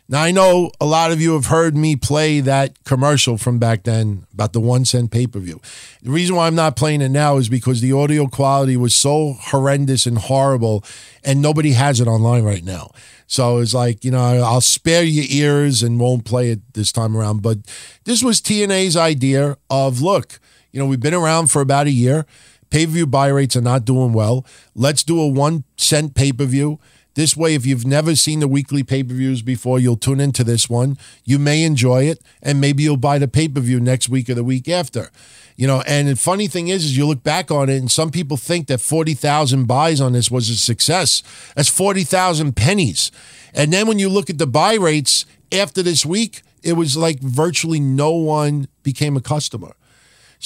[0.08, 3.82] Now, I know a lot of you have heard me play that commercial from back
[3.82, 5.60] then about the one cent pay per view.
[6.02, 9.34] The reason why I'm not playing it now is because the audio quality was so
[9.38, 10.84] horrendous and horrible,
[11.24, 12.92] and nobody has it online right now.
[13.26, 17.16] So it's like, you know, I'll spare your ears and won't play it this time
[17.16, 17.42] around.
[17.42, 17.58] But
[18.04, 20.38] this was TNA's idea of look,
[20.70, 22.26] you know, we've been around for about a year.
[22.70, 24.46] Pay per view buy rates are not doing well.
[24.76, 26.78] Let's do a one cent pay per view.
[27.16, 30.44] This way, if you've never seen the weekly pay per views before, you'll tune into
[30.44, 30.98] this one.
[31.24, 34.34] You may enjoy it, and maybe you'll buy the pay per view next week or
[34.34, 35.08] the week after.
[35.56, 38.10] You know, and the funny thing is, is you look back on it, and some
[38.10, 41.22] people think that forty thousand buys on this was a success.
[41.56, 43.10] That's forty thousand pennies.
[43.54, 47.20] And then when you look at the buy rates after this week, it was like
[47.20, 49.74] virtually no one became a customer.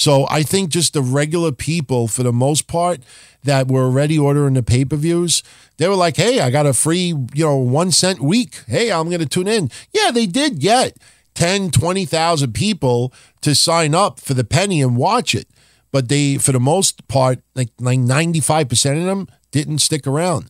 [0.01, 3.01] So I think just the regular people, for the most part,
[3.43, 5.43] that were already ordering the pay per views,
[5.77, 8.63] they were like, hey, I got a free, you know, one cent week.
[8.65, 9.69] Hey, I'm going to tune in.
[9.93, 10.97] Yeah, they did get
[11.35, 15.47] 10, 20,000 people to sign up for the penny and watch it.
[15.91, 20.49] But they, for the most part, like, like 95% of them didn't stick around.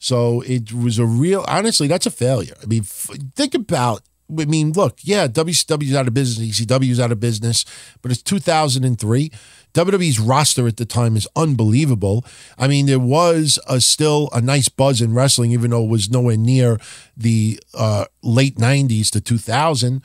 [0.00, 2.56] So it was a real, honestly, that's a failure.
[2.60, 7.12] I mean, f- think about I mean, look, yeah, WCW's out of business, ECW's out
[7.12, 7.64] of business,
[8.02, 9.30] but it's 2003.
[9.74, 12.24] WWE's roster at the time is unbelievable.
[12.58, 16.10] I mean, there was a, still a nice buzz in wrestling, even though it was
[16.10, 16.78] nowhere near
[17.16, 20.02] the uh, late 90s to 2000.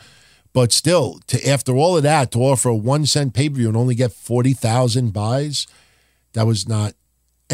[0.53, 3.67] But still, to after all of that, to offer a one cent pay per view
[3.67, 5.65] and only get 40,000 buys,
[6.33, 6.93] that was not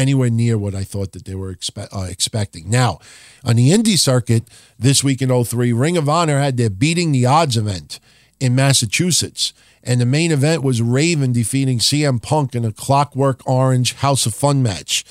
[0.00, 2.70] anywhere near what I thought that they were expe- uh, expecting.
[2.70, 2.98] Now,
[3.44, 4.44] on the indie circuit
[4.78, 8.00] this week in 03, Ring of Honor had their Beating the Odds event
[8.40, 9.52] in Massachusetts.
[9.84, 14.34] And the main event was Raven defeating CM Punk in a Clockwork Orange House of
[14.34, 15.04] Fun match.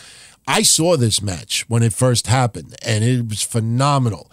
[0.47, 4.31] I saw this match when it first happened, and it was phenomenal.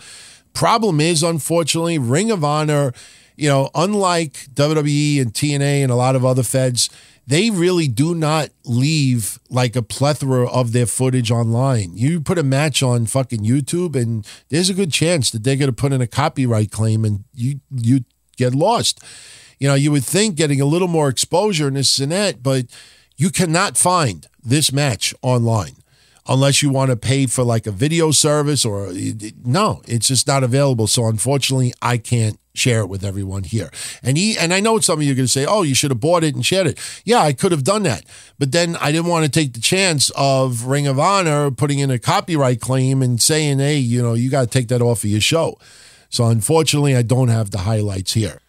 [0.55, 2.93] Problem is, unfortunately, Ring of Honor,
[3.37, 6.89] you know, unlike WWE and TNA and a lot of other feds,
[7.27, 11.97] they really do not leave like a plethora of their footage online.
[11.97, 15.71] You put a match on fucking YouTube, and there's a good chance that they're going
[15.71, 18.05] to put in a copyright claim, and you you
[18.37, 19.03] get lost.
[19.59, 22.67] You know, you would think getting a little more exposure in this and that, but
[23.17, 25.77] you cannot find this match online
[26.29, 28.95] unless you want to pay for like a video service or uh,
[29.45, 30.87] no, it's just not available.
[30.87, 33.71] So unfortunately, I can't share it with everyone here.
[34.03, 35.91] And he and I know some of you are going to say, "Oh, you should
[35.91, 38.05] have bought it and shared it." Yeah, I could have done that,
[38.39, 41.91] but then I didn't want to take the chance of Ring of Honor putting in
[41.91, 45.11] a copyright claim and saying, "Hey, you know, you got to take that off of
[45.11, 45.59] your show."
[46.09, 48.41] So unfortunately, I don't have the highlights here.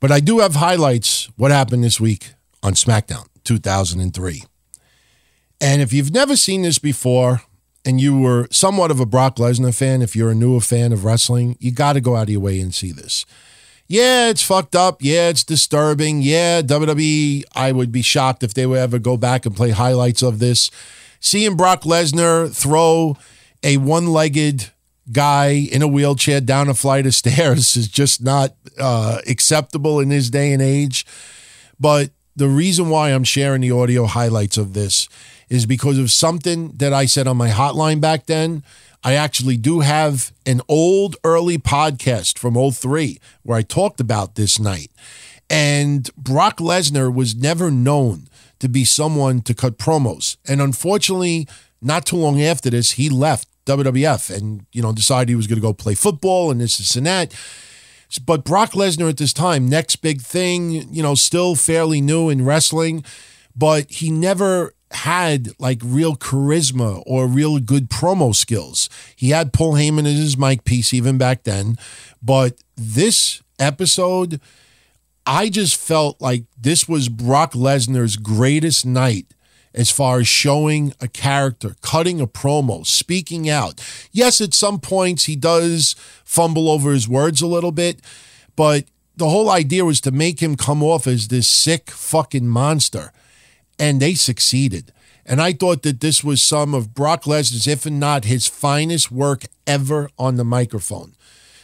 [0.00, 4.44] But I do have highlights what happened this week on SmackDown 2003.
[5.60, 7.42] And if you've never seen this before
[7.84, 11.04] and you were somewhat of a Brock Lesnar fan, if you're a newer fan of
[11.04, 13.26] wrestling, you got to go out of your way and see this.
[13.88, 14.98] Yeah, it's fucked up.
[15.00, 16.20] Yeah, it's disturbing.
[16.20, 20.22] Yeah, WWE, I would be shocked if they would ever go back and play highlights
[20.22, 20.70] of this.
[21.20, 23.16] Seeing Brock Lesnar throw
[23.62, 24.70] a one legged
[25.10, 30.10] guy in a wheelchair down a flight of stairs is just not uh, acceptable in
[30.10, 31.06] this day and age.
[31.80, 35.08] But the reason why I'm sharing the audio highlights of this
[35.48, 38.62] is because of something that I said on my hotline back then.
[39.04, 44.58] I actually do have an old early podcast from 03 where I talked about this
[44.58, 44.90] night.
[45.48, 50.36] And Brock Lesnar was never known to be someone to cut promos.
[50.46, 51.48] And unfortunately,
[51.80, 55.58] not too long after this, he left WWF and, you know, decided he was going
[55.58, 57.34] to go play football and this, this, and that.
[58.24, 62.44] But Brock Lesnar at this time, next big thing, you know, still fairly new in
[62.44, 63.04] wrestling,
[63.54, 68.88] but he never had like real charisma or real good promo skills.
[69.14, 71.76] He had Paul Heyman as his mic piece even back then,
[72.22, 74.40] but this episode,
[75.26, 79.26] I just felt like this was Brock Lesnar's greatest night
[79.74, 83.80] as far as showing a character, cutting a promo, speaking out.
[84.10, 85.94] Yes, at some points he does
[86.24, 88.00] fumble over his words a little bit,
[88.56, 88.86] but
[89.16, 93.12] the whole idea was to make him come off as this sick fucking monster.
[93.78, 94.92] And they succeeded.
[95.24, 99.44] And I thought that this was some of Brock Lesnar's, if not his finest work
[99.66, 101.14] ever on the microphone.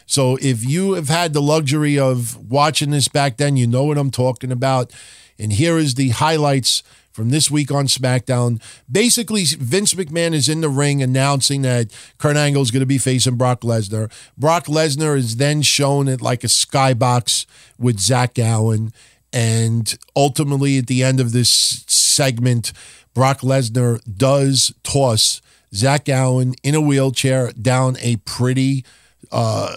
[0.06, 3.96] So if you have had the luxury of watching this back then, you know what
[3.96, 4.92] I'm talking about.
[5.38, 8.60] And here is the highlights from this week on SmackDown.
[8.90, 11.86] Basically, Vince McMahon is in the ring announcing that
[12.18, 14.12] Kurt Angle is going to be facing Brock Lesnar.
[14.36, 17.46] Brock Lesnar is then shown at like a skybox
[17.78, 18.92] with Zach Gowen.
[19.34, 21.50] And ultimately, at the end of this
[21.88, 22.72] segment,
[23.14, 25.42] Brock Lesnar does toss
[25.74, 28.84] Zach Gowen in a wheelchair down a pretty,
[29.32, 29.74] uh,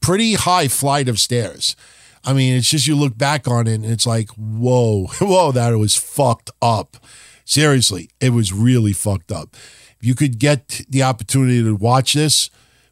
[0.00, 1.74] pretty high flight of stairs.
[2.24, 5.76] I mean, it's just you look back on it and it's like, whoa, whoa, that
[5.76, 6.96] was fucked up.
[7.44, 9.56] Seriously, it was really fucked up.
[9.98, 12.50] If you could get the opportunity to watch this,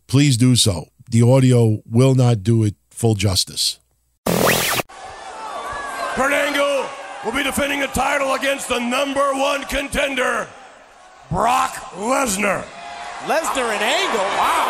[0.08, 0.88] please do so.
[1.08, 3.78] The audio will not do it full justice.
[7.30, 10.48] Will be defending the title against the number one contender,
[11.30, 12.64] Brock Lesnar.
[13.26, 14.66] Lesnar and Angle, wow.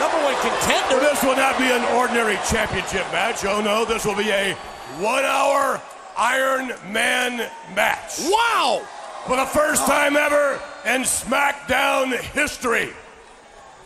[0.00, 0.98] Number one contender.
[0.98, 3.44] This will not be an ordinary championship match.
[3.44, 4.54] Oh no, this will be a
[4.98, 5.80] one hour
[6.16, 8.18] Iron Man match.
[8.22, 8.82] Wow!
[9.26, 12.90] For the first time ever in SmackDown history.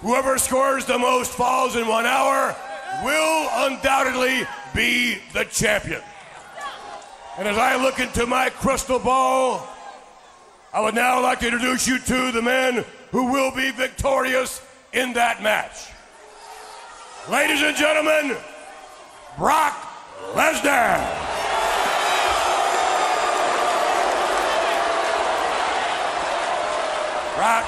[0.00, 2.56] Whoever scores the most falls in one hour
[3.04, 6.00] will undoubtedly be the champion.
[7.40, 9.66] And as I look into my crystal ball,
[10.74, 14.60] I would now like to introduce you to the man who will be victorious
[14.92, 15.88] in that match.
[17.30, 18.36] Ladies and gentlemen,
[19.38, 19.72] Brock
[20.34, 21.00] Lesnar.
[27.36, 27.64] Brock.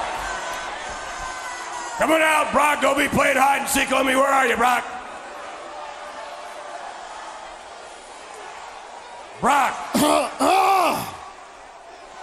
[1.97, 2.79] Come on out, Brock.
[2.79, 4.15] Don't be playing hide and seek on me.
[4.15, 4.92] Where are you, Brock?
[9.43, 9.75] Brock.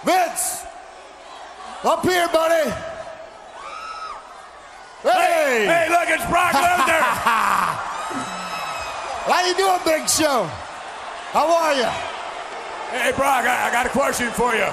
[0.04, 0.64] Vince.
[1.84, 2.70] Up here, buddy.
[5.02, 5.66] Hey.
[5.68, 7.02] Hey, look, it's Brock Lesnar.
[9.28, 10.44] How you doing, Big Show?
[11.32, 11.84] How are you?
[12.98, 14.68] Hey, Brock, I, I got a question for you.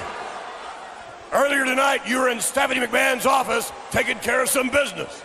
[1.34, 5.22] Earlier tonight, you were in Stephanie McMahon's office taking care of some business.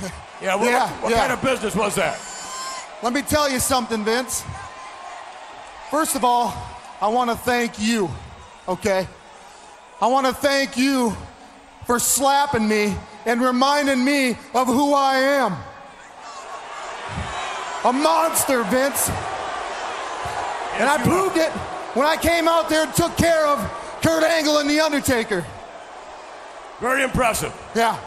[0.42, 1.18] Yeah, what, Yeah, what yeah.
[1.18, 2.20] kind of business was that?
[3.02, 4.44] Let me tell you something, Vince.
[5.90, 6.54] First of all,
[7.00, 8.10] I want to thank you,
[8.66, 9.06] okay?
[10.00, 11.16] I want to thank you
[11.86, 12.96] for slapping me
[13.26, 15.52] and reminding me of who I am.
[17.84, 19.08] A monster, Vince.
[20.78, 21.50] and I proved it
[21.94, 23.58] when I came out there and took care of
[24.02, 25.44] Kurt Angle and The Undertaker.
[26.80, 27.54] Very impressive.
[27.74, 27.98] Yeah.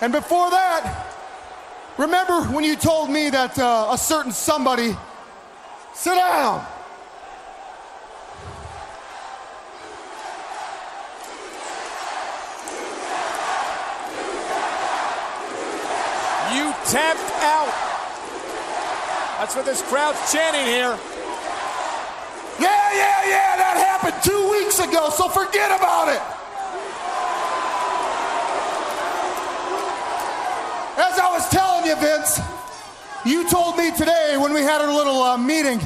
[0.00, 1.06] And before that,
[1.98, 4.96] remember when you told me that uh, a certain somebody,
[5.94, 6.66] sit down.
[16.52, 17.72] You tapped out.
[19.38, 20.98] That's what this crowd's chanting here.
[22.60, 26.20] Yeah, yeah, yeah, that happened two weeks ago, so forget about it.
[31.00, 32.38] As I was telling you, Vince,
[33.24, 35.80] you told me today when we had our little uh, meeting,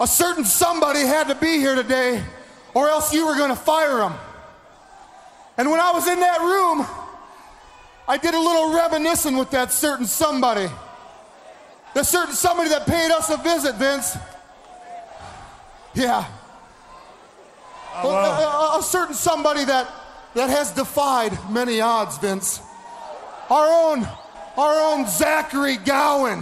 [0.00, 2.24] a certain somebody had to be here today,
[2.74, 4.14] or else you were going to fire him.
[5.56, 6.84] And when I was in that room,
[8.06, 10.68] I did a little reminiscing with that certain somebody.
[11.94, 14.16] The certain somebody that paid us a visit, Vince.
[15.94, 16.26] Yeah.
[17.96, 19.88] Oh, A- a, a certain somebody that,
[20.34, 22.60] that has defied many odds, Vince.
[23.48, 24.06] Our own,
[24.56, 26.40] our own Zachary Gowen.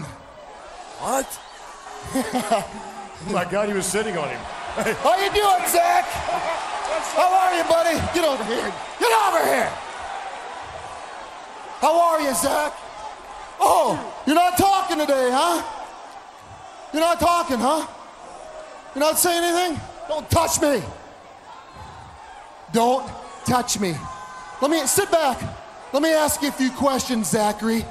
[0.99, 1.39] What?
[2.15, 4.41] oh my God, he was sitting on him.
[5.03, 6.05] How you doing, Zach?
[7.13, 7.97] How are you, buddy?
[8.15, 8.73] Get over here.
[8.99, 9.71] Get over here.
[11.83, 12.73] How are you, Zach?
[13.59, 15.61] Oh, you're not talking today, huh?
[16.93, 17.85] You're not talking, huh?
[18.95, 19.81] You're not saying anything?
[20.07, 20.81] Don't touch me.
[22.73, 23.11] Don't
[23.45, 23.97] touch me.
[24.61, 25.43] Let me sit back.
[25.93, 27.85] Let me ask you a few questions, Zachary.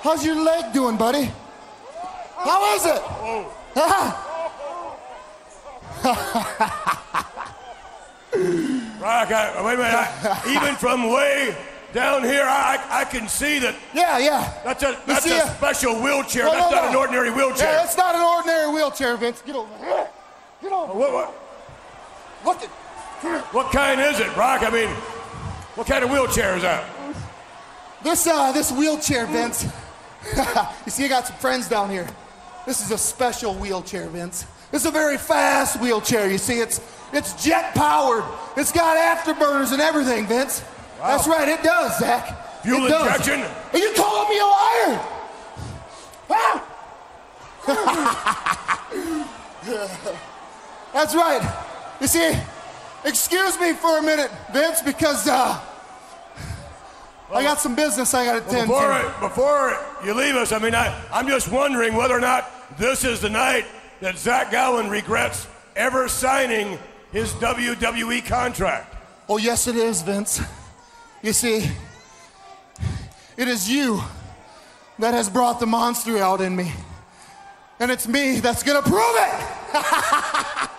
[0.00, 1.30] How's your leg doing, buddy?
[2.36, 3.02] How is it?
[3.80, 4.24] Huh?
[8.98, 9.94] Brock, I, wait a minute.
[9.94, 11.56] I, even from way
[11.92, 13.74] down here, I, I can see that.
[13.94, 14.52] Yeah, yeah.
[14.64, 15.56] That's a that's a it?
[15.56, 16.44] special wheelchair.
[16.44, 16.90] No, that's no, not no.
[16.90, 17.72] an ordinary wheelchair.
[17.72, 19.42] Yeah, it's not an ordinary wheelchair, Vince.
[19.42, 20.08] Get over here.
[20.62, 21.34] Get over What, what,
[22.44, 23.54] Look at.
[23.54, 24.62] what kind is it, Brock?
[24.62, 24.88] I mean,
[25.76, 26.84] what kind of wheelchair is that?
[28.02, 29.64] This uh, this wheelchair, Vince.
[30.84, 32.06] you see, I got some friends down here.
[32.66, 34.44] This is a special wheelchair, Vince.
[34.70, 36.30] This is a very fast wheelchair.
[36.30, 36.80] You see, it's
[37.12, 38.24] it's jet powered.
[38.56, 40.62] It's got afterburners and everything, Vince.
[40.98, 42.62] That's right, it does, Zach.
[42.62, 43.06] Fuel it does.
[43.20, 43.40] injection?
[43.72, 45.00] Are you calling me a liar?
[46.30, 46.64] Ah!
[50.92, 51.40] That's right.
[52.00, 52.32] You see,
[53.04, 55.60] excuse me for a minute, Vince, because uh,
[57.32, 58.94] I got some business I got to Well, attend before, to.
[58.94, 63.04] I- before you leave us, I mean, I, I'm just wondering whether or not this
[63.04, 63.64] is the night
[64.00, 65.46] that Zach Gowen regrets
[65.76, 66.78] ever signing
[67.12, 68.94] his WWE contract.
[69.28, 70.40] Oh, yes, it is, Vince.
[71.20, 71.68] You see,
[73.36, 74.00] it is you
[75.00, 76.72] that has brought the monster out in me.
[77.80, 79.32] And it's me that's gonna prove it!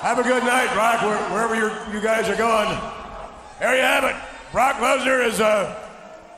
[0.00, 2.68] Have a good night, Brock, where, wherever you guys are going.
[3.58, 4.14] There you have it.
[4.52, 5.74] Brock Lesnar is, uh,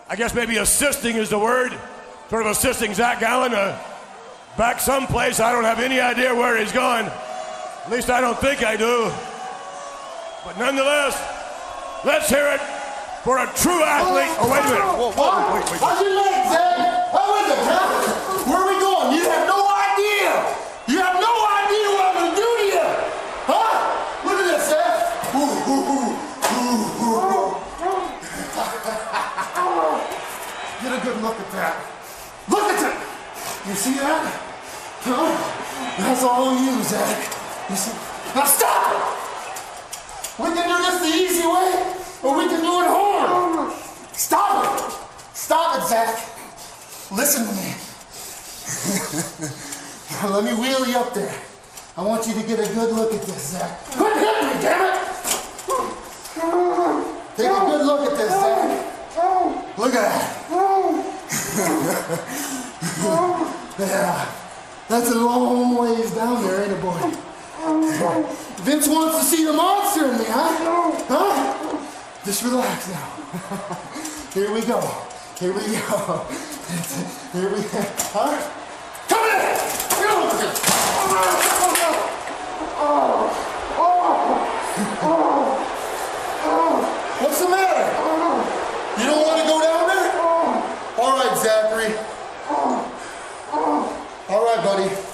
[0.09, 1.79] I guess maybe assisting is the word,
[2.31, 3.79] sort of assisting Zach Gowen uh,
[4.57, 5.41] back someplace.
[5.41, 7.05] I don't have any idea where he's going.
[7.05, 9.13] At least I don't think I do.
[10.45, 11.21] But nonetheless,
[12.03, 12.61] let's hear it
[13.25, 14.33] for a true athlete.
[14.41, 14.89] Oh, wait a minute.
[14.97, 15.85] Whoa, whoa, wait, wait.
[15.85, 17.13] How's your leg, Zach?
[17.13, 18.49] How is it, huh?
[18.49, 19.21] Where are we going?
[19.21, 20.33] You have no idea!
[20.89, 22.89] You have no idea what I'm gonna do to you!
[23.53, 23.69] Huh?
[24.25, 25.13] Look at this, Zach!
[25.37, 26.09] Ooh, ooh, ooh,
[26.57, 27.61] ooh, ooh.
[30.81, 31.85] Get a good look at that.
[32.49, 32.97] Look at it!
[33.69, 34.25] You see that?
[35.05, 35.37] Huh?
[36.01, 37.29] That's all you, Zach.
[37.69, 37.93] You see?
[38.33, 39.20] Now stop it!
[40.41, 41.73] We can do this the easy way,
[42.23, 43.73] or we can do it hard.
[44.13, 44.71] Stop it!
[45.35, 46.17] Stop it, Zach.
[47.13, 47.75] Listen to me.
[50.33, 51.35] Let me wheel you up there.
[51.97, 53.79] I want you to get a good look at this, Zach.
[53.91, 55.01] Quit hitting me, damn it!
[57.37, 58.87] Take a good look at this, Zach.
[59.77, 60.41] Look at that.
[63.79, 64.27] yeah.
[64.89, 67.13] That's a long ways down there, ain't it, boy?
[67.61, 70.93] Vince wants to see the monster in me, huh?
[71.09, 72.25] Huh?
[72.25, 73.05] Just relax now.
[74.33, 74.81] Here we go.
[75.39, 76.25] Here we go.
[77.37, 77.85] Here we go.
[78.17, 78.51] Huh?
[79.09, 79.61] Come here.
[87.21, 87.85] What's the matter?
[89.01, 90.09] You don't want to go down there?
[90.97, 91.93] All right, Zachary.
[94.31, 95.10] All right, buddy.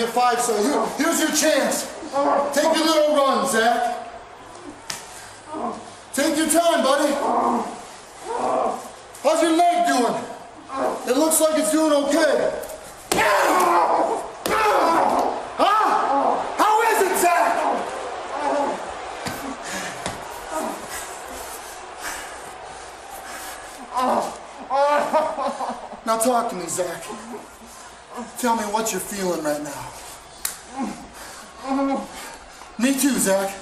[0.00, 1.84] I'll five, so here, here's your chance.
[2.54, 4.08] Take your little run, Zach.
[6.14, 7.12] Take your time, buddy.
[9.22, 10.14] How's your leg doing?
[11.06, 12.50] It looks like it's doing okay.
[15.58, 16.36] Huh?
[16.56, 17.56] How is it, Zach?
[26.06, 27.04] Now talk to me, Zach.
[28.38, 29.92] Tell me what you're feeling right now.
[32.78, 33.54] Me too, Zach.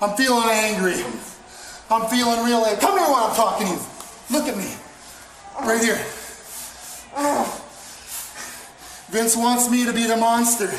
[0.00, 1.04] I'm feeling angry.
[1.90, 2.80] I'm feeling real angry.
[2.80, 3.80] Come here while I'm talking to you.
[4.30, 4.76] Look at me.
[5.60, 6.00] Right here.
[9.10, 10.70] Vince wants me to be the monster.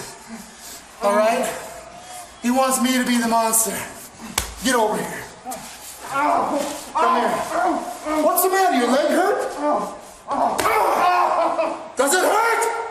[1.02, 1.46] All right?
[2.42, 3.78] He wants me to be the monster.
[4.64, 5.24] Get over here.
[6.10, 6.60] Come
[7.20, 7.32] here.
[8.24, 8.78] What's the matter?
[8.78, 9.52] Your leg hurt?
[11.96, 12.82] Does it hurt?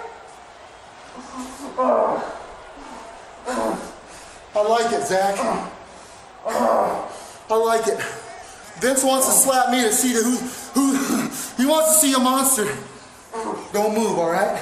[4.55, 5.39] I like it, Zach.
[6.47, 7.99] I like it.
[8.81, 10.37] Vince wants to slap me to see who
[10.75, 10.93] who
[11.57, 12.67] he wants to see a monster.
[13.73, 14.61] Don't move, all right?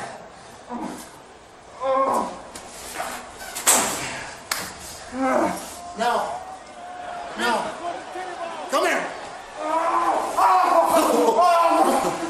[5.99, 6.41] Now,
[7.37, 7.71] now,
[8.71, 9.05] come here.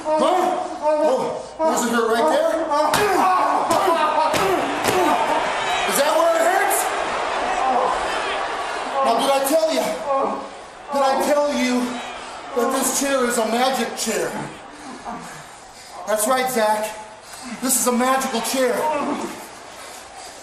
[0.06, 0.36] Huh?
[0.82, 1.20] Oh,
[1.58, 2.50] does it hurt right there?
[5.90, 6.78] Is that where it hurts?
[9.04, 9.84] Now, did I tell you?
[10.92, 11.80] Did I tell you
[12.54, 14.30] that this chair is a magic chair?
[16.06, 16.86] That's right, Zach.
[17.60, 18.74] This is a magical chair.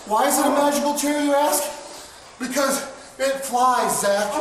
[0.07, 1.63] Why is it a magical chair, you ask?
[2.37, 2.83] Because
[3.17, 4.33] it flies, Zach.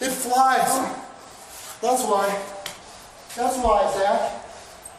[0.00, 0.70] It flies.
[1.82, 2.28] That's why.
[3.34, 4.20] That's why, Zach.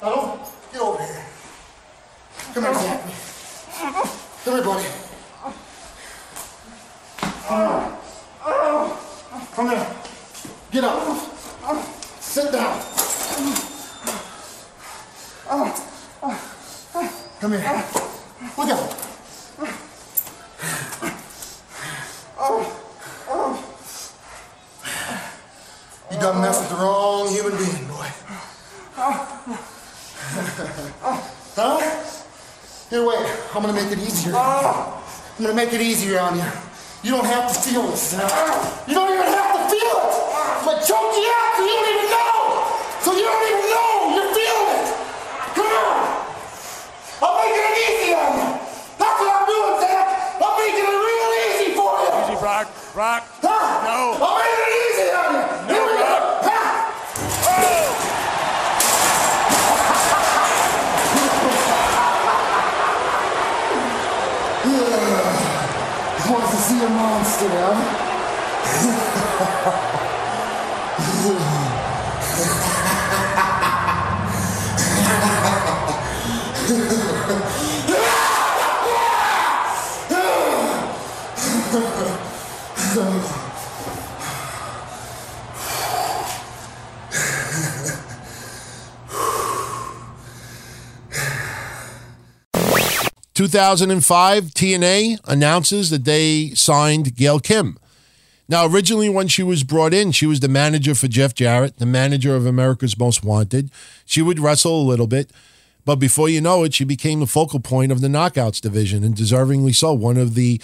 [0.01, 0.41] Now don't
[0.73, 1.25] get over here.
[2.53, 3.01] Come here, Zach.
[4.43, 4.85] Come here, buddy.
[9.29, 9.87] Come here.
[10.71, 11.17] Get up.
[12.19, 12.81] Sit down.
[17.39, 17.83] Come here.
[18.57, 18.95] Look out.
[26.11, 28.09] You done messed with the wrong human being, boy.
[31.55, 31.79] Huh?
[32.89, 33.25] Here, wait.
[33.53, 34.33] I'm gonna make it easier.
[34.35, 35.01] I'm
[35.39, 36.68] gonna make it easier on you.
[37.01, 38.11] You don't have to feel this.
[38.11, 40.11] You don't even have to feel it.
[40.67, 42.67] But choke you out so you don't even know.
[42.99, 44.87] So you don't even know you're feeling it.
[45.55, 45.95] Come on.
[47.23, 48.51] I'm making it easy on you.
[48.99, 50.43] That's what I'm doing, Zach.
[50.43, 52.11] I'm making it real easy for you.
[52.19, 52.67] Easy, Brock.
[52.91, 53.23] Brock.
[53.47, 53.79] Huh?
[53.87, 54.19] No.
[54.19, 54.78] I'm making it easy
[66.79, 67.75] See a monster, huh?
[93.39, 97.79] Two thousand and five, TNA announces that they signed Gail Kim.
[98.49, 101.85] Now, originally, when she was brought in, she was the manager for Jeff Jarrett, the
[101.85, 103.71] manager of America's Most Wanted.
[104.05, 105.31] She would wrestle a little bit,
[105.85, 109.15] but before you know it, she became the focal point of the Knockouts division, and
[109.15, 109.93] deservingly so.
[109.93, 110.61] One of the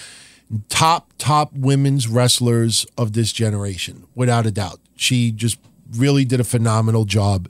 [0.67, 4.81] top, top women's wrestlers of this generation, without a doubt.
[4.97, 5.59] She just
[5.95, 7.47] really did a phenomenal job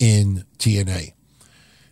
[0.00, 1.12] in TNA.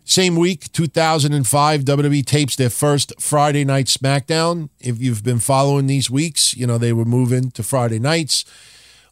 [0.05, 4.69] Same week, 2005, WWE tapes their first Friday night SmackDown.
[4.79, 8.43] If you've been following these weeks, you know they were moving to Friday nights.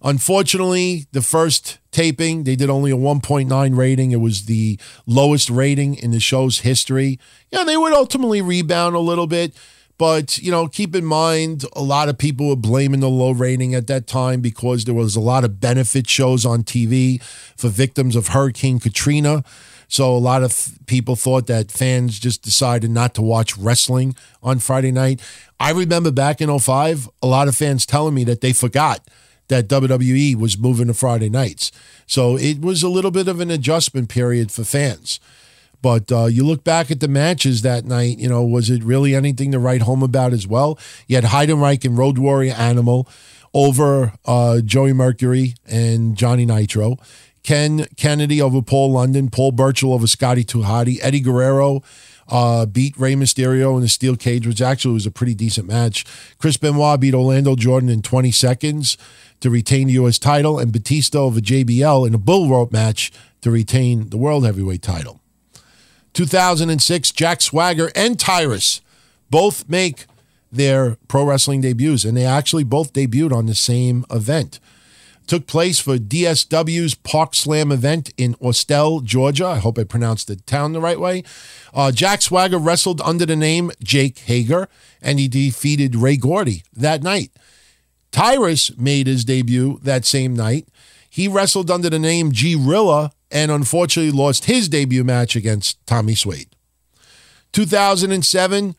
[0.03, 4.11] Unfortunately, the first taping, they did only a 1.9 rating.
[4.11, 7.19] It was the lowest rating in the show's history.
[7.51, 9.55] Yeah, they would ultimately rebound a little bit.
[9.99, 13.76] But, you know, keep in mind, a lot of people were blaming the low rating
[13.76, 17.22] at that time because there was a lot of benefit shows on TV
[17.55, 19.43] for victims of Hurricane Katrina.
[19.91, 24.59] So a lot of people thought that fans just decided not to watch wrestling on
[24.59, 25.19] Friday night.
[25.59, 29.05] I remember back in 05, a lot of fans telling me that they forgot
[29.49, 31.73] that WWE was moving to Friday nights.
[32.07, 35.19] So it was a little bit of an adjustment period for fans.
[35.81, 39.13] But uh, you look back at the matches that night, you know, was it really
[39.13, 40.80] anything to write home about as well?
[41.07, 43.09] You had Heidenreich and Road Warrior Animal
[43.53, 46.95] over uh, Joey Mercury and Johnny Nitro.
[47.43, 51.81] Ken Kennedy over Paul London, Paul Burchill over Scotty 2 Hotty, Eddie Guerrero
[52.31, 56.05] uh, beat Rey Mysterio in the steel cage, which actually was a pretty decent match.
[56.39, 58.97] Chris Benoit beat Orlando Jordan in 20 seconds
[59.41, 60.18] to retain the U.S.
[60.18, 63.11] title, and Batista over JBL in a bull rope match
[63.41, 65.19] to retain the World Heavyweight title.
[66.13, 68.81] 2006, Jack Swagger and Tyrus
[69.30, 70.05] both make
[70.51, 74.59] their pro wrestling debuts, and they actually both debuted on the same event.
[75.27, 79.45] Took place for DSW's Park Slam event in Austell, Georgia.
[79.45, 81.23] I hope I pronounced the town the right way.
[81.73, 84.68] Uh, Jack Swagger wrestled under the name Jake Hager,
[85.02, 87.31] and he defeated Ray Gordy that night.
[88.11, 90.68] Tyrus made his debut that same night.
[91.10, 96.15] He wrestled under the name G Rilla and unfortunately lost his debut match against Tommy
[96.15, 96.49] Swade.
[97.53, 98.76] 2007,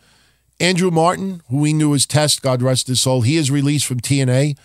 [0.60, 4.00] Andrew Martin, who we knew as Test, God rest his soul, he is released from
[4.00, 4.56] TNA.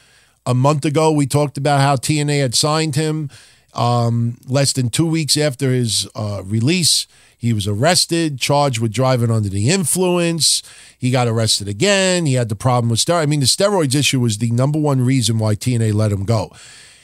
[0.48, 3.30] A month ago, we talked about how TNA had signed him.
[3.74, 7.06] Um, less than two weeks after his uh, release,
[7.38, 10.64] he was arrested, charged with driving under the influence.
[10.98, 12.26] He got arrested again.
[12.26, 13.24] He had the problem with steroids.
[13.24, 16.54] I mean, the steroids issue was the number one reason why TNA let him go.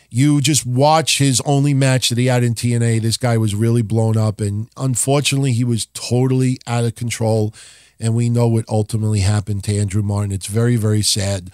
[0.09, 3.01] You just watch his only match that he had in TNA.
[3.01, 7.53] This guy was really blown up, and unfortunately, he was totally out of control.
[7.99, 10.31] And we know what ultimately happened to Andrew Martin.
[10.31, 11.51] It's very, very sad.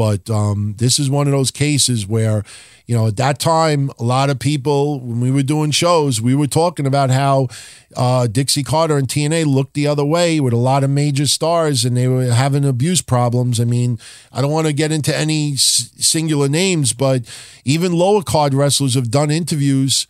[0.00, 2.42] But um, this is one of those cases where,
[2.86, 6.34] you know, at that time, a lot of people, when we were doing shows, we
[6.34, 7.48] were talking about how
[7.94, 11.84] uh, Dixie Carter and TNA looked the other way with a lot of major stars
[11.84, 13.60] and they were having abuse problems.
[13.60, 13.98] I mean,
[14.32, 17.26] I don't want to get into any s- singular names, but
[17.66, 20.06] even lower card wrestlers have done interviews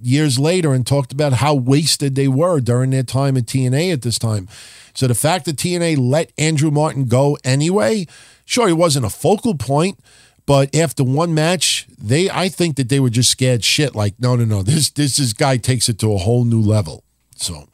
[0.00, 4.02] years later and talked about how wasted they were during their time at TNA at
[4.02, 4.46] this time.
[4.94, 8.06] So the fact that TNA let Andrew Martin go anyway,
[8.52, 9.98] sure, he wasn't a focal point,
[10.44, 13.94] but after one match, they I think that they were just scared shit.
[13.94, 17.02] Like, no, no, no, this this guy takes it to a whole new level.
[17.36, 17.68] So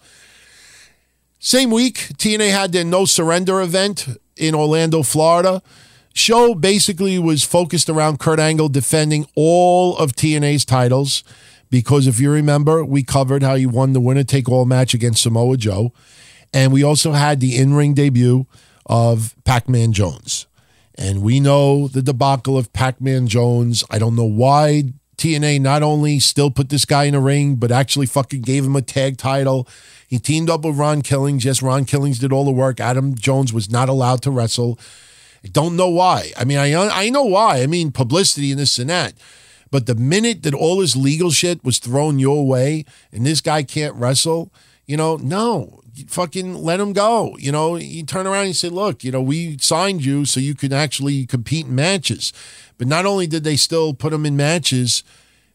[1.40, 4.06] same week, TNA had their No Surrender event
[4.36, 5.62] in Orlando, Florida.
[6.14, 11.22] Show basically was focused around Kurt Angle defending all of TNA's titles
[11.70, 15.22] because if you remember, we covered how he won the winner take all match against
[15.22, 15.92] Samoa Joe.
[16.52, 18.46] And we also had the in ring debut
[18.86, 20.47] of Pac Man Jones.
[20.98, 23.84] And we know the debacle of Pac Man Jones.
[23.88, 27.70] I don't know why TNA not only still put this guy in a ring, but
[27.70, 29.68] actually fucking gave him a tag title.
[30.08, 31.44] He teamed up with Ron Killings.
[31.44, 32.80] Yes, Ron Killings did all the work.
[32.80, 34.78] Adam Jones was not allowed to wrestle.
[35.44, 36.32] I don't know why.
[36.36, 37.62] I mean, I I know why.
[37.62, 39.14] I mean, publicity and this and that.
[39.70, 43.62] But the minute that all this legal shit was thrown your way and this guy
[43.62, 44.52] can't wrestle,
[44.86, 47.36] you know, no, fucking let him go.
[47.38, 50.40] You know, you turn around and you say, look, you know, we signed you so
[50.40, 52.32] you can actually compete in matches.
[52.76, 55.02] But not only did they still put him in matches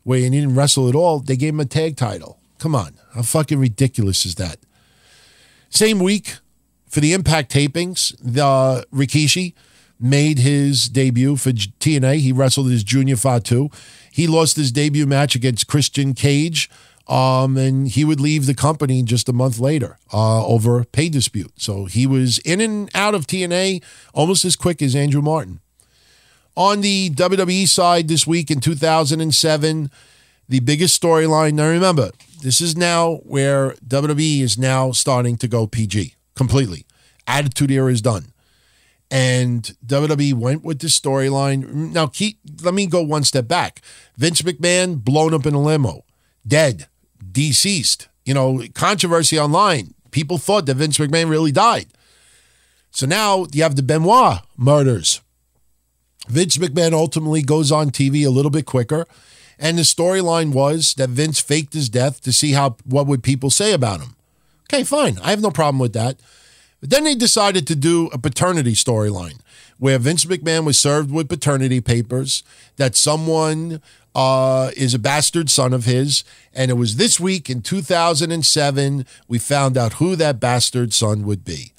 [0.03, 2.39] where he didn't wrestle at all, they gave him a tag title.
[2.59, 2.95] Come on.
[3.13, 4.57] How fucking ridiculous is that?
[5.69, 6.35] Same week
[6.87, 9.53] for the Impact tapings, the Rikishi
[9.99, 12.17] made his debut for TNA.
[12.17, 13.69] He wrestled his Junior Fatu.
[14.11, 16.69] He lost his debut match against Christian Cage,
[17.07, 21.51] um, and he would leave the company just a month later uh, over pay dispute.
[21.57, 25.59] So he was in and out of TNA almost as quick as Andrew Martin.
[26.55, 29.89] On the WWE side this week in 2007,
[30.47, 31.53] the biggest storyline.
[31.53, 32.11] Now remember,
[32.41, 36.85] this is now where WWE is now starting to go PG completely.
[37.27, 38.33] Attitude era is done.
[39.09, 41.93] And WWE went with this storyline.
[41.93, 43.81] Now, keep, let me go one step back.
[44.17, 46.03] Vince McMahon blown up in a limo,
[46.47, 46.87] dead,
[47.33, 48.07] deceased.
[48.25, 49.93] You know, controversy online.
[50.11, 51.87] People thought that Vince McMahon really died.
[52.91, 55.19] So now you have the Benoit murders.
[56.27, 59.05] Vince McMahon ultimately goes on TV a little bit quicker.
[59.59, 63.49] And the storyline was that Vince faked his death to see how what would people
[63.49, 64.15] say about him.
[64.65, 65.19] Okay, fine.
[65.21, 66.17] I have no problem with that.
[66.79, 69.39] But then they decided to do a paternity storyline
[69.77, 72.43] where Vince McMahon was served with paternity papers
[72.77, 73.81] that someone
[74.15, 76.23] uh, is a bastard son of his.
[76.53, 81.43] And it was this week in 2007 we found out who that bastard son would
[81.43, 81.73] be.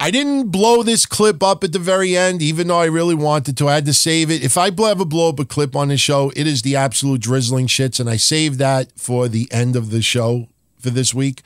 [0.00, 3.56] I didn't blow this clip up at the very end, even though I really wanted
[3.58, 3.68] to.
[3.68, 4.44] I had to save it.
[4.44, 7.68] If I ever blow up a clip on the show, it is the absolute drizzling
[7.68, 11.42] shits, and I saved that for the end of the show for this week.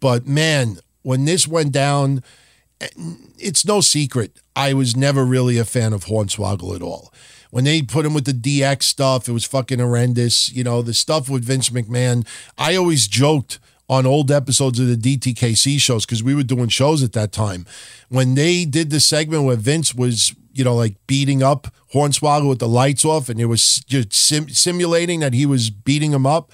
[0.00, 2.22] But man, when this went down,
[3.38, 4.36] it's no secret.
[4.54, 7.12] I was never really a fan of Hornswoggle at all.
[7.50, 10.52] When they put him with the DX stuff, it was fucking horrendous.
[10.52, 12.26] You know, the stuff with Vince McMahon,
[12.58, 13.58] I always joked
[13.88, 17.66] on old episodes of the DTKC shows because we were doing shows at that time.
[18.08, 22.58] When they did the segment where Vince was, you know, like beating up Hornswoggle with
[22.58, 26.50] the lights off and it was just sim- simulating that he was beating him up,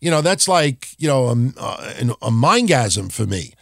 [0.00, 3.54] you know, that's like, you know, um, uh, a, a, a mindgasm for me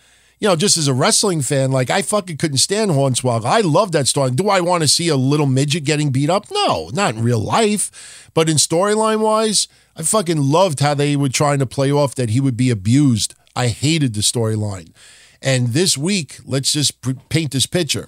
[0.45, 3.47] you know, just as a wrestling fan, like I fucking couldn't stand Hornswoggle.
[3.47, 4.31] I love that story.
[4.31, 6.49] Do I want to see a little midget getting beat up?
[6.53, 8.29] No, not in real life.
[8.35, 12.29] But in storyline wise, I fucking loved how they were trying to play off that
[12.29, 13.35] he would be abused.
[13.57, 14.93] I hated the storyline.
[15.41, 18.07] And this week, let's just p- paint this picture.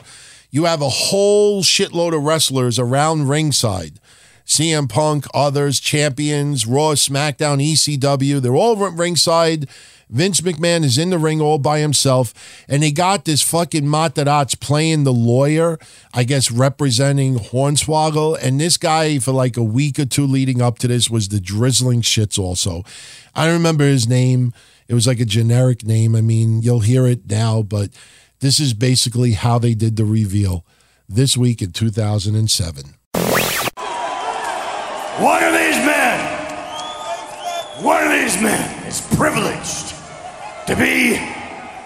[0.50, 3.98] You have a whole shitload of wrestlers around ringside.
[4.44, 9.70] CM Punk, others, champions, Raw, SmackDown, ECW, they're all ringside.
[10.08, 12.32] Vince McMahon is in the ring all by himself,
[12.68, 15.78] and he got this fucking Matarazz playing the lawyer,
[16.14, 18.38] I guess representing Hornswoggle.
[18.40, 21.40] And this guy, for like a week or two leading up to this, was the
[21.40, 22.84] drizzling shits also.
[23.34, 24.52] I remember his name.
[24.86, 26.14] It was like a generic name.
[26.14, 27.90] I mean, you'll hear it now, but
[28.38, 30.64] this is basically how they did the reveal
[31.08, 32.84] this week in 2007.
[35.18, 36.20] One of these men,
[37.82, 39.95] one of these men is privileged
[40.66, 41.16] to be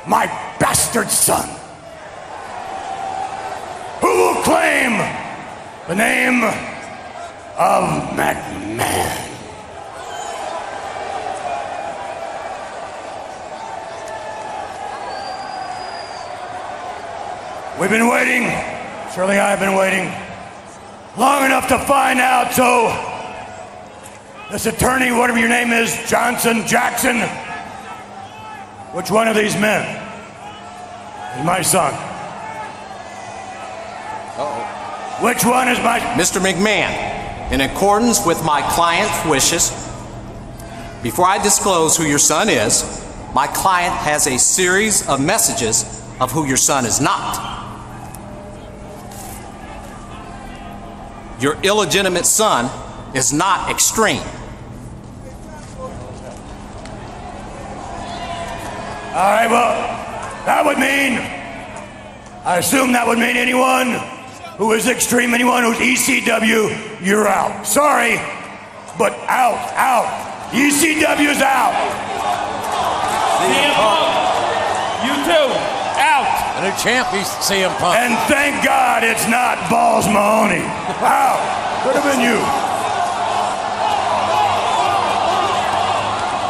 [0.06, 0.26] my
[0.58, 1.46] bastard son,
[4.00, 4.96] who will claim
[5.86, 6.42] the name
[7.58, 7.84] of
[8.16, 9.26] McMahon.
[17.78, 18.42] We've been waiting,
[19.14, 20.10] surely I've been waiting,
[21.18, 22.52] long enough to find out.
[22.52, 22.88] So,
[24.50, 27.22] this attorney, whatever your name is, Johnson, Jackson,
[28.92, 29.84] which one of these men
[31.38, 31.92] is my son?
[35.22, 36.00] Which one is my.
[36.16, 36.40] Mr.
[36.40, 39.70] McMahon, in accordance with my client's wishes,
[41.02, 42.82] before I disclose who your son is,
[43.34, 45.84] my client has a series of messages
[46.20, 47.58] of who your son is not.
[51.40, 52.68] Your illegitimate son
[53.14, 54.22] is not extreme.
[59.10, 59.74] All right, well,
[60.46, 61.18] that would mean.
[62.46, 63.98] I assume that would mean anyone
[64.54, 66.70] who is extreme, anyone who's ECW,
[67.02, 67.66] you're out.
[67.66, 68.22] Sorry,
[68.94, 70.06] but out, out.
[70.54, 71.74] ECW's out.
[73.42, 74.06] CM Punk,
[75.02, 75.48] you too,
[75.98, 76.30] out.
[76.62, 77.98] The new champ is CM Punk.
[77.98, 80.62] And thank God it's not Balls Mahoney.
[81.02, 81.42] Out.
[81.82, 82.38] Could have been you.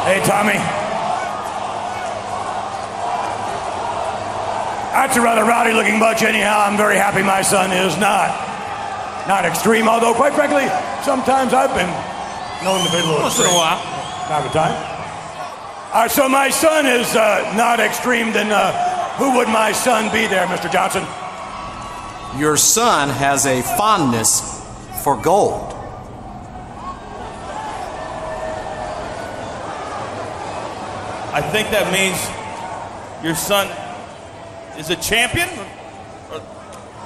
[0.05, 0.80] Hey, Tommy.
[5.01, 6.61] That's a rather rowdy looking bunch, anyhow.
[6.61, 8.29] I'm very happy my son is not.
[9.27, 10.69] Not extreme, although, quite frankly,
[11.03, 11.89] sometimes I've been
[12.62, 13.57] known to be a little Once in a extreme.
[13.57, 13.81] while.
[14.29, 14.77] Time to time.
[15.95, 18.73] Uh, so my son is uh, not extreme, then uh,
[19.17, 20.70] who would my son be there, Mr.
[20.70, 21.03] Johnson?
[22.39, 24.62] Your son has a fondness
[25.03, 25.73] for gold.
[31.33, 32.20] I think that means
[33.25, 33.67] your son
[34.81, 35.49] is a champion.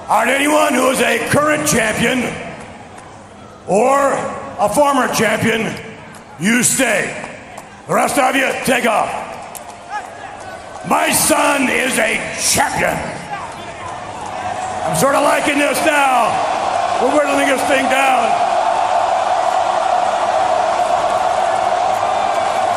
[0.08, 2.22] On anyone who is a current champion
[3.66, 4.12] or
[4.60, 5.74] a former champion,
[6.38, 7.10] you stay.
[7.88, 9.10] The rest of you, take off.
[10.88, 12.94] My son is a champion.
[14.86, 16.30] I'm sort of liking this now.
[17.02, 18.30] We're whittling this thing down.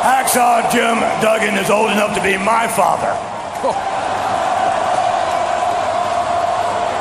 [0.02, 3.14] Hacksaw Jim Duggan is old enough to be my father.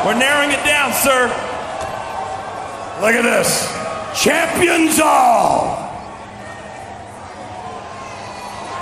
[0.05, 1.29] We're narrowing it down, sir.
[3.01, 3.73] Look at this.
[4.21, 5.87] Champions all.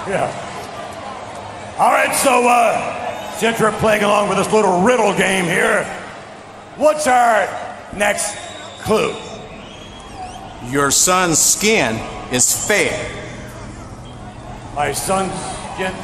[0.09, 0.31] Yeah.
[1.79, 5.85] All right, so uh, since we're playing along with this little riddle game here,
[6.77, 7.49] what's our
[7.97, 8.37] next
[8.83, 9.15] clue?
[10.71, 11.97] Your son's skin
[12.33, 13.11] is fair.
[14.75, 15.33] My son's
[15.75, 15.95] skin?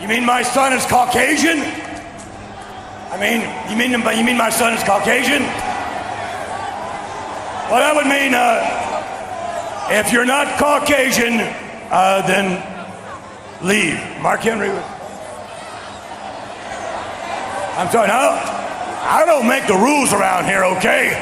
[0.00, 1.58] You mean my son is Caucasian?
[3.14, 5.42] I mean, you mean you mean my son is Caucasian?
[7.70, 8.58] Well, that would mean uh,
[9.94, 11.38] if you're not Caucasian,
[11.94, 12.58] uh, then
[13.62, 14.02] leave.
[14.20, 14.68] Mark Henry.
[17.78, 18.08] I'm sorry.
[18.08, 18.34] No,
[19.06, 21.14] I don't make the rules around here, okay?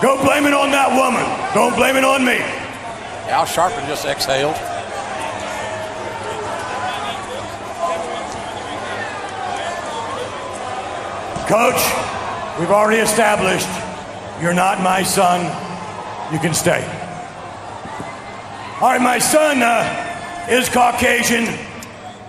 [0.00, 1.28] Go blame it on that woman.
[1.52, 2.40] Don't blame it on me.
[3.28, 4.56] Al Sharpton just exhaled.
[11.50, 11.82] Coach,
[12.60, 13.66] we've already established
[14.40, 15.44] you're not my son.
[16.32, 16.82] You can stay.
[18.80, 21.46] All right, my son uh, is Caucasian.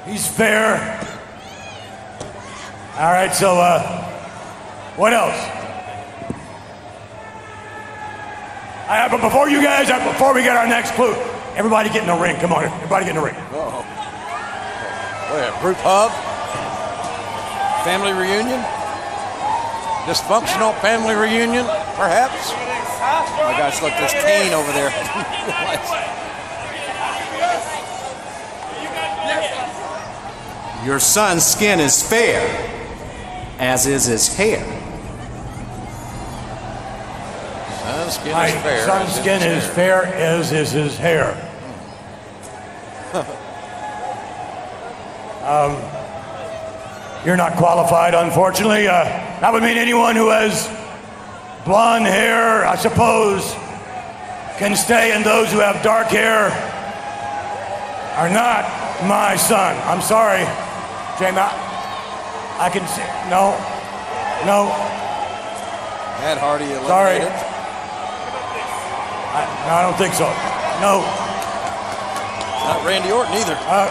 [0.06, 0.76] He's fair.
[2.98, 4.04] All right, so uh,
[4.98, 5.38] what else?
[8.90, 11.14] Uh, but before you guys, uh, before we get our next clue,
[11.56, 12.36] everybody get in the ring.
[12.38, 13.36] Come on, everybody get in the ring.
[13.54, 13.86] Oh.
[15.32, 16.12] Wait, group hug?
[17.86, 18.81] Family reunion?
[20.06, 21.66] Dysfunctional family reunion,
[21.96, 22.52] perhaps?
[22.54, 24.90] Oh my gosh, look, there's Kane over there.
[30.86, 32.42] Your son's skin is fair,
[33.60, 34.66] as is his hair.
[37.84, 38.86] Son's skin My is fair.
[38.88, 41.48] son's as skin is fair as is his hair.
[45.42, 45.72] Um,
[47.26, 48.88] you're not qualified, unfortunately.
[48.88, 49.04] Uh,
[49.42, 50.68] that would mean anyone who has
[51.66, 53.54] blonde hair, I suppose,
[54.58, 56.50] can stay, and those who have dark hair
[58.18, 58.66] are not
[59.08, 59.76] my son.
[59.86, 60.46] I'm sorry,
[61.20, 61.38] Jamie.
[61.38, 61.52] I,
[62.60, 63.02] I can see.
[63.30, 63.58] No,
[64.46, 64.70] no.
[66.22, 66.88] Matt Hardy eliminated.
[66.88, 67.20] Sorry.
[69.34, 70.26] I, no, I don't think so.
[70.82, 71.02] No.
[72.68, 73.58] Not Randy Orton either.
[73.58, 73.90] Uh,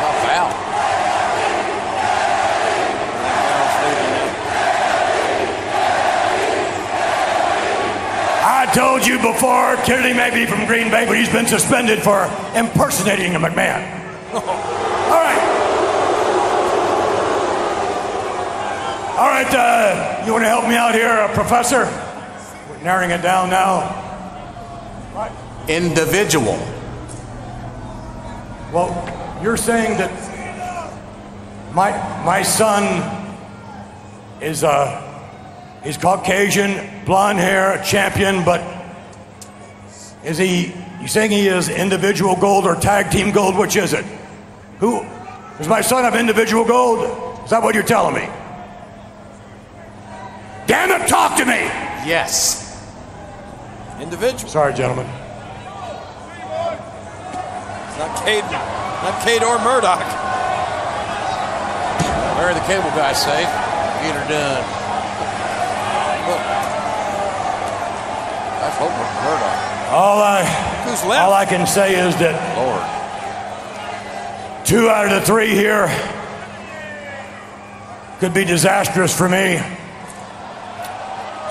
[0.00, 0.54] Tough out.
[8.46, 12.24] I told you before, Kennedy may be from Green Bay, but he's been suspended for
[12.56, 13.80] impersonating a McMahon.
[14.34, 15.54] All right.
[19.16, 21.84] All right, uh, you want to help me out here, uh, Professor?
[22.68, 24.02] We're narrowing it down now.
[25.68, 26.58] Individual.
[28.72, 30.10] Well, you're saying that
[31.72, 31.92] my
[32.24, 32.82] my son
[34.40, 35.00] is uh
[35.84, 36.70] he's Caucasian,
[37.04, 38.62] blonde hair, a champion, but
[40.24, 43.56] is he you saying he is individual gold or tag team gold?
[43.56, 44.04] Which is it?
[44.80, 45.04] Who
[45.58, 47.44] does my son have individual gold?
[47.44, 48.26] Is that what you're telling me?
[50.66, 51.60] Damn it, talk to me!
[52.08, 52.62] Yes.
[54.00, 54.50] Individual.
[54.50, 55.06] Sorry, gentlemen.
[57.86, 60.00] It's not Cade, not Cade or Murdoch.
[62.38, 63.48] Bury the cable guy safe.
[64.02, 64.64] Get her done.
[66.28, 66.40] Look.
[68.64, 69.92] That's hope with Murdoch.
[69.92, 70.42] All I
[70.86, 71.22] Who's left?
[71.22, 72.82] all I can say is that Lord.
[74.66, 75.88] Two out of the three here
[78.20, 79.58] could be disastrous for me.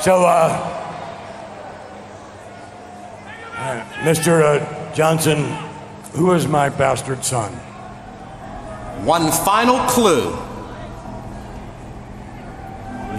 [0.02, 0.58] So, uh,
[3.58, 4.42] uh, Mr.
[4.42, 5.44] Uh, Johnson,
[6.14, 7.52] who is my bastard son?
[9.06, 10.36] One final clue.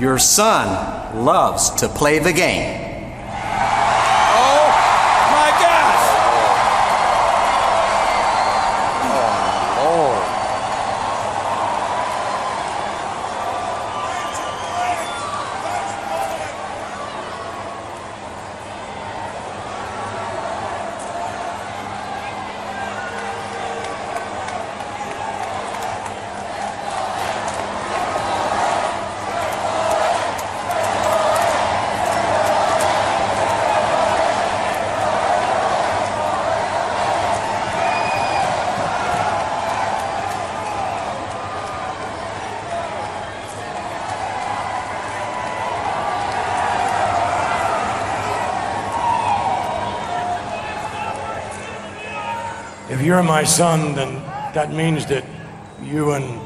[0.00, 2.83] Your son loves to play the game.
[53.04, 54.14] You're my son, then
[54.54, 55.24] that means that
[55.82, 56.40] you and.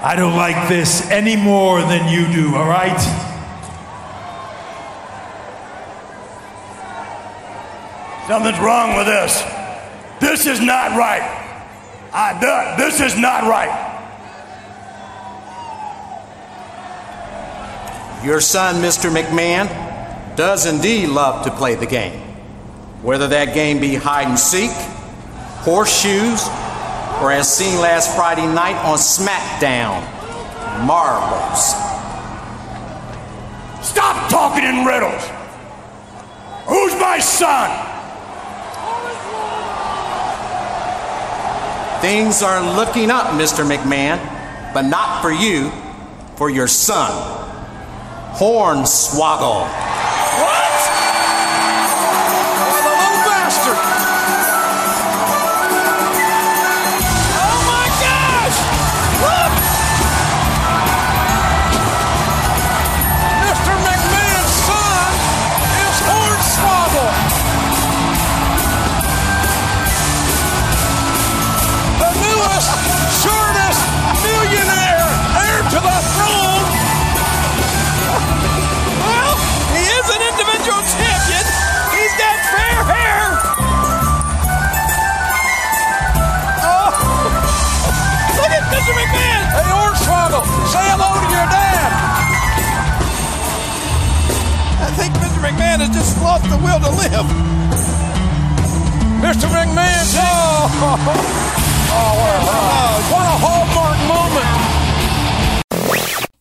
[0.00, 2.98] I don't like this any more than you do, all right?
[8.28, 9.42] Something's wrong with this.
[10.20, 11.22] This is not right.
[12.12, 13.86] I, this is not right.
[18.24, 19.10] Your son, Mr.
[19.10, 19.66] McMahon,
[20.36, 22.27] does indeed love to play the game.
[23.02, 24.72] Whether that game be hide and seek,
[25.62, 26.48] horseshoes,
[27.22, 30.02] or as seen last Friday night on SmackDown,
[30.84, 31.74] marbles.
[33.86, 35.22] Stop talking in riddles.
[36.66, 37.70] Who's my son?
[42.00, 43.68] Things are looking up, Mr.
[43.68, 44.18] McMahon,
[44.74, 45.70] but not for you,
[46.36, 47.10] for your son,
[48.34, 49.97] Hornswoggle.
[95.88, 97.26] Has just lost the will to live.
[99.22, 99.48] Mr.
[99.48, 100.68] McMahon, oh,
[101.90, 102.14] oh,
[103.10, 104.46] what a hallmark moment.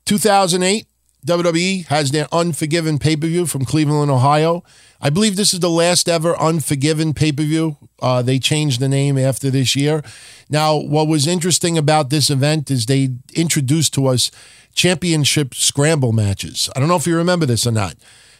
[0.05, 0.87] 2008,
[1.25, 4.63] WWE has their Unforgiven pay per view from Cleveland, Ohio.
[5.01, 7.77] I believe this is the last ever Unforgiven pay per view.
[8.01, 10.03] Uh, they changed the name after this year.
[10.49, 14.31] Now, what was interesting about this event is they introduced to us
[14.75, 16.69] championship scramble matches.
[16.75, 17.95] I don't know if you remember this or not.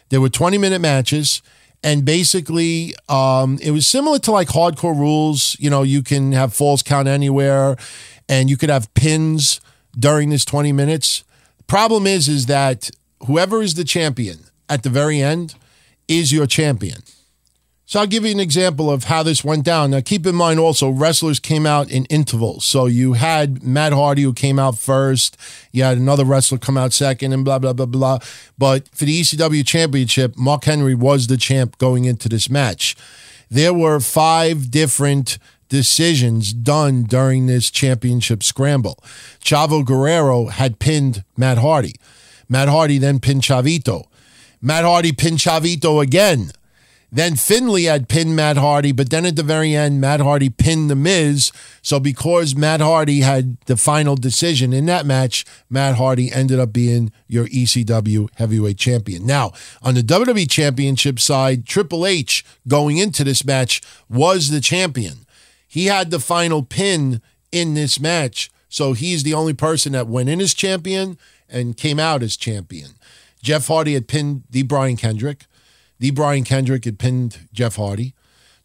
[0.08, 1.42] There were 20 minute matches.
[1.82, 5.56] And basically, um, it was similar to like hardcore rules.
[5.60, 7.76] You know, you can have falls count anywhere,
[8.28, 9.60] and you could have pins
[9.96, 11.22] during this 20 minutes.
[11.68, 12.90] Problem is, is that
[13.26, 14.38] whoever is the champion
[14.68, 15.54] at the very end
[16.08, 17.02] is your champion.
[17.88, 19.92] So I'll give you an example of how this went down.
[19.92, 22.66] Now, keep in mind also, wrestlers came out in intervals.
[22.66, 25.38] So you had Matt Hardy who came out first.
[25.72, 28.18] You had another wrestler come out second, and blah blah blah blah.
[28.58, 32.94] But for the ECW Championship, Mark Henry was the champ going into this match.
[33.50, 35.38] There were five different
[35.70, 39.02] decisions done during this championship scramble.
[39.42, 41.94] Chavo Guerrero had pinned Matt Hardy.
[42.50, 44.04] Matt Hardy then pinned Chavito.
[44.60, 46.50] Matt Hardy pinned Chavito again.
[47.10, 50.90] Then Finlay had pinned Matt Hardy, but then at the very end, Matt Hardy pinned
[50.90, 51.50] The Miz.
[51.80, 56.72] So because Matt Hardy had the final decision in that match, Matt Hardy ended up
[56.72, 59.24] being your ECW heavyweight champion.
[59.24, 63.80] Now, on the WWE championship side, Triple H going into this match
[64.10, 65.24] was the champion.
[65.66, 68.50] He had the final pin in this match.
[68.68, 71.16] So he's the only person that went in as champion
[71.48, 72.90] and came out as champion.
[73.42, 75.46] Jeff Hardy had pinned the Brian Kendrick.
[75.98, 78.14] The Brian Kendrick had pinned Jeff Hardy.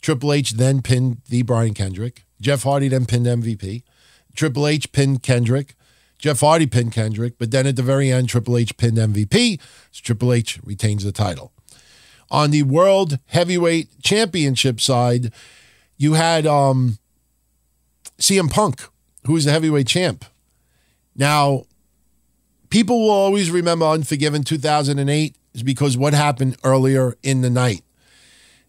[0.01, 2.25] Triple H then pinned the Brian Kendrick.
[2.41, 3.83] Jeff Hardy then pinned MVP.
[4.35, 5.75] Triple H pinned Kendrick.
[6.19, 7.37] Jeff Hardy pinned Kendrick.
[7.37, 9.59] But then at the very end, Triple H pinned MVP.
[9.91, 11.53] So Triple H retains the title.
[12.29, 15.31] On the World Heavyweight Championship side,
[15.97, 16.97] you had um,
[18.17, 18.87] CM Punk,
[19.25, 20.25] who was the heavyweight champ.
[21.15, 21.63] Now,
[22.69, 27.83] people will always remember Unforgiven 2008 is because what happened earlier in the night.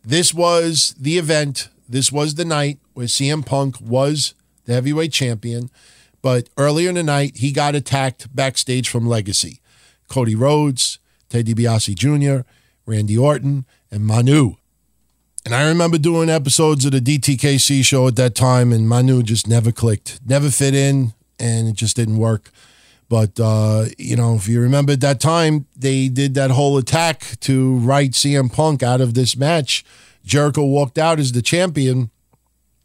[0.05, 4.35] This was the event, this was the night where CM Punk was
[4.67, 5.71] the heavyweight champion,
[6.23, 9.61] but earlier in the night, he got attacked backstage from Legacy.
[10.09, 10.99] Cody Rhodes,
[11.29, 12.47] Ted DiBiase Jr.,
[12.87, 14.57] Randy Orton, and Manu.
[15.45, 19.47] And I remember doing episodes of the DTKC show at that time, and Manu just
[19.47, 22.51] never clicked, never fit in, and it just didn't work.
[23.09, 27.39] But, uh, you know, if you remember at that time, they did that whole attack
[27.41, 29.85] to write CM Punk out of this match.
[30.25, 32.11] Jericho walked out as the champion.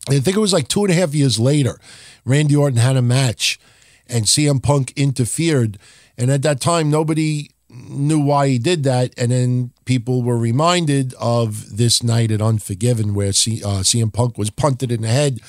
[0.09, 1.79] I think it was like two and a half years later.
[2.25, 3.59] Randy Orton had a match
[4.07, 5.77] and CM Punk interfered.
[6.17, 9.13] And at that time, nobody knew why he did that.
[9.17, 14.37] And then people were reminded of this night at Unforgiven where C, uh, CM Punk
[14.37, 15.39] was punted in the head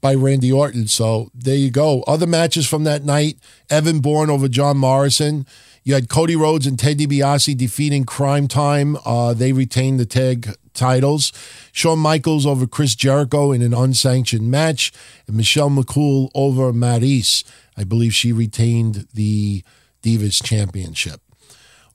[0.00, 0.86] by Randy Orton.
[0.88, 2.02] So there you go.
[2.02, 3.38] Other matches from that night
[3.70, 5.46] Evan Bourne over John Morrison.
[5.84, 8.98] You had Cody Rhodes and Ted DiBiase defeating Crime Time.
[9.04, 11.32] Uh, they retained the tag titles.
[11.72, 14.92] Shawn Michaels over Chris Jericho in an unsanctioned match.
[15.26, 17.42] And Michelle McCool over Maryse.
[17.76, 19.62] I believe she retained the
[20.02, 21.20] Divas Championship.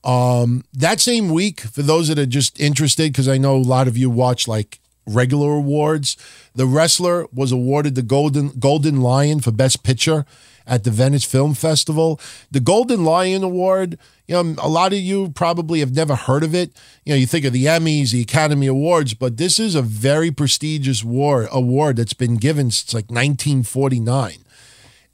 [0.02, 3.88] Um, that same week, for those that are just interested, because I know a lot
[3.88, 6.16] of you watch like regular awards,
[6.54, 10.24] the wrestler was awarded the Golden Golden Lion for Best Picture
[10.66, 12.20] at the Venice Film Festival.
[12.50, 16.54] The Golden Lion Award, you know, a lot of you probably have never heard of
[16.54, 16.70] it.
[17.04, 20.30] You know, you think of the Emmys, the Academy Awards, but this is a very
[20.30, 24.38] prestigious war, award that's been given since like 1949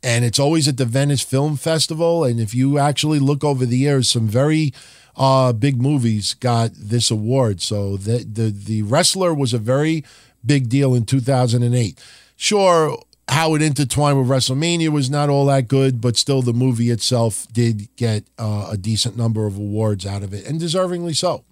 [0.03, 2.25] and it's always at the Venice Film Festival.
[2.25, 4.73] And if you actually look over the years, some very
[5.21, 7.61] uh, big movies got this award.
[7.61, 10.03] So the, the the wrestler was a very
[10.45, 12.03] big deal in 2008.
[12.37, 16.89] Sure, how it intertwined with WrestleMania was not all that good, but still the movie
[16.89, 21.45] itself did get uh, a decent number of awards out of it, and deservingly so.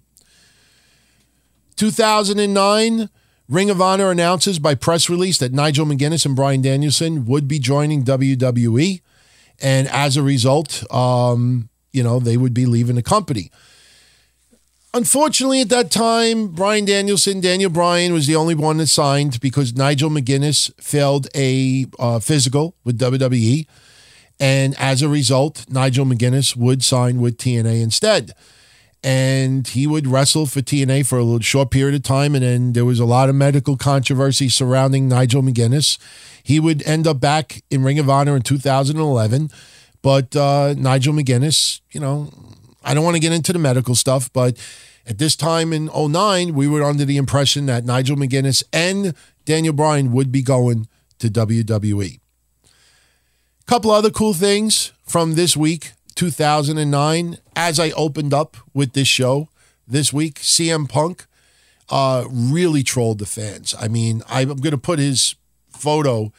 [1.75, 3.09] 2009,
[3.47, 7.59] Ring of Honor announces by press release that Nigel McGuinness and Bryan Danielson would be
[7.59, 9.01] joining WWE.
[9.61, 13.51] And as a result, um, you know, they would be leaving the company.
[14.91, 19.75] Unfortunately, at that time, Bryan Danielson, Daniel Bryan was the only one that signed because
[19.75, 23.67] Nigel McGuinness failed a uh, physical with WWE.
[24.39, 28.31] And as a result, Nigel McGuinness would sign with TNA instead.
[29.03, 32.33] And he would wrestle for TNA for a little short period of time.
[32.33, 35.99] And then there was a lot of medical controversy surrounding Nigel McGuinness.
[36.41, 39.51] He would end up back in Ring of Honor in 2011.
[40.01, 42.31] But uh, Nigel McGuinness, you know,
[42.83, 44.57] I don't want to get into the medical stuff, but
[45.05, 49.13] at this time in 09, we were under the impression that Nigel McGuinness and
[49.45, 50.87] Daniel Bryan would be going
[51.19, 52.19] to WWE.
[53.65, 59.49] Couple other cool things from this week, 2009, as I opened up with this show
[59.87, 61.25] this week, CM Punk
[61.89, 63.75] uh, really trolled the fans.
[63.79, 65.35] I mean, I'm going to put his
[65.69, 66.31] photo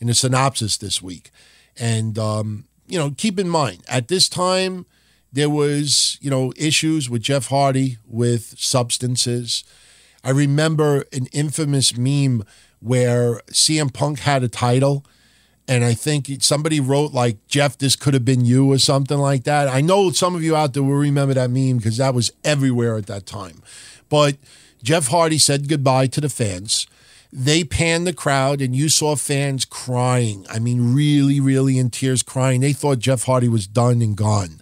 [0.00, 1.30] in the synopsis this week.
[1.78, 4.86] And, um, you know, keep in mind, at this time,
[5.32, 9.64] there was, you know, issues with Jeff Hardy with substances.
[10.22, 12.44] I remember an infamous meme
[12.80, 15.04] where CM Punk had a title
[15.66, 19.44] and I think somebody wrote like Jeff, this could have been you or something like
[19.44, 19.68] that.
[19.68, 22.96] I know some of you out there will remember that meme because that was everywhere
[22.96, 23.62] at that time.
[24.08, 24.36] But
[24.82, 26.86] Jeff Hardy said goodbye to the fans.
[27.36, 30.46] They panned the crowd, and you saw fans crying.
[30.48, 32.60] I mean, really, really in tears, crying.
[32.60, 34.60] They thought Jeff Hardy was done and gone.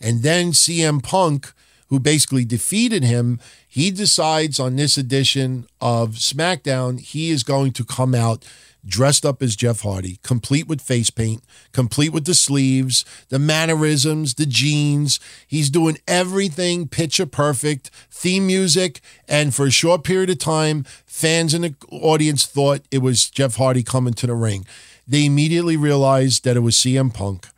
[0.00, 1.52] And then CM Punk,
[1.88, 7.84] who basically defeated him, he decides on this edition of SmackDown, he is going to
[7.84, 8.44] come out
[8.86, 11.42] dressed up as Jeff Hardy, complete with face paint,
[11.72, 15.18] complete with the sleeves, the mannerisms, the jeans.
[15.46, 19.00] He's doing everything picture perfect, theme music.
[19.28, 23.56] And for a short period of time, fans in the audience thought it was Jeff
[23.56, 24.66] Hardy coming to the ring.
[25.06, 27.48] They immediately realized that it was CM Punk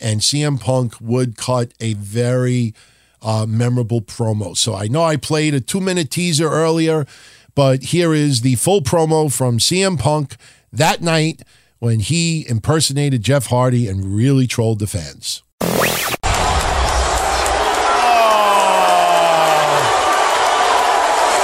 [0.00, 2.74] and CM Punk would cut a very
[3.22, 4.56] uh, memorable promo.
[4.56, 7.06] So I know I played a two minute teaser earlier,
[7.54, 10.36] but here is the full promo from CM Punk
[10.76, 11.42] that night
[11.78, 15.42] when he impersonated Jeff Hardy and really trolled the fans.
[15.60, 15.70] Oh.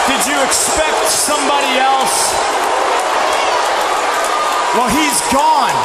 [0.09, 2.33] Did you expect somebody else?
[4.75, 5.77] Well, he's gone.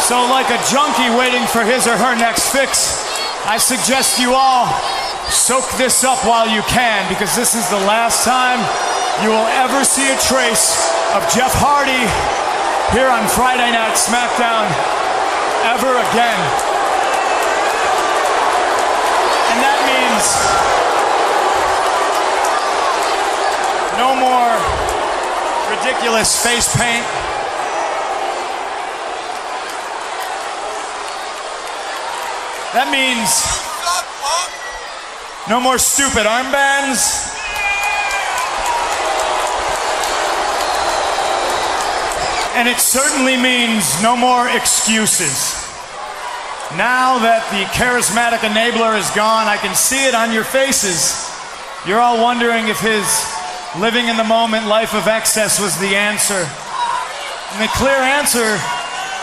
[0.00, 3.06] So, like a junkie waiting for his or her next fix,
[3.46, 4.66] I suggest you all
[5.30, 8.58] soak this up while you can because this is the last time
[9.22, 12.08] you will ever see a trace of Jeff Hardy
[12.96, 14.66] here on Friday Night SmackDown
[15.68, 16.40] ever again.
[19.52, 20.24] And that means
[24.00, 24.56] no more
[25.70, 27.04] ridiculous face paint.
[32.72, 33.28] That means
[35.48, 37.30] no more stupid armbands.
[42.54, 45.58] And it certainly means no more excuses.
[46.78, 51.10] Now that the charismatic enabler is gone, I can see it on your faces.
[51.86, 53.04] You're all wondering if his
[53.80, 56.46] living in the moment life of excess was the answer.
[57.52, 58.60] And the clear answer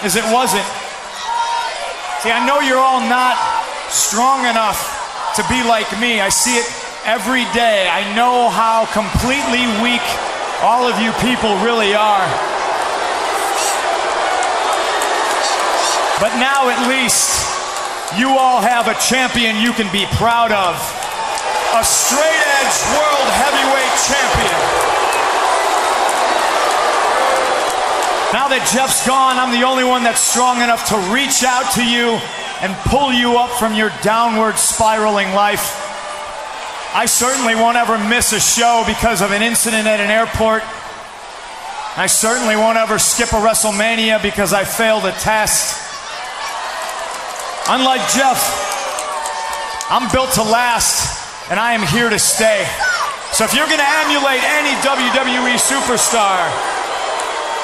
[0.04, 0.68] is it wasn't.
[2.20, 3.40] See, I know you're all not
[3.88, 4.99] strong enough
[5.40, 6.20] to be like me.
[6.20, 6.68] I see it
[7.08, 7.88] every day.
[7.88, 10.04] I know how completely weak
[10.60, 12.28] all of you people really are.
[16.20, 17.32] But now at least
[18.20, 20.76] you all have a champion you can be proud of.
[21.80, 24.60] A straight edge world heavyweight champion.
[28.36, 31.84] Now that Jeff's gone, I'm the only one that's strong enough to reach out to
[31.88, 32.20] you
[32.62, 35.86] and pull you up from your downward spiraling life.
[36.94, 40.64] I certainly won't ever miss a show because of an incident at an airport.
[41.96, 45.78] I certainly won't ever skip a WrestleMania because I failed a test.
[47.70, 48.42] Unlike Jeff,
[49.90, 52.66] I'm built to last and I am here to stay.
[53.34, 56.42] So if you're going to emulate any WWE superstar,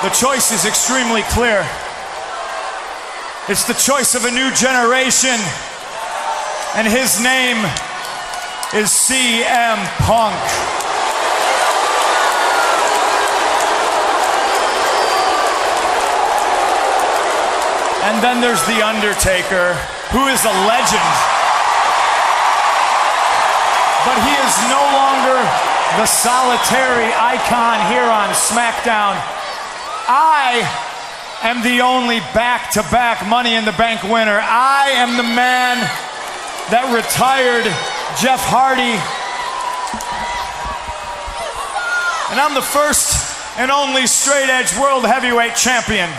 [0.04, 1.66] the choice is extremely clear.
[3.48, 5.38] It's the choice of a new generation
[6.74, 7.62] and his name
[8.74, 10.34] is CM Punk.
[18.02, 19.78] And then there's The Undertaker,
[20.10, 21.14] who is a legend.
[24.10, 25.38] But he is no longer
[26.02, 29.22] the solitary icon here on SmackDown.
[30.10, 30.85] I
[31.50, 34.40] am the only back to back Money in the Bank winner.
[34.42, 35.78] I am the man
[36.74, 37.66] that retired
[38.18, 38.98] Jeff Hardy.
[42.34, 43.14] And I'm the first
[43.62, 46.10] and only straight edge world heavyweight champion.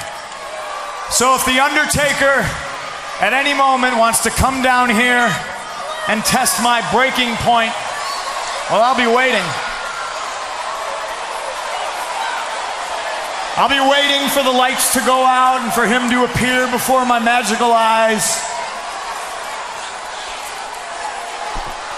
[1.11, 2.47] So if The Undertaker
[3.19, 5.27] at any moment wants to come down here
[6.07, 7.75] and test my breaking point,
[8.71, 9.43] well, I'll be waiting.
[13.57, 17.07] I'll be waiting for the lights to go out and for him to appear before
[17.07, 18.37] my magical eyes.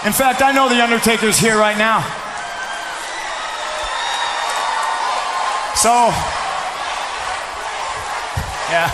[0.07, 1.99] In fact, I know The Undertaker's here right now.
[5.75, 5.91] So,
[8.71, 8.87] yeah.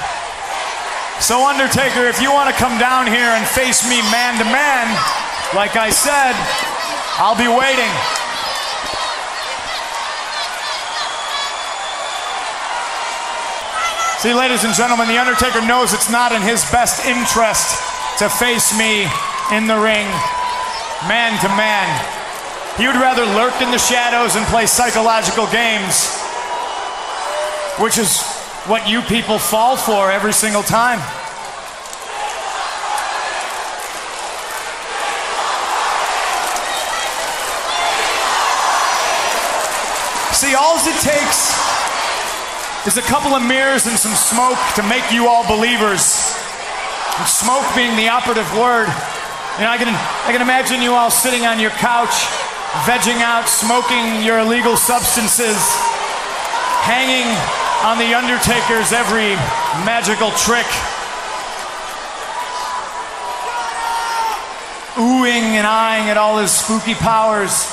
[1.22, 4.90] So, Undertaker, if you want to come down here and face me man to man,
[5.53, 6.34] like I said,
[7.22, 8.25] I'll be waiting.
[14.26, 17.78] See, ladies and gentlemen, The Undertaker knows it's not in his best interest
[18.18, 19.04] to face me
[19.54, 20.10] in the ring,
[21.06, 21.86] man to man.
[22.76, 26.10] He would rather lurk in the shadows and play psychological games,
[27.78, 28.20] which is
[28.66, 30.98] what you people fall for every single time.
[40.34, 41.75] See, all it takes
[42.86, 46.38] is a couple of mirrors and some smoke to make you all believers.
[47.18, 48.86] And smoke being the operative word.
[49.58, 52.14] You know, I can, I can imagine you all sitting on your couch,
[52.86, 55.58] vegging out, smoking your illegal substances,
[56.86, 57.26] hanging
[57.82, 59.34] on the Undertaker's every
[59.82, 60.70] magical trick.
[64.94, 67.66] Oohing and eyeing at all his spooky powers.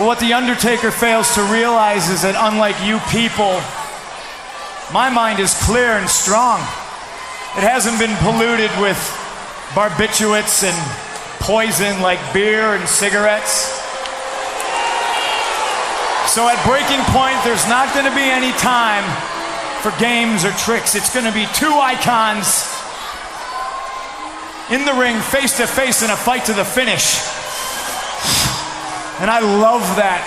[0.00, 3.60] But what The Undertaker fails to realize is that unlike you people,
[4.96, 6.56] my mind is clear and strong.
[7.52, 8.96] It hasn't been polluted with
[9.76, 10.72] barbiturates and
[11.44, 13.76] poison like beer and cigarettes.
[16.32, 19.04] So at breaking point, there's not going to be any time
[19.84, 20.96] for games or tricks.
[20.96, 22.72] It's going to be two icons
[24.72, 27.20] in the ring, face to face, in a fight to the finish.
[29.20, 30.24] And I love that.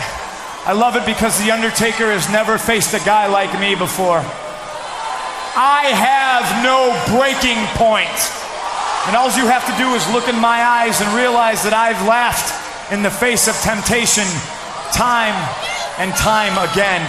[0.65, 4.21] I love it because The Undertaker has never faced a guy like me before.
[5.53, 8.13] I have no breaking point.
[9.09, 11.99] And all you have to do is look in my eyes and realize that I've
[12.07, 12.53] laughed
[12.93, 14.29] in the face of temptation
[14.93, 15.35] time
[15.97, 17.01] and time again.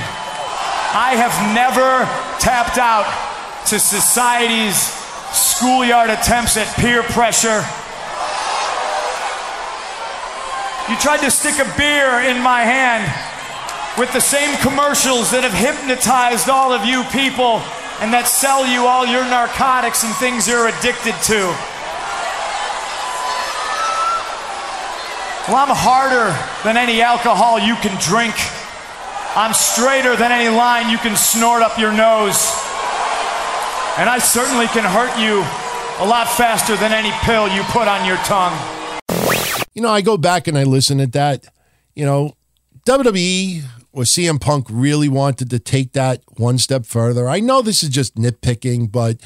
[0.97, 2.09] I have never
[2.41, 3.05] tapped out
[3.69, 4.77] to society's
[5.37, 7.61] schoolyard attempts at peer pressure.
[10.89, 13.09] You tried to stick a beer in my hand
[13.97, 17.65] with the same commercials that have hypnotized all of you people
[18.05, 21.41] and that sell you all your narcotics and things you're addicted to.
[25.49, 26.37] Well, I'm harder
[26.69, 28.37] than any alcohol you can drink.
[29.33, 32.53] I'm straighter than any line you can snort up your nose.
[33.97, 35.41] And I certainly can hurt you
[36.05, 38.53] a lot faster than any pill you put on your tongue.
[39.75, 41.47] You know, I go back and I listen at that.
[41.95, 42.37] You know,
[42.87, 47.29] WWE or CM Punk really wanted to take that one step further.
[47.29, 49.19] I know this is just nitpicking, but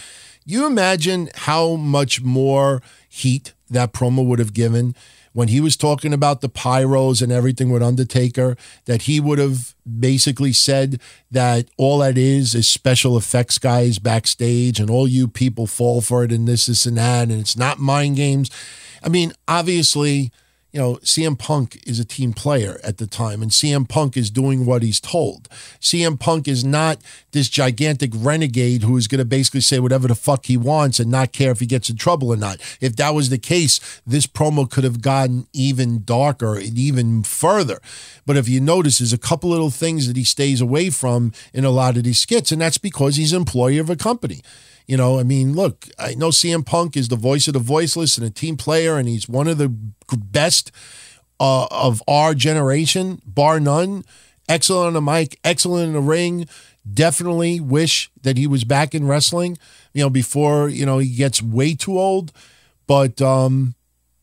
[0.44, 4.94] you imagine how much more heat that promo would have given
[5.38, 9.74] when he was talking about the pyros and everything with Undertaker, that he would have
[10.00, 15.68] basically said that all that is is special effects guys backstage and all you people
[15.68, 18.50] fall for it and this, this, and that, and it's not mind games.
[19.02, 20.32] I mean, obviously,
[20.72, 24.30] you know, CM Punk is a team player at the time, and CM Punk is
[24.30, 25.48] doing what he's told.
[25.80, 26.98] CM Punk is not
[27.32, 31.10] this gigantic renegade who is going to basically say whatever the fuck he wants and
[31.10, 32.60] not care if he gets in trouble or not.
[32.82, 37.80] If that was the case, this promo could have gotten even darker and even further.
[38.26, 41.64] But if you notice, there's a couple little things that he stays away from in
[41.64, 44.42] a lot of these skits, and that's because he's an employee of a company.
[44.88, 48.16] You know, I mean, look, I know CM Punk is the voice of the voiceless
[48.16, 49.68] and a team player, and he's one of the
[50.16, 50.72] best
[51.38, 54.02] uh, of our generation, bar none.
[54.48, 56.48] Excellent on the mic, excellent in the ring.
[56.90, 59.58] Definitely wish that he was back in wrestling,
[59.92, 62.32] you know, before, you know, he gets way too old.
[62.86, 63.74] But um,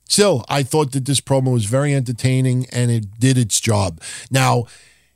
[0.09, 4.01] still, I thought that this promo was very entertaining and it did its job.
[4.31, 4.65] Now,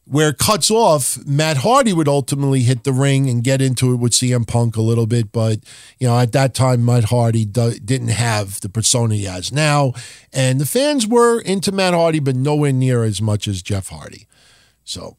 [0.09, 3.97] where it cuts off, Matt Hardy would ultimately hit the ring and get into it
[3.97, 5.31] with CM Punk a little bit.
[5.31, 5.59] But,
[5.99, 9.93] you know, at that time, Matt Hardy do- didn't have the persona he has now.
[10.33, 14.25] And the fans were into Matt Hardy, but nowhere near as much as Jeff Hardy.
[14.83, 15.15] So,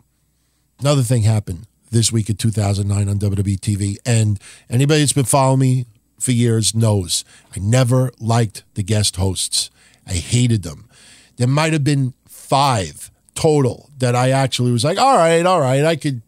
[0.81, 3.97] another thing happened this week of 2009 on WWE TV.
[4.05, 5.86] And anybody that's been following me
[6.19, 9.70] for years knows I never liked the guest hosts.
[10.05, 10.89] I hated them.
[11.36, 15.84] There might have been five total that I actually was like, all right, all right,
[15.84, 16.23] I could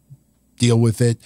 [0.57, 1.17] deal with it.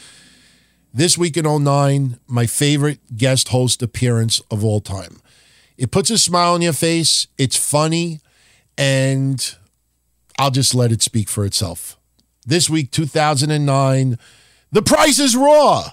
[0.93, 5.21] This week in 09, my favorite guest host appearance of all time.
[5.77, 8.19] It puts a smile on your face, it's funny,
[8.77, 9.55] and
[10.39, 11.99] I'll just let it speak for itself.
[12.45, 14.17] This week, 2009,
[14.71, 15.91] The Price is Raw.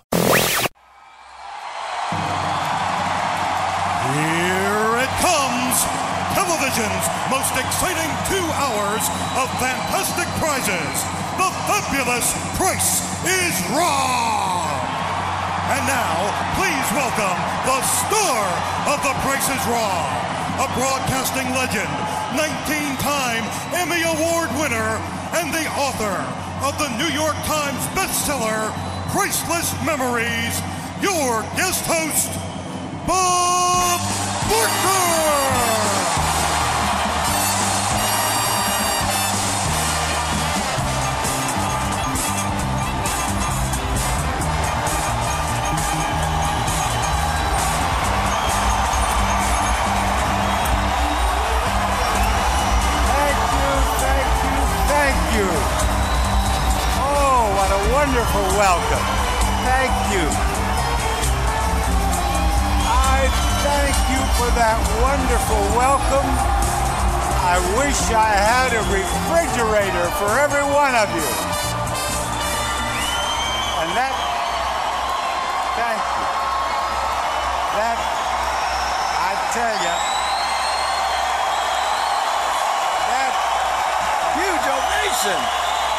[6.45, 9.01] Television's most exciting two hours
[9.41, 10.97] of fantastic prizes.
[11.41, 14.69] The fabulous Price is Wrong.
[15.73, 16.13] And now,
[16.61, 18.45] please welcome the star
[18.93, 20.05] of The Price is Wrong,
[20.61, 21.89] a broadcasting legend,
[22.37, 23.45] 19-time
[23.81, 25.01] Emmy Award winner,
[25.41, 26.21] and the author
[26.61, 28.69] of the New York Times bestseller,
[29.17, 30.61] Priceless Memories,
[31.01, 32.29] your guest host,
[33.09, 34.01] Bob
[34.53, 35.84] Barker!
[58.05, 59.07] Wonderful welcome.
[59.65, 60.29] Thank you.
[62.85, 63.33] I
[63.65, 66.29] thank you for that wonderful welcome.
[67.49, 71.29] I wish I had a refrigerator for every one of you.
[73.81, 74.13] And that,
[75.81, 76.29] thank you.
[77.73, 77.97] That,
[79.17, 79.97] I tell you,
[83.09, 83.33] that
[84.37, 85.41] huge ovation.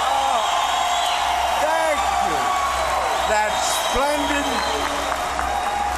[0.05, 0.41] Oh,
[1.61, 2.37] thank you.
[3.29, 4.43] That splendid,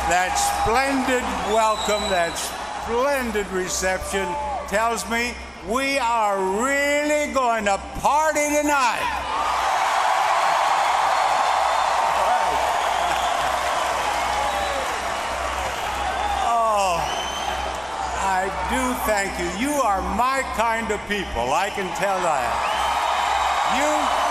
[0.05, 2.37] that splendid welcome, that
[2.85, 4.29] splendid reception
[4.69, 5.33] tells me
[5.65, 9.01] we are really going to party tonight.
[16.45, 17.01] Oh,
[18.21, 19.49] I do thank you.
[19.57, 21.51] You are my kind of people.
[21.51, 22.77] I can tell that.
[23.73, 24.26] You,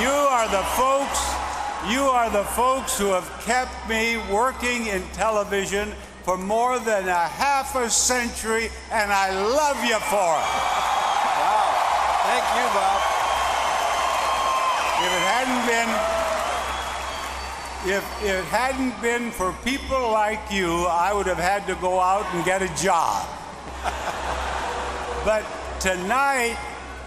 [0.00, 1.20] you are the folks.
[1.88, 5.92] You are the folks who have kept me working in television
[6.24, 10.50] for more than a half a century, and I love you for it.
[11.38, 11.70] Wow.
[12.26, 13.00] Thank you, Bob.
[14.98, 16.16] If it hadn't been
[17.88, 22.26] if it hadn't been for people like you, I would have had to go out
[22.34, 23.28] and get a job.
[25.24, 25.44] but
[25.78, 26.58] tonight,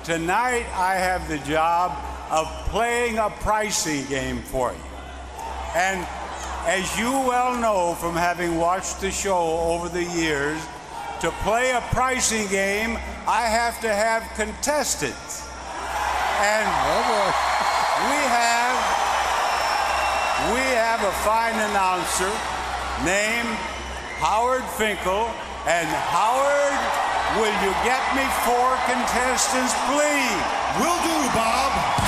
[0.06, 1.92] tonight I have the job
[2.30, 4.80] of playing a pricing game for you.
[5.76, 6.06] And
[6.66, 10.62] as you well know from having watched the show over the years,
[11.22, 15.44] to play a pricing game, I have to have contestants.
[16.40, 17.28] And oh,
[18.08, 19.00] we have
[20.56, 22.32] we have a fine announcer
[23.04, 23.52] named
[24.24, 25.28] Howard Finkel.
[25.68, 26.80] And Howard,
[27.36, 30.40] will you get me four contestants, please?
[30.80, 31.99] Will do, Bob.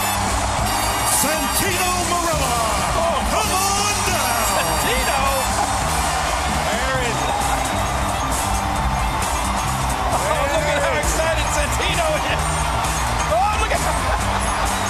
[1.22, 2.53] Santino Marella.
[3.30, 4.41] Come on down.
[4.58, 5.22] Santino.
[6.66, 7.38] Where is it?
[10.17, 12.41] Oh, look at how excited Santino is.
[13.38, 13.82] Oh, look at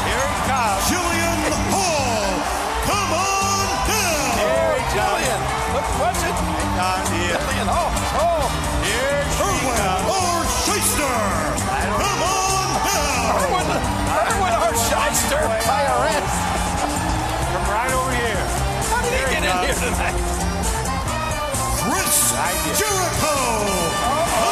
[0.08, 0.88] Here he comes.
[0.88, 1.21] Jillian
[22.52, 23.32] Chris Jericho.
[23.32, 24.44] Oh,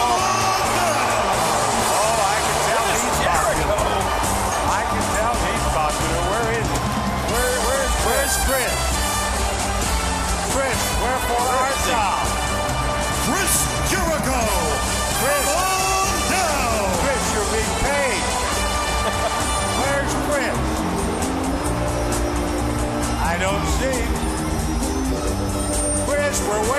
[2.16, 3.76] I can tell he's popular.
[4.72, 6.20] I can tell he's popular.
[6.32, 6.80] Where is he?
[7.28, 8.72] Where, where's, where's Chris?
[10.56, 12.24] Chris, wherefore art thou?
[13.28, 14.48] Chris Jericho.
[15.20, 15.44] Chris.
[15.44, 16.88] Come on down.
[17.04, 18.24] Chris, you're being paid.
[19.76, 20.56] Where's Chris?
[23.28, 24.00] I don't see.
[26.08, 26.79] Chris, we're waiting.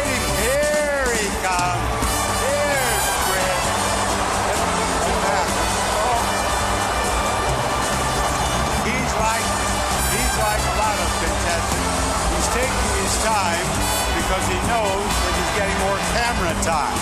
[14.30, 16.94] Because he knows that he's getting more camera time.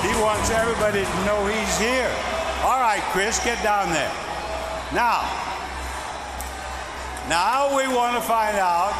[0.00, 2.08] He wants everybody to know he's here.
[2.64, 4.08] All right, Chris, get down there.
[4.96, 5.20] Now,
[7.28, 8.96] now we want to find out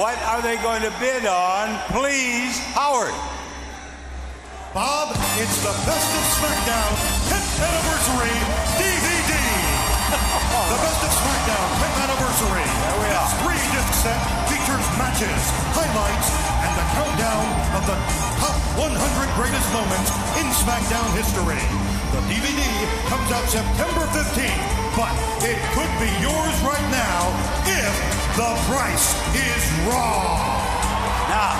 [0.00, 1.76] what are they going to bid on?
[1.92, 3.12] Please, Howard.
[4.72, 6.92] Bob, it's the Best of SmackDown
[7.28, 8.36] 10th Anniversary
[8.80, 9.32] DVD.
[10.72, 12.64] the Best of SmackDown 10th Anniversary.
[12.64, 13.20] There we are.
[13.20, 15.42] This three-disc set features matches,
[15.76, 17.96] highlights, the countdown of the
[18.36, 18.92] top 100
[19.40, 21.64] greatest moments in SmackDown history.
[22.12, 22.62] The DVD
[23.08, 25.08] comes out September 15th, but
[25.40, 27.32] it could be yours right now
[27.64, 27.94] if
[28.36, 30.36] the price is wrong.
[31.32, 31.56] Now,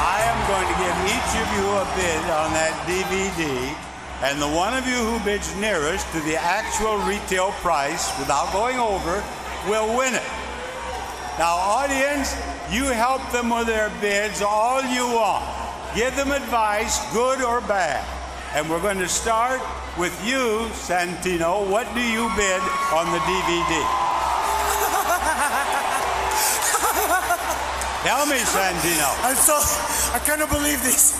[0.00, 3.68] I am going to give each of you a bid on that DVD,
[4.24, 8.80] and the one of you who bids nearest to the actual retail price without going
[8.80, 9.20] over
[9.68, 10.41] will win it.
[11.42, 12.38] Now, audience,
[12.70, 15.42] you help them with their bids all you want.
[15.92, 18.06] Give them advice, good or bad.
[18.54, 19.58] And we're going to start
[19.98, 21.68] with you, Santino.
[21.68, 22.62] What do you bid
[22.94, 23.74] on the DVD?
[28.06, 29.10] Tell me, Santino.
[29.26, 29.58] I'm so
[30.14, 31.18] I cannot believe this.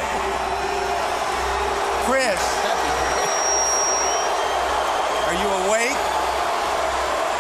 [2.05, 2.37] Chris,
[5.25, 5.97] are you awake?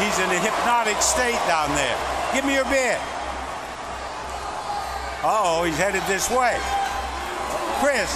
[0.01, 1.97] He's in a hypnotic state down there.
[2.33, 2.97] Give me your bid.
[5.21, 6.57] Uh oh, he's headed this way.
[7.77, 8.09] Chris,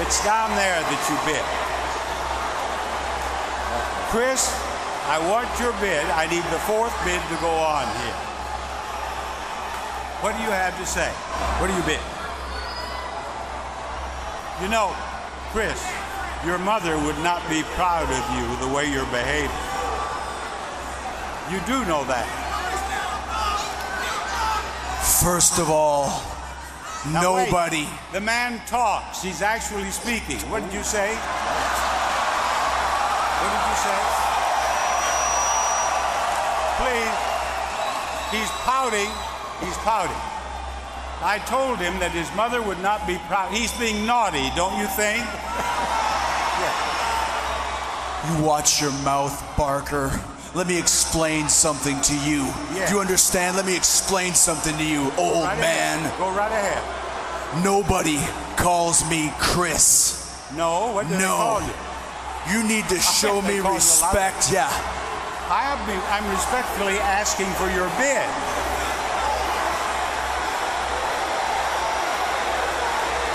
[0.00, 1.44] it's down there that you bid.
[4.10, 4.50] Chris,
[5.06, 6.04] I want your bid.
[6.10, 8.20] I need the fourth bid to go on here.
[10.22, 11.08] What do you have to say?
[11.60, 12.02] What do you bid?
[14.60, 14.92] You know,
[15.52, 15.80] Chris,
[16.44, 19.50] your mother would not be proud of you the way you're behaving.
[21.50, 22.28] You do know that.
[25.22, 26.22] First of all,
[27.08, 27.46] Now, wait.
[27.46, 27.88] nobody.
[28.12, 29.22] The man talks.
[29.22, 30.36] He's actually speaking.
[30.50, 31.16] What did you say?
[33.40, 34.00] What did you say?
[36.76, 37.16] Please.
[38.36, 39.10] He's pouting.
[39.64, 40.20] He's pouting.
[41.22, 43.52] I told him that his mother would not be proud.
[43.52, 45.24] He's being naughty, don't you think?
[48.28, 50.08] You watch your mouth, Barker.
[50.54, 52.42] Let me explain something to you.
[52.74, 52.86] Yeah.
[52.88, 53.56] Do you understand?
[53.56, 55.98] Let me explain something to you, old Right man.
[56.00, 56.18] ahead.
[56.18, 57.64] Go right ahead.
[57.64, 58.18] Nobody
[58.56, 60.18] calls me Chris.
[60.56, 61.36] No, what they no.
[61.36, 61.72] call you?
[62.50, 64.50] You need to show me respect.
[64.50, 64.66] Yeah.
[65.50, 68.26] I have been, I'm respectfully asking for your bid.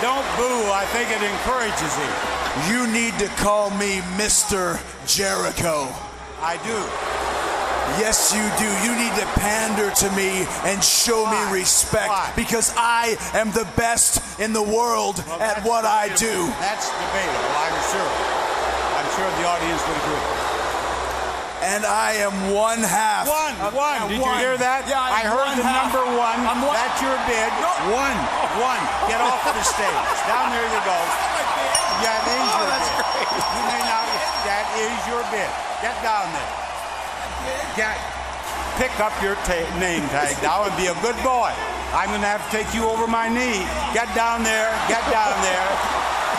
[0.01, 0.67] Don't boo.
[0.75, 2.13] I think it encourages him.
[2.69, 4.79] You need to call me Mr.
[5.07, 5.87] Jericho.
[6.41, 6.77] I do.
[8.01, 8.67] Yes, you do.
[8.81, 14.19] You need to pander to me and show me respect because I am the best
[14.41, 16.49] in the world at what I do.
[16.59, 18.09] That's debatable, I'm sure.
[18.97, 20.25] I'm sure the audience would agree.
[21.65, 23.25] And I am one half.
[23.29, 23.97] One, of- one.
[24.01, 24.37] uh, Did one.
[24.37, 24.85] you hear that?
[24.89, 25.89] Yeah, I heard the half.
[25.93, 26.37] number one.
[26.45, 26.73] I'm one.
[26.77, 27.49] That's your bid.
[27.89, 28.17] One,
[28.61, 28.81] one.
[29.09, 30.05] Get off of the stage.
[30.29, 30.99] Down there you go.
[32.05, 33.05] Yeah, that is your that's bid.
[33.13, 33.29] great.
[33.55, 34.05] You may not.
[34.45, 35.49] That is your bid.
[35.85, 36.53] Get down there.
[37.77, 37.93] Get.
[38.81, 41.53] Pick up your ta- name tag now and be a good boy.
[41.93, 43.61] I'm going to have to take you over my knee.
[43.93, 44.73] Get down there.
[44.89, 45.69] Get down there.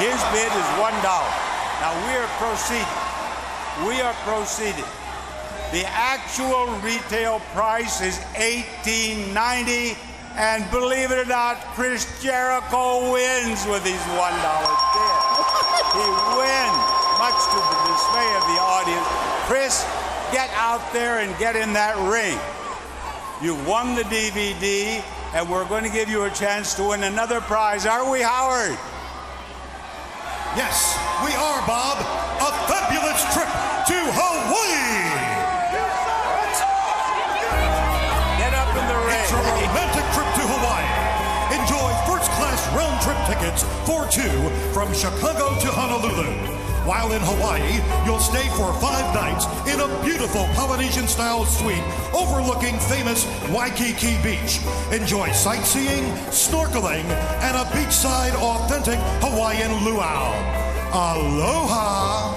[0.02, 1.30] His bid is one dollar.
[1.78, 2.98] Now we are proceeding.
[3.86, 4.90] We are proceeding.
[5.70, 9.94] The actual retail price is $18.90,
[10.34, 15.22] and believe it or not, Chris Jericho wins with his one dollar bid.
[15.94, 16.82] He wins,
[17.22, 19.25] much to the dismay of the audience.
[19.46, 19.86] Chris,
[20.32, 22.34] get out there and get in that ring.
[23.38, 24.98] You won the DVD,
[25.38, 28.74] and we're going to give you a chance to win another prize, aren't we, Howard?
[30.58, 32.02] Yes, we are, Bob.
[32.42, 33.46] A fabulous trip
[33.86, 35.14] to Hawaii.
[38.42, 39.22] Get up in the ring.
[39.22, 40.90] It's a romantic trip to Hawaii.
[41.54, 46.55] Enjoy first class round trip tickets for two from Chicago to Honolulu.
[46.86, 51.82] While in Hawaii, you'll stay for five nights in a beautiful Polynesian style suite
[52.14, 54.62] overlooking famous Waikiki Beach.
[54.92, 57.02] Enjoy sightseeing, snorkeling,
[57.42, 60.30] and a beachside authentic Hawaiian luau.
[60.94, 62.30] Aloha!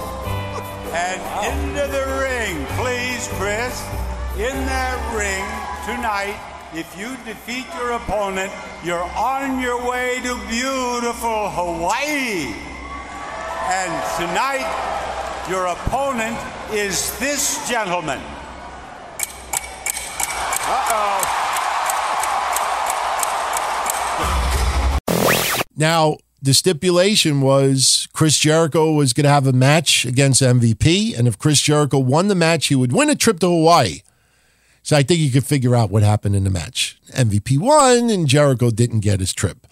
[0.98, 3.80] And into the ring, please, Chris.
[4.34, 5.46] In that ring
[5.86, 6.34] tonight,
[6.74, 8.50] if you defeat your opponent,
[8.82, 12.69] you're on your way to beautiful Hawaii.
[13.68, 16.36] And tonight, your opponent
[16.72, 18.20] is this gentleman.
[25.76, 31.26] Now, the stipulation was Chris Jericho was going to have a match against MVP, and
[31.26, 34.00] if Chris Jericho won the match, he would win a trip to Hawaii.
[34.82, 36.98] So I think you could figure out what happened in the match.
[37.12, 39.66] MVP won, and Jericho didn't get his trip.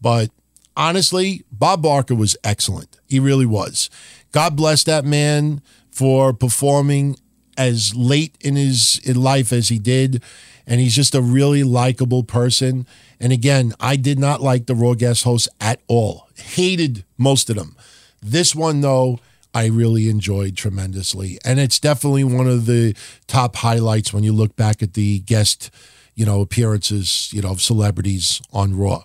[0.00, 0.30] But
[0.76, 2.98] honestly, Bob Barker was excellent.
[3.06, 3.90] He really was.
[4.32, 7.16] God bless that man for performing
[7.56, 10.22] as late in his in life as he did.
[10.66, 12.86] And he's just a really likable person.
[13.20, 16.28] And again, I did not like the Raw guest hosts at all.
[16.36, 17.76] Hated most of them.
[18.22, 19.18] This one, though,
[19.54, 21.38] I really enjoyed tremendously.
[21.44, 22.94] And it's definitely one of the
[23.26, 25.70] top highlights when you look back at the guest,
[26.14, 29.02] you know, appearances, you know, of celebrities on Raw.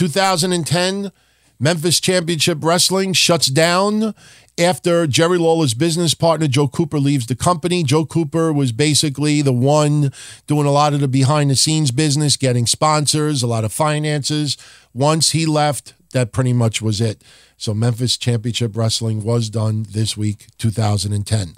[0.00, 1.12] 2010,
[1.58, 4.14] Memphis Championship Wrestling shuts down
[4.58, 7.82] after Jerry Lawler's business partner, Joe Cooper, leaves the company.
[7.82, 10.10] Joe Cooper was basically the one
[10.46, 14.56] doing a lot of the behind the scenes business, getting sponsors, a lot of finances.
[14.94, 17.22] Once he left, that pretty much was it.
[17.58, 21.56] So Memphis Championship Wrestling was done this week, 2010.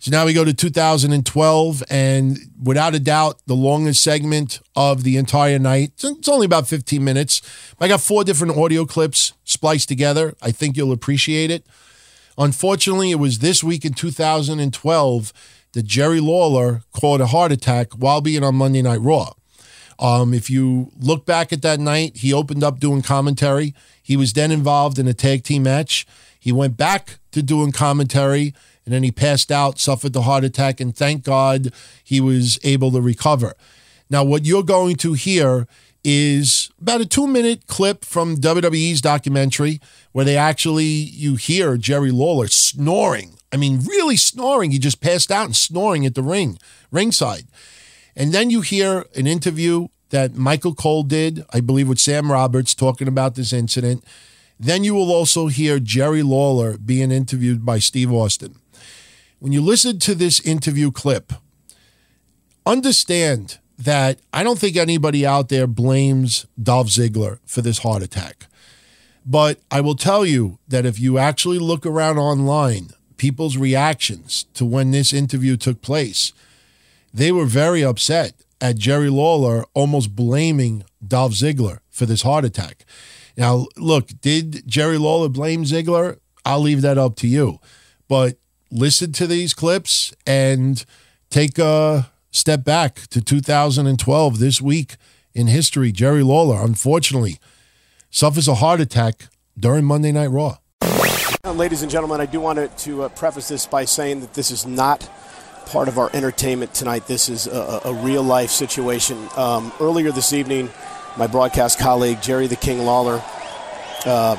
[0.00, 5.18] So now we go to 2012, and without a doubt, the longest segment of the
[5.18, 5.92] entire night.
[6.02, 7.42] It's only about 15 minutes.
[7.78, 10.32] I got four different audio clips spliced together.
[10.40, 11.66] I think you'll appreciate it.
[12.38, 15.32] Unfortunately, it was this week in 2012
[15.72, 19.34] that Jerry Lawler caught a heart attack while being on Monday Night Raw.
[19.98, 23.74] Um, if you look back at that night, he opened up doing commentary.
[24.02, 26.06] He was then involved in a tag team match.
[26.38, 28.54] He went back to doing commentary
[28.90, 32.90] and then he passed out, suffered the heart attack, and thank God he was able
[32.90, 33.54] to recover.
[34.10, 35.68] Now, what you're going to hear
[36.02, 42.10] is about a two minute clip from WWE's documentary where they actually, you hear Jerry
[42.10, 43.36] Lawler snoring.
[43.52, 44.72] I mean, really snoring.
[44.72, 46.58] He just passed out and snoring at the ring,
[46.90, 47.44] ringside.
[48.16, 52.74] And then you hear an interview that Michael Cole did, I believe, with Sam Roberts
[52.74, 54.02] talking about this incident.
[54.58, 58.56] Then you will also hear Jerry Lawler being interviewed by Steve Austin.
[59.40, 61.32] When you listen to this interview clip,
[62.66, 68.44] understand that I don't think anybody out there blames Dolph Ziggler for this heart attack.
[69.24, 74.66] But I will tell you that if you actually look around online, people's reactions to
[74.66, 76.34] when this interview took place,
[77.14, 82.84] they were very upset at Jerry Lawler almost blaming Dolph Ziggler for this heart attack.
[83.38, 86.18] Now, look, did Jerry Lawler blame Ziggler?
[86.44, 87.58] I'll leave that up to you.
[88.06, 88.36] But
[88.70, 90.84] listen to these clips and
[91.28, 94.96] take a step back to 2012, this week
[95.34, 95.92] in history.
[95.92, 97.38] Jerry Lawler, unfortunately,
[98.10, 99.26] suffers a heart attack
[99.58, 100.58] during Monday Night Raw.
[101.44, 104.50] Ladies and gentlemen, I do want to, to uh, preface this by saying that this
[104.50, 105.08] is not
[105.66, 107.06] part of our entertainment tonight.
[107.06, 109.28] This is a, a real life situation.
[109.36, 110.70] Um, earlier this evening,
[111.16, 113.22] my broadcast colleague Jerry the King Lawler
[114.04, 114.36] uh,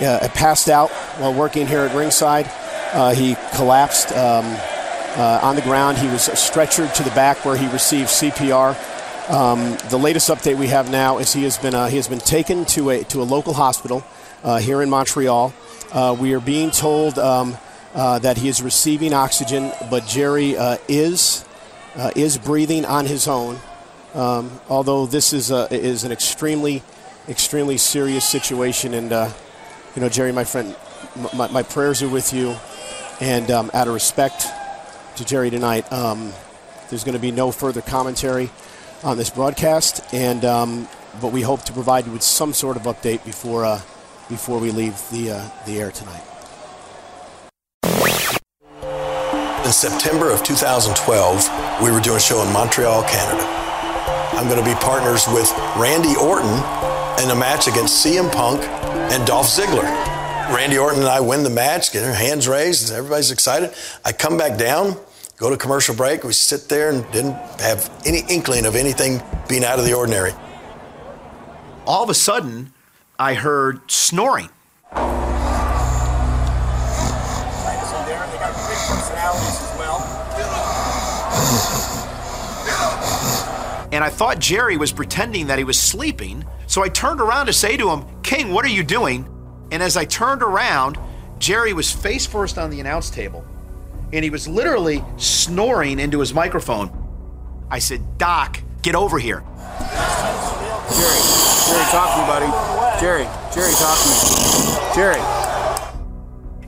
[0.00, 2.50] uh, passed out while working here at ringside.
[2.96, 4.46] Uh, he collapsed um,
[5.16, 5.98] uh, on the ground.
[5.98, 8.74] He was stretchered to the back where he received CPR.
[9.30, 12.20] Um, the latest update we have now is he has been uh, he has been
[12.20, 14.02] taken to a to a local hospital
[14.42, 15.52] uh, here in Montreal.
[15.92, 17.58] Uh, we are being told um,
[17.92, 20.52] that he is receiving oxygen, but Jerry
[20.88, 21.44] is
[22.14, 23.58] is breathing on his own.
[24.14, 26.82] Um, although this is a, is an extremely
[27.28, 29.30] extremely serious situation, and uh,
[29.94, 30.74] you know, Jerry, my friend,
[31.34, 32.56] my prayers are with you,
[33.20, 34.46] and um, out of respect
[35.16, 36.32] to Jerry tonight, um,
[36.90, 38.50] there's going to be no further commentary
[39.02, 40.88] on this broadcast, and um,
[41.20, 43.80] but we hope to provide you with some sort of update before uh,
[44.28, 46.22] before we leave the uh, the air tonight.
[49.64, 53.42] In September of 2012, we were doing a show in Montreal, Canada.
[54.34, 56.54] I'm going to be partners with Randy Orton
[57.24, 58.62] in a match against CM Punk
[59.10, 60.15] and Dolph Ziggler.
[60.48, 63.74] Randy Orton and I win the match, get our hands raised, everybody's excited.
[64.04, 64.96] I come back down,
[65.36, 69.64] go to commercial break, we sit there and didn't have any inkling of anything being
[69.64, 70.32] out of the ordinary.
[71.84, 72.72] All of a sudden,
[73.18, 74.48] I heard snoring.
[83.92, 86.44] And I thought Jerry was pretending that he was sleeping.
[86.66, 89.28] So I turned around to say to him, King, what are you doing?
[89.70, 90.98] And as I turned around,
[91.38, 93.44] Jerry was face first on the announce table.
[94.12, 96.90] And he was literally snoring into his microphone.
[97.70, 99.42] I said, Doc, get over here.
[100.94, 101.20] Jerry,
[101.66, 103.00] Jerry, talk to me, buddy.
[103.00, 104.94] Jerry, Jerry, talk to me.
[104.94, 105.20] Jerry.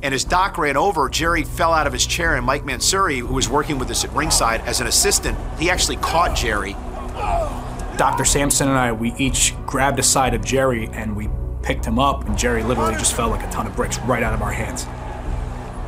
[0.02, 3.35] And as Doc ran over, Jerry fell out of his chair, and Mike Mansury, who
[3.35, 6.77] was working with us at ringside as an assistant, he actually caught Jerry.
[7.97, 8.25] Dr.
[8.25, 11.28] Sampson and I, we each grabbed a side of Jerry and we
[11.62, 14.34] picked him up, and Jerry literally just fell like a ton of bricks right out
[14.34, 14.86] of our hands.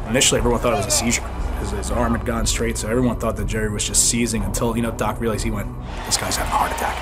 [0.08, 1.26] Initially, everyone thought it was a seizure.
[1.60, 4.76] His, his arm had gone straight, so everyone thought that Jerry was just seizing until,
[4.76, 5.68] you know, Doc realized he went,
[6.06, 6.96] this guy's having a heart attack.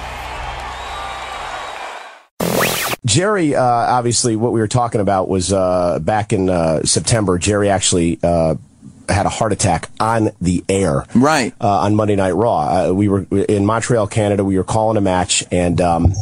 [3.05, 7.39] Jerry, uh, obviously, what we were talking about was uh, back in uh, September.
[7.39, 8.57] Jerry actually uh,
[9.09, 11.55] had a heart attack on the air, right?
[11.61, 12.89] Uh, on Monday Night Raw.
[12.89, 14.45] Uh, we were in Montreal, Canada.
[14.45, 16.13] We were calling a match, and um,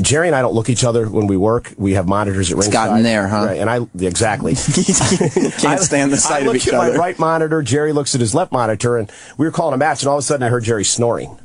[0.00, 1.72] Jerry and I don't look each other when we work.
[1.76, 2.68] We have monitors at ringside.
[2.68, 3.46] It's gotten there, huh?
[3.46, 4.54] Right, and I exactly
[5.58, 6.74] Can't stand the sight I of look each at.
[6.74, 7.62] My right monitor.
[7.62, 10.20] Jerry looks at his left monitor, and we were calling a match, and all of
[10.20, 11.36] a sudden I heard Jerry snoring.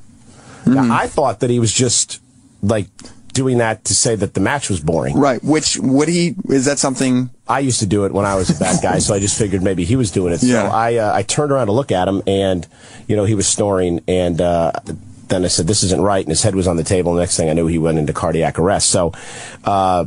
[0.64, 0.76] Hmm.
[0.76, 2.22] Now, I thought that he was just
[2.62, 2.88] like
[3.34, 5.18] doing that to say that the match was boring.
[5.18, 5.44] Right.
[5.44, 6.36] Which would he?
[6.50, 7.30] Is that something?
[7.48, 9.62] I used to do it when I was a bad guy, so I just figured
[9.62, 10.42] maybe he was doing it.
[10.44, 10.70] Yeah.
[10.70, 12.66] So I uh, I turned around to look at him, and
[13.08, 14.72] you know he was snoring, and uh,
[15.28, 17.14] then I said this isn't right, and his head was on the table.
[17.14, 18.90] The next thing I knew, he went into cardiac arrest.
[18.90, 19.14] So.
[19.64, 20.06] Uh,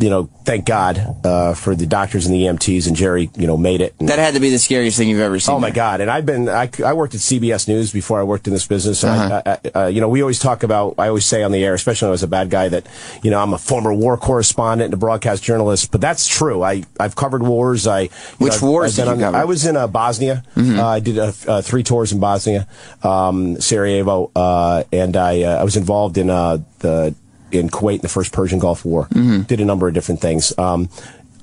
[0.00, 3.56] you know, thank God uh, for the doctors and the EMTs, and Jerry, you know,
[3.56, 3.94] made it.
[4.00, 5.54] And- That had to be the scariest thing you've ever seen.
[5.54, 6.00] Oh my God!
[6.00, 9.02] And I've been I, I worked at CBS News before I worked in this business.
[9.04, 9.42] And Uh-huh.
[9.46, 10.94] I, I, uh, you know, we always talk about.
[10.98, 12.86] I always say on the air, especially when I was a bad guy, that
[13.22, 15.90] you know I'm a former war correspondent and a broadcast journalist.
[15.92, 16.62] But that's true.
[16.62, 17.86] I I've covered wars.
[17.86, 18.08] I
[18.38, 19.36] Which know, wars did you on- cover?
[19.36, 20.42] I was in uh, Bosnia.
[20.56, 20.78] Mhm.
[20.78, 22.66] Uh, I did uh, uh, three tours in Bosnia,
[23.02, 27.14] um, Sarajevo, uh, and I uh, I was involved in uh, the
[27.54, 29.06] in Kuwait in the first Persian Gulf War.
[29.12, 29.46] Mhm.
[29.46, 30.52] Did a number of different things.
[30.58, 30.88] Um,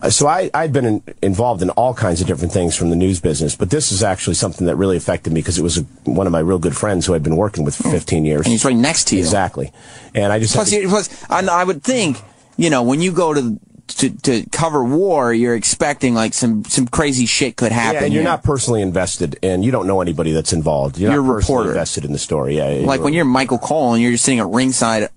[0.09, 3.19] so I, I'd been in, involved in all kinds of different things from the news
[3.22, 6.25] business, but this is actually something that really affected me because it was a, one
[6.25, 8.45] of my real good friends who I'd been working with for 15 years.
[8.48, 9.22] And he's right next to you.
[9.22, 9.72] Exactly.
[10.15, 12.17] And I just Plus, to- plus, I, I would think,
[12.57, 13.59] you know, when you go to
[13.95, 18.00] to, to cover war, you're expecting like some some crazy shit could happen.
[18.02, 18.30] yeah, and you're here.
[18.32, 20.98] not personally invested, and you don't know anybody that's involved.
[20.98, 21.70] You're, You're not personally reporter.
[21.72, 22.58] invested in the story.
[22.58, 25.10] Yeah, like when you're Michael Cole and you're just sitting at ringside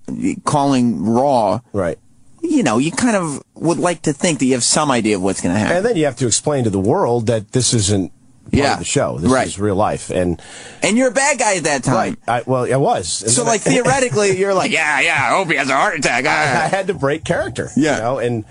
[0.44, 1.60] calling Raw.
[1.72, 1.98] Right.
[2.42, 5.22] You know, you kind of would like to think that you have some idea of
[5.22, 5.78] what's going to happen.
[5.78, 8.12] And then you have to explain to the world that this isn't
[8.50, 8.76] Yeah.
[8.76, 9.18] the show.
[9.18, 9.46] This Right.
[9.46, 10.10] is real life.
[10.10, 10.40] And
[10.82, 11.94] and you're a bad guy at that time.
[11.94, 12.16] Right.
[12.28, 13.08] I, well, I was.
[13.08, 15.14] So, like theoretically, you're like, yeah, yeah.
[15.14, 16.26] I hope he has a heart attack.
[16.26, 17.70] I, I had to break character.
[17.76, 17.96] Yeah.
[17.96, 18.44] You know, and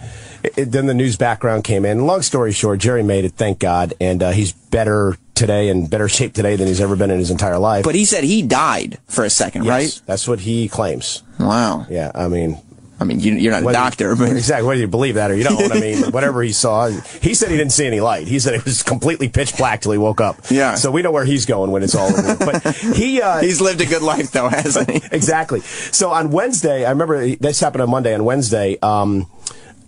[0.44, 2.06] it, it- then the news background came in.
[2.06, 6.08] Long story short, Jerry made it, thank God, and uh, he's better today and better
[6.10, 7.84] shape today than he's ever been in his entire life.
[7.86, 10.02] But he said he died for a second, Yes, right?
[10.06, 11.24] That's what he claims.
[11.40, 11.86] Wow.
[11.90, 12.60] Yeah, I mean.
[13.04, 15.36] I mean, you, you're not a whether- doctor, but exactly whether you believe that or
[15.36, 15.72] you don't.
[15.72, 18.28] I mean, whatever he saw, he said he didn't see any light.
[18.28, 20.38] He said it was completely pitch black till he woke up.
[20.50, 20.76] Yeah.
[20.76, 22.34] So we know where he's going when it's all over.
[22.44, 25.02] But he uh, he's lived a good life though, hasn't he?
[25.12, 25.60] exactly.
[25.60, 28.14] So on Wednesday, I remember this happened on Monday.
[28.16, 29.28] On Wednesday, um,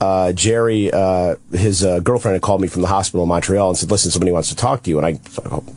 [0.01, 3.77] uh, Jerry, uh, his uh, girlfriend had called me from the hospital in Montreal and
[3.77, 5.19] said, "Listen, somebody wants to talk to you." And I,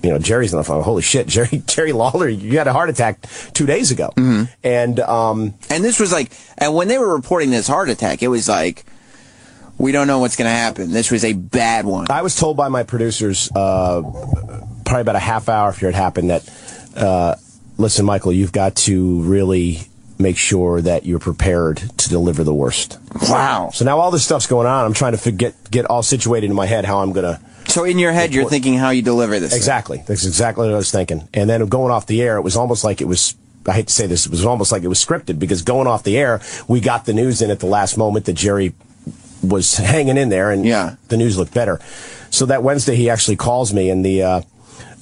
[0.03, 0.83] you know, Jerry's on the phone.
[0.83, 4.11] Holy shit, Jerry, Jerry Lawler, you had a heart attack two days ago,
[4.65, 8.29] and um, And this was like, and when they were reporting this heart attack, it
[8.29, 8.85] was like,
[9.79, 10.91] we don't know what's going to happen.
[10.91, 12.11] This was a bad one.
[12.11, 14.03] I was told by my producers, uh,
[14.85, 16.51] probably about a half hour after it happened, that
[16.97, 17.35] uh,
[17.77, 19.83] listen, Michael, you've got to really
[20.19, 22.99] make sure that you're prepared to deliver the worst.
[23.29, 23.71] Wow.
[23.73, 24.85] So now all this stuff's going on.
[24.85, 27.41] I'm trying to forget, get all situated in my head how I'm going to.
[27.71, 29.51] So in your head, you're thinking how you deliver this.
[29.51, 29.59] thing.
[29.59, 30.03] Exactly.
[30.07, 31.29] That's exactly what I was thinking.
[31.35, 33.35] And then going off the air, it was almost like it was.
[33.67, 36.03] I hate to say this, it was almost like it was scripted because going off
[36.03, 38.73] the air, we got the news in at the last moment that Jerry
[39.43, 40.95] was hanging in there, and Yeah.
[41.09, 41.79] the news looked better.
[42.31, 44.41] So that Wednesday, he actually calls me, and the uh,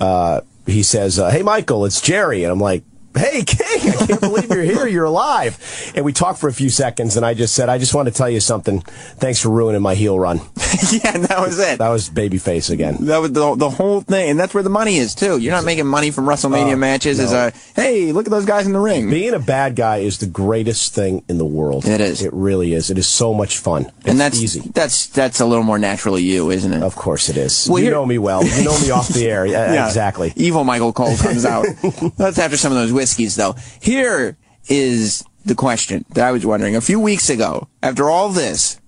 [0.00, 2.82] uh, he says, uh, "Hey, Michael, it's Jerry," and I'm like.
[3.16, 4.86] Hey, King, I can't believe you're here.
[4.86, 5.92] You're alive.
[5.94, 8.14] And we talked for a few seconds, and I just said, I just want to
[8.14, 8.80] tell you something.
[8.80, 10.38] Thanks for ruining my heel run.
[10.92, 11.78] yeah, that was it.
[11.78, 13.06] That was babyface again.
[13.06, 15.38] That was the, the whole thing, and that's where the money is too.
[15.38, 18.66] You're not making money from WrestleMania Uh, matches as a hey, look at those guys
[18.66, 19.08] in the ring.
[19.10, 21.86] Being a bad guy is the greatest thing in the world.
[21.86, 22.22] It is.
[22.22, 22.90] It really is.
[22.90, 23.86] It is so much fun.
[24.00, 24.60] It's and that's easy.
[24.74, 26.82] That's that's a little more naturally you, isn't it?
[26.82, 27.66] Of course it is.
[27.70, 28.44] Well, you know me well.
[28.44, 29.46] You know me off the air.
[29.56, 29.86] Yeah, Yeah.
[29.86, 30.32] Exactly.
[30.36, 31.66] Evil Michael Cole comes out.
[32.16, 33.54] That's after some of those whiskeys, though.
[33.80, 34.36] Here
[34.68, 36.74] is the question that I was wondering.
[36.74, 38.80] A few weeks ago, after all this,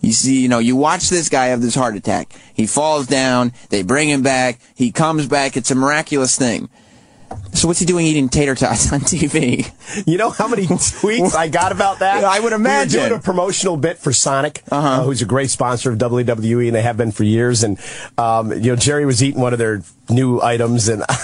[0.00, 2.32] you see, you know, you watch this guy have this heart attack.
[2.54, 3.52] He falls down.
[3.70, 4.60] They bring him back.
[4.76, 5.56] He comes back.
[5.56, 6.68] It's a miraculous thing.
[7.54, 9.72] So what's he doing eating tater tots on TV?
[10.06, 12.22] You know how many tweets I got about that?
[12.36, 13.00] I would imagine.
[13.02, 16.76] We doing a promotional bit for Sonic, uh who's a great sponsor of WWE, and
[16.76, 17.64] they have been for years.
[17.64, 17.78] And
[18.18, 21.02] um, you know, Jerry was eating one of their new items, and.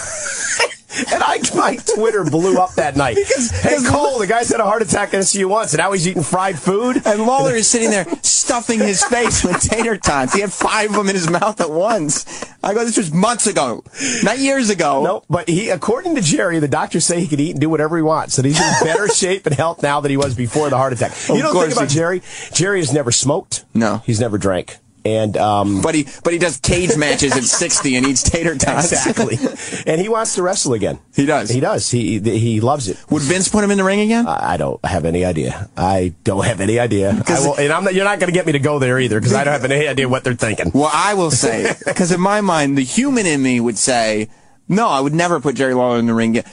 [1.11, 3.17] And I, my Twitter blew up that night.
[3.17, 6.23] hey, Cole, the guy's had a heart attack and you once, and now he's eating
[6.23, 7.01] fried food.
[7.05, 10.33] And Lawler is sitting there stuffing his face with tater tots.
[10.33, 12.25] He had five of them in his mouth at once.
[12.63, 13.83] I go, this was months ago,
[14.23, 15.03] not years ago.
[15.03, 17.95] No, but he, according to Jerry, the doctors say he can eat and do whatever
[17.97, 18.35] he wants.
[18.35, 21.13] So he's in better shape and health now than he was before the heart attack.
[21.29, 22.21] You Of course thing about Jerry?
[22.53, 23.65] Jerry has never smoked.
[23.73, 23.97] No.
[24.05, 24.77] He's never drank.
[25.05, 28.91] And um, But he but he does cage matches at 60 and eats tater tots.
[28.91, 29.37] exactly.
[29.85, 30.99] and he wants to wrestle again.
[31.15, 31.49] He does.
[31.49, 31.91] He does.
[31.91, 32.97] He he loves it.
[33.09, 34.25] Would Vince put him in the ring again?
[34.27, 35.69] I I don't have any idea.
[35.75, 37.21] I don't have any idea.
[37.27, 39.33] Will, and I'm not, you're not going to get me to go there either because
[39.33, 40.71] I don't have any idea what they're thinking.
[40.73, 44.29] Well, I will say, because in my mind, the human in me would say,
[44.69, 46.37] no, I would never put Jerry Lawler in the ring.
[46.37, 46.51] Again.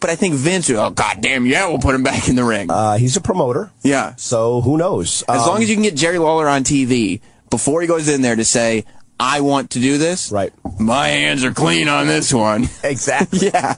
[0.00, 2.70] But I think Vince would, oh, goddamn, yeah, we'll put him back in the ring.
[2.70, 4.14] Uh, he's a promoter, yeah.
[4.16, 5.24] so who knows?
[5.28, 7.20] As Um, long as you can get Jerry Lawler on TV
[7.54, 8.84] before he goes in there to say,
[9.20, 10.32] I want to do this.
[10.32, 10.52] Right.
[10.80, 12.64] My hands are clean on this one.
[12.82, 13.48] exactly.
[13.54, 13.76] yeah.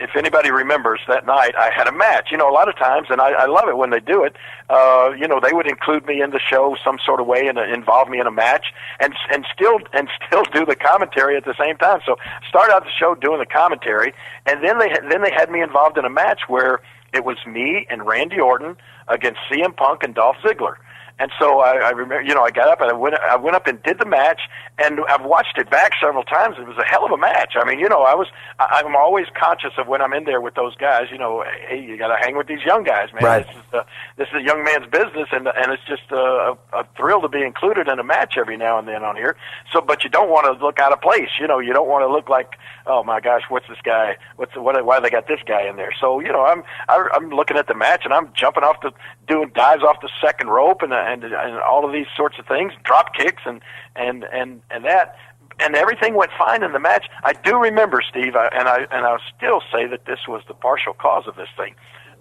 [0.00, 2.28] if anybody remembers that night, I had a match.
[2.30, 4.34] You know, a lot of times, and I, I love it when they do it.
[4.70, 7.58] Uh, you know, they would include me in the show some sort of way and
[7.58, 8.64] uh, involve me in a match,
[8.98, 12.00] and and still and still do the commentary at the same time.
[12.06, 12.16] So
[12.48, 14.14] start out the show doing the commentary,
[14.46, 16.80] and then they then they had me involved in a match where
[17.12, 20.76] it was me and Randy Orton against CM Punk and Dolph Ziggler.
[21.18, 23.54] And so I, I remember, you know, I got up and I went, I went
[23.54, 24.40] up and did the match,
[24.78, 26.56] and I've watched it back several times.
[26.58, 27.54] It was a hell of a match.
[27.54, 28.26] I mean, you know, I was,
[28.58, 31.04] I, I'm always conscious of when I'm in there with those guys.
[31.12, 33.22] You know, hey, you got to hang with these young guys, man.
[33.22, 33.46] Right.
[33.46, 33.86] This is a,
[34.16, 37.28] this is a young man's business, and and it's just a, a, a thrill to
[37.28, 39.36] be included in a match every now and then on here.
[39.72, 41.30] So, but you don't want to look out of place.
[41.40, 42.54] You know, you don't want to look like,
[42.86, 44.16] oh my gosh, what's this guy?
[44.36, 44.84] What's what?
[44.84, 45.92] Why they got this guy in there?
[46.00, 48.92] So, you know, I'm I, I'm looking at the match and I'm jumping off the
[49.26, 52.72] doing dives off the second rope and and and all of these sorts of things,
[52.84, 53.60] drop kicks and
[53.96, 55.16] and and and that.
[55.60, 57.06] And everything went fine in the match.
[57.22, 60.54] I do remember, Steve, I, and I and I'll still say that this was the
[60.54, 61.74] partial cause of this thing.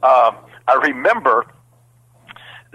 [0.03, 0.35] Um,
[0.67, 1.47] I remember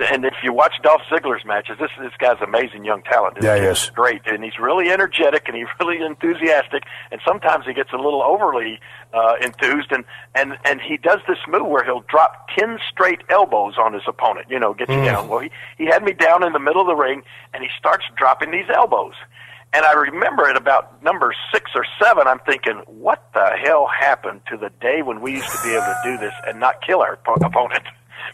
[0.01, 3.35] and if you watch Dolph Ziggler's matches, this this guy's amazing young talent.
[3.35, 3.91] This Yeah, he kid is.
[3.91, 6.85] great, and he's really energetic and he's really enthusiastic.
[7.11, 8.79] And sometimes he gets a little overly
[9.15, 10.05] uh, enthused, and
[10.35, 14.47] and and he does this move where he'll drop ten straight elbows on his opponent.
[14.51, 15.05] You know, get you Mm.
[15.05, 15.29] down.
[15.29, 17.23] Well, he he had me down in the middle of the ring,
[17.55, 19.15] and he starts dropping these elbows.
[19.75, 24.41] And I remember at about number six or seven, I'm thinking, what the hell happened
[24.51, 27.03] to the day when we used to be able to do this and not kill
[27.03, 27.83] our po- opponent?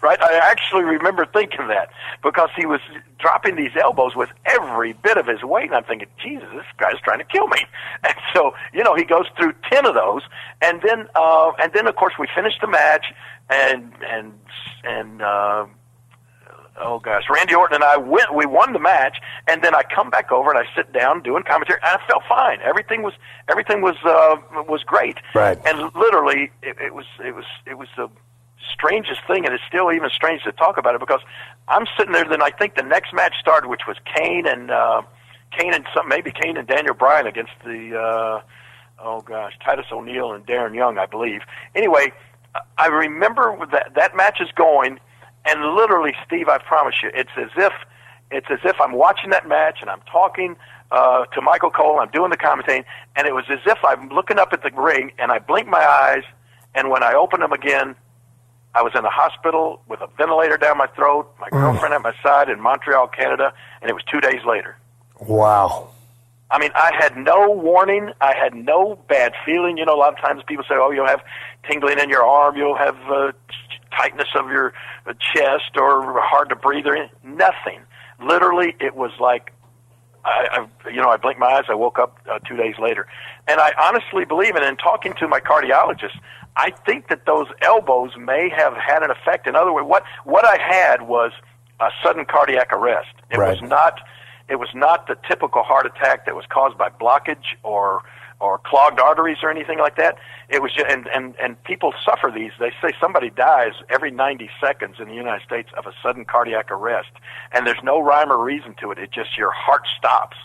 [0.03, 0.21] Right?
[0.21, 1.91] I actually remember thinking that
[2.23, 2.81] because he was
[3.19, 7.01] dropping these elbows with every bit of his weight, and I'm thinking, Jesus, this guy's
[7.03, 7.59] trying to kill me.
[8.05, 10.21] And so, you know, he goes through ten of those,
[10.61, 13.07] and then, uh, and then of course we finished the match,
[13.49, 14.33] and and
[14.85, 15.23] and.
[15.23, 15.67] Uh,
[16.81, 18.35] oh gosh, Randy Orton and I went.
[18.35, 21.43] We won the match, and then I come back over and I sit down doing
[21.45, 22.61] commentary, and I felt fine.
[22.63, 23.15] Everything was
[23.49, 24.37] everything was uh,
[24.69, 25.19] was great.
[25.35, 25.59] Right.
[25.65, 28.09] And literally, it, it was it was it was the
[28.73, 31.21] strangest thing, and it's still even strange to talk about it because
[31.69, 32.25] I'm sitting there.
[32.25, 35.03] Then I think the next match started, which was Kane and uh,
[35.57, 38.43] Kane and some maybe Kane and Daniel Bryan against the uh,
[38.99, 41.41] oh gosh Titus O'Neil and Darren Young, I believe.
[41.75, 42.13] Anyway,
[42.79, 45.01] I remember that that match is going,
[45.45, 47.73] and literally, Steve, I promise you, it's as if
[48.31, 50.57] it's as if I'm watching that match and I'm talking
[50.91, 52.01] uh, to Michael Cole.
[52.01, 52.85] I'm doing the commentating,
[53.17, 55.85] and it was as if I'm looking up at the ring and I blink my
[55.85, 56.25] eyes,
[56.75, 57.95] and when I open them again,
[58.75, 62.15] I was in the hospital with a ventilator down my throat, my girlfriend at my
[62.23, 64.77] side in Montreal, Canada, and it was two days later.
[65.21, 65.91] Wow.
[66.51, 68.11] I mean, I had no warning.
[68.21, 69.79] I had no bad feeling.
[69.79, 71.23] You know, a lot of times people say, "Oh, you'll have
[71.69, 72.57] tingling in your arm.
[72.57, 73.33] You'll have uh,
[73.97, 74.73] tightness of your
[75.07, 77.17] uh, chest or hard to breathe." Or anything.
[77.25, 77.81] nothing.
[78.21, 79.53] Literally, it was like,
[80.25, 81.65] I, I, you know, I blinked my eyes.
[81.69, 83.07] I woke up uh, two days later,
[83.49, 86.19] and I honestly believe, and in talking to my cardiologist,
[86.57, 89.47] I think that those elbows may have had an effect.
[89.47, 91.33] In other words, what what I had was
[91.81, 93.15] a sudden cardiac arrest.
[93.31, 93.61] It Right.
[93.61, 94.01] was not
[94.49, 98.03] it was not the typical heart attack that was caused by blockage or
[98.41, 100.17] or clogged arteries or anything like that.
[100.49, 102.53] It was just, and and and people suffer these.
[102.59, 106.71] They say somebody dies every 90 seconds in the United States of a sudden cardiac
[106.71, 107.11] arrest,
[107.53, 108.99] and there's no rhyme or reason to it.
[108.99, 110.37] It just your heart stops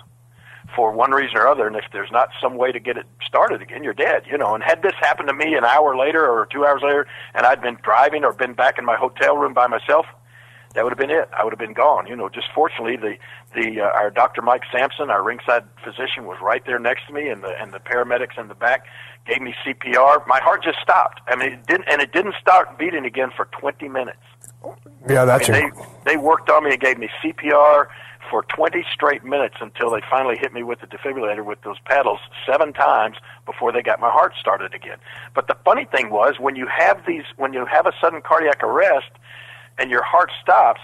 [0.75, 3.61] for one reason or other, and if there's not some way to get it started
[3.61, 4.23] again, you're dead.
[4.29, 4.53] You know.
[4.55, 7.61] And had this happened to me an hour later or two hours later, and I'd
[7.61, 10.05] been driving or been back in my hotel room by myself,
[10.75, 11.29] that would have been it.
[11.37, 12.07] I would have been gone.
[12.07, 13.17] You know, just fortunately, the
[13.55, 14.41] the uh, our Dr.
[14.41, 17.79] Mike Sampson, our ringside physician, was right there next to me, and the and the
[17.79, 18.85] paramedics in the back
[19.25, 20.25] gave me CPR.
[20.27, 21.21] My heart just stopped.
[21.27, 24.19] I mean, it didn't, and it didn't start beating again for 20 minutes.
[25.07, 25.71] Yeah, that's I mean,
[26.05, 27.87] they they worked on me and gave me CPR
[28.29, 32.19] for 20 straight minutes until they finally hit me with the defibrillator with those paddles
[32.45, 34.97] seven times before they got my heart started again.
[35.33, 38.63] But the funny thing was when you have these when you have a sudden cardiac
[38.63, 39.11] arrest
[39.77, 40.81] and your heart stops,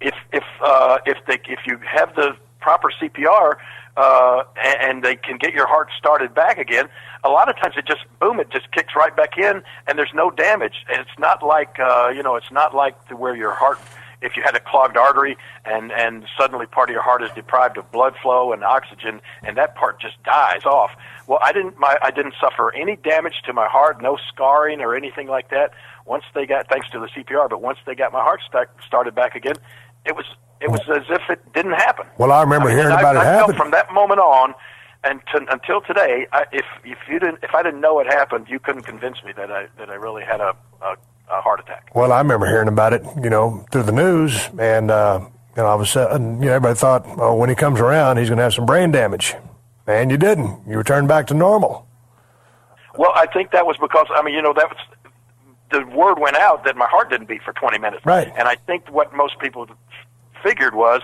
[0.00, 3.56] if if uh, if they if you have the proper CPR
[3.96, 6.88] uh, and, they can get your heart started back again,
[7.24, 10.12] a lot of times it just boom, it just kicks right back in, and there's
[10.14, 10.84] no damage.
[10.90, 13.78] And it's not like uh, you know, it's not like to where your heart.
[14.22, 17.78] If you had a clogged artery and and suddenly part of your heart is deprived
[17.78, 20.90] of blood flow and oxygen, and that part just dies off.
[21.26, 21.78] Well, I didn't.
[21.78, 25.72] My I didn't suffer any damage to my heart, no scarring or anything like that.
[26.06, 29.14] Once they got, thanks to the CPR, but once they got my heart sta started
[29.14, 29.56] back again,
[30.04, 30.26] it was
[30.60, 32.06] it was as if it didn't happen.
[32.18, 33.56] Well, I remember I mean, hearing about I, it I felt happen.
[33.56, 34.54] from that moment on,
[35.04, 38.46] and to, until today, I, if if you didn't, if I didn't know it happened,
[38.48, 40.96] you couldn't convince me that I that I really had a a,
[41.30, 41.90] a heart attack.
[41.94, 45.20] Well, I remember hearing about it, you know, through the news, and uh,
[45.56, 48.18] you know, all of a sudden, you know, everybody thought, oh, when he comes around,
[48.18, 49.34] he's going to have some brain damage,
[49.86, 50.66] and you didn't.
[50.66, 51.86] You returned back to normal.
[52.96, 54.78] Well, I think that was because I mean, you know, that was
[55.70, 58.04] the word went out that my heart didn't beat for 20 minutes.
[58.04, 58.32] Right.
[58.36, 59.68] And I think what most people
[60.42, 61.00] figured was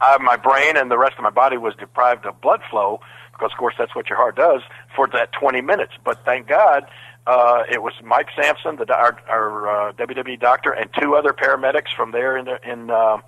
[0.00, 3.00] uh, my brain and the rest of my body was deprived of blood flow
[3.32, 4.62] because, of course, that's what your heart does
[4.96, 5.92] for that 20 minutes.
[6.04, 6.86] But thank God.
[7.26, 11.94] Uh, it was Mike Sampson, the our, our uh, WWE doctor, and two other paramedics
[11.94, 13.18] from there in the, in uh,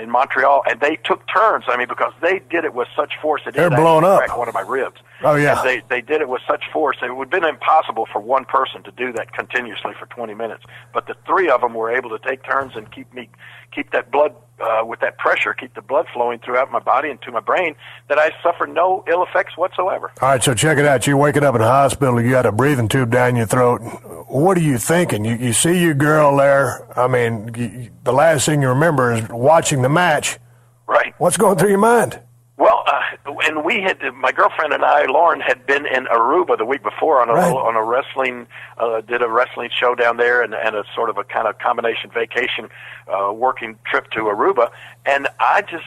[0.00, 1.64] in Montreal, and they took turns.
[1.66, 4.18] I mean, because they did it with such force, it They're did blown up.
[4.24, 5.00] crack one of my ribs.
[5.22, 5.60] Oh, yeah.
[5.60, 6.96] And they they did it with such force.
[7.02, 10.64] It would have been impossible for one person to do that continuously for 20 minutes.
[10.92, 13.28] But the three of them were able to take turns and keep me
[13.74, 17.20] keep that blood uh, with that pressure, keep the blood flowing throughout my body and
[17.22, 17.74] to my brain.
[18.08, 20.10] That I suffered no ill effects whatsoever.
[20.20, 21.06] All right, so check it out.
[21.06, 22.20] You're waking up in the hospital.
[22.20, 23.80] You got a breathing tube down your throat.
[24.28, 25.24] What are you thinking?
[25.24, 26.86] You, you see your girl there.
[26.98, 30.38] I mean, you, the last thing you remember is watching the match.
[30.86, 31.14] Right.
[31.18, 32.20] What's going through your mind?
[32.60, 36.66] Well, uh, and we had my girlfriend and I, Lauren, had been in Aruba the
[36.66, 37.50] week before on a Right.
[37.50, 41.16] on a wrestling uh, did a wrestling show down there and, and a sort of
[41.16, 42.68] a kind of combination vacation
[43.08, 44.70] uh, working trip to Aruba,
[45.06, 45.86] and I just.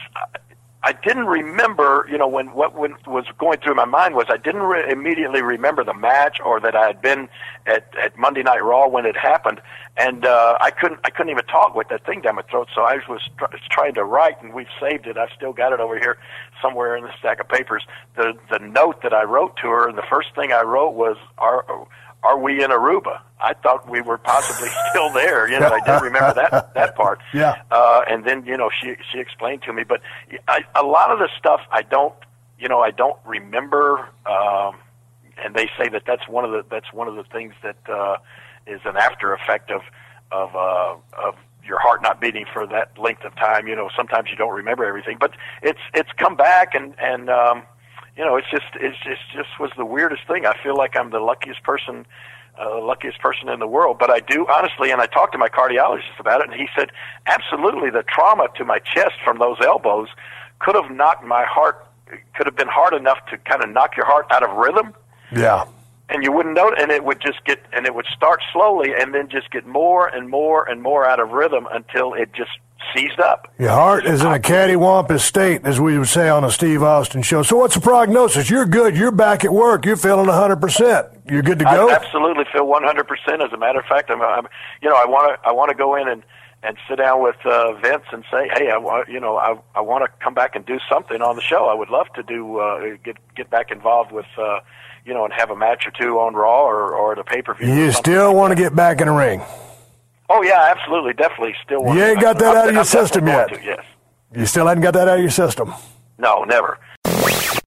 [0.84, 4.36] I didn't remember, you know, when what when was going through my mind was I
[4.36, 7.30] didn't re- immediately remember the match or that I had been
[7.66, 9.62] at, at Monday Night Raw when it happened,
[9.96, 12.68] and uh, I couldn't I couldn't even talk with that thing down my throat.
[12.74, 15.16] So I was tr- trying to write, and we've saved it.
[15.16, 16.18] I've still got it over here
[16.60, 17.86] somewhere in the stack of papers.
[18.16, 21.16] The the note that I wrote to her, and the first thing I wrote was,
[21.38, 21.64] "Are
[22.24, 25.48] are we in Aruba?" I thought we were possibly still there.
[25.48, 27.20] You know, I did remember that that part.
[27.34, 27.62] Yeah.
[27.70, 30.00] Uh, and then you know she she explained to me, but
[30.48, 32.14] I, a lot of the stuff I don't
[32.58, 34.08] you know I don't remember.
[34.26, 34.76] Um,
[35.42, 38.16] and they say that that's one of the that's one of the things that uh,
[38.66, 39.82] is an after effect of
[40.30, 40.96] of uh,
[41.26, 43.66] of your heart not beating for that length of time.
[43.66, 47.62] You know, sometimes you don't remember everything, but it's it's come back and and um,
[48.16, 50.46] you know it's just it's just just was the weirdest thing.
[50.46, 52.06] I feel like I'm the luckiest person
[52.60, 53.98] uh, luckiest person in the world.
[53.98, 56.90] But I do honestly, and I talked to my cardiologist about it, and he said
[57.26, 60.08] absolutely the trauma to my chest from those elbows
[60.60, 61.86] could have knocked my heart
[62.34, 64.94] could have been hard enough to kind of knock your heart out of rhythm
[65.32, 65.64] Yeah.
[66.08, 69.14] And you wouldn't know and it would just get and it would start slowly and
[69.14, 72.50] then just get more and more and more out of rhythm until it just
[72.94, 76.50] seized up Your heart is in a cattywampus state, as we would say on a
[76.50, 77.42] Steve Austin show.
[77.42, 78.50] So, what's the prognosis?
[78.50, 78.96] You're good.
[78.96, 79.86] You're back at work.
[79.86, 81.30] You're feeling 100%.
[81.30, 81.88] You're good to go?
[81.88, 83.44] I absolutely feel 100%.
[83.44, 84.46] As a matter of fact, I'm, I'm
[84.82, 86.22] you know, I want to, I want to go in and,
[86.62, 89.80] and sit down with uh, Vince and say, hey, I want, you know, I, I
[89.80, 91.66] want to come back and do something on the show.
[91.66, 94.60] I would love to do, uh, get, get back involved with, uh,
[95.04, 97.42] you know, and have a match or two on Raw or, or at a pay
[97.42, 97.72] per view.
[97.72, 99.42] You still want to get back in the ring.
[100.30, 101.54] Oh yeah, absolutely, definitely.
[101.64, 103.48] Still, want You ain't got that I'm- out of your I'm system yet.
[103.52, 103.84] to, yes.
[104.34, 105.72] You still hadn't got that out of your system.
[106.18, 106.78] No, never.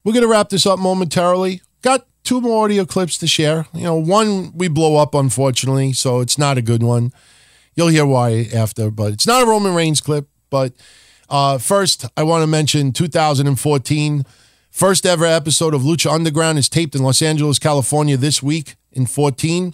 [0.04, 1.62] We're going to wrap this up momentarily.
[1.82, 3.68] Got two more audio clips to share.
[3.74, 7.14] You know, one we blow up, unfortunately, so it's not a good one.
[7.76, 10.28] You'll hear why after, but it's not a Roman Reigns clip.
[10.50, 10.74] But
[11.30, 14.26] uh, first, I want to mention 2014.
[14.78, 19.08] First ever episode of Lucha Underground is taped in Los Angeles, California this week in
[19.08, 19.74] 14.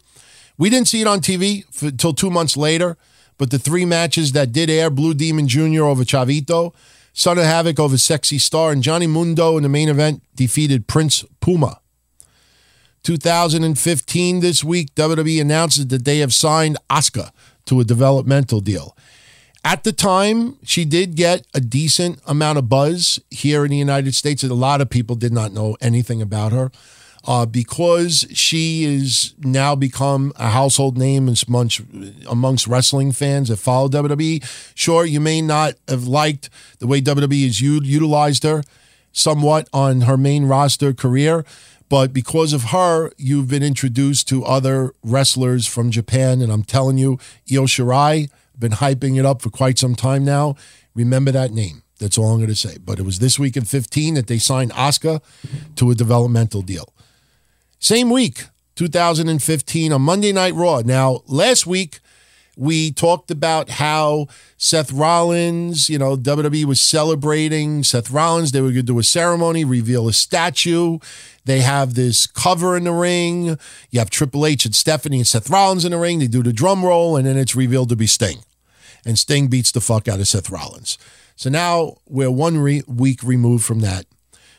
[0.57, 2.95] We didn't see it on TV until two months later,
[3.37, 5.83] but the three matches that did air Blue Demon Jr.
[5.83, 6.73] over Chavito,
[7.11, 11.25] Son of Havoc over Sexy Star, and Johnny Mundo in the main event defeated Prince
[11.41, 11.81] Puma.
[13.03, 17.31] 2015, this week, WWE announces that they have signed Asuka
[17.65, 18.95] to a developmental deal.
[19.65, 24.13] At the time, she did get a decent amount of buzz here in the United
[24.13, 24.43] States.
[24.43, 26.69] A lot of people did not know anything about her
[27.25, 31.81] uh, because she is now become a household name amongst,
[32.29, 34.43] amongst wrestling fans that follow WWE.
[34.75, 38.63] Sure, you may not have liked the way WWE has utilized her
[39.13, 41.45] somewhat on her main roster career,
[41.87, 46.41] but because of her, you've been introduced to other wrestlers from Japan.
[46.41, 47.19] And I'm telling you,
[47.51, 50.55] Io Shirai, been hyping it up for quite some time now.
[50.95, 51.83] Remember that name.
[51.99, 52.77] That's all I'm going to say.
[52.83, 55.21] But it was this week in 15 that they signed Asuka
[55.75, 56.93] to a developmental deal.
[57.79, 60.81] Same week, 2015, on Monday Night Raw.
[60.83, 61.99] Now, last week,
[62.55, 68.51] we talked about how Seth Rollins, you know, WWE was celebrating Seth Rollins.
[68.51, 70.99] They were going to do a ceremony, reveal a statue.
[71.45, 73.57] They have this cover in the ring.
[73.89, 76.19] You have Triple H and Stephanie and Seth Rollins in the ring.
[76.19, 78.39] They do the drum roll, and then it's revealed to be Sting.
[79.05, 80.97] And Sting beats the fuck out of Seth Rollins.
[81.35, 84.05] So now we're one re- week removed from that.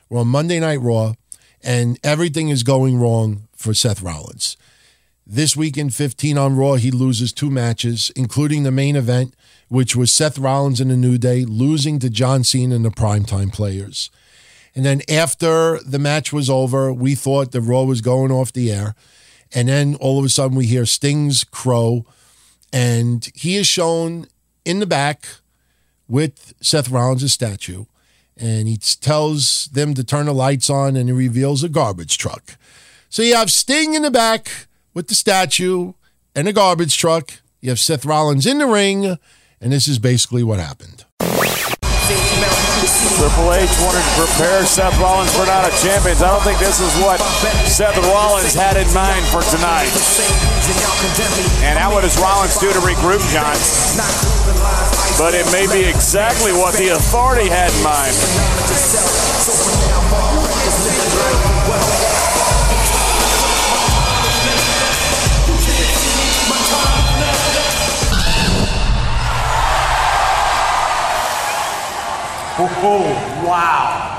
[0.09, 1.15] We're on Monday Night Raw,
[1.63, 4.57] and everything is going wrong for Seth Rollins.
[5.27, 9.35] This week in 15 on Raw, he loses two matches, including the main event,
[9.69, 13.51] which was Seth Rollins and the New Day losing to John Cena and the Primetime
[13.51, 14.11] Players.
[14.75, 18.71] And then after the match was over, we thought the Raw was going off the
[18.71, 18.95] air.
[19.55, 22.05] And then all of a sudden, we hear Sting's crow,
[22.71, 24.27] and he is shown
[24.67, 25.27] in the back
[26.07, 27.87] with Seth Rollins' statue.
[28.37, 32.59] And he tells them to turn the lights on, and he reveals a garbage truck.
[33.09, 35.93] So you have Sting in the back with the statue
[36.35, 37.43] and a garbage truck.
[37.61, 39.19] You have Seth Rollins in the ring,
[39.61, 41.05] and this is basically what happened.
[43.25, 46.21] Triple H wanted to prepare Seth Rollins for Night of Champions.
[46.21, 47.17] I don't think this is what
[47.65, 49.89] Seth Rollins had in mind for tonight.
[51.65, 53.57] And how what does Rollins do to regroup, John?
[55.17, 58.13] But it may be exactly what the authority had in mind.
[72.57, 74.11] Oh, wow.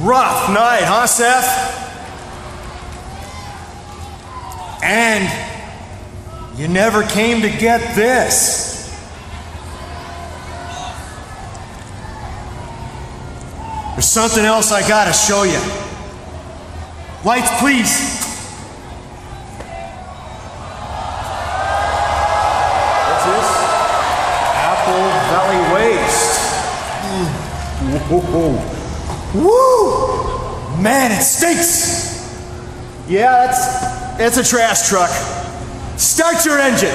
[0.00, 1.80] Rough night, huh, Seth?
[4.82, 8.74] And you never came to get this.
[13.92, 15.60] There's something else I gotta show you.
[17.24, 18.33] Lights, please.
[28.10, 28.52] Woo!
[30.82, 32.04] Man, it stinks!
[33.08, 35.10] Yeah, it's, it's a trash truck.
[35.98, 36.94] Start your engine!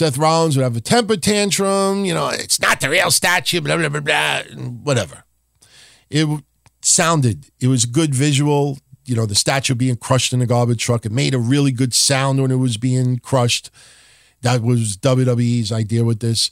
[0.00, 2.06] Seth Rollins would have a temper tantrum.
[2.06, 4.42] You know, it's not the real statue, blah, blah, blah, blah,
[4.82, 5.24] whatever.
[6.08, 6.26] It
[6.80, 8.78] sounded, it was good visual.
[9.04, 11.04] You know, the statue being crushed in a garbage truck.
[11.04, 13.70] It made a really good sound when it was being crushed.
[14.40, 16.50] That was WWE's idea with this.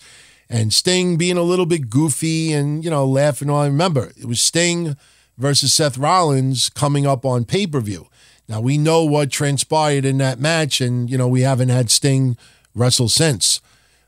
[0.50, 4.42] And Sting being a little bit goofy and, you know, laughing I Remember, it was
[4.42, 4.94] Sting
[5.38, 8.08] versus Seth Rollins coming up on pay per view.
[8.46, 12.36] Now, we know what transpired in that match, and, you know, we haven't had Sting
[12.78, 13.60] wrestle since.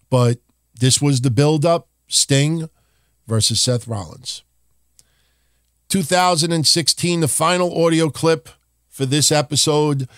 [0.09, 0.39] But
[0.79, 2.69] this was the build up Sting
[3.27, 4.43] versus Seth Rollins.
[5.89, 8.49] 2016, the final audio clip
[8.89, 10.09] for this episode.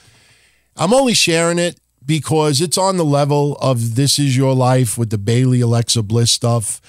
[0.76, 5.10] I'm only sharing it because it's on the level of This Is Your Life with
[5.10, 6.80] the Bayley Alexa Bliss stuff.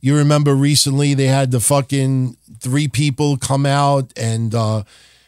[0.00, 4.84] You remember recently they had the fucking three people come out and uh,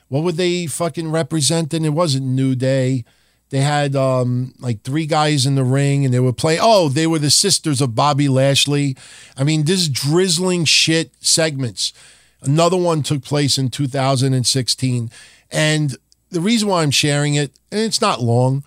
[0.08, 1.84] what were they fucking representing?
[1.84, 3.04] It wasn't New Day.
[3.50, 6.60] They had um, like three guys in the ring and they were playing.
[6.62, 8.96] Oh, they were the sisters of Bobby Lashley.
[9.36, 11.92] I mean, this drizzling shit segments.
[12.42, 15.10] Another one took place in 2016.
[15.50, 15.96] And
[16.30, 18.62] the reason why I'm sharing it, and it's not long,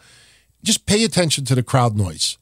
[0.63, 2.37] just pay attention to the crowd noise.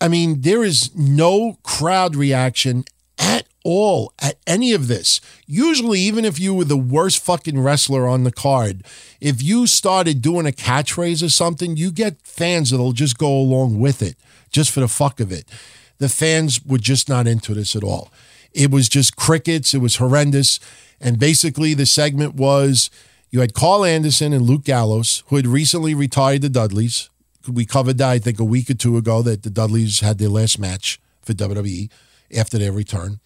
[0.00, 2.84] I mean, there is no crowd reaction
[3.18, 5.20] at all at any of this.
[5.46, 8.84] Usually, even if you were the worst fucking wrestler on the card,
[9.20, 13.78] if you started doing a catchphrase or something, you get fans that'll just go along
[13.78, 14.16] with it
[14.50, 15.46] just for the fuck of it.
[15.98, 18.10] The fans were just not into this at all.
[18.52, 19.74] It was just crickets.
[19.74, 20.60] It was horrendous.
[21.00, 22.90] And basically, the segment was
[23.30, 27.08] you had Karl Anderson and Luke Gallows, who had recently retired the Dudleys.
[27.50, 30.28] We covered that, I think, a week or two ago that the Dudleys had their
[30.28, 31.90] last match for WWE
[32.36, 33.20] after their return.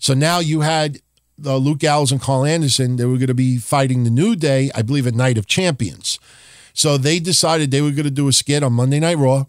[0.00, 0.98] So now you had
[1.44, 2.96] uh, Luke Gallows and Karl Anderson.
[2.96, 6.18] They were going to be fighting the New Day, I believe, at Night of Champions.
[6.72, 9.44] So they decided they were going to do a skit on Monday Night Raw,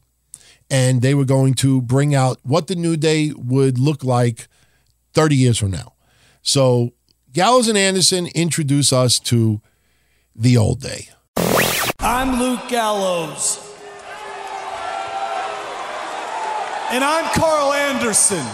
[0.69, 4.49] and they were going to bring out what the New Day would look like
[5.13, 5.93] 30 years from now.
[6.41, 6.91] So
[7.31, 9.61] Gallows and Anderson introduce us to
[10.35, 11.07] the old day.
[11.99, 13.67] I'm Luke Gallows.
[16.91, 18.45] And I'm Karl Anderson.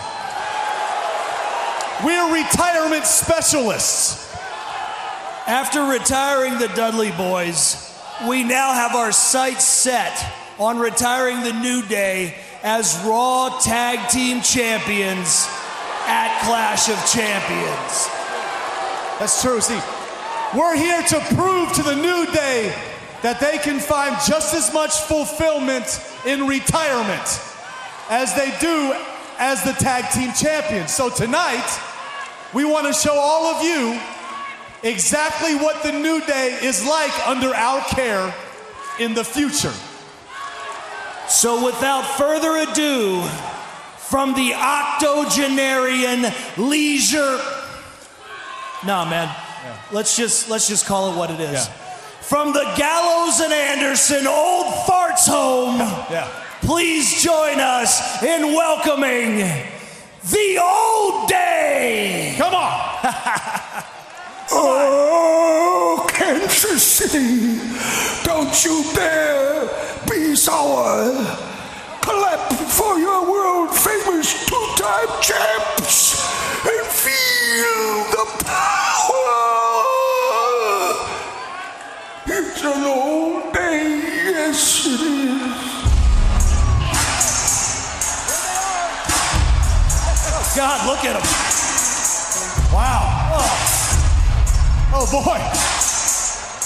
[2.06, 4.32] We're retirement specialists.
[5.48, 10.24] After retiring the Dudley Boys, we now have our sights set
[10.60, 15.48] on retiring the New Day as Raw Tag Team Champions
[16.06, 18.08] at Clash of Champions.
[19.18, 19.84] That's true, Steve.
[20.56, 22.76] We're here to prove to the New Day
[23.24, 27.42] that they can find just as much fulfillment in retirement
[28.10, 28.94] as they do
[29.38, 30.94] as the tag team champions.
[30.94, 31.68] So tonight,
[32.54, 34.00] we want to show all of you
[34.84, 38.34] exactly what the New Day is like under our care
[39.00, 39.74] in the future.
[41.28, 43.22] So without further ado,
[44.08, 46.26] from the octogenarian
[46.58, 47.40] leisure.
[48.86, 49.36] Nah, man.
[49.92, 51.70] Let's just let's just call it what it is.
[52.22, 55.80] From the Gallows and Anderson Old Farts Home.
[56.68, 62.36] Please join us in welcoming the old day.
[62.38, 63.84] Come on.
[64.50, 67.60] Oh, Kansas City,
[68.26, 69.70] don't you dare
[70.10, 71.14] be sour.
[72.02, 76.20] Clap for your world famous two time champs
[76.66, 79.36] and feel the power.
[82.26, 85.47] It's an old day, yes it is.
[90.58, 91.22] God, look at him.
[92.74, 93.06] Wow.
[94.90, 95.38] Oh, oh boy.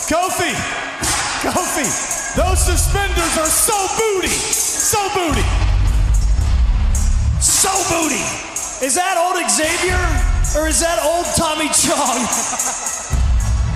[0.08, 0.56] Kofi.
[1.44, 1.84] Kofi.
[2.40, 4.32] Those suspenders are so booty.
[4.32, 5.44] So booty.
[7.44, 8.24] So booty.
[8.80, 10.00] Is that old Xavier
[10.56, 12.24] or is that old Tommy Chong?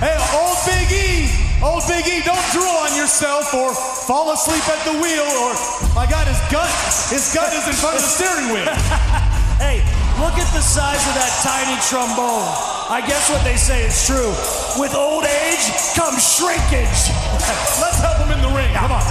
[0.00, 1.28] hey, old Big E.
[1.60, 3.74] Old Big E, don't drool on yourself or
[4.08, 5.52] fall asleep at the wheel or,
[5.94, 6.72] my God, his gut,
[7.12, 8.64] his gut is in front of the steering wheel.
[9.60, 9.84] hey,
[10.20, 12.48] look at the size of that tiny trombone.
[12.88, 14.32] I guess what they say is true.
[14.80, 15.64] With old age
[15.98, 17.10] comes shrinkage.
[17.82, 18.70] Let's help him in the ring.
[18.72, 19.06] Come on.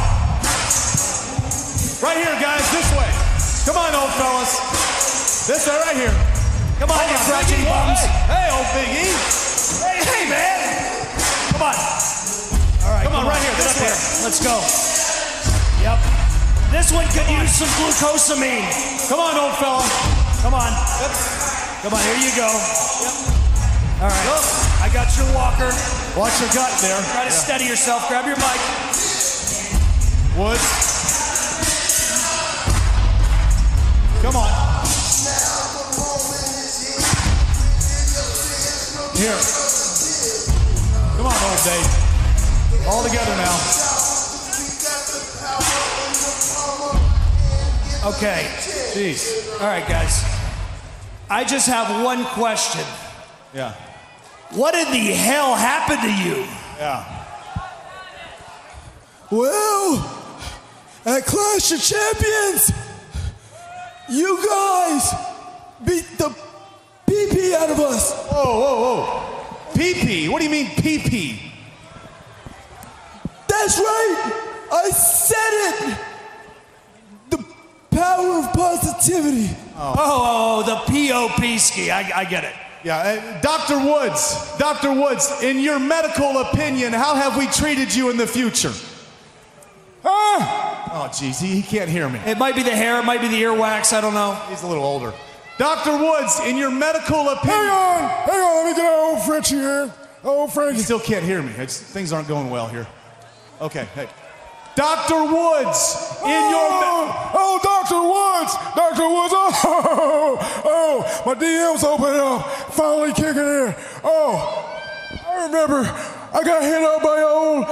[2.01, 3.09] Right here, guys, this way.
[3.65, 4.53] Come on, old fellas.
[5.47, 6.15] This way, right here.
[6.79, 8.01] Come on, you crotchety bums.
[8.29, 9.07] Hey, hey, old Big E.
[9.81, 10.59] Hey, hey, man.
[11.51, 11.75] Come on.
[12.85, 13.55] All right, come, on, right here.
[13.57, 13.97] Get up here.
[14.23, 14.55] Let's go.
[15.81, 15.99] Yep.
[16.71, 18.65] This one could use some glucosamine.
[19.09, 20.24] Come on, old fella.
[20.45, 20.73] Come on.
[21.81, 22.45] Come on, here you go.
[22.45, 24.79] All right.
[24.79, 25.73] I got your walker.
[26.15, 27.01] Watch your gut there.
[27.13, 28.07] Try to steady yourself.
[28.07, 28.61] Grab your mic.
[30.37, 30.61] Woods.
[34.21, 34.51] Come on.
[39.17, 39.39] Here.
[41.17, 41.89] Come on, old Dave.
[42.85, 43.57] All together now.
[48.13, 48.45] Okay.
[48.93, 49.59] Jeez.
[49.59, 50.34] All right, guys.
[51.29, 52.85] I just have one question.
[53.53, 53.73] Yeah.
[54.51, 56.45] What in the hell happened to you?
[56.77, 57.25] Yeah.
[59.31, 59.95] Well,
[61.03, 62.71] at Clash of Champions,
[64.09, 65.13] you guys
[65.83, 66.35] beat the
[67.07, 68.13] PP out of us.
[68.27, 69.25] Whoa, whoa, whoa.
[69.73, 70.29] PP?
[70.29, 71.39] What do you mean PP?
[73.47, 74.31] That's right.
[74.71, 75.37] I said
[75.89, 75.97] it.
[77.31, 77.45] The
[77.91, 79.64] power of positivity.
[79.77, 81.91] Oh, oh, oh, the POP ski.
[81.91, 82.53] I, I get it.
[82.85, 83.79] Yeah, uh, Dr.
[83.79, 84.93] Woods, Dr.
[84.93, 88.71] Woods, in your medical opinion, how have we treated you in the future?
[90.03, 90.91] Huh?
[90.93, 92.19] Oh, jeez, he, he can't hear me.
[92.27, 94.35] It might be the hair, it might be the earwax, I don't know.
[94.49, 95.15] He's a little older.
[95.57, 95.97] Dr.
[95.97, 97.57] Woods, in your medical opinion.
[97.57, 99.91] Hang on, hang on, let me get old Frenchie here.
[100.23, 100.77] Old Frankie.
[100.77, 101.53] He still can't hear me.
[101.57, 102.85] It's, things aren't going well here.
[103.61, 104.07] Okay, hey.
[104.75, 105.23] Dr.
[105.23, 106.67] Woods, in your.
[106.83, 108.01] Oh, oh, Dr.
[108.03, 109.07] Woods, Dr.
[109.07, 109.33] Woods.
[109.33, 109.51] Oh,
[110.35, 113.75] oh, oh, my DM's opening up, finally kicking in.
[114.03, 114.67] Oh,
[115.25, 115.79] I remember
[116.35, 117.65] I got hit up by old,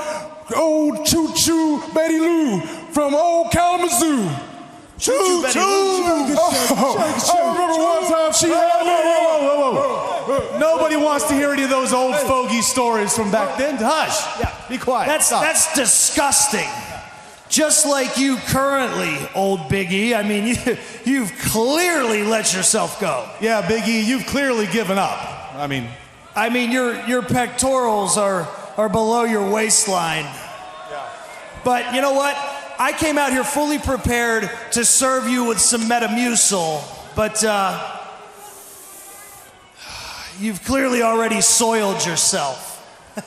[0.55, 4.29] old Choo Choo Betty Lou from old Kalamazoo.
[4.97, 5.59] Choo Choo.
[5.59, 6.95] Oh,
[7.35, 8.95] I remember one time she had me.
[8.95, 10.59] Whoa, whoa, whoa.
[10.59, 13.75] Nobody wants to hear any of those old fogey stories from back then.
[13.75, 14.39] Hush.
[14.39, 15.07] Yeah, be quiet.
[15.07, 15.43] That's Stop.
[15.43, 16.69] that's disgusting.
[17.53, 20.17] Just like you currently, old Biggie.
[20.17, 23.29] I mean, you, you've clearly let yourself go.
[23.39, 25.53] Yeah, Biggie, you've clearly given up.
[25.53, 25.87] I mean,
[26.35, 30.23] I mean, your your pectorals are are below your waistline.
[30.23, 31.09] Yeah.
[31.63, 32.35] But you know what?
[32.79, 36.83] I came out here fully prepared to serve you with some Metamucil,
[37.15, 37.99] but uh,
[40.39, 42.71] you've clearly already soiled yourself.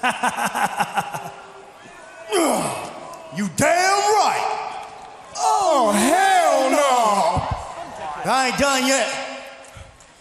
[3.36, 4.80] You damn right.
[5.36, 8.30] Oh, hell no.
[8.30, 9.08] I ain't done yet.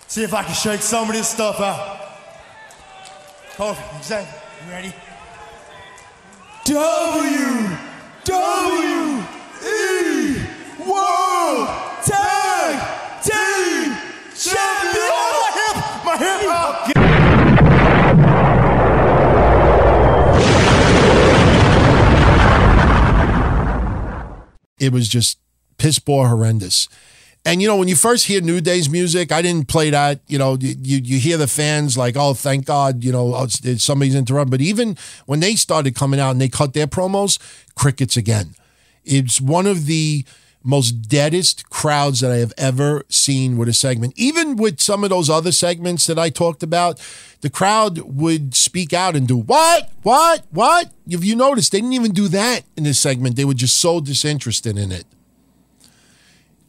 [0.07, 2.01] See if I can shake some of this stuff out.
[3.55, 4.27] Coffee, you say?
[4.65, 4.93] You ready?
[6.65, 7.77] W
[8.25, 9.23] W
[9.63, 10.35] E
[10.85, 11.67] World
[12.03, 13.95] Tag Team
[14.35, 15.09] Champion.
[15.09, 17.04] Oh, my hip, my hip.
[24.79, 25.39] It was just
[25.77, 26.87] piss poor horrendous.
[27.47, 30.21] And you know, when you first hear New Day's music, I didn't play that.
[30.27, 34.15] You know, you you hear the fans like, "Oh, thank God," you know, oh, somebody's
[34.15, 34.51] interrupted.
[34.51, 34.97] But even
[35.27, 37.37] when they started coming out and they cut their promos,
[37.75, 38.55] crickets again.
[39.03, 40.25] It's one of the
[40.65, 44.13] most deadest crowds that I have ever seen with a segment.
[44.17, 46.99] Even with some of those other segments that I talked about,
[47.41, 50.91] the crowd would speak out and do what, what, what.
[51.07, 53.35] If you noticed, they didn't even do that in this segment.
[53.35, 55.05] They were just so disinterested in it.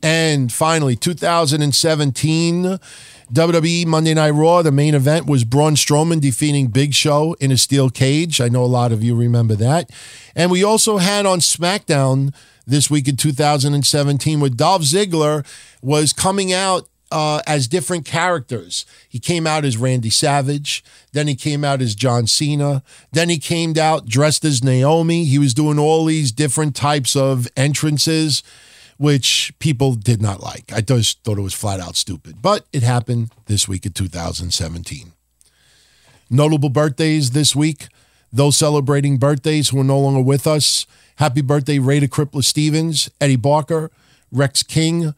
[0.02, 2.78] And finally, 2017
[3.33, 4.62] WWE Monday Night Raw.
[4.62, 8.41] The main event was Braun Strowman defeating Big Show in a steel cage.
[8.41, 9.91] I know a lot of you remember that.
[10.36, 12.33] And we also had on SmackDown
[12.67, 15.47] this week in 2017 where Dolph Ziggler
[15.83, 18.85] was coming out uh, as different characters.
[19.09, 20.85] He came out as Randy Savage.
[21.12, 22.83] Then he came out as John Cena.
[23.12, 25.25] Then he came out dressed as Naomi.
[25.25, 28.43] He was doing all these different types of entrances
[28.99, 30.73] which people did not like.
[30.73, 32.41] I just thought it was flat out stupid.
[32.41, 35.12] But it happened this week in 2017.
[36.31, 37.89] Notable birthdays this week.
[38.33, 40.87] Those celebrating birthdays who are no longer with us.
[41.17, 43.91] Happy birthday, Rada Crippler Stevens, Eddie Barker,
[44.31, 45.15] Rex King,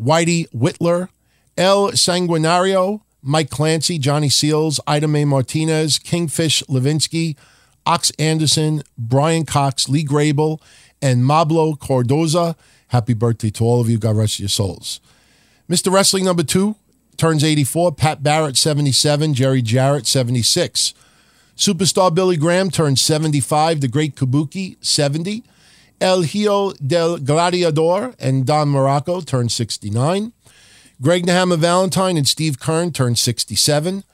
[0.00, 1.08] Whitey Whitler,
[1.56, 7.36] El Sanguinario, Mike Clancy, Johnny Seals, Ida Mae Martinez, Kingfish Levinsky,
[7.86, 10.60] Ox Anderson, Brian Cox, Lee Grable,
[11.02, 12.56] and Mablo Cordoza.
[12.88, 13.98] Happy birthday to all of you.
[13.98, 15.00] God rest your souls.
[15.68, 15.92] Mr.
[15.92, 16.76] Wrestling number two
[17.16, 17.92] turns 84.
[17.92, 19.34] Pat Barrett, 77.
[19.34, 20.94] Jerry Jarrett, 76.
[21.60, 23.82] Superstar Billy Graham turns 75.
[23.82, 25.44] The Great Kabuki, 70.
[26.00, 30.32] El Hijo del Gladiador and Don Muraco turned 69.
[31.02, 34.04] Greg The Hammer Valentine and Steve Keirn turned 67.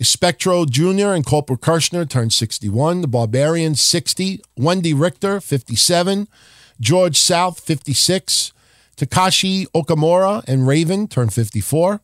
[0.00, 1.08] Spectro Jr.
[1.08, 3.00] and Corporal Kirchner turned 61.
[3.00, 4.40] The Barbarians, 60.
[4.56, 6.28] Wendy Richter, 57.
[6.78, 8.52] George South, 56.
[8.96, 12.00] Takashi Okamura and Raven turned 54.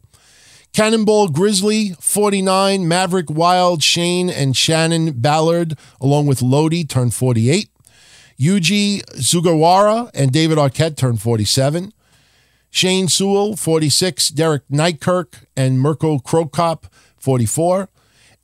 [0.72, 2.88] Cannonball Grizzly, 49.
[2.88, 7.68] Maverick Wild, Shane and Shannon Ballard, along with Lodi, turned 48.
[8.40, 11.92] Yuji Sugawara and David Arquette turned 47.
[12.70, 14.30] Shane Sewell, 46.
[14.30, 16.86] Derek Neikirk and Mirko Cro Cop,
[17.18, 17.90] 44.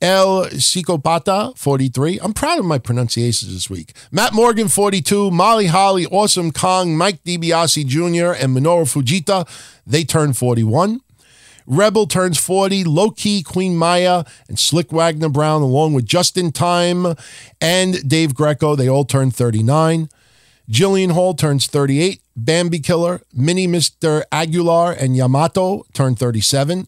[0.01, 2.19] El Psicopata, 43.
[2.21, 3.93] I'm proud of my pronunciations this week.
[4.11, 5.31] Matt Morgan, 42.
[5.31, 9.49] Molly Holly, Awesome Kong, Mike DiBiase Jr., and Minoru Fujita,
[9.85, 11.01] they turn 41.
[11.69, 12.83] Rebel turns 40.
[12.83, 17.15] Low Ki, Queen Maya, and Slick Wagner Brown, along with Justin Time
[17.61, 20.09] and Dave Greco, they all turn 39.
[20.69, 22.21] Jillian Hall turns 38.
[22.35, 24.23] Bambi Killer, Mini Mr.
[24.31, 26.87] Aguilar, and Yamato turn 37.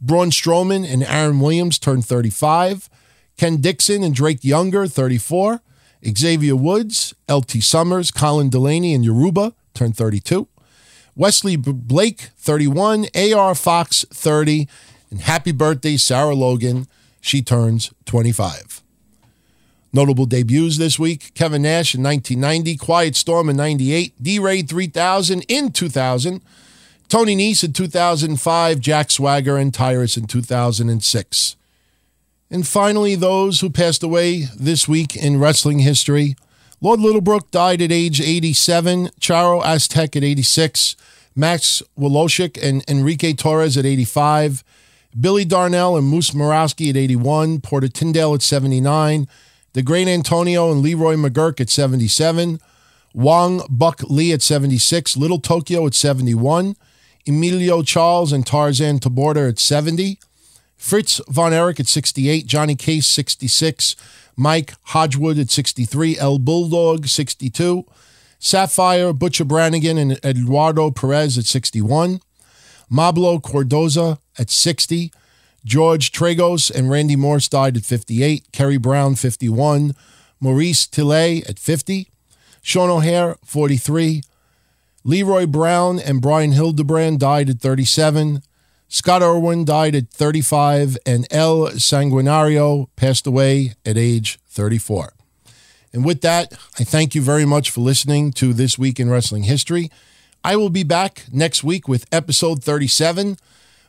[0.00, 2.88] Braun Strowman and Aaron Williams turn 35.
[3.36, 5.60] Ken Dixon and Drake Younger, 34.
[6.16, 10.48] Xavier Woods, LT Summers, Colin Delaney, and Yoruba turn 32.
[11.16, 13.06] Wesley Blake, 31.
[13.14, 14.68] AR Fox, 30.
[15.10, 16.86] And happy birthday, Sarah Logan.
[17.20, 18.82] She turns 25.
[19.92, 25.42] Notable debuts this week Kevin Nash in 1990, Quiet Storm in 98, D Ray 3000
[25.42, 26.42] in 2000.
[27.08, 31.56] Tony Nese in 2005, Jack Swagger and Tyrus in 2006.
[32.50, 36.34] And finally, those who passed away this week in wrestling history.
[36.84, 40.96] Lord Littlebrook died at age 87, Charo Aztec at 86,
[41.34, 44.62] Max Woloshik and Enrique Torres at 85,
[45.18, 49.26] Billy Darnell and Moose Morowski at 81, Porter Tyndale at 79,
[49.72, 52.60] The Great Antonio and Leroy McGuirk at 77,
[53.14, 56.76] Wong Buck Lee at 76, Little Tokyo at 71,
[57.26, 60.18] Emilio Charles and Tarzan Taborda at 70,
[60.76, 63.96] Fritz Von Erich at 68, Johnny Case 66,
[64.36, 67.84] Mike Hodgwood at 63, El Bulldog 62,
[68.38, 72.20] Sapphire, Butcher Brannigan, and Eduardo Perez at 61,
[72.90, 75.12] Mablo Cordoza at 60,
[75.64, 79.94] George Tragos and Randy Morse died at 58, Kerry Brown 51,
[80.40, 82.08] Maurice Tillet at 50,
[82.60, 84.22] Sean O'Haire 43,
[85.04, 88.42] Leroy Brown and Brian Hildebrand died at 37.
[88.94, 95.14] Scott Irwin died at 35, and El Sanguinario passed away at age 34.
[95.92, 99.42] And with that, I thank you very much for listening to This Week in Wrestling
[99.42, 99.90] History.
[100.44, 103.36] I will be back next week with episode 37.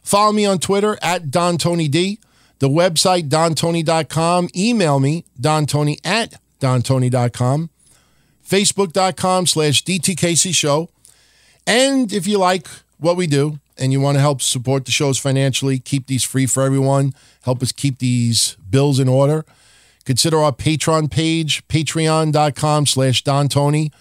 [0.02, 2.18] Follow me on Twitter at Don Tony D,
[2.58, 4.50] the website dontony.com.
[4.56, 7.70] Email me, dontony at dontony.com,
[8.44, 10.90] facebook.com slash DTKC show.
[11.68, 12.68] And if you like
[12.98, 16.46] what we do and you want to help support the shows financially, keep these free
[16.46, 17.14] for everyone,
[17.44, 19.46] help us keep these bills in order,
[20.06, 23.92] consider our Patreon page, patreon.com slash Don Tony.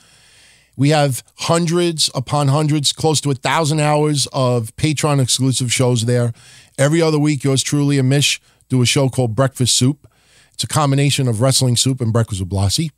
[0.77, 6.33] We have hundreds upon hundreds, close to a thousand hours of Patreon exclusive shows there.
[6.77, 10.09] Every other week, yours truly and Mish do a show called Breakfast Soup.
[10.53, 12.91] It's a combination of wrestling soup and breakfast with Blasi.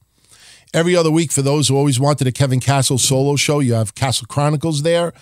[0.75, 3.95] Every other week, for those who always wanted a Kevin Castle solo show, you have
[3.95, 5.13] Castle Chronicles there.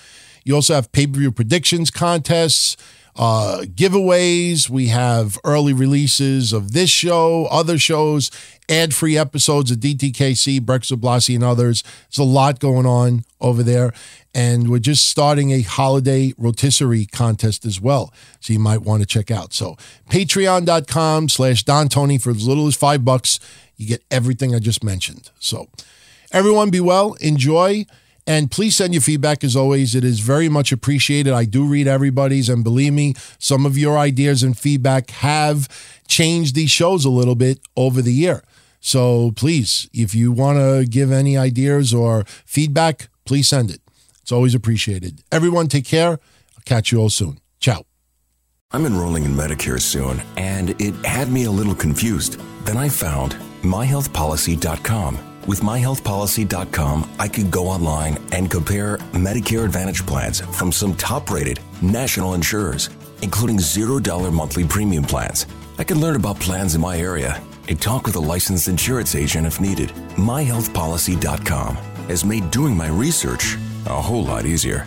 [0.45, 2.77] You also have pay per view predictions contests,
[3.17, 4.69] uh, giveaways.
[4.69, 8.31] We have early releases of this show, other shows,
[8.69, 11.83] ad free episodes of DTKC, with Blasi, and others.
[11.83, 13.93] There's a lot going on over there.
[14.37, 18.13] And we're just starting a holiday rotisserie contest as well.
[18.41, 19.53] So you might want to check out.
[19.53, 19.77] So
[20.11, 23.39] patreon.com slash Don Tony for as little as five bucks.
[23.77, 25.31] You get everything I just mentioned.
[25.39, 25.69] So
[26.33, 27.87] everyone be well, enjoy.
[28.27, 29.95] And please send your feedback as always.
[29.95, 31.33] It is very much appreciated.
[31.33, 35.69] I do read everybody's, and believe me, some of your ideas and feedback have
[36.09, 38.43] changed these shows a little bit over the year.
[38.81, 43.81] So please, if you want to give any ideas or feedback, please send it.
[44.23, 45.23] It's always appreciated.
[45.31, 46.13] Everyone, take care.
[46.13, 47.41] I'll catch you all soon.
[47.61, 47.85] Ciao.
[48.73, 52.41] I'm enrolling in Medicare soon, and it had me a little confused.
[52.65, 55.34] Then I found myhealthpolicy.com.
[55.47, 61.61] With myhealthpolicy.com, I could go online and compare Medicare Advantage plans from some top rated
[61.83, 62.89] national insurers,
[63.21, 65.47] including $0 monthly premium plans.
[65.77, 69.47] I can learn about plans in my area and talk with a licensed insurance agent
[69.47, 69.91] if needed.
[70.17, 71.77] MyHealthPolicy.com
[72.09, 74.87] has made doing my research a whole lot easier.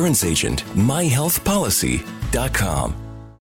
[0.01, 0.63] insurance agent.
[0.75, 2.95] myhealthpolicy.com.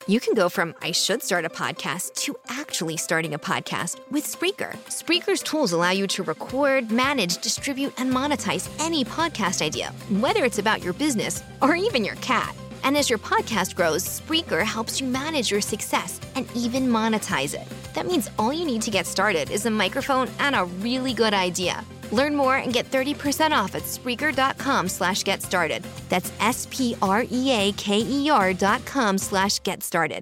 [0.09, 4.25] You can go from I should start a podcast to actually starting a podcast with
[4.25, 4.77] Spreaker.
[4.89, 10.59] Spreaker's tools allow you to record, manage, distribute, and monetize any podcast idea, whether it's
[10.59, 12.53] about your business or even your cat.
[12.83, 17.69] And as your podcast grows, Spreaker helps you manage your success and even monetize it.
[17.95, 21.33] That means all you need to get started is a microphone and a really good
[21.33, 21.85] idea.
[22.13, 25.83] Learn more and get 30% off at Spreaker.com slash get started.
[26.11, 30.21] That's S P R E A K E R dot com slash get started.